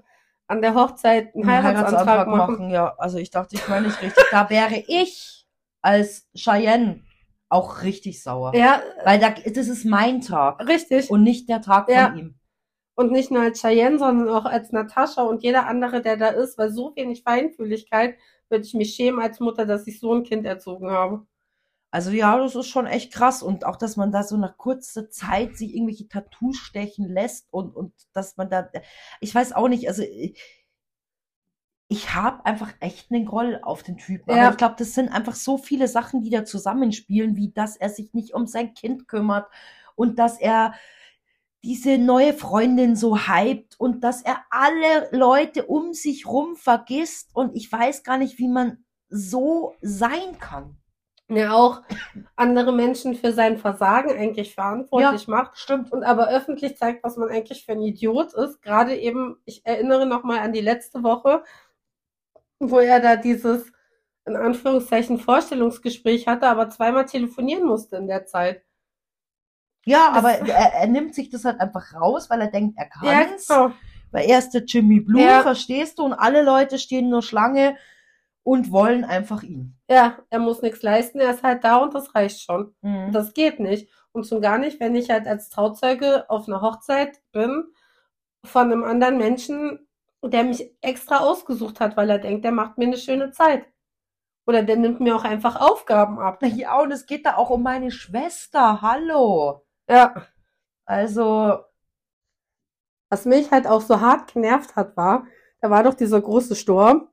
an 0.47 0.61
der 0.63 0.73
Hochzeit 0.73 1.35
einen 1.35 1.47
einen 1.47 1.63
Heiratsantrag, 1.65 2.27
machen. 2.27 2.71
Ja, 2.71 2.95
also 2.97 3.19
ich 3.19 3.29
dachte, 3.29 3.55
ich 3.55 3.67
meine 3.67 3.87
nicht 3.87 4.01
richtig. 4.01 4.23
Da 4.31 4.49
wäre 4.49 4.83
ich 4.87 5.45
als 5.83 6.27
Cheyenne 6.35 7.01
auch 7.47 7.83
richtig 7.83 8.23
sauer. 8.23 8.55
Ja, 8.55 8.81
Weil 9.05 9.19
da, 9.19 9.29
das 9.29 9.67
ist 9.67 9.85
mein 9.85 10.21
Tag 10.21 10.67
richtig. 10.67 11.11
und 11.11 11.21
nicht 11.23 11.47
der 11.47 11.61
Tag 11.61 11.89
Ja. 11.89 12.07
von 12.09 12.17
ihm. 12.17 12.36
Und 12.97 13.11
nicht 13.11 13.29
nur 13.29 13.43
als 13.43 13.61
Cheyenne, 13.61 13.99
sondern 13.99 14.27
auch 14.27 14.45
als 14.45 14.71
Natascha 14.71 15.21
und 15.21 15.43
jeder 15.43 15.67
andere, 15.67 16.01
der 16.01 16.17
da 16.17 16.29
ist, 16.29 16.57
weil 16.57 16.71
so 16.71 16.95
wenig 16.95 17.21
Feinfühligkeit 17.21 18.17
würde 18.49 18.65
ich 18.65 18.73
mich 18.73 18.95
schämen 18.95 19.21
als 19.21 19.39
Mutter, 19.39 19.67
dass 19.67 19.85
ich 19.85 19.99
so 19.99 20.15
ein 20.15 20.23
Kind 20.23 20.47
erzogen 20.47 20.89
habe. 20.89 21.27
Also 21.91 22.09
ja, 22.09 22.35
das 22.39 22.55
ist 22.55 22.69
schon 22.69 22.87
echt 22.87 23.13
krass. 23.13 23.43
Und 23.43 23.65
auch, 23.65 23.75
dass 23.75 23.97
man 23.97 24.11
da 24.11 24.23
so 24.23 24.35
nach 24.35 24.57
kurzer 24.57 25.11
Zeit 25.11 25.57
sich 25.57 25.75
irgendwelche 25.75 26.07
Tattoos 26.07 26.57
stechen 26.57 27.07
lässt 27.07 27.47
und, 27.51 27.75
und 27.75 27.93
dass 28.13 28.35
man 28.35 28.49
da, 28.49 28.67
ich 29.19 29.35
weiß 29.35 29.53
auch 29.53 29.67
nicht, 29.67 29.87
also 29.87 30.01
ich 31.87 32.15
habe 32.15 32.45
einfach 32.47 32.73
echt 32.79 33.11
einen 33.11 33.25
Groll 33.25 33.59
auf 33.61 33.83
den 33.83 33.97
Typen. 33.97 34.35
Ja. 34.35 34.45
Aber 34.45 34.51
ich 34.53 34.57
glaube, 34.57 34.75
das 34.79 34.95
sind 34.95 35.09
einfach 35.09 35.35
so 35.35 35.59
viele 35.59 35.87
Sachen, 35.87 36.23
die 36.23 36.31
da 36.31 36.45
zusammenspielen, 36.45 37.35
wie 37.35 37.51
dass 37.51 37.77
er 37.77 37.89
sich 37.89 38.15
nicht 38.15 38.33
um 38.33 38.47
sein 38.47 38.73
Kind 38.73 39.07
kümmert 39.07 39.47
und 39.95 40.17
dass 40.17 40.39
er 40.39 40.73
diese 41.68 41.97
neue 41.97 42.34
Freundin 42.34 42.95
so 42.95 43.18
hypt 43.18 43.78
und 43.78 44.01
dass 44.01 44.22
er 44.22 44.38
alle 44.49 45.09
Leute 45.11 45.65
um 45.65 45.93
sich 45.93 46.26
rum 46.26 46.55
vergisst 46.55 47.32
und 47.34 47.57
ich 47.57 47.70
weiß 47.70 48.03
gar 48.03 48.18
nicht, 48.18 48.38
wie 48.39 48.47
man 48.47 48.86
so 49.09 49.76
sein 49.82 50.39
kann. 50.39 50.78
Ja, 51.30 51.51
auch 51.51 51.82
andere 52.38 52.72
Menschen 52.72 53.15
für 53.15 53.34
sein 53.34 53.57
Versagen 53.57 54.18
eigentlich 54.18 54.55
verantwortlich 54.55 55.28
macht 55.28 55.57
Stimmt. 55.57 55.91
und 55.91 56.05
aber 56.05 56.30
öffentlich 56.30 56.78
zeigt, 56.78 57.03
was 57.03 57.18
man 57.18 57.28
eigentlich 57.28 57.65
für 57.65 57.74
ein 57.74 57.82
Idiot 57.82 58.34
ist. 58.34 58.61
Gerade 58.61 58.95
eben, 58.95 59.36
ich 59.43 59.65
erinnere 59.65 60.05
nochmal 60.05 60.39
an 60.39 60.53
die 60.53 60.61
letzte 60.61 61.03
Woche, 61.03 61.43
wo 62.59 62.80
er 62.80 63.01
da 63.01 63.18
dieses, 63.18 63.74
in 64.26 64.38
Anführungszeichen, 64.38 65.20
Vorstellungsgespräch 65.20 66.28
hatte, 66.28 66.47
aber 66.47 66.70
zweimal 66.70 67.05
telefonieren 67.07 67.65
musste 67.65 67.97
in 67.97 68.07
der 68.07 68.26
Zeit. 68.26 68.63
Ja, 69.88 70.09
Das- 70.09 70.17
aber 70.17 70.31
er, 70.47 70.73
er 70.73 70.88
nimmt 70.88 71.15
sich 71.15 71.29
das 71.29 71.45
halt 71.45 71.59
einfach 71.59 71.93
raus, 71.93 72.29
weil 72.29 72.41
er 72.41 72.47
denkt, 72.51 72.77
er 72.77 72.88
kann's. 72.89 73.47
genau. 73.47 73.71
Weil 74.11 74.29
er 74.29 74.39
ist 74.39 74.51
der 74.51 74.63
Jimmy 74.63 74.99
Blue, 75.01 75.21
Ja. 75.21 75.41
verstehst 75.41 75.99
du? 75.99 76.03
Und 76.03 76.13
alle 76.13 76.41
Leute 76.41 76.79
stehen 76.79 77.09
nur 77.09 77.21
Schlange 77.21 77.75
und 78.43 78.71
wollen 78.71 79.03
einfach 79.03 79.43
ihn. 79.43 79.75
Ja, 79.89 80.17
er 80.29 80.39
muss 80.39 80.61
nichts 80.61 80.81
leisten, 80.81 81.19
er 81.19 81.31
ist 81.31 81.43
halt 81.43 81.63
da 81.63 81.77
und 81.77 81.93
das 81.93 82.15
reicht 82.15 82.41
schon. 82.41 82.73
Mhm. 82.81 83.11
Das 83.11 83.33
geht 83.33 83.59
nicht. 83.59 83.89
Und 84.13 84.25
schon 84.25 84.41
gar 84.41 84.57
nicht, 84.57 84.79
wenn 84.79 84.95
ich 84.95 85.09
halt 85.09 85.27
als 85.27 85.49
Trauzeuge 85.49 86.29
auf 86.29 86.47
einer 86.47 86.61
Hochzeit 86.61 87.19
bin 87.33 87.65
von 88.45 88.71
einem 88.71 88.83
anderen 88.85 89.17
Menschen, 89.17 89.88
der 90.23 90.43
mich 90.45 90.71
extra 90.81 91.17
ausgesucht 91.19 91.79
hat, 91.79 91.95
weil 91.97 92.09
er 92.09 92.17
denkt, 92.17 92.43
der 92.45 92.51
macht 92.51 92.77
mir 92.77 92.85
eine 92.88 92.97
schöne 92.97 93.31
Zeit. 93.31 93.65
Oder 94.47 94.63
der 94.63 94.77
nimmt 94.77 95.01
mir 95.01 95.15
auch 95.15 95.25
einfach 95.25 95.59
Aufgaben 95.59 96.17
ab. 96.19 96.41
Ja, 96.43 96.79
und 96.79 96.91
es 96.91 97.05
geht 97.05 97.25
da 97.25 97.35
auch 97.35 97.49
um 97.49 97.61
meine 97.63 97.91
Schwester. 97.91 98.81
Hallo. 98.81 99.65
Ja, 99.89 100.13
Also, 100.85 101.59
was 103.09 103.25
mich 103.25 103.51
halt 103.51 103.67
auch 103.67 103.81
so 103.81 104.01
hart 104.01 104.33
genervt 104.33 104.75
hat, 104.75 104.95
war, 104.97 105.25
da 105.61 105.69
war 105.69 105.83
doch 105.83 105.93
dieser 105.93 106.21
große 106.21 106.55
Sturm 106.55 107.07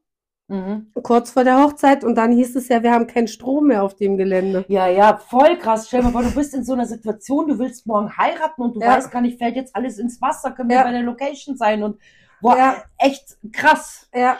mhm. 0.49 0.93
kurz 1.03 1.31
vor 1.31 1.45
der 1.45 1.63
Hochzeit 1.63 2.05
und 2.05 2.15
dann 2.17 2.33
hieß 2.33 2.57
es 2.57 2.69
ja, 2.69 2.83
wir 2.83 2.93
haben 2.93 3.07
keinen 3.07 3.29
Strom 3.29 3.69
mehr 3.69 3.83
auf 3.83 3.95
dem 3.97 4.17
Gelände. 4.17 4.65
ja, 4.69 4.87
ja, 4.89 5.17
voll 5.17 5.57
krass. 5.59 5.87
Stell 5.89 6.03
dir 6.03 6.11
vor, 6.11 6.23
du 6.23 6.35
bist 6.35 6.55
in 6.55 6.65
so 6.65 6.73
einer 6.75 6.87
Situation, 6.87 7.47
du 7.49 7.59
willst 7.59 7.87
morgen 7.87 8.17
heiraten 8.17 8.63
und 8.63 8.77
du 8.77 8.81
Ja. 8.81 8.97
weißt 8.97 9.11
gar 9.11 9.21
nicht, 9.23 9.39
fällt 9.39 9.57
jetzt 9.57 9.75
alles 9.75 9.99
ins 9.99 10.21
Wasser, 10.21 10.51
können 10.53 10.69
wir 10.69 10.77
Ja. 10.77 10.83
bei 10.85 10.91
der 10.93 11.03
Location 11.03 11.57
sein 11.57 11.83
und 11.83 11.99
boah, 12.41 12.57
Ja. 12.57 12.83
echt 12.99 13.39
krass. 13.53 14.09
Ja. 14.15 14.39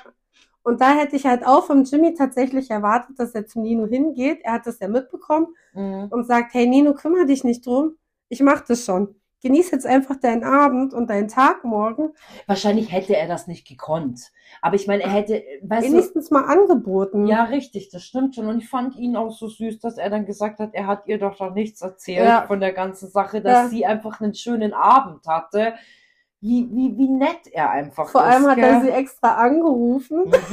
Und 0.63 0.81
da 0.81 0.95
hätte 0.95 1.15
ich 1.17 1.27
halt 1.27 1.47
auch 1.47 1.65
vom 1.67 1.85
Jimmy 1.85 2.15
tatsächlich 2.15 2.71
erwartet, 2.71 3.19
dass 3.19 3.35
er 3.35 3.47
zu 3.47 3.61
Nino 3.61 3.87
hingeht. 3.87 4.41
Er 4.45 4.55
hat 4.55 4.67
das 4.67 4.79
ja 4.81 4.89
mitbekommen 4.89 5.49
Mhm. 5.75 6.09
und 6.11 6.25
sagt, 6.27 6.55
hey 6.55 6.67
Nino, 6.67 6.95
kümmere 6.95 7.27
dich 7.27 7.45
nicht 7.45 7.67
drum. 7.67 7.97
Ich 8.29 8.41
mach 8.41 8.61
das 8.63 8.85
schon. 8.85 9.15
Genieß 9.43 9.73
jetzt 9.73 9.85
einfach 9.87 10.17
deinen 10.17 10.43
Abend 10.43 10.95
und 10.95 11.11
deinen 11.11 11.29
Tag 11.29 11.65
morgen. 11.65 12.15
Wahrscheinlich 12.47 12.91
hätte 12.91 13.15
er 13.15 13.29
das 13.29 13.47
nicht 13.47 13.69
gekonnt. 13.69 14.33
Aber 14.63 14.75
ich 14.75 14.87
meine, 14.87 15.03
er 15.03 15.11
hätte, 15.11 15.43
weißt 15.63 15.87
du, 15.87 15.93
Wenigstens 15.93 16.31
mal 16.31 16.45
angeboten. 16.45 17.27
Ja, 17.27 17.45
richtig, 17.45 17.91
das 17.91 18.03
stimmt 18.05 18.35
schon. 18.35 18.47
Und 18.47 18.59
ich 18.63 18.69
fand 18.71 18.97
ihn 18.97 19.17
auch 19.17 19.31
so 19.31 19.49
süß, 19.49 19.81
dass 19.81 19.99
er 19.99 20.09
dann 20.09 20.25
gesagt 20.25 20.61
hat, 20.61 20.71
er 20.73 20.87
hat 20.87 21.07
ihr 21.09 21.19
doch 21.19 21.39
noch 21.41 21.53
nichts 21.53 21.83
erzählt 21.83 22.25
Ja. 22.27 22.47
von 22.47 22.59
der 22.59 22.73
ganzen 22.73 23.11
Sache, 23.11 23.43
dass 23.43 23.65
Ja. 23.65 23.69
sie 23.69 23.85
einfach 23.85 24.19
einen 24.23 24.35
schönen 24.35 24.73
Abend 24.73 25.27
hatte. 25.27 25.75
Wie, 26.41 26.67
wie, 26.73 26.97
wie 26.97 27.09
nett 27.09 27.47
er 27.53 27.71
einfach 27.71 28.09
Vor 28.09 28.23
allem 28.23 28.45
ist, 28.45 28.49
hat 28.51 28.59
er 28.59 28.73
gell? 28.73 28.83
sie 28.83 28.91
extra 28.91 29.35
angerufen. 29.35 30.23
um 30.25 30.33
es 30.33 30.51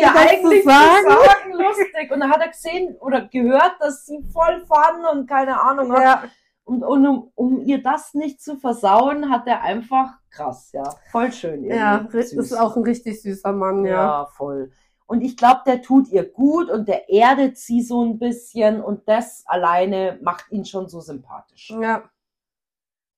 ihr 0.00 0.06
das 0.06 0.12
zu 0.14 0.18
eigentlich 0.30 0.62
zu 0.62 0.68
sagen. 0.68 1.06
sagen. 1.08 1.52
lustig. 1.52 2.10
Und 2.12 2.20
dann 2.20 2.30
hat 2.32 2.40
er 2.40 2.48
gesehen 2.48 2.96
oder 3.00 3.22
gehört, 3.28 3.74
dass 3.78 4.04
sie 4.06 4.18
voll 4.32 4.64
fun 4.66 5.04
und 5.12 5.28
keine 5.28 5.60
Ahnung 5.60 5.92
hat. 5.92 6.02
Ja, 6.02 6.24
Und, 6.66 6.82
und 6.82 7.06
um, 7.06 7.30
um 7.36 7.60
ihr 7.60 7.80
das 7.80 8.12
nicht 8.14 8.42
zu 8.42 8.56
versauen, 8.56 9.30
hat 9.30 9.46
er 9.46 9.62
einfach 9.62 10.18
krass, 10.30 10.72
ja. 10.72 10.82
Voll 11.12 11.30
schön. 11.30 11.64
ja, 11.64 11.98
irgendwie. 11.98 12.18
ist 12.18 12.30
Süß. 12.30 12.54
auch 12.54 12.76
ein 12.76 12.82
richtig 12.82 13.22
süßer 13.22 13.52
Mann, 13.52 13.84
ja. 13.84 13.92
Ja, 13.92 14.26
voll. 14.26 14.72
Und 15.06 15.20
ich 15.20 15.36
glaube, 15.36 15.60
der 15.64 15.80
tut 15.80 16.08
ihr 16.08 16.28
gut 16.28 16.68
und 16.68 16.88
der 16.88 17.08
erdet 17.08 17.56
sie 17.56 17.82
so 17.82 18.04
ein 18.04 18.18
bisschen 18.18 18.82
und 18.82 19.08
das 19.08 19.44
alleine 19.46 20.18
macht 20.22 20.50
ihn 20.50 20.64
schon 20.64 20.88
so 20.88 21.00
sympathisch. 21.00 21.70
Ja. 21.70 22.10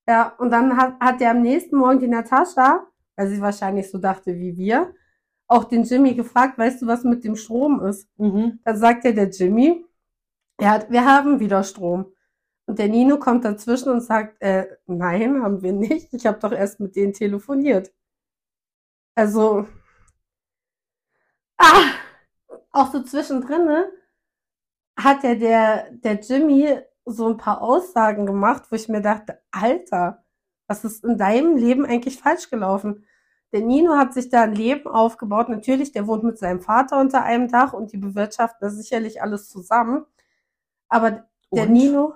Ja, 0.07 0.35
und 0.37 0.51
dann 0.51 0.77
hat, 0.77 0.99
hat 0.99 1.19
er 1.19 1.31
am 1.31 1.41
nächsten 1.41 1.77
Morgen 1.77 1.99
die 1.99 2.07
Natascha, 2.07 2.85
weil 3.15 3.29
sie 3.29 3.41
wahrscheinlich 3.41 3.89
so 3.89 3.97
dachte 3.97 4.35
wie 4.35 4.55
wir, 4.57 4.93
auch 5.47 5.63
den 5.63 5.83
Jimmy 5.83 6.13
gefragt, 6.13 6.59
weißt 6.59 6.83
du, 6.83 6.87
was 6.87 7.03
mit 7.03 7.23
dem 7.23 7.35
Strom 7.35 7.83
ist? 7.83 8.07
Mhm. 8.17 8.59
Dann 8.63 8.77
sagt 8.77 9.05
ja 9.05 9.11
der 9.11 9.29
Jimmy, 9.29 9.83
ja, 10.61 10.83
wir 10.87 11.03
haben 11.03 11.39
wieder 11.39 11.63
Strom. 11.63 12.13
Und 12.69 12.77
der 12.77 12.87
Nino 12.87 13.17
kommt 13.17 13.45
dazwischen 13.45 13.89
und 13.89 14.01
sagt, 14.01 14.39
äh, 14.43 14.77
nein, 14.85 15.41
haben 15.41 15.63
wir 15.63 15.73
nicht. 15.73 16.13
Ich 16.13 16.27
habe 16.27 16.37
doch 16.37 16.51
erst 16.51 16.79
mit 16.79 16.95
denen 16.95 17.13
telefoniert. 17.13 17.91
Also, 19.15 19.67
ah, 21.57 21.93
auch 22.71 22.91
so 22.91 23.01
zwischendrin 23.01 23.65
ne, 23.65 23.91
hat 24.95 25.23
ja 25.23 25.33
der, 25.33 25.91
der 25.93 26.19
Jimmy 26.19 26.77
so 27.05 27.27
ein 27.29 27.37
paar 27.37 27.63
Aussagen 27.63 28.27
gemacht, 28.27 28.65
wo 28.69 28.75
ich 28.75 28.87
mir 28.87 29.01
dachte, 29.01 29.41
Alter, 29.49 30.23
was 30.67 30.83
ist 30.83 31.03
in 31.03 31.17
deinem 31.17 31.57
Leben 31.57 31.87
eigentlich 31.87 32.19
falsch 32.19 32.51
gelaufen? 32.51 33.03
Der 33.51 33.61
Nino 33.61 33.97
hat 33.97 34.13
sich 34.13 34.29
da 34.29 34.43
ein 34.43 34.53
Leben 34.53 34.87
aufgebaut. 34.87 35.49
Natürlich, 35.49 35.91
der 35.91 36.05
wohnt 36.05 36.23
mit 36.23 36.37
seinem 36.37 36.61
Vater 36.61 36.99
unter 36.99 37.23
einem 37.23 37.47
Dach 37.47 37.73
und 37.73 37.93
die 37.93 37.97
bewirtschaften 37.97 38.59
das 38.61 38.75
sicherlich 38.75 39.23
alles 39.23 39.49
zusammen. 39.49 40.05
Aber 40.87 41.27
der 41.51 41.63
Und? 41.63 41.71
Nino 41.71 42.13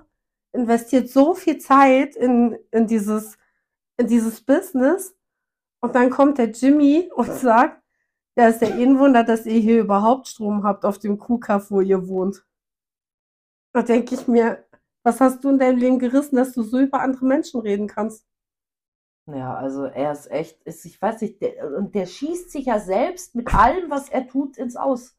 investiert 0.54 1.10
so 1.10 1.34
viel 1.34 1.58
Zeit 1.58 2.16
in, 2.16 2.58
in 2.72 2.88
dieses, 2.88 3.38
in 3.98 4.08
dieses 4.08 4.42
Business. 4.42 5.16
Und 5.82 5.96
dann 5.96 6.10
kommt 6.10 6.38
der 6.38 6.52
Jimmy 6.52 7.12
und 7.14 7.32
sagt, 7.32 7.84
ja, 8.36 8.48
ist 8.48 8.62
ja 8.62 8.70
eh 8.70 8.84
ein 8.84 9.00
Wunder, 9.00 9.24
dass 9.24 9.46
ihr 9.46 9.60
hier 9.60 9.82
überhaupt 9.82 10.28
Strom 10.28 10.64
habt 10.64 10.86
auf 10.86 10.98
dem 10.98 11.20
Kuhkaff, 11.20 11.70
wo 11.70 11.82
ihr 11.82 12.08
wohnt. 12.08 12.46
Da 13.74 13.82
denke 13.82 14.16
ich 14.16 14.28
mir, 14.28 14.66
was 15.04 15.20
hast 15.20 15.44
du 15.44 15.50
in 15.50 15.60
deinem 15.60 15.78
Leben 15.78 16.00
gerissen, 16.00 16.38
dass 16.38 16.54
du 16.54 16.64
so 16.64 16.80
über 16.80 17.02
andere 17.02 17.26
Menschen 17.26 17.60
reden 17.60 17.88
kannst? 17.88 18.26
Ja, 19.26 19.56
also 19.56 19.86
er 19.86 20.12
ist 20.12 20.30
echt, 20.32 20.62
ist, 20.64 20.86
ich 20.86 21.02
weiß 21.02 21.22
nicht, 21.22 21.42
der, 21.42 21.78
und 21.78 21.96
der 21.96 22.06
schießt 22.06 22.52
sich 22.52 22.66
ja 22.66 22.80
selbst 22.80 23.36
mit 23.36 23.54
allem, 23.54 23.90
was 23.90 24.10
er 24.10 24.28
tut, 24.28 24.58
ins 24.58 24.76
Aus. 24.76 25.16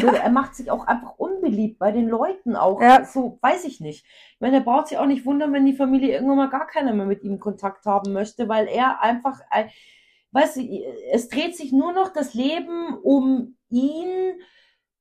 So, 0.00 0.08
er 0.08 0.30
macht 0.30 0.54
sich 0.54 0.70
auch 0.70 0.86
einfach 0.86 1.18
unbeliebt 1.18 1.78
bei 1.78 1.92
den 1.92 2.08
Leuten 2.08 2.56
auch. 2.56 2.80
Ja. 2.80 3.04
So, 3.04 3.38
weiß 3.40 3.64
ich 3.64 3.80
nicht. 3.80 4.04
Ich 4.04 4.40
meine, 4.40 4.56
er 4.58 4.62
braucht 4.62 4.88
sich 4.88 4.98
auch 4.98 5.06
nicht 5.06 5.24
wundern, 5.24 5.52
wenn 5.52 5.66
die 5.66 5.72
Familie 5.76 6.12
irgendwann 6.12 6.36
mal 6.36 6.50
gar 6.50 6.66
keiner 6.66 6.92
mehr 6.92 7.06
mit 7.06 7.22
ihm 7.24 7.38
Kontakt 7.40 7.86
haben 7.86 8.12
möchte, 8.12 8.48
weil 8.48 8.68
er 8.68 9.00
einfach, 9.02 9.40
ein- 9.50 9.70
weißt 10.32 10.56
du, 10.56 10.68
es 11.12 11.28
dreht 11.28 11.56
sich 11.56 11.72
nur 11.72 11.92
noch 11.92 12.12
das 12.12 12.34
Leben 12.34 12.98
um 13.02 13.56
ihn, 13.68 14.08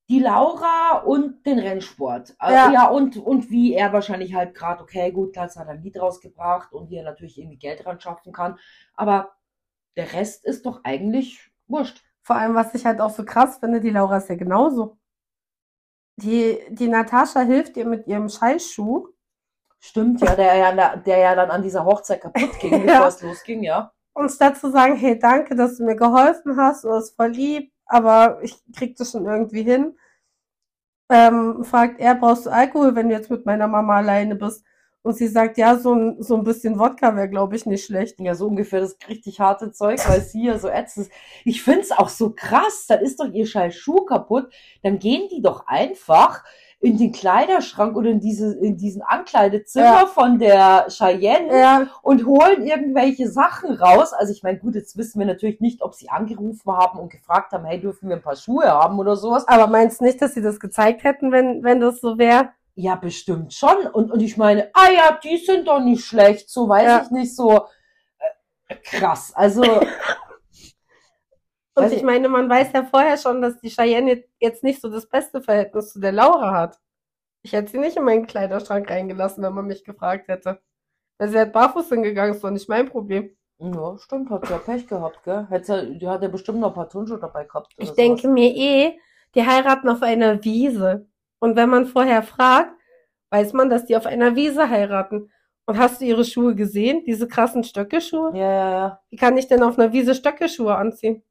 die 0.09 0.19
Laura 0.19 0.99
und 1.05 1.45
den 1.45 1.59
Rennsport. 1.59 2.35
Äh, 2.41 2.53
Ja. 2.53 2.71
ja 2.71 2.87
und, 2.89 3.17
und 3.17 3.51
wie 3.51 3.73
er 3.73 3.93
wahrscheinlich 3.93 4.33
halt 4.33 4.55
gerade, 4.55 4.81
okay, 4.81 5.11
gut, 5.11 5.33
klar, 5.33 5.45
hat 5.47 5.55
er 5.55 5.69
ein 5.69 5.83
Lied 5.83 5.99
rausgebracht 6.01 6.73
und 6.73 6.89
wie 6.89 6.95
er 6.95 7.03
natürlich 7.03 7.37
irgendwie 7.37 7.57
Geld 7.59 7.85
ran 7.85 7.99
schaffen 7.99 8.33
kann. 8.33 8.57
Aber 8.95 9.31
der 9.97 10.11
Rest 10.13 10.45
ist 10.45 10.65
doch 10.65 10.81
eigentlich 10.83 11.51
wurscht. 11.67 12.01
Vor 12.29 12.35
allem, 12.35 12.53
was 12.53 12.75
ich 12.75 12.85
halt 12.85 13.01
auch 13.01 13.09
so 13.09 13.25
krass 13.25 13.57
finde, 13.57 13.81
die 13.81 13.89
Laura 13.89 14.17
ist 14.17 14.29
ja 14.29 14.35
genauso. 14.35 14.99
Die, 16.17 16.59
die 16.69 16.87
Natascha 16.87 17.39
hilft 17.41 17.75
ihr 17.75 17.87
mit 17.87 18.05
ihrem 18.05 18.29
Scheißschuh. 18.29 19.07
Stimmt, 19.79 20.21
ja, 20.21 20.35
der 20.35 20.55
ja, 20.57 20.95
der 20.95 21.17
ja 21.17 21.33
dann 21.33 21.49
an 21.49 21.63
dieser 21.63 21.85
Hochzeit 21.85 22.21
kaputt 22.21 22.59
ging, 22.59 22.71
Ja. 22.85 22.93
bevor 22.93 23.07
es 23.07 23.23
losging, 23.23 23.63
ja. 23.63 23.91
Und 24.13 24.29
statt 24.29 24.57
zu 24.57 24.69
sagen, 24.69 24.95
hey, 24.95 25.17
danke, 25.17 25.55
dass 25.55 25.77
du 25.77 25.85
mir 25.85 25.95
geholfen 25.95 26.55
hast, 26.55 26.83
du 26.83 26.89
bist 26.91 27.15
voll 27.15 27.29
lieb, 27.29 27.73
aber 27.87 28.37
ich 28.43 28.61
krieg 28.77 28.95
das 28.95 29.09
schon 29.09 29.25
irgendwie 29.25 29.63
hin, 29.63 29.97
ähm, 31.09 31.63
fragt 31.63 31.99
er, 31.99 32.13
brauchst 32.13 32.45
du 32.45 32.51
Alkohol, 32.51 32.93
wenn 32.95 33.09
du 33.09 33.15
jetzt 33.15 33.31
mit 33.31 33.47
meiner 33.47 33.67
Mama 33.67 33.97
alleine 33.97 34.35
bist? 34.35 34.63
Und 35.01 35.15
sie 35.15 35.27
sagt, 35.27 35.57
ja, 35.57 35.77
so 35.77 35.93
ein, 35.93 36.21
so 36.21 36.35
ein 36.35 36.43
bisschen 36.43 36.77
Wodka 36.77 37.15
wäre, 37.15 37.29
glaube 37.29 37.55
ich, 37.55 37.65
nicht 37.65 37.85
schlecht. 37.85 38.19
Ja, 38.19 38.35
so 38.35 38.47
ungefähr 38.47 38.81
das 38.81 38.97
richtig 39.07 39.39
harte 39.39 39.71
Zeug, 39.71 39.99
weil 40.09 40.21
sie 40.21 40.45
ja 40.45 40.59
so 40.59 40.67
ätzend 40.67 41.07
ist. 41.07 41.13
Ich 41.45 41.61
find's 41.63 41.91
auch 41.91 42.09
so 42.09 42.31
krass, 42.35 42.85
dann 42.87 42.99
ist 42.99 43.19
doch 43.19 43.31
ihr 43.31 43.45
scheiß 43.45 43.73
Schuh 43.75 44.03
kaputt, 44.05 44.51
dann 44.83 44.99
gehen 44.99 45.29
die 45.31 45.41
doch 45.41 45.67
einfach 45.67 46.43
in 46.81 46.97
den 46.97 47.11
Kleiderschrank 47.11 47.97
oder 47.97 48.09
in 48.09 48.19
diese, 48.21 48.57
in 48.57 48.77
diesen 48.77 49.01
Ankleidezimmer 49.01 49.85
Ja. 50.01 50.05
von 50.05 50.39
der 50.39 50.85
Cheyenne 50.89 51.47
Ja, 51.57 51.87
und 52.01 52.25
holen 52.25 52.65
irgendwelche 52.65 53.29
Sachen 53.29 53.73
raus. 53.73 54.13
Also 54.13 54.31
ich 54.31 54.43
meine, 54.43 54.59
gut, 54.59 54.75
jetzt 54.75 54.95
wissen 54.97 55.19
wir 55.19 55.25
natürlich 55.27 55.59
nicht, 55.59 55.81
ob 55.81 55.93
sie 55.93 56.09
angerufen 56.09 56.71
haben 56.71 56.99
und 56.99 57.09
gefragt 57.11 57.51
haben, 57.51 57.65
hey, 57.65 57.81
dürfen 57.81 58.07
wir 58.09 58.15
ein 58.15 58.21
paar 58.21 58.37
Schuhe 58.37 58.65
haben 58.67 58.97
oder 58.99 59.15
sowas. 59.17 59.45
aber 59.47 59.67
meinst 59.67 60.01
nicht, 60.01 60.21
dass 60.21 60.33
sie 60.33 60.41
das 60.41 60.59
gezeigt 60.59 61.03
hätten, 61.03 61.31
wenn, 61.33 61.63
wenn 61.63 61.81
das 61.81 61.99
so 61.99 62.17
wäre? 62.17 62.49
Ja, 62.81 62.95
bestimmt 62.95 63.53
schon. 63.53 63.87
Und, 63.87 64.09
und 64.09 64.21
ich 64.21 64.37
meine, 64.37 64.69
ah 64.73 64.89
ja, 64.89 65.19
die 65.21 65.35
sind 65.37 65.67
doch 65.67 65.81
nicht 65.81 66.05
schlecht, 66.05 66.49
so 66.49 66.69
weiß 66.69 66.83
Ja. 66.85 67.01
ich 67.03 67.11
nicht, 67.11 67.35
so 67.35 67.65
äh, 68.69 68.75
krass. 68.75 69.33
Also, 69.35 69.63
Und 71.75 71.93
ich 71.93 72.03
meine, 72.03 72.27
man 72.29 72.49
weiß 72.49 72.73
ja 72.73 72.83
vorher 72.83 73.17
schon, 73.17 73.41
dass 73.41 73.59
die 73.59 73.69
Cheyenne 73.69 74.23
jetzt 74.39 74.63
nicht 74.63 74.81
so 74.81 74.89
das 74.89 75.07
beste 75.07 75.41
Verhältnis 75.41 75.93
zu 75.93 75.99
der 75.99 76.11
Laura 76.11 76.53
hat. 76.53 76.77
Ich 77.41 77.53
hätte 77.53 77.71
sie 77.71 77.77
nicht 77.79 77.95
in 77.97 78.03
meinen 78.03 78.27
Kleiderschrank 78.27 78.89
reingelassen, 78.89 79.43
wenn 79.43 79.53
man 79.53 79.65
mich 79.67 79.83
gefragt 79.85 80.27
hätte. 80.27 80.59
Wenn 81.17 81.29
sie 81.29 81.37
halt 81.37 81.53
barfuß 81.53 81.89
hingegangen, 81.89 82.33
ist 82.33 82.43
doch 82.43 82.49
nicht 82.49 82.67
mein 82.69 82.89
Problem. 82.89 83.35
ja, 83.59 83.97
stimmt, 83.97 84.29
hat 84.29 84.49
ja 84.49 84.57
Pech 84.57 84.87
gehabt, 84.87 85.23
gell? 85.23 85.47
Hätte, 85.49 85.95
die 85.95 86.07
hat 86.07 86.21
ja 86.21 86.29
bestimmt 86.29 86.59
noch 86.59 86.69
ein 86.69 86.75
paar 86.75 86.89
Turnschuhe 86.89 87.19
dabei 87.19 87.43
gehabt. 87.45 87.73
Ich 87.77 87.91
denke 87.91 88.21
sowas. 88.23 88.33
mir 88.33 88.55
eh, 88.55 88.99
die 89.35 89.45
heiraten 89.45 89.89
auf 89.89 90.01
einer 90.01 90.41
Wiese. 90.45 91.08
Und 91.39 91.55
wenn 91.55 91.69
man 91.69 91.85
vorher 91.85 92.23
fragt, 92.23 92.71
weiß 93.31 93.53
man, 93.53 93.69
dass 93.69 93.85
die 93.85 93.95
auf 93.97 94.05
einer 94.05 94.35
Wiese 94.35 94.69
heiraten. 94.69 95.31
Und 95.65 95.77
hast 95.77 96.01
du 96.01 96.05
ihre 96.05 96.25
Schuhe 96.25 96.55
gesehen? 96.55 97.03
Diese 97.05 97.27
krassen 97.27 97.63
Stöckelschuhe? 97.63 98.31
Ja, 98.35 98.51
ja, 98.51 98.71
ja. 98.71 98.99
Wie 99.09 99.17
kann 99.17 99.37
ich 99.37 99.47
denn 99.47 99.61
auf 99.63 99.77
einer 99.77 99.93
Wiese 99.93 100.15
Stöckelschuhe 100.15 100.75
anziehen? 100.75 101.23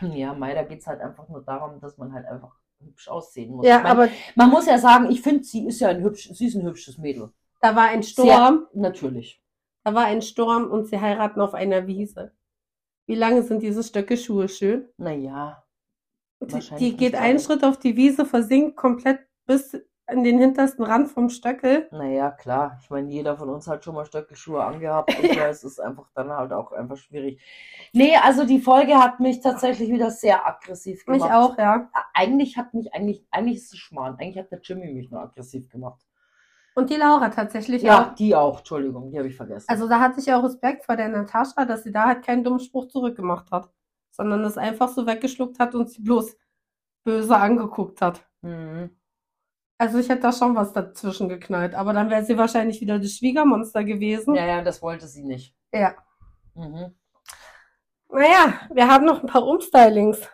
Ja, 0.00 0.34
Mai, 0.34 0.54
da 0.54 0.62
geht's 0.64 0.86
halt 0.86 1.00
einfach 1.00 1.28
nur 1.28 1.42
darum, 1.42 1.80
dass 1.80 1.96
man 1.98 2.12
halt 2.12 2.26
einfach 2.26 2.52
hübsch 2.80 3.08
aussehen 3.08 3.54
muss. 3.54 3.66
Ja, 3.66 3.78
Ich 3.78 3.82
mein, 3.84 3.92
aber 3.92 4.08
man 4.34 4.50
muss 4.50 4.66
ja 4.66 4.78
sagen, 4.78 5.10
ich 5.10 5.22
finde, 5.22 5.44
sie 5.44 5.66
ist 5.66 5.80
ja 5.80 5.88
ein 5.88 6.02
hübsch, 6.02 6.28
sie 6.32 6.46
ist 6.46 6.54
ein 6.56 6.62
hübsches 6.66 6.98
Mädel. 6.98 7.30
da 7.60 7.74
war 7.74 7.84
ein 7.88 8.02
Sturm. 8.02 8.66
Natürlich. 8.74 9.40
Da 9.84 9.94
war 9.94 10.04
ein 10.04 10.22
Sturm 10.22 10.70
und 10.70 10.86
sie 10.86 11.00
heiraten 11.00 11.40
auf 11.40 11.54
einer 11.54 11.86
Wiese. 11.86 12.32
Wie 13.06 13.14
lange 13.14 13.42
sind 13.42 13.62
diese 13.62 13.82
Stöckelschuhe 13.82 14.48
schön? 14.48 14.88
Naja. 14.96 15.63
Die, 16.48 16.52
Wahrscheinlich 16.54 16.90
die 16.90 16.96
geht 16.96 17.14
einen. 17.14 17.38
Schritt 17.38 17.64
auf 17.64 17.78
die 17.78 17.96
Wiese, 17.96 18.24
versinkt 18.24 18.76
komplett 18.76 19.20
bis 19.46 19.76
an 20.06 20.22
den 20.22 20.38
hintersten 20.38 20.84
Rand 20.84 21.08
vom 21.08 21.30
Stöckel. 21.30 21.88
Naja, 21.90 22.30
klar. 22.30 22.78
Ich 22.82 22.90
meine, 22.90 23.10
jeder 23.10 23.38
von 23.38 23.48
uns 23.48 23.66
hat 23.66 23.84
schon 23.84 23.94
mal 23.94 24.04
Stöckelschuhe 24.04 24.62
angehabt 24.62 25.16
und 25.18 25.24
ja, 25.34 25.46
es 25.48 25.64
ist 25.64 25.80
einfach 25.80 26.10
dann 26.14 26.28
halt 26.30 26.52
auch 26.52 26.72
einfach 26.72 26.98
schwierig. 26.98 27.40
Nee, 27.94 28.14
also 28.22 28.44
die 28.44 28.60
Folge 28.60 28.96
hat 28.98 29.20
mich 29.20 29.40
tatsächlich 29.40 29.90
wieder 29.90 30.10
sehr 30.10 30.46
aggressiv 30.46 31.06
Mich 31.06 31.22
gemacht. 31.22 31.32
auch, 31.34 31.56
ja. 31.58 31.88
Eigentlich 32.12 32.58
hat 32.58 32.74
mich, 32.74 32.92
eigentlich, 32.92 33.26
eigentlich 33.30 33.56
ist 33.56 33.72
es 33.72 33.78
Schmarrn. 33.78 34.16
Eigentlich 34.18 34.36
hat 34.36 34.50
der 34.52 34.60
Jimmy 34.62 34.92
mich 34.92 35.10
nur 35.10 35.22
aggressiv 35.22 35.70
gemacht. 35.70 36.02
Und 36.74 36.90
die 36.90 36.96
Laura 36.96 37.28
tatsächlich 37.30 37.82
Ja, 37.82 38.08
auch. 38.10 38.14
die 38.14 38.34
auch. 38.34 38.58
Entschuldigung, 38.58 39.10
die 39.10 39.16
habe 39.18 39.28
ich 39.28 39.36
vergessen. 39.36 39.66
Also 39.68 39.88
da 39.88 40.00
hatte 40.00 40.20
ich 40.20 40.30
auch 40.32 40.42
Respekt 40.42 40.84
vor 40.84 40.96
der 40.96 41.08
Natascha, 41.08 41.64
dass 41.64 41.84
sie 41.84 41.92
da 41.92 42.06
halt 42.08 42.26
keinen 42.26 42.44
dummen 42.44 42.58
Spruch 42.60 42.88
zurückgemacht 42.88 43.50
hat, 43.52 43.70
sondern 44.14 44.44
es 44.44 44.56
einfach 44.56 44.88
so 44.88 45.06
weggeschluckt 45.06 45.58
hat 45.58 45.74
und 45.74 45.90
sie 45.90 46.02
bloß 46.02 46.36
böse 47.04 47.36
angeguckt 47.36 48.00
hat. 48.00 48.24
Mhm. 48.42 48.90
Also 49.76 49.98
ich 49.98 50.08
hätte 50.08 50.22
da 50.22 50.32
schon 50.32 50.54
was 50.54 50.72
dazwischen 50.72 51.28
geknallt, 51.28 51.74
aber 51.74 51.92
dann 51.92 52.08
wäre 52.08 52.24
sie 52.24 52.38
wahrscheinlich 52.38 52.80
wieder 52.80 52.98
das 52.98 53.16
Schwiegermonster 53.16 53.82
gewesen. 53.82 54.34
Ja, 54.34 54.46
ja, 54.46 54.62
das 54.62 54.80
wollte 54.82 55.08
sie 55.08 55.24
nicht. 55.24 55.54
Ja. 55.72 55.94
Mhm. 56.54 56.94
Naja, 58.08 58.60
wir 58.72 58.86
haben 58.88 59.04
noch 59.04 59.20
ein 59.22 59.28
paar 59.28 59.44
Umstylings. 59.44 60.28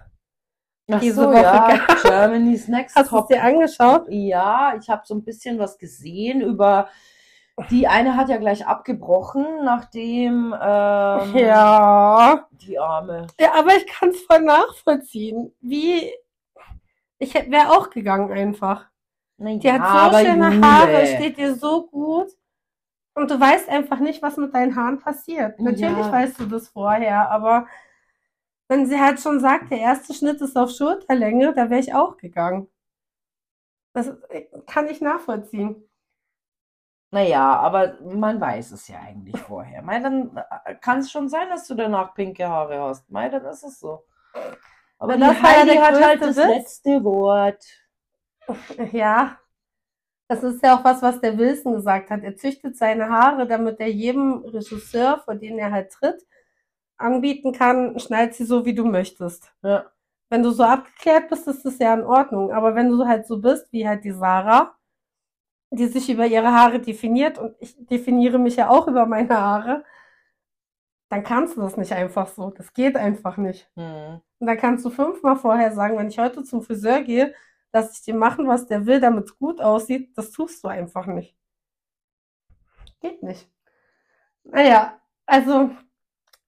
Ach 0.91 1.01
Diese 1.01 1.15
so, 1.15 1.29
Woche, 1.29 1.41
ja. 1.41 1.87
Germany's 2.03 2.69
Next 2.69 2.97
Hast 2.97 3.13
du 3.13 3.19
es 3.19 3.27
dir 3.27 3.43
angeschaut? 3.43 4.07
Ja, 4.09 4.75
ich 4.79 4.91
habe 4.91 5.03
so 5.07 5.15
ein 5.15 5.25
bisschen 5.25 5.59
was 5.59 5.79
gesehen 5.79 6.43
über. 6.43 6.89
Die 7.71 7.87
eine 7.89 8.17
hat 8.17 8.29
ja 8.29 8.37
gleich 8.39 8.67
abgebrochen, 8.67 9.65
nachdem 9.65 10.55
ähm, 10.61 11.37
Ja. 11.37 12.47
die 12.53 12.79
Arme. 12.79 13.27
Ja, 13.41 13.55
aber 13.55 13.75
ich 13.77 13.87
kann 13.87 14.11
es 14.11 14.23
voll 14.23 14.41
nachvollziehen. 14.43 15.53
Wie. 15.61 16.11
Ich 17.19 17.35
wäre 17.35 17.71
auch 17.71 17.91
gegangen 17.91 18.33
einfach. 18.33 18.87
Na 19.37 19.55
Die 19.55 19.71
hat 19.73 20.13
so 20.13 20.19
schöne 20.19 20.61
Haare, 20.61 21.07
steht 21.07 21.37
dir 21.37 21.55
so 21.55 21.87
gut. 21.87 22.29
Und 23.15 23.31
du 23.31 23.39
weißt 23.39 23.69
einfach 23.69 23.99
nicht, 23.99 24.23
was 24.23 24.37
mit 24.37 24.55
deinen 24.55 24.77
Haaren 24.77 25.01
passiert. 25.01 25.59
Natürlich 25.59 25.99
Ja. 26.07 26.13
weißt 26.13 26.41
du 26.41 26.47
das 26.47 26.69
vorher, 26.69 27.31
aber 27.31 27.67
wenn 28.69 28.87
sie 28.87 29.01
halt 29.01 29.21
schon 29.21 29.41
sagt, 29.41 29.71
der 29.73 29.79
erste 29.81 30.15
Schnitt 30.15 30.41
ist 30.41 30.57
auf 30.57 30.71
Schulterlänge, 30.71 31.53
da 31.55 31.69
wäre 31.69 31.81
ich 31.81 31.93
auch 31.93 32.17
gegangen. 32.17 32.69
Das 33.93 34.07
äh, 34.29 34.47
kann 34.67 34.89
ich 34.89 35.01
nachvollziehen. 35.01 35.90
Naja, 37.13 37.57
aber 37.59 37.99
man 38.03 38.41
weiß 38.41 38.71
es 38.73 38.87
ja 38.89 39.01
eigentlich 39.01 39.37
vorher. 39.41 39.83
Mei, 39.83 39.99
dann 40.01 40.37
äh, 40.65 40.75
kann 40.77 41.01
es 41.01 41.11
schon 41.11 41.29
sein, 41.29 41.49
dass 41.49 41.67
du 41.67 41.75
danach 41.75 42.15
pinke 42.15 42.49
Haare 42.49 42.81
hast. 42.81 43.11
Mei, 43.11 43.29
dann 43.29 43.45
ist 43.47 43.65
es 43.65 43.81
so. 43.81 44.05
Aber 44.99 45.17
die 45.17 45.21
das 45.21 45.43
Heidi 45.43 45.77
hat 45.77 46.01
halt 46.01 46.23
das 46.23 46.37
Witz. 46.37 46.47
letzte 46.47 47.05
Wort. 47.05 47.65
Ja, 48.93 49.39
das 50.29 50.43
ist 50.45 50.63
ja 50.63 50.77
auch 50.79 50.85
was, 50.85 51.03
was 51.03 51.21
der 51.21 51.39
Wilson 51.39 51.75
gesagt 51.75 52.11
hat. 52.11 52.23
Er 52.23 52.37
züchtet 52.37 52.77
seine 52.77 53.09
Haare, 53.09 53.47
damit 53.47 53.81
er 53.81 53.89
jedem 53.91 54.45
Regisseur, 54.45 55.19
vor 55.25 55.35
den 55.35 55.59
er 55.59 55.73
halt 55.73 55.91
tritt, 55.93 56.25
anbieten 56.97 57.53
kann, 57.53 57.99
schneid 57.99 58.35
sie 58.35 58.45
so, 58.45 58.65
wie 58.65 58.75
du 58.75 58.85
möchtest. 58.85 59.53
Ja. 59.63 59.87
Wenn 60.29 60.43
du 60.45 60.51
so 60.53 60.63
abgeklärt 60.63 61.29
bist, 61.31 61.49
ist 61.49 61.65
das 61.65 61.79
ja 61.79 61.95
in 61.95 62.05
Ordnung. 62.05 62.53
Aber 62.53 62.77
wenn 62.77 62.89
du 62.91 63.07
halt 63.07 63.27
so 63.27 63.39
bist, 63.41 63.73
wie 63.73 63.89
halt 63.89 64.05
die 64.05 64.13
Sarah, 64.13 64.77
die 65.71 65.87
sich 65.87 66.11
über 66.11 66.27
ihre 66.27 66.53
Haare 66.53 66.81
definiert 66.81 67.39
und 67.39 67.55
ich 67.61 67.75
definiere 67.87 68.39
mich 68.39 68.57
ja 68.57 68.69
auch 68.69 68.89
über 68.89 69.07
meine 69.07 69.37
Haare, 69.41 69.85
dann 71.09 71.25
kannst 71.25 71.57
du 71.57 71.61
das 71.61 71.77
nicht 71.77 71.93
einfach 71.93 72.29
so. 72.29 72.51
Das 72.51 72.73
geht 72.73 72.97
einfach 72.97 73.37
nicht. 73.37 73.69
Hm. 73.77 74.21
Und 74.39 74.47
dann 74.47 74.57
kannst 74.57 74.85
du 74.85 74.91
fünfmal 74.91 75.37
vorher 75.37 75.73
sagen, 75.73 75.99
wenn 75.99 76.09
ich 76.09 76.19
heute 76.19 76.43
zum 76.45 76.63
Friseur 76.63 77.03
gehe, 77.03 77.35
dass 77.73 77.97
ich 77.97 78.03
dir 78.03 78.15
machen, 78.15 78.49
was 78.49 78.67
der 78.67 78.87
will, 78.87 79.01
damit 79.01 79.27
es 79.27 79.39
gut 79.39 79.61
aussieht. 79.61 80.17
Das 80.17 80.31
tust 80.31 80.63
du 80.65 80.69
einfach 80.69 81.07
nicht. 81.07 81.37
Geht 83.01 83.23
nicht. 83.23 83.49
Naja, 84.45 85.01
also 85.27 85.71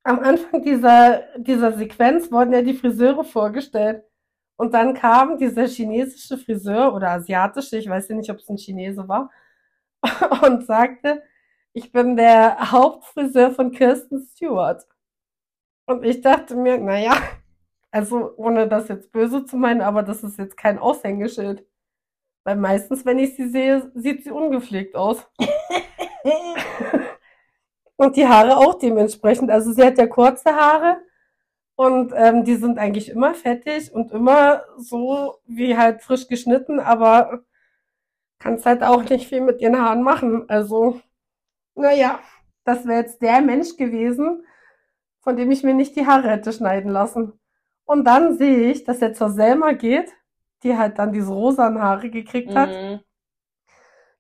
am 0.02 0.18
Anfang 0.20 0.62
dieser, 0.62 1.22
dieser 1.38 1.72
Sequenz 1.72 2.30
wurden 2.32 2.52
ja 2.52 2.62
die 2.62 2.74
Friseure 2.74 3.24
vorgestellt. 3.24 4.04
Und 4.56 4.74
dann 4.74 4.94
kam 4.94 5.38
dieser 5.38 5.66
chinesische 5.66 6.38
Friseur 6.38 6.94
oder 6.94 7.10
asiatische, 7.10 7.78
ich 7.78 7.88
weiß 7.88 8.08
ja 8.08 8.16
nicht, 8.16 8.30
ob 8.30 8.38
es 8.38 8.48
ein 8.48 8.58
Chinese 8.58 9.08
war, 9.08 9.30
und 10.42 10.66
sagte, 10.66 11.22
ich 11.72 11.90
bin 11.92 12.16
der 12.16 12.70
Hauptfriseur 12.70 13.52
von 13.52 13.72
Kirsten 13.72 14.20
Stewart. 14.20 14.86
Und 15.86 16.04
ich 16.04 16.20
dachte 16.20 16.54
mir, 16.54 16.78
naja, 16.78 17.14
also 17.90 18.34
ohne 18.36 18.68
das 18.68 18.88
jetzt 18.88 19.12
böse 19.12 19.44
zu 19.44 19.56
meinen, 19.56 19.80
aber 19.80 20.02
das 20.02 20.22
ist 20.22 20.38
jetzt 20.38 20.56
kein 20.56 20.78
Aushängeschild. 20.78 21.66
Weil 22.44 22.56
meistens, 22.56 23.04
wenn 23.04 23.18
ich 23.18 23.36
sie 23.36 23.48
sehe, 23.48 23.90
sieht 23.94 24.24
sie 24.24 24.30
ungepflegt 24.30 24.96
aus. 24.96 25.26
Und 27.96 28.16
die 28.16 28.26
Haare 28.26 28.56
auch 28.56 28.74
dementsprechend. 28.74 29.50
Also 29.50 29.72
sie 29.72 29.84
hat 29.84 29.98
ja 29.98 30.06
kurze 30.06 30.54
Haare 30.54 31.00
und 31.76 32.12
ähm, 32.14 32.44
die 32.44 32.56
sind 32.56 32.78
eigentlich 32.78 33.08
immer 33.08 33.34
fettig 33.34 33.92
und 33.92 34.12
immer 34.12 34.64
so 34.76 35.38
wie 35.46 35.76
halt 35.76 36.02
frisch 36.02 36.28
geschnitten, 36.28 36.80
aber 36.80 37.40
kannst 38.38 38.66
halt 38.66 38.82
auch 38.82 39.02
nicht 39.08 39.28
viel 39.28 39.40
mit 39.40 39.60
ihren 39.60 39.80
Haaren 39.80 40.02
machen. 40.02 40.48
Also, 40.48 41.00
naja, 41.74 42.20
das 42.64 42.86
wäre 42.86 43.00
jetzt 43.00 43.22
der 43.22 43.40
Mensch 43.40 43.76
gewesen, 43.76 44.44
von 45.20 45.36
dem 45.36 45.50
ich 45.50 45.62
mir 45.62 45.74
nicht 45.74 45.96
die 45.96 46.06
Haare 46.06 46.28
hätte 46.30 46.52
schneiden 46.52 46.90
lassen. 46.90 47.32
Und 47.84 48.04
dann 48.04 48.36
sehe 48.36 48.70
ich, 48.70 48.84
dass 48.84 49.00
er 49.02 49.14
zur 49.14 49.30
Selma 49.30 49.72
geht, 49.72 50.12
die 50.62 50.76
halt 50.76 50.98
dann 50.98 51.12
diese 51.12 51.32
rosanen 51.32 51.82
Haare 51.82 52.10
gekriegt 52.10 52.54
hat, 52.54 52.70
Mhm. 52.70 53.00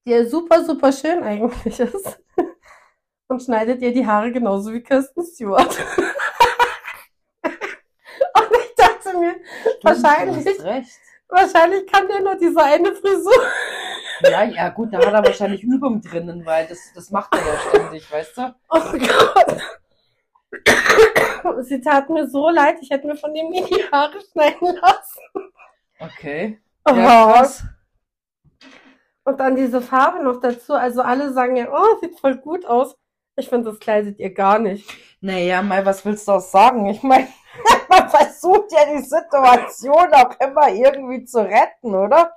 die 0.04 0.10
ja 0.10 0.24
super, 0.24 0.64
super 0.64 0.92
schön 0.92 1.22
eigentlich 1.22 1.78
ist. 1.80 2.20
Und 3.28 3.42
schneidet 3.42 3.80
ihr 3.82 3.92
die 3.92 4.06
Haare 4.06 4.30
genauso 4.32 4.72
wie 4.72 4.82
Kirsten 4.82 5.24
Stewart. 5.24 5.78
Und 7.44 8.50
ich 8.64 8.74
dachte 9.12 9.18
mir, 9.18 9.34
Stimmt, 9.60 9.84
Wahrscheinlich. 9.84 10.46
Wahrscheinlich 11.28 11.86
kann 11.86 12.08
der 12.08 12.20
nur 12.20 12.36
diese 12.36 12.62
eine 12.62 12.94
Frisur. 12.94 13.32
Ja, 14.22 14.44
ja, 14.44 14.68
gut, 14.68 14.92
da 14.92 14.98
hat 14.98 15.12
er 15.12 15.24
wahrscheinlich 15.24 15.62
Übung 15.62 16.00
drinnen, 16.00 16.44
weil 16.44 16.66
das, 16.66 16.78
das 16.94 17.10
macht 17.10 17.34
er 17.34 17.40
ja 17.40 17.58
ständig, 17.70 18.12
weißt 18.12 18.36
du? 18.36 18.54
Oh 18.68 18.92
Gott. 18.92 19.60
Sie 21.64 21.80
tat 21.80 22.10
mir 22.10 22.28
so 22.28 22.50
leid, 22.50 22.76
ich 22.82 22.90
hätte 22.90 23.06
mir 23.06 23.16
von 23.16 23.32
dem 23.32 23.48
nie 23.48 23.64
die 23.64 23.82
Haare 23.90 24.18
schneiden 24.30 24.76
lassen. 24.76 25.52
Okay. 25.98 26.60
Oh. 26.84 26.94
Ja, 26.94 27.32
krass. 27.32 27.64
Und 29.24 29.40
dann 29.40 29.56
diese 29.56 29.80
Farbe 29.80 30.22
noch 30.22 30.40
dazu. 30.40 30.74
Also 30.74 31.00
alle 31.00 31.32
sagen 31.32 31.56
ja, 31.56 31.68
oh, 31.72 31.98
sieht 32.00 32.18
voll 32.20 32.36
gut 32.36 32.66
aus. 32.66 32.96
Ich 33.36 33.48
finde, 33.48 33.70
das 33.70 33.80
kleidet 33.80 34.18
ihr 34.18 34.34
gar 34.34 34.58
nicht. 34.58 34.88
Naja, 35.20 35.62
Mai, 35.62 35.86
was 35.86 36.04
willst 36.04 36.28
du 36.28 36.32
auch 36.32 36.40
sagen? 36.40 36.86
Ich 36.86 37.02
meine, 37.02 37.28
man 37.88 38.08
versucht 38.08 38.72
ja 38.72 38.86
die 38.92 39.02
Situation 39.02 40.12
auch 40.14 40.38
immer 40.40 40.68
irgendwie 40.68 41.24
zu 41.24 41.40
retten, 41.40 41.94
oder? 41.94 42.32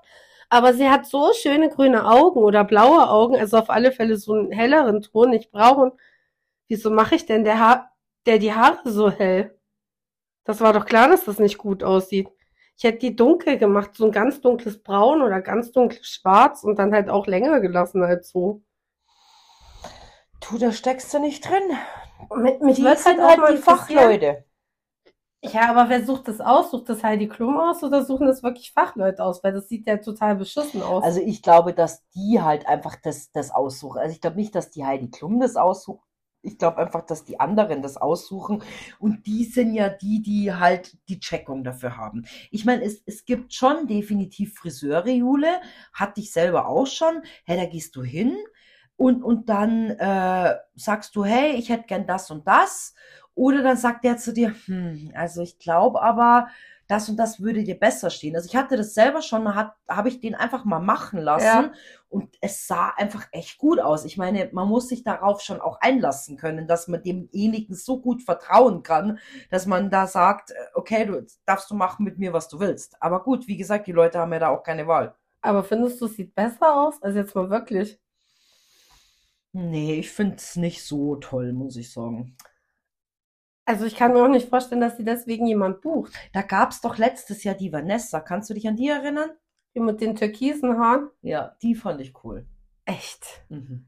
Aber 0.49 0.73
sie 0.73 0.89
hat 0.89 1.05
so 1.05 1.33
schöne 1.33 1.69
grüne 1.69 2.05
Augen 2.05 2.39
oder 2.39 2.63
blaue 2.63 3.09
Augen, 3.09 3.35
also 3.35 3.57
auf 3.57 3.69
alle 3.69 3.91
Fälle 3.91 4.17
so 4.17 4.33
einen 4.33 4.51
helleren 4.51 5.01
Ton, 5.01 5.31
nicht 5.31 5.51
braun. 5.51 5.91
Wieso 6.67 6.89
mache 6.89 7.15
ich 7.15 7.25
denn 7.25 7.43
der, 7.43 7.59
ha 7.59 7.89
der 8.25 8.39
die 8.39 8.53
Haare 8.53 8.89
so 8.89 9.09
hell? 9.09 9.57
Das 10.43 10.61
war 10.61 10.73
doch 10.73 10.85
klar, 10.85 11.09
dass 11.09 11.25
das 11.25 11.39
nicht 11.39 11.57
gut 11.57 11.83
aussieht. 11.83 12.29
Ich 12.77 12.83
hätte 12.83 12.99
die 12.99 13.15
dunkel 13.15 13.57
gemacht, 13.57 13.91
so 13.95 14.05
ein 14.05 14.11
ganz 14.11 14.41
dunkles 14.41 14.83
Braun 14.83 15.21
oder 15.21 15.41
ganz 15.41 15.71
dunkles 15.71 16.07
Schwarz 16.07 16.63
und 16.63 16.77
dann 16.77 16.93
halt 16.93 17.09
auch 17.09 17.25
länger 17.25 17.61
gelassen 17.61 18.03
als 18.03 18.29
so. 18.29 18.61
Du, 20.41 20.57
da 20.57 20.71
steckst 20.71 21.13
du 21.13 21.19
nicht 21.19 21.49
drin. 21.49 21.77
Mich, 22.35 22.59
mich 22.59 22.75
Die 22.77 22.83
würde 22.83 22.97
sind 22.97 23.21
halt 23.21 23.21
auch 23.21 23.29
halt 23.29 23.39
mal 23.39 23.55
die. 23.55 23.61
Fachleute. 23.61 24.45
Ja, 25.43 25.69
aber 25.69 25.89
wer 25.89 26.03
sucht 26.05 26.27
das 26.27 26.41
aus? 26.41 26.71
Sucht 26.71 26.89
das 26.89 27.03
Heidi 27.03 27.27
Klum 27.27 27.57
aus 27.57 27.83
oder 27.83 28.03
suchen 28.03 28.25
das 28.27 28.41
wirklich 28.43 28.71
Fachleute 28.73 29.23
aus? 29.23 29.43
Weil 29.43 29.53
das 29.53 29.69
sieht 29.69 29.87
ja 29.87 29.97
total 29.97 30.35
beschissen 30.35 30.81
aus. 30.81 31.03
Also 31.03 31.21
ich 31.21 31.41
glaube, 31.43 31.73
dass 31.73 32.07
die 32.09 32.41
halt 32.41 32.67
einfach 32.67 32.95
das, 33.01 33.31
das 33.31 33.51
aussuchen. 33.51 33.99
Also 33.99 34.13
ich 34.13 34.21
glaube 34.21 34.37
nicht, 34.37 34.55
dass 34.55 34.71
die 34.71 34.85
Heidi 34.85 35.09
Klum 35.11 35.39
das 35.39 35.55
aussucht. 35.55 36.03
Ich 36.41 36.57
glaube 36.59 36.77
einfach, 36.77 37.05
dass 37.05 37.23
die 37.25 37.39
anderen 37.39 37.81
das 37.81 37.97
aussuchen. 37.97 38.63
Und 38.99 39.25
die 39.27 39.45
sind 39.45 39.73
ja 39.73 39.89
die, 39.89 40.21
die 40.21 40.53
halt 40.53 40.97
die 41.09 41.19
Checkung 41.19 41.63
dafür 41.63 41.97
haben. 41.97 42.25
Ich 42.51 42.65
meine, 42.65 42.83
es, 42.83 43.01
es 43.05 43.25
gibt 43.25 43.53
schon 43.53 43.87
definitiv 43.87 44.55
Friseure, 44.55 45.09
Jule. 45.09 45.59
Hatte 45.93 46.21
ich 46.21 46.31
selber 46.31 46.67
auch 46.67 46.87
schon. 46.87 47.21
Hey, 47.45 47.57
da 47.57 47.65
gehst 47.65 47.95
du 47.95 48.03
hin 48.03 48.35
und, 48.97 49.23
und 49.23 49.49
dann 49.49 49.89
äh, 49.91 50.55
sagst 50.75 51.15
du, 51.15 51.25
hey, 51.25 51.55
ich 51.55 51.69
hätte 51.69 51.85
gern 51.87 52.07
das 52.07 52.31
und 52.31 52.47
das. 52.47 52.93
Oder 53.35 53.61
dann 53.63 53.77
sagt 53.77 54.03
der 54.05 54.17
zu 54.17 54.33
dir, 54.33 54.55
hm, 54.65 55.11
also 55.13 55.41
ich 55.41 55.59
glaube 55.59 56.01
aber, 56.01 56.47
das 56.87 57.09
und 57.09 57.17
das 57.17 57.39
würde 57.41 57.63
dir 57.63 57.79
besser 57.79 58.09
stehen. 58.11 58.35
Also 58.35 58.47
ich 58.47 58.55
hatte 58.55 58.77
das 58.77 58.93
selber 58.93 59.21
schon, 59.23 59.53
habe 59.55 60.07
ich 60.09 60.19
den 60.21 60.35
einfach 60.35 60.65
mal 60.65 60.79
machen 60.79 61.19
lassen 61.19 61.45
Ja. 61.45 61.71
und 62.09 62.35
es 62.41 62.67
sah 62.67 62.89
einfach 62.95 63.27
echt 63.31 63.57
gut 63.57 63.79
aus. 63.79 64.05
Ich 64.05 64.17
meine, 64.17 64.49
man 64.51 64.67
muss 64.67 64.89
sich 64.89 65.03
darauf 65.03 65.41
schon 65.41 65.61
auch 65.61 65.81
einlassen 65.81 66.37
können, 66.37 66.67
dass 66.67 66.87
man 66.87 67.01
demjenigen 67.01 67.75
so 67.75 67.99
gut 67.99 68.21
vertrauen 68.21 68.83
kann, 68.83 69.17
dass 69.49 69.65
man 69.65 69.89
da 69.89 70.05
sagt, 70.05 70.51
äh, 70.51 70.55
okay, 70.75 71.05
du 71.05 71.25
darfst 71.47 71.71
du 71.71 71.75
machen 71.75 72.03
mit 72.05 72.19
mir, 72.19 72.33
was 72.33 72.49
du 72.49 72.59
willst. 72.59 73.01
Aber 73.01 73.23
gut, 73.23 73.47
wie 73.47 73.57
gesagt, 73.57 73.87
die 73.87 73.91
Leute 73.91 74.19
haben 74.19 74.33
ja 74.33 74.39
da 74.39 74.49
auch 74.49 74.61
keine 74.61 74.85
Wahl. 74.85 75.15
Aber 75.41 75.63
findest 75.63 75.99
du, 76.01 76.05
es 76.05 76.15
sieht 76.15 76.35
besser 76.35 76.75
aus? 76.75 77.01
Also 77.01 77.17
jetzt 77.17 77.33
mal 77.35 77.49
wirklich. 77.49 77.99
Nee, 79.53 79.95
ich 79.99 80.11
finde 80.11 80.35
es 80.35 80.55
nicht 80.55 80.83
so 80.83 81.15
toll, 81.15 81.53
muss 81.53 81.77
ich 81.77 81.91
sagen. 81.91 82.35
Also 83.65 83.85
ich 83.85 83.95
kann 83.95 84.13
mir 84.13 84.23
auch 84.23 84.27
nicht 84.29 84.49
vorstellen, 84.49 84.81
dass 84.81 84.97
sie 84.97 85.03
deswegen 85.03 85.47
jemand 85.47 85.81
bucht. 85.81 86.13
Da 86.33 86.41
gab 86.43 86.71
es 86.71 86.81
doch 86.81 86.97
letztes 86.97 87.43
Jahr 87.43 87.55
die 87.55 87.73
Vanessa. 87.73 88.19
Kannst 88.19 88.49
du 88.49 88.53
dich 88.53 88.67
an 88.67 88.75
die 88.75 88.87
erinnern? 88.89 89.31
Die 89.75 89.79
mit 89.79 90.01
den 90.01 90.15
türkisen 90.15 90.77
Haaren. 90.77 91.09
Ja, 91.21 91.55
die 91.61 91.75
fand 91.75 91.99
ich 92.01 92.13
cool. 92.23 92.45
Echt. 92.85 93.25
Mhm. 93.49 93.87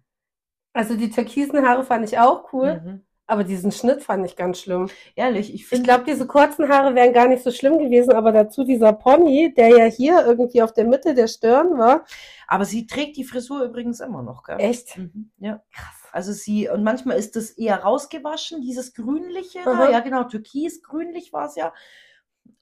Also 0.73 0.95
die 0.95 1.09
türkisen 1.09 1.65
Haare 1.65 1.83
fand 1.83 2.05
ich 2.05 2.17
auch 2.19 2.51
cool, 2.53 2.81
Mhm. 2.83 3.05
aber 3.27 3.43
diesen 3.43 3.71
Schnitt 3.71 4.03
fand 4.03 4.25
ich 4.25 4.35
ganz 4.35 4.59
schlimm. 4.59 4.89
Ehrlich, 5.15 5.49
ich 5.53 5.61
Ich 5.61 5.67
finde, 5.67 5.83
glaube, 5.85 6.03
diese 6.05 6.27
kurzen 6.27 6.67
Haare 6.69 6.93
wären 6.95 7.13
gar 7.13 7.27
nicht 7.27 7.43
so 7.43 7.51
schlimm 7.51 7.77
gewesen, 7.79 8.13
aber 8.13 8.31
dazu 8.31 8.63
dieser 8.63 8.93
Pony, 8.93 9.53
der 9.55 9.69
ja 9.69 9.85
hier 9.85 10.25
irgendwie 10.25 10.61
auf 10.61 10.73
der 10.73 10.85
Mitte 10.85 11.13
der 11.13 11.27
Stirn 11.27 11.77
war. 11.77 12.03
aber 12.47 12.65
sie 12.65 12.87
trägt 12.87 13.17
die 13.17 13.23
Frisur 13.25 13.63
übrigens 13.63 13.99
immer 13.99 14.23
noch, 14.23 14.43
gell? 14.43 14.57
Echt? 14.59 14.97
Mhm. 14.97 15.31
Ja. 15.37 15.61
Krass. 15.71 16.06
Also 16.17 16.31
sie, 16.33 16.67
und 16.67 16.83
manchmal 16.83 17.15
ist 17.15 17.35
das 17.35 17.51
eher 17.51 17.83
rausgewaschen, 17.83 18.61
dieses 18.61 18.95
grünliche, 18.95 19.59
da. 19.63 19.91
Ja 19.91 19.99
genau, 19.99 20.23
türkis, 20.23 20.81
grünlich 20.81 21.31
war 21.31 21.45
es 21.45 21.55
ja. 21.55 21.71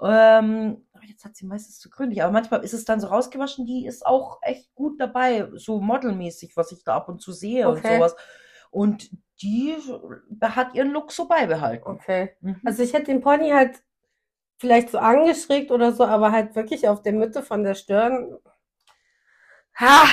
Ähm, 0.01 0.85
jetzt 1.07 1.23
hat 1.23 1.37
sie 1.37 1.45
meistens 1.45 1.79
zu 1.79 1.89
grünlich, 1.89 2.21
aber 2.21 2.33
manchmal 2.33 2.65
ist 2.65 2.73
es 2.73 2.83
dann 2.83 2.99
so 2.99 3.07
rausgewaschen, 3.07 3.65
die 3.65 3.85
ist 3.85 4.05
auch 4.05 4.39
echt 4.41 4.75
gut 4.75 4.99
dabei, 4.99 5.49
so 5.53 5.79
modelmäßig, 5.79 6.57
was 6.57 6.73
ich 6.73 6.83
da 6.83 6.97
ab 6.97 7.07
und 7.07 7.21
zu 7.21 7.31
sehe 7.31 7.69
und 7.69 7.77
Okay. 7.77 7.95
sowas. 7.95 8.17
Und 8.71 9.09
die 9.41 9.73
hat 10.41 10.75
ihren 10.75 10.91
Look 10.91 11.13
so 11.13 11.29
beibehalten. 11.29 11.91
Okay. 11.91 12.35
Mhm. 12.41 12.59
Also 12.65 12.83
ich 12.83 12.91
hätte 12.91 13.05
den 13.05 13.21
Pony 13.21 13.51
halt 13.51 13.83
vielleicht 14.57 14.89
so 14.89 14.97
angeschrägt 14.97 15.71
oder 15.71 15.93
so, 15.93 16.03
aber 16.03 16.33
halt 16.33 16.57
wirklich 16.57 16.89
auf 16.89 17.01
der 17.03 17.13
Mitte 17.13 17.41
von 17.41 17.63
der 17.63 17.75
Stirn. 17.75 18.37
Ha! 19.79 20.09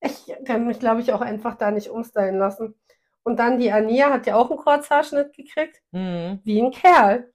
Ich 0.00 0.32
kann 0.46 0.66
mich, 0.66 0.78
glaube 0.78 1.00
ich, 1.02 1.12
auch 1.12 1.20
einfach 1.20 1.56
da 1.56 1.70
nicht 1.70 1.90
umstylen 1.90 2.38
lassen. 2.38 2.74
Und 3.22 3.38
dann 3.38 3.58
die 3.58 3.70
Ania 3.70 4.10
hat 4.10 4.26
ja 4.26 4.36
auch 4.36 4.50
einen 4.50 4.58
Kurzhaarschnitt 4.58 5.34
gekriegt, 5.34 5.82
Mhm. 5.92 6.40
wie 6.44 6.60
ein 6.62 6.70
Kerl. 6.70 7.32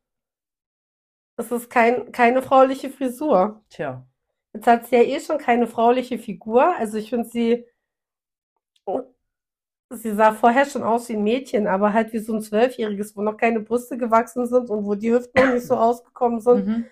Das 1.37 1.51
ist 1.51 1.69
kein, 1.69 2.11
keine 2.11 2.41
frauliche 2.41 2.89
Frisur. 2.89 3.63
Tja. 3.69 4.05
Jetzt 4.53 4.67
hat 4.67 4.87
sie 4.87 4.95
ja 4.95 5.03
eh 5.03 5.19
schon 5.19 5.37
keine 5.37 5.67
frauliche 5.67 6.17
Figur. 6.17 6.75
Also 6.77 6.97
ich 6.97 7.09
finde 7.09 7.27
sie, 7.27 7.65
sie 9.91 10.11
sah 10.15 10.33
vorher 10.33 10.65
schon 10.65 10.83
aus 10.83 11.09
wie 11.09 11.13
ein 11.13 11.23
Mädchen, 11.23 11.67
aber 11.67 11.93
halt 11.93 12.13
wie 12.13 12.19
so 12.19 12.33
ein 12.33 12.41
Zwölfjähriges, 12.41 13.15
wo 13.15 13.21
noch 13.21 13.37
keine 13.37 13.59
Brüste 13.59 13.97
gewachsen 13.97 14.47
sind 14.47 14.69
und 14.69 14.85
wo 14.85 14.95
die 14.95 15.11
Hüften 15.13 15.45
noch 15.45 15.53
nicht 15.53 15.67
so 15.67 15.75
rausgekommen 15.75 16.39
sind. 16.39 16.67
Mhm. 16.67 16.85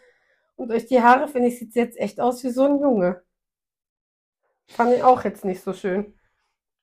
Und 0.55 0.69
durch 0.69 0.85
die 0.85 1.01
Haare, 1.01 1.27
finde 1.27 1.47
ich, 1.47 1.57
sieht 1.59 1.73
sie 1.73 1.79
jetzt 1.79 1.97
echt 1.97 2.19
aus 2.19 2.43
wie 2.43 2.49
so 2.51 2.63
ein 2.65 2.79
Junge. 2.79 3.23
Fand 4.69 4.93
ich 4.93 5.03
auch 5.03 5.23
jetzt 5.23 5.45
nicht 5.45 5.61
so 5.61 5.73
schön. 5.73 6.13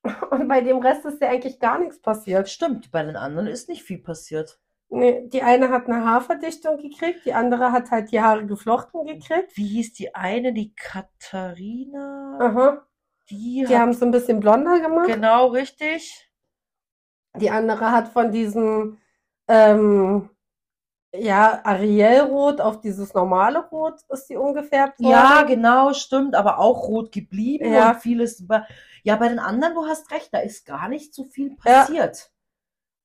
Und 0.31 0.48
bei 0.48 0.61
dem 0.61 0.78
Rest 0.78 1.05
ist 1.05 1.20
ja 1.20 1.28
eigentlich 1.28 1.61
gar 1.61 1.78
nichts 1.78 2.01
passiert. 2.01 2.48
Stimmt, 2.48 2.90
bei 2.90 3.02
den 3.02 3.16
anderen 3.16 3.47
ist 3.47 3.69
nicht 3.69 3.82
viel 3.82 3.98
passiert. 3.98 4.59
Nee, 4.93 5.28
die 5.28 5.43
eine 5.43 5.69
hat 5.69 5.86
eine 5.86 6.05
Haarverdichtung 6.05 6.78
gekriegt, 6.78 7.24
die 7.24 7.32
andere 7.32 7.70
hat 7.70 7.90
halt 7.93 8.11
die 8.11 8.20
Haare 8.20 8.44
geflochten 8.44 9.05
gekriegt. 9.07 9.57
Wie 9.57 9.66
hieß 9.69 9.93
die 9.93 10.15
eine, 10.16 10.52
die 10.52 10.74
Katharina? 10.74 12.39
Aha. 12.40 12.86
Die 13.28 13.65
Die 13.69 13.74
hat, 13.74 13.82
haben 13.82 13.90
es 13.90 14.02
ein 14.02 14.11
bisschen 14.11 14.40
blonder 14.40 14.81
gemacht. 14.81 15.07
genau 15.07 15.48
richtig. 15.48 16.28
Die 17.36 17.51
andere 17.51 17.93
hat 17.93 18.09
von 18.09 18.32
diesem, 18.32 18.98
ähm, 19.47 20.28
ja, 21.12 21.61
Arielrot 21.65 22.61
auf 22.61 22.81
dieses 22.81 23.15
normale 23.15 23.69
Rot 23.70 24.01
ist 24.09 24.27
die 24.28 24.37
umgefärbt 24.37 25.01
Ja, 25.01 25.37
worden. 25.39 25.47
genau, 25.49 25.93
stimmt, 25.93 26.35
aber 26.35 26.59
auch 26.59 26.87
rot 26.89 27.11
geblieben 27.12 27.73
Ja. 27.73 27.91
und 27.91 27.97
vieles. 28.01 28.45
Ja, 29.03 29.16
bei 29.16 29.28
den 29.28 29.39
anderen, 29.39 29.74
du 29.74 29.87
hast 29.87 30.11
recht, 30.12 30.32
da 30.32 30.39
ist 30.39 30.66
gar 30.66 30.89
nicht 30.89 31.15
so 31.15 31.24
viel 31.24 31.57
Ja. 31.65 31.81
passiert. 31.81 32.31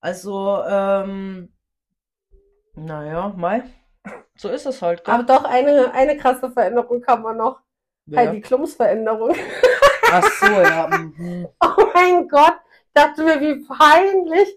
Also, 0.02 0.62
ähm, 0.68 1.52
naja, 2.76 3.34
mal, 3.36 3.64
so 4.38 4.50
ist 4.50 4.66
es 4.66 4.82
halt, 4.82 5.08
Aber 5.08 5.24
gell? 5.24 5.36
doch 5.36 5.44
eine, 5.46 5.92
eine 5.94 6.18
krasse 6.18 6.52
Veränderung 6.52 7.02
kann 7.02 7.22
man 7.22 7.38
noch. 7.38 7.60
Ja. 8.08 8.20
Heidi 8.20 8.42
Klums 8.42 8.76
Veränderung. 8.76 9.34
Ach 10.12 10.24
so, 10.24 10.46
ja. 10.46 10.88
mhm. 11.18 11.48
Oh 11.60 11.86
mein 11.94 12.28
Gott, 12.28 12.58
dachte 12.94 13.24
mir, 13.24 13.42
wie 13.42 13.66
peinlich. 13.66 14.50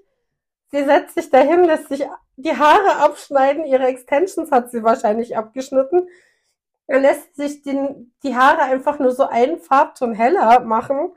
Sie 0.70 0.84
setzt 0.84 1.14
sich 1.14 1.30
dahin, 1.30 1.64
lässt 1.64 1.88
sich 1.88 2.04
die 2.38 2.56
Haare 2.56 2.96
abschneiden, 2.98 3.66
ihre 3.66 3.86
Extensions 3.86 4.50
hat 4.52 4.70
sie 4.70 4.82
wahrscheinlich 4.84 5.36
abgeschnitten. 5.36 6.08
Dann 6.86 7.02
lässt 7.02 7.34
sich 7.36 7.62
den, 7.62 8.14
die 8.22 8.36
Haare 8.36 8.62
einfach 8.62 8.98
nur 8.98 9.10
so 9.10 9.24
einen 9.24 9.58
Farbton 9.58 10.14
heller 10.14 10.60
machen, 10.60 11.12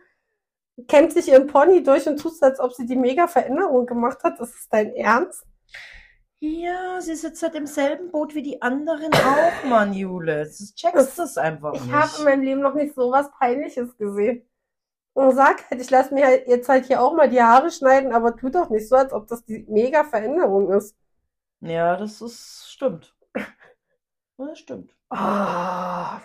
kämmt 0.88 1.14
sich 1.14 1.30
ihren 1.30 1.48
Pony 1.48 1.84
durch 1.84 2.08
und 2.08 2.20
tut 2.20 2.34
als 2.42 2.60
ob 2.60 2.74
sie 2.74 2.88
die 2.88 2.96
mega 2.96 3.28
Veränderung 3.28 3.86
gemacht 3.86 4.24
hat. 4.24 4.40
Das 4.40 4.50
ist 4.50 4.74
dein 4.74 4.96
Ernst? 4.96 5.46
Ja, 6.40 7.00
sie 7.00 7.16
sitzt 7.16 7.44
halt 7.44 7.54
im 7.54 7.68
selben 7.68 8.10
Boot 8.10 8.34
wie 8.34 8.42
die 8.42 8.64
anderen 8.64 9.14
auch, 9.14 9.70
Mann, 9.70 9.94
Jule. 9.94 10.40
Das 10.40 10.74
checkst 10.74 11.20
du 11.20 11.22
es 11.22 11.38
einfach 11.38 11.76
Ich 11.76 11.92
habe 11.92 12.10
in 12.18 12.24
meinem 12.26 12.42
Leben 12.42 12.62
noch 12.62 12.74
nicht 12.74 12.96
so 12.96 13.12
was 13.12 13.32
Peinliches 13.34 13.96
gesehen. 13.96 14.44
Und 15.14 15.36
sag 15.36 15.70
halt, 15.70 15.80
ich 15.80 15.92
lasse 15.92 16.14
mir 16.16 16.26
halt 16.26 16.48
jetzt 16.48 16.68
halt 16.68 16.86
hier 16.86 17.02
auch 17.02 17.14
mal 17.14 17.30
die 17.30 17.44
Haare 17.44 17.70
schneiden, 17.70 18.12
aber 18.12 18.36
tu 18.36 18.50
doch 18.50 18.72
nicht 18.72 18.90
so, 18.90 18.96
als 18.96 19.14
ob 19.14 19.28
das 19.28 19.46
die 19.46 19.68
mega 19.70 20.04
Veränderung 20.04 20.72
ist. 20.72 20.96
Ja, 21.62 21.96
das 21.96 22.22
ist, 22.22 22.68
stimmt. 22.72 23.16
Das 24.38 24.58
stimmt. 24.58 24.96
Ah, 25.12 26.20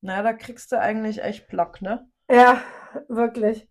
Na, 0.00 0.22
da 0.22 0.32
kriegst 0.34 0.70
du 0.70 0.78
eigentlich 0.80 1.20
echt 1.22 1.48
Plack, 1.48 1.82
ne? 1.82 2.08
ja, 2.30 2.60
wirklich. 3.08 3.68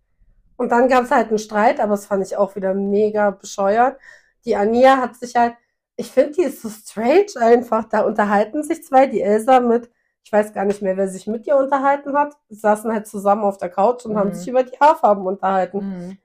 Und 0.58 0.70
dann 0.72 0.90
gab 0.90 1.04
es 1.06 1.12
halt 1.12 1.30
einen 1.30 1.38
Streit, 1.40 1.80
aber 1.80 1.92
das 1.92 2.06
fand 2.06 2.26
ich 2.26 2.36
auch 2.36 2.56
wieder 2.56 2.74
mega 2.74 3.32
bescheuert. 3.32 3.98
Die 4.46 4.56
Ania 4.58 4.98
hat 4.98 5.16
sich 5.16 5.36
halt, 5.36 5.56
ich 5.96 6.12
finde, 6.12 6.34
die 6.34 6.42
ist 6.44 6.62
so 6.62 6.70
strange 6.70 7.28
einfach. 7.40 7.86
Da 7.86 8.02
unterhalten 8.02 8.64
sich 8.64 8.84
zwei, 8.84 9.08
die 9.08 9.22
Elsa 9.22 9.62
mit, 9.62 9.90
ich 10.26 10.32
weiß 10.34 10.52
gar 10.54 10.66
nicht 10.66 10.82
mehr, 10.82 10.98
wer 10.98 11.08
sich 11.08 11.28
mit 11.28 11.48
ihr 11.48 11.56
unterhalten 11.58 12.18
hat. 12.18 12.36
Saßen 12.50 12.92
halt 12.92 13.08
zusammen 13.08 13.44
auf 13.44 13.58
der 13.58 13.70
Couch 13.70 14.06
und 14.06 14.18
haben 14.18 14.30
Mhm. 14.30 14.34
sich 14.34 14.48
über 14.50 14.64
die 14.64 14.78
Haarfarben 14.80 15.26
unterhalten. 15.26 15.80
Mhm. 15.80 16.18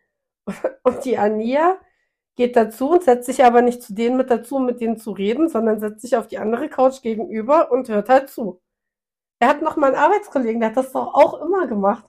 Und 0.82 1.04
die 1.04 1.18
Ania 1.18 1.76
geht 2.36 2.56
dazu 2.56 2.90
und 2.90 3.04
setzt 3.04 3.26
sich 3.26 3.44
aber 3.44 3.62
nicht 3.62 3.82
zu 3.82 3.94
denen 3.94 4.16
mit 4.16 4.30
dazu, 4.30 4.56
um 4.56 4.66
mit 4.66 4.80
denen 4.80 4.96
zu 4.96 5.12
reden, 5.12 5.48
sondern 5.48 5.80
setzt 5.80 6.02
sich 6.02 6.16
auf 6.16 6.26
die 6.26 6.38
andere 6.38 6.68
Couch 6.68 7.02
gegenüber 7.02 7.70
und 7.70 7.88
hört 7.88 8.08
halt 8.08 8.30
zu. 8.30 8.60
Er 9.40 9.48
hat 9.48 9.62
noch 9.62 9.76
mal 9.76 9.88
einen 9.88 9.96
Arbeitskollegen, 9.96 10.60
der 10.60 10.70
hat 10.70 10.76
das 10.76 10.92
doch 10.92 11.14
auch 11.14 11.40
immer 11.40 11.66
gemacht. 11.66 12.06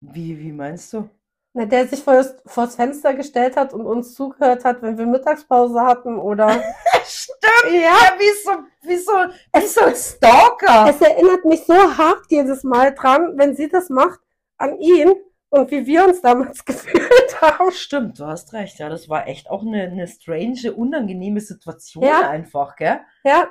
Wie, 0.00 0.38
wie 0.38 0.52
meinst 0.52 0.92
du? 0.92 1.08
Na, 1.54 1.66
der 1.66 1.86
sich 1.86 2.02
vor 2.02 2.14
das, 2.14 2.36
vors 2.46 2.76
Fenster 2.76 3.12
gestellt 3.14 3.56
hat 3.56 3.74
und 3.74 3.84
uns 3.84 4.14
zugehört 4.14 4.64
hat, 4.64 4.80
wenn 4.80 4.96
wir 4.96 5.06
Mittagspause 5.06 5.82
hatten 5.82 6.18
oder. 6.18 6.48
Stimmt! 7.04 7.74
ja, 7.74 7.80
Ja, 7.80 8.14
wie 8.18 8.42
so, 8.42 8.50
wie 8.88 8.96
so, 8.96 9.12
wie 9.52 9.66
so 9.66 9.80
ein 9.82 9.94
Stalker. 9.94 10.88
es 10.88 11.00
erinnert 11.00 11.44
mich 11.44 11.64
so 11.66 11.74
hart 11.74 12.24
jedes 12.28 12.64
Mal 12.64 12.94
dran, 12.94 13.36
wenn 13.36 13.54
sie 13.54 13.68
das 13.68 13.90
macht, 13.90 14.20
an 14.56 14.78
ihn 14.78 15.12
und 15.52 15.70
wie 15.70 15.86
wir 15.86 16.06
uns 16.06 16.22
damals 16.22 16.64
gefühlt 16.64 17.40
haben. 17.42 17.70
Stimmt, 17.72 18.18
du 18.18 18.26
hast 18.26 18.54
recht. 18.54 18.78
Ja, 18.78 18.88
das 18.88 19.08
war 19.10 19.28
echt 19.28 19.50
auch 19.50 19.62
eine, 19.62 19.82
eine 19.82 20.08
strange, 20.08 20.72
unangenehme 20.74 21.40
Situation 21.40 22.02
Ja. 22.04 22.30
einfach, 22.30 22.74
gell? 22.76 23.00
Ja. 23.22 23.50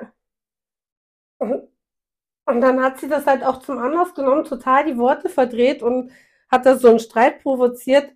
Und, 1.37 1.67
und 2.45 2.61
dann 2.61 2.81
hat 2.81 2.99
sie 2.99 3.07
das 3.07 3.27
halt 3.27 3.43
auch 3.43 3.59
zum 3.59 3.77
Anlass 3.77 4.15
genommen, 4.15 4.43
total 4.45 4.85
die 4.85 4.97
Worte 4.97 5.29
verdreht 5.29 5.83
und 5.83 6.11
hat 6.49 6.65
da 6.65 6.75
so 6.75 6.89
einen 6.89 6.99
Streit 6.99 7.43
provoziert. 7.43 8.11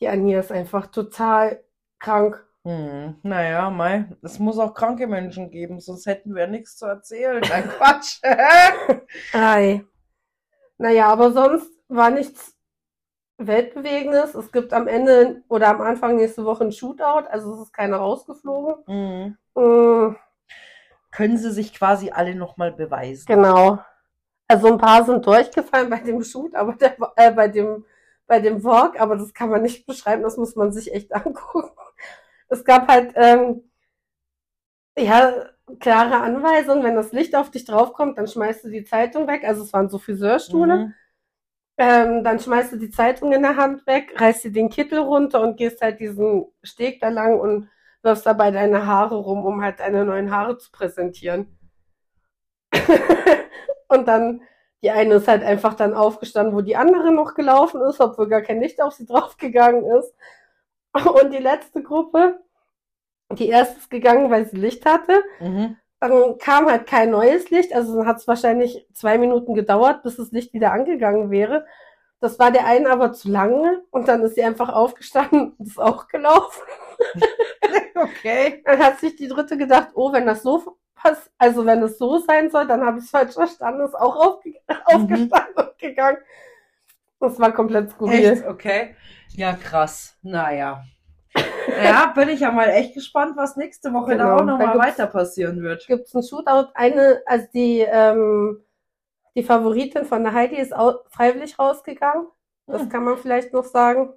Die 0.00 0.08
Anja 0.08 0.40
ist 0.40 0.50
einfach 0.50 0.86
total 0.86 1.62
krank. 1.98 2.46
Hm, 2.64 3.18
naja, 3.22 3.68
Mai, 3.68 4.06
es 4.22 4.38
muss 4.38 4.58
auch 4.58 4.72
kranke 4.72 5.06
Menschen 5.06 5.50
geben, 5.50 5.80
sonst 5.80 6.06
hätten 6.06 6.34
wir 6.34 6.46
nichts 6.46 6.76
zu 6.78 6.86
erzählen. 6.86 7.42
Nein, 7.46 7.68
Quatsch. 7.76 8.20
Ei. 9.34 9.84
Naja, 10.78 11.08
aber 11.08 11.32
sonst 11.32 11.70
war 11.88 12.10
nichts 12.10 12.56
Weltbewegendes. 13.46 14.34
Es 14.34 14.52
gibt 14.52 14.72
am 14.72 14.86
Ende 14.86 15.42
oder 15.48 15.68
am 15.68 15.80
Anfang 15.80 16.16
nächste 16.16 16.44
Woche 16.44 16.64
ein 16.64 16.72
Shootout, 16.72 17.26
also 17.28 17.54
es 17.54 17.60
ist 17.60 17.72
keiner 17.72 17.96
rausgeflogen. 17.98 18.84
Hm. 18.86 19.36
Mm, 19.54 20.16
Können 21.10 21.38
sie 21.38 21.50
sich 21.50 21.74
quasi 21.74 22.10
alle 22.10 22.34
nochmal 22.34 22.72
beweisen. 22.72 23.26
Genau. 23.26 23.78
Also 24.48 24.66
ein 24.68 24.78
paar 24.78 25.04
sind 25.04 25.24
durchgefallen 25.26 25.90
bei 25.90 25.98
dem 25.98 26.22
Shoot, 26.22 26.54
aber 26.54 26.74
der, 26.74 26.96
äh, 27.16 27.30
bei 27.30 27.48
dem, 27.48 27.84
bei 28.26 28.40
dem 28.40 28.62
Walk, 28.64 29.00
aber 29.00 29.16
das 29.16 29.32
kann 29.32 29.48
man 29.50 29.62
nicht 29.62 29.86
beschreiben, 29.86 30.22
das 30.22 30.36
muss 30.36 30.56
man 30.56 30.72
sich 30.72 30.92
echt 30.92 31.12
angucken. 31.14 31.70
Es 32.48 32.64
gab 32.64 32.88
halt, 32.88 33.12
ähm, 33.14 33.62
ja, 34.98 35.46
klare 35.78 36.16
Anweisungen, 36.20 36.82
wenn 36.84 36.94
das 36.96 37.12
Licht 37.12 37.34
auf 37.34 37.50
dich 37.50 37.64
draufkommt, 37.64 38.18
dann 38.18 38.26
schmeißt 38.26 38.64
du 38.64 38.70
die 38.70 38.84
Zeitung 38.84 39.26
weg. 39.28 39.44
Also 39.44 39.62
es 39.62 39.72
waren 39.72 39.88
so 39.88 39.98
Friseurstühle. 39.98 40.76
Mhm. 40.76 40.94
Ähm, 41.82 42.22
dann 42.24 42.38
schmeißt 42.38 42.72
du 42.72 42.76
die 42.76 42.90
Zeitung 42.90 43.32
in 43.32 43.40
der 43.40 43.56
Hand 43.56 43.86
weg, 43.86 44.12
reißt 44.20 44.44
dir 44.44 44.52
den 44.52 44.68
Kittel 44.68 44.98
runter 44.98 45.40
und 45.40 45.56
gehst 45.56 45.80
halt 45.80 45.98
diesen 45.98 46.44
Steg 46.62 47.00
da 47.00 47.08
lang 47.08 47.40
und 47.40 47.70
wirfst 48.02 48.26
dabei 48.26 48.50
deine 48.50 48.84
Haare 48.84 49.16
rum, 49.16 49.46
um 49.46 49.62
halt 49.62 49.80
deine 49.80 50.04
neuen 50.04 50.30
Haare 50.30 50.58
zu 50.58 50.70
präsentieren. 50.70 51.58
und 53.88 54.06
dann, 54.06 54.42
die 54.82 54.90
eine 54.90 55.14
ist 55.14 55.26
halt 55.26 55.42
einfach 55.42 55.72
dann 55.72 55.94
aufgestanden, 55.94 56.54
wo 56.54 56.60
die 56.60 56.76
andere 56.76 57.12
noch 57.12 57.32
gelaufen 57.32 57.80
ist, 57.88 57.98
obwohl 57.98 58.28
gar 58.28 58.42
kein 58.42 58.60
Licht 58.60 58.82
auf 58.82 58.92
sie 58.92 59.06
draufgegangen 59.06 59.86
ist. 59.86 60.14
Und 60.92 61.32
die 61.32 61.38
letzte 61.38 61.82
Gruppe, 61.82 62.42
die 63.32 63.48
erste 63.48 63.78
ist 63.78 63.88
gegangen, 63.88 64.30
weil 64.30 64.44
sie 64.44 64.58
Licht 64.58 64.84
hatte. 64.84 65.24
Mhm. 65.40 65.78
Dann 66.00 66.38
kam 66.38 66.66
halt 66.66 66.86
kein 66.86 67.10
neues 67.10 67.50
Licht, 67.50 67.74
also 67.74 67.96
dann 67.96 68.06
hat 68.06 68.16
es 68.16 68.26
wahrscheinlich 68.26 68.86
zwei 68.94 69.18
Minuten 69.18 69.54
gedauert, 69.54 70.02
bis 70.02 70.16
das 70.16 70.32
Licht 70.32 70.54
wieder 70.54 70.72
angegangen 70.72 71.30
wäre. 71.30 71.66
Das 72.20 72.38
war 72.38 72.50
der 72.50 72.66
einen 72.66 72.86
aber 72.86 73.12
zu 73.12 73.30
lange 73.30 73.82
und 73.90 74.08
dann 74.08 74.22
ist 74.22 74.34
sie 74.34 74.42
einfach 74.42 74.70
aufgestanden 74.70 75.52
und 75.58 75.66
ist 75.66 75.78
auch 75.78 76.08
gelaufen. 76.08 76.62
Okay. 77.94 78.62
Dann 78.64 78.78
hat 78.78 78.98
sich 78.98 79.16
die 79.16 79.28
dritte 79.28 79.58
gedacht, 79.58 79.88
oh, 79.94 80.10
wenn 80.10 80.24
das 80.24 80.42
so 80.42 80.78
pass 80.94 81.30
also 81.38 81.64
wenn 81.66 81.82
es 81.82 81.98
so 81.98 82.18
sein 82.18 82.50
soll, 82.50 82.66
dann 82.66 82.84
habe 82.84 82.98
ich 82.98 83.04
es 83.04 83.10
falsch 83.10 83.34
verstanden, 83.34 83.82
ist 83.82 83.94
auch 83.94 84.16
aufge 84.16 84.54
aufgestanden 84.86 85.54
und 85.56 85.78
gegangen. 85.78 86.18
Das 87.18 87.38
war 87.38 87.52
komplett 87.52 87.90
skurril. 87.90 88.32
Echt? 88.32 88.46
Okay. 88.46 88.96
Ja, 89.30 89.52
krass. 89.52 90.16
Naja. 90.22 90.82
Ja, 91.84 92.12
bin 92.14 92.28
ich 92.28 92.40
ja 92.40 92.50
mal 92.50 92.68
echt 92.68 92.94
gespannt, 92.94 93.36
was 93.36 93.56
nächste 93.56 93.92
Woche 93.92 94.12
Genau, 94.12 94.24
da 94.24 94.36
auch 94.36 94.44
nochmal 94.44 94.78
weiter 94.78 95.06
passieren 95.06 95.62
wird. 95.62 95.86
Gibt 95.86 96.06
es 96.06 96.14
ein 96.14 96.22
Shootout? 96.22 96.70
Eine, 96.74 97.22
also 97.26 97.46
die, 97.54 97.80
ähm, 97.80 98.62
die 99.34 99.42
Favoritin 99.42 100.04
von 100.04 100.22
der 100.24 100.32
Heidi 100.32 100.56
ist 100.56 100.72
au 100.74 100.94
freiwillig 101.08 101.58
rausgegangen. 101.58 102.26
Das 102.66 102.82
Hm. 102.82 102.88
kann 102.88 103.04
man 103.04 103.16
vielleicht 103.18 103.52
noch 103.52 103.64
sagen, 103.64 104.12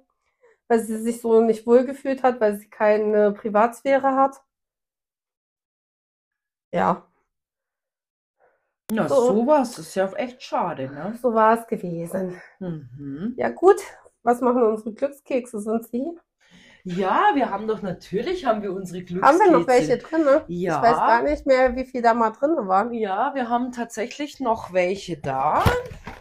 weil 0.68 0.80
sie 0.80 0.98
sich 0.98 1.20
so 1.20 1.40
nicht 1.40 1.66
wohlgefühlt 1.66 2.22
hat, 2.22 2.40
weil 2.40 2.56
sie 2.56 2.68
keine 2.68 3.32
Privatsphäre 3.32 4.14
hat. 4.16 4.42
Ja, 6.72 7.06
Na, 8.92 9.08
So. 9.08 9.14
sowas 9.14 9.78
ist 9.78 9.94
ja 9.94 10.12
echt 10.12 10.42
schade, 10.42 10.88
ne? 10.88 11.18
so 11.20 11.32
war 11.34 11.58
es 11.58 11.66
gewesen. 11.66 12.40
Mhm. 12.60 13.34
Ja, 13.36 13.48
gut. 13.48 13.76
Was 14.22 14.40
machen 14.40 14.62
unsere 14.62 14.92
Glückskekse? 14.92 15.58
Sind 15.60 15.86
sie? 15.88 16.04
Ja, 16.86 17.30
wir 17.34 17.48
haben 17.50 17.66
doch 17.66 17.80
natürlich 17.80 18.44
haben 18.44 18.60
wir 18.60 18.70
unsere 18.72 19.02
Glückskekse. 19.02 19.26
Haben 19.26 19.50
wir 19.52 19.58
noch 19.58 19.66
welche 19.66 19.96
drin? 19.96 20.22
Ne? 20.24 20.44
Ja. 20.48 20.76
Ich 20.76 20.82
weiß 20.82 20.96
gar 20.98 21.22
nicht 21.22 21.46
mehr, 21.46 21.74
wie 21.76 21.84
viel 21.86 22.02
da 22.02 22.12
mal 22.12 22.30
drin 22.30 22.56
waren. 22.68 22.92
Ja, 22.92 23.34
wir 23.34 23.48
haben 23.48 23.72
tatsächlich 23.72 24.38
noch 24.38 24.70
welche 24.74 25.16
da. 25.16 25.64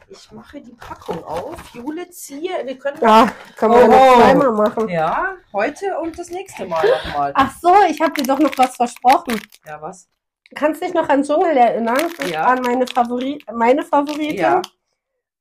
Ich 0.07 0.31
mache 0.31 0.61
die 0.61 0.71
Packung 0.71 1.21
auf. 1.25 1.57
Jule, 1.73 2.09
ziehe. 2.11 2.51
Wir 2.65 2.77
können 2.77 2.97
Ja, 3.01 3.27
man 3.59 3.71
ja 3.71 3.77
Oh. 3.83 3.87
noch 3.87 4.15
zweimal 4.21 4.51
machen. 4.53 4.87
ja 4.89 5.33
heute 5.51 5.97
und 5.99 6.17
das 6.17 6.29
nächste 6.29 6.65
Mal 6.65 6.85
nochmal. 6.87 7.31
Ach 7.35 7.51
so, 7.59 7.73
ich 7.89 7.99
habe 7.99 8.13
dir 8.13 8.23
doch 8.23 8.39
noch 8.39 8.57
was 8.57 8.77
versprochen. 8.77 9.41
Ja, 9.67 9.81
was? 9.81 10.07
Kannst 10.55 10.81
dich 10.81 10.93
noch 10.93 11.09
an 11.09 11.23
Dschungel 11.23 11.57
erinnern? 11.57 11.97
Ja. 12.31 12.45
An 12.45 12.61
meine, 12.61 12.85
Favori 12.87 13.43
meine 13.53 13.83
Favoritin? 13.83 14.37
Ja. 14.37 14.61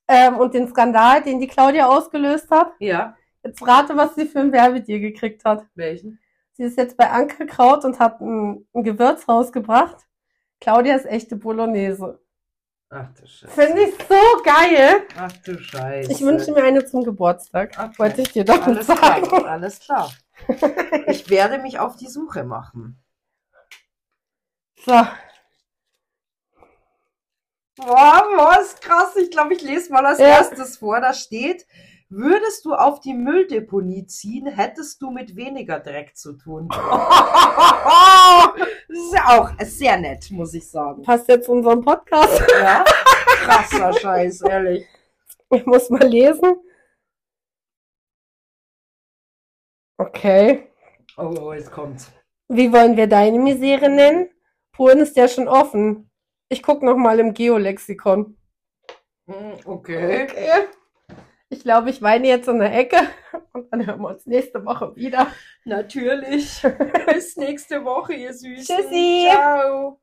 Ähm, 0.09 0.37
und 0.39 0.53
den 0.53 0.67
Skandal, 0.69 1.23
den 1.23 1.39
die 1.39 1.47
Claudia 1.47 1.87
ausgelöst 1.87 2.51
hat? 2.51 2.73
Ja. 2.81 3.15
Jetzt 3.45 3.67
rate, 3.67 3.97
was 3.97 4.15
sie 4.15 4.27
für 4.27 4.41
ein 4.41 4.53
Werbedeal 4.53 5.01
gekriegt 5.01 5.45
hat. 5.45 5.65
Welchen? 5.75 6.21
Sie 6.55 6.65
ist 6.65 6.77
jetzt 6.77 6.97
bei 6.97 7.11
Ankerkraut 7.11 7.85
und 7.85 7.99
hat 7.99 8.21
ein, 8.21 8.67
ein 8.75 8.83
Gewürz 8.85 9.29
rausgebracht. 9.29 9.97
Claudias 10.61 11.05
echte 11.05 11.37
Bolognese. 11.37 12.21
Ach 12.91 13.09
du 13.19 13.27
Scheiße. 13.27 13.49
Finde 13.49 13.83
ich 13.85 13.95
so 13.95 14.43
geil. 14.45 15.03
Ach 15.19 15.33
du 15.45 15.59
Scheiße. 15.59 16.13
Ich 16.13 16.21
wünsche 16.21 16.53
mir 16.53 16.63
eine 16.63 16.85
zum 16.85 17.03
Geburtstag. 17.05 17.71
Okay. 17.79 17.99
Wollte 17.99 18.21
ich 18.21 18.33
dir 18.33 18.45
doch 18.45 18.65
Alles 18.67 18.87
sagen. 18.87 19.27
klar, 19.27 19.47
alles 19.47 19.81
klar. 19.81 20.13
Ich 21.07 21.29
werde 21.31 21.59
mich 21.59 21.79
auf 21.79 21.97
die 21.97 22.09
Suche 22.09 22.45
machen. 22.45 23.03
So. 24.85 24.93
Boah, 27.77 28.23
was 28.37 28.79
krass. 28.81 29.17
Ich 29.17 29.31
glaube, 29.31 29.55
ich 29.55 29.63
lese 29.63 29.91
mal 29.93 30.05
als 30.05 30.19
Ja. 30.19 30.27
erstes 30.27 30.77
vor. 30.77 31.01
Da 31.01 31.15
steht, 31.15 31.67
würdest 32.13 32.65
du 32.65 32.75
auf 32.75 33.01
die 33.01 33.15
Mülldeponie 33.15 34.07
ziehen, 34.07 34.47
hättest 34.47 35.01
du 35.03 35.11
mit 35.11 35.35
weniger 35.35 35.81
Dreck 35.81 36.17
zu 36.17 36.35
tun. 36.35 36.69
Das 38.89 38.99
ist 38.99 39.15
ja 39.15 39.41
auch 39.41 39.51
sehr 39.61 39.97
nett, 39.97 40.31
muss 40.31 40.53
ich 40.53 40.71
sagen. 40.71 41.03
Passt 41.03 41.27
jetzt 41.29 41.47
zu 41.47 41.53
unserem 41.53 41.83
Podcast. 41.83 42.43
Ja? 42.51 42.85
Krasser 42.85 43.93
Scheiß, 43.95 44.43
ehrlich. 44.43 44.87
Ich 45.51 45.65
muss 45.65 45.89
mal 45.89 46.07
lesen. 46.07 46.57
Okay. 49.99 50.69
Oh, 51.17 51.35
oh, 51.41 51.53
jetzt 51.55 51.71
kommt's. 51.71 52.11
Wie 52.49 52.71
wollen 52.73 52.97
wir 52.97 53.07
deine 53.07 53.39
Misere 53.39 53.89
nennen? 53.89 54.29
Polen 54.73 55.01
ist 55.01 55.17
ja 55.17 55.27
schon 55.29 55.49
offen. 55.49 56.11
Ich 56.49 56.63
guck 56.63 56.83
noch 56.83 56.97
mal 56.97 57.19
im 57.19 57.33
Geolexikon. 57.33 58.37
Hm, 59.27 59.55
Okay. 59.65 60.25
Okay. 60.25 60.69
Ich 61.53 61.61
glaube, 61.61 61.91
ich 61.91 62.01
weine 62.01 62.29
jetzt 62.29 62.49
in 62.49 62.61
der 62.61 62.75
Ecke 62.75 62.97
und 63.53 63.71
dann 63.71 63.87
hören 63.87 64.01
wir 64.01 64.09
uns 64.09 64.25
nächste 64.25 64.65
Woche 64.65 64.97
wieder. 64.97 65.27
Natürlich. 65.65 66.63
Bis 67.13 67.37
nächste 67.37 67.85
Woche, 67.85 68.15
ihr 68.15 68.33
Süßen. 68.33 68.75
Tschüssi. 68.75 69.29
Ciao. 69.31 70.01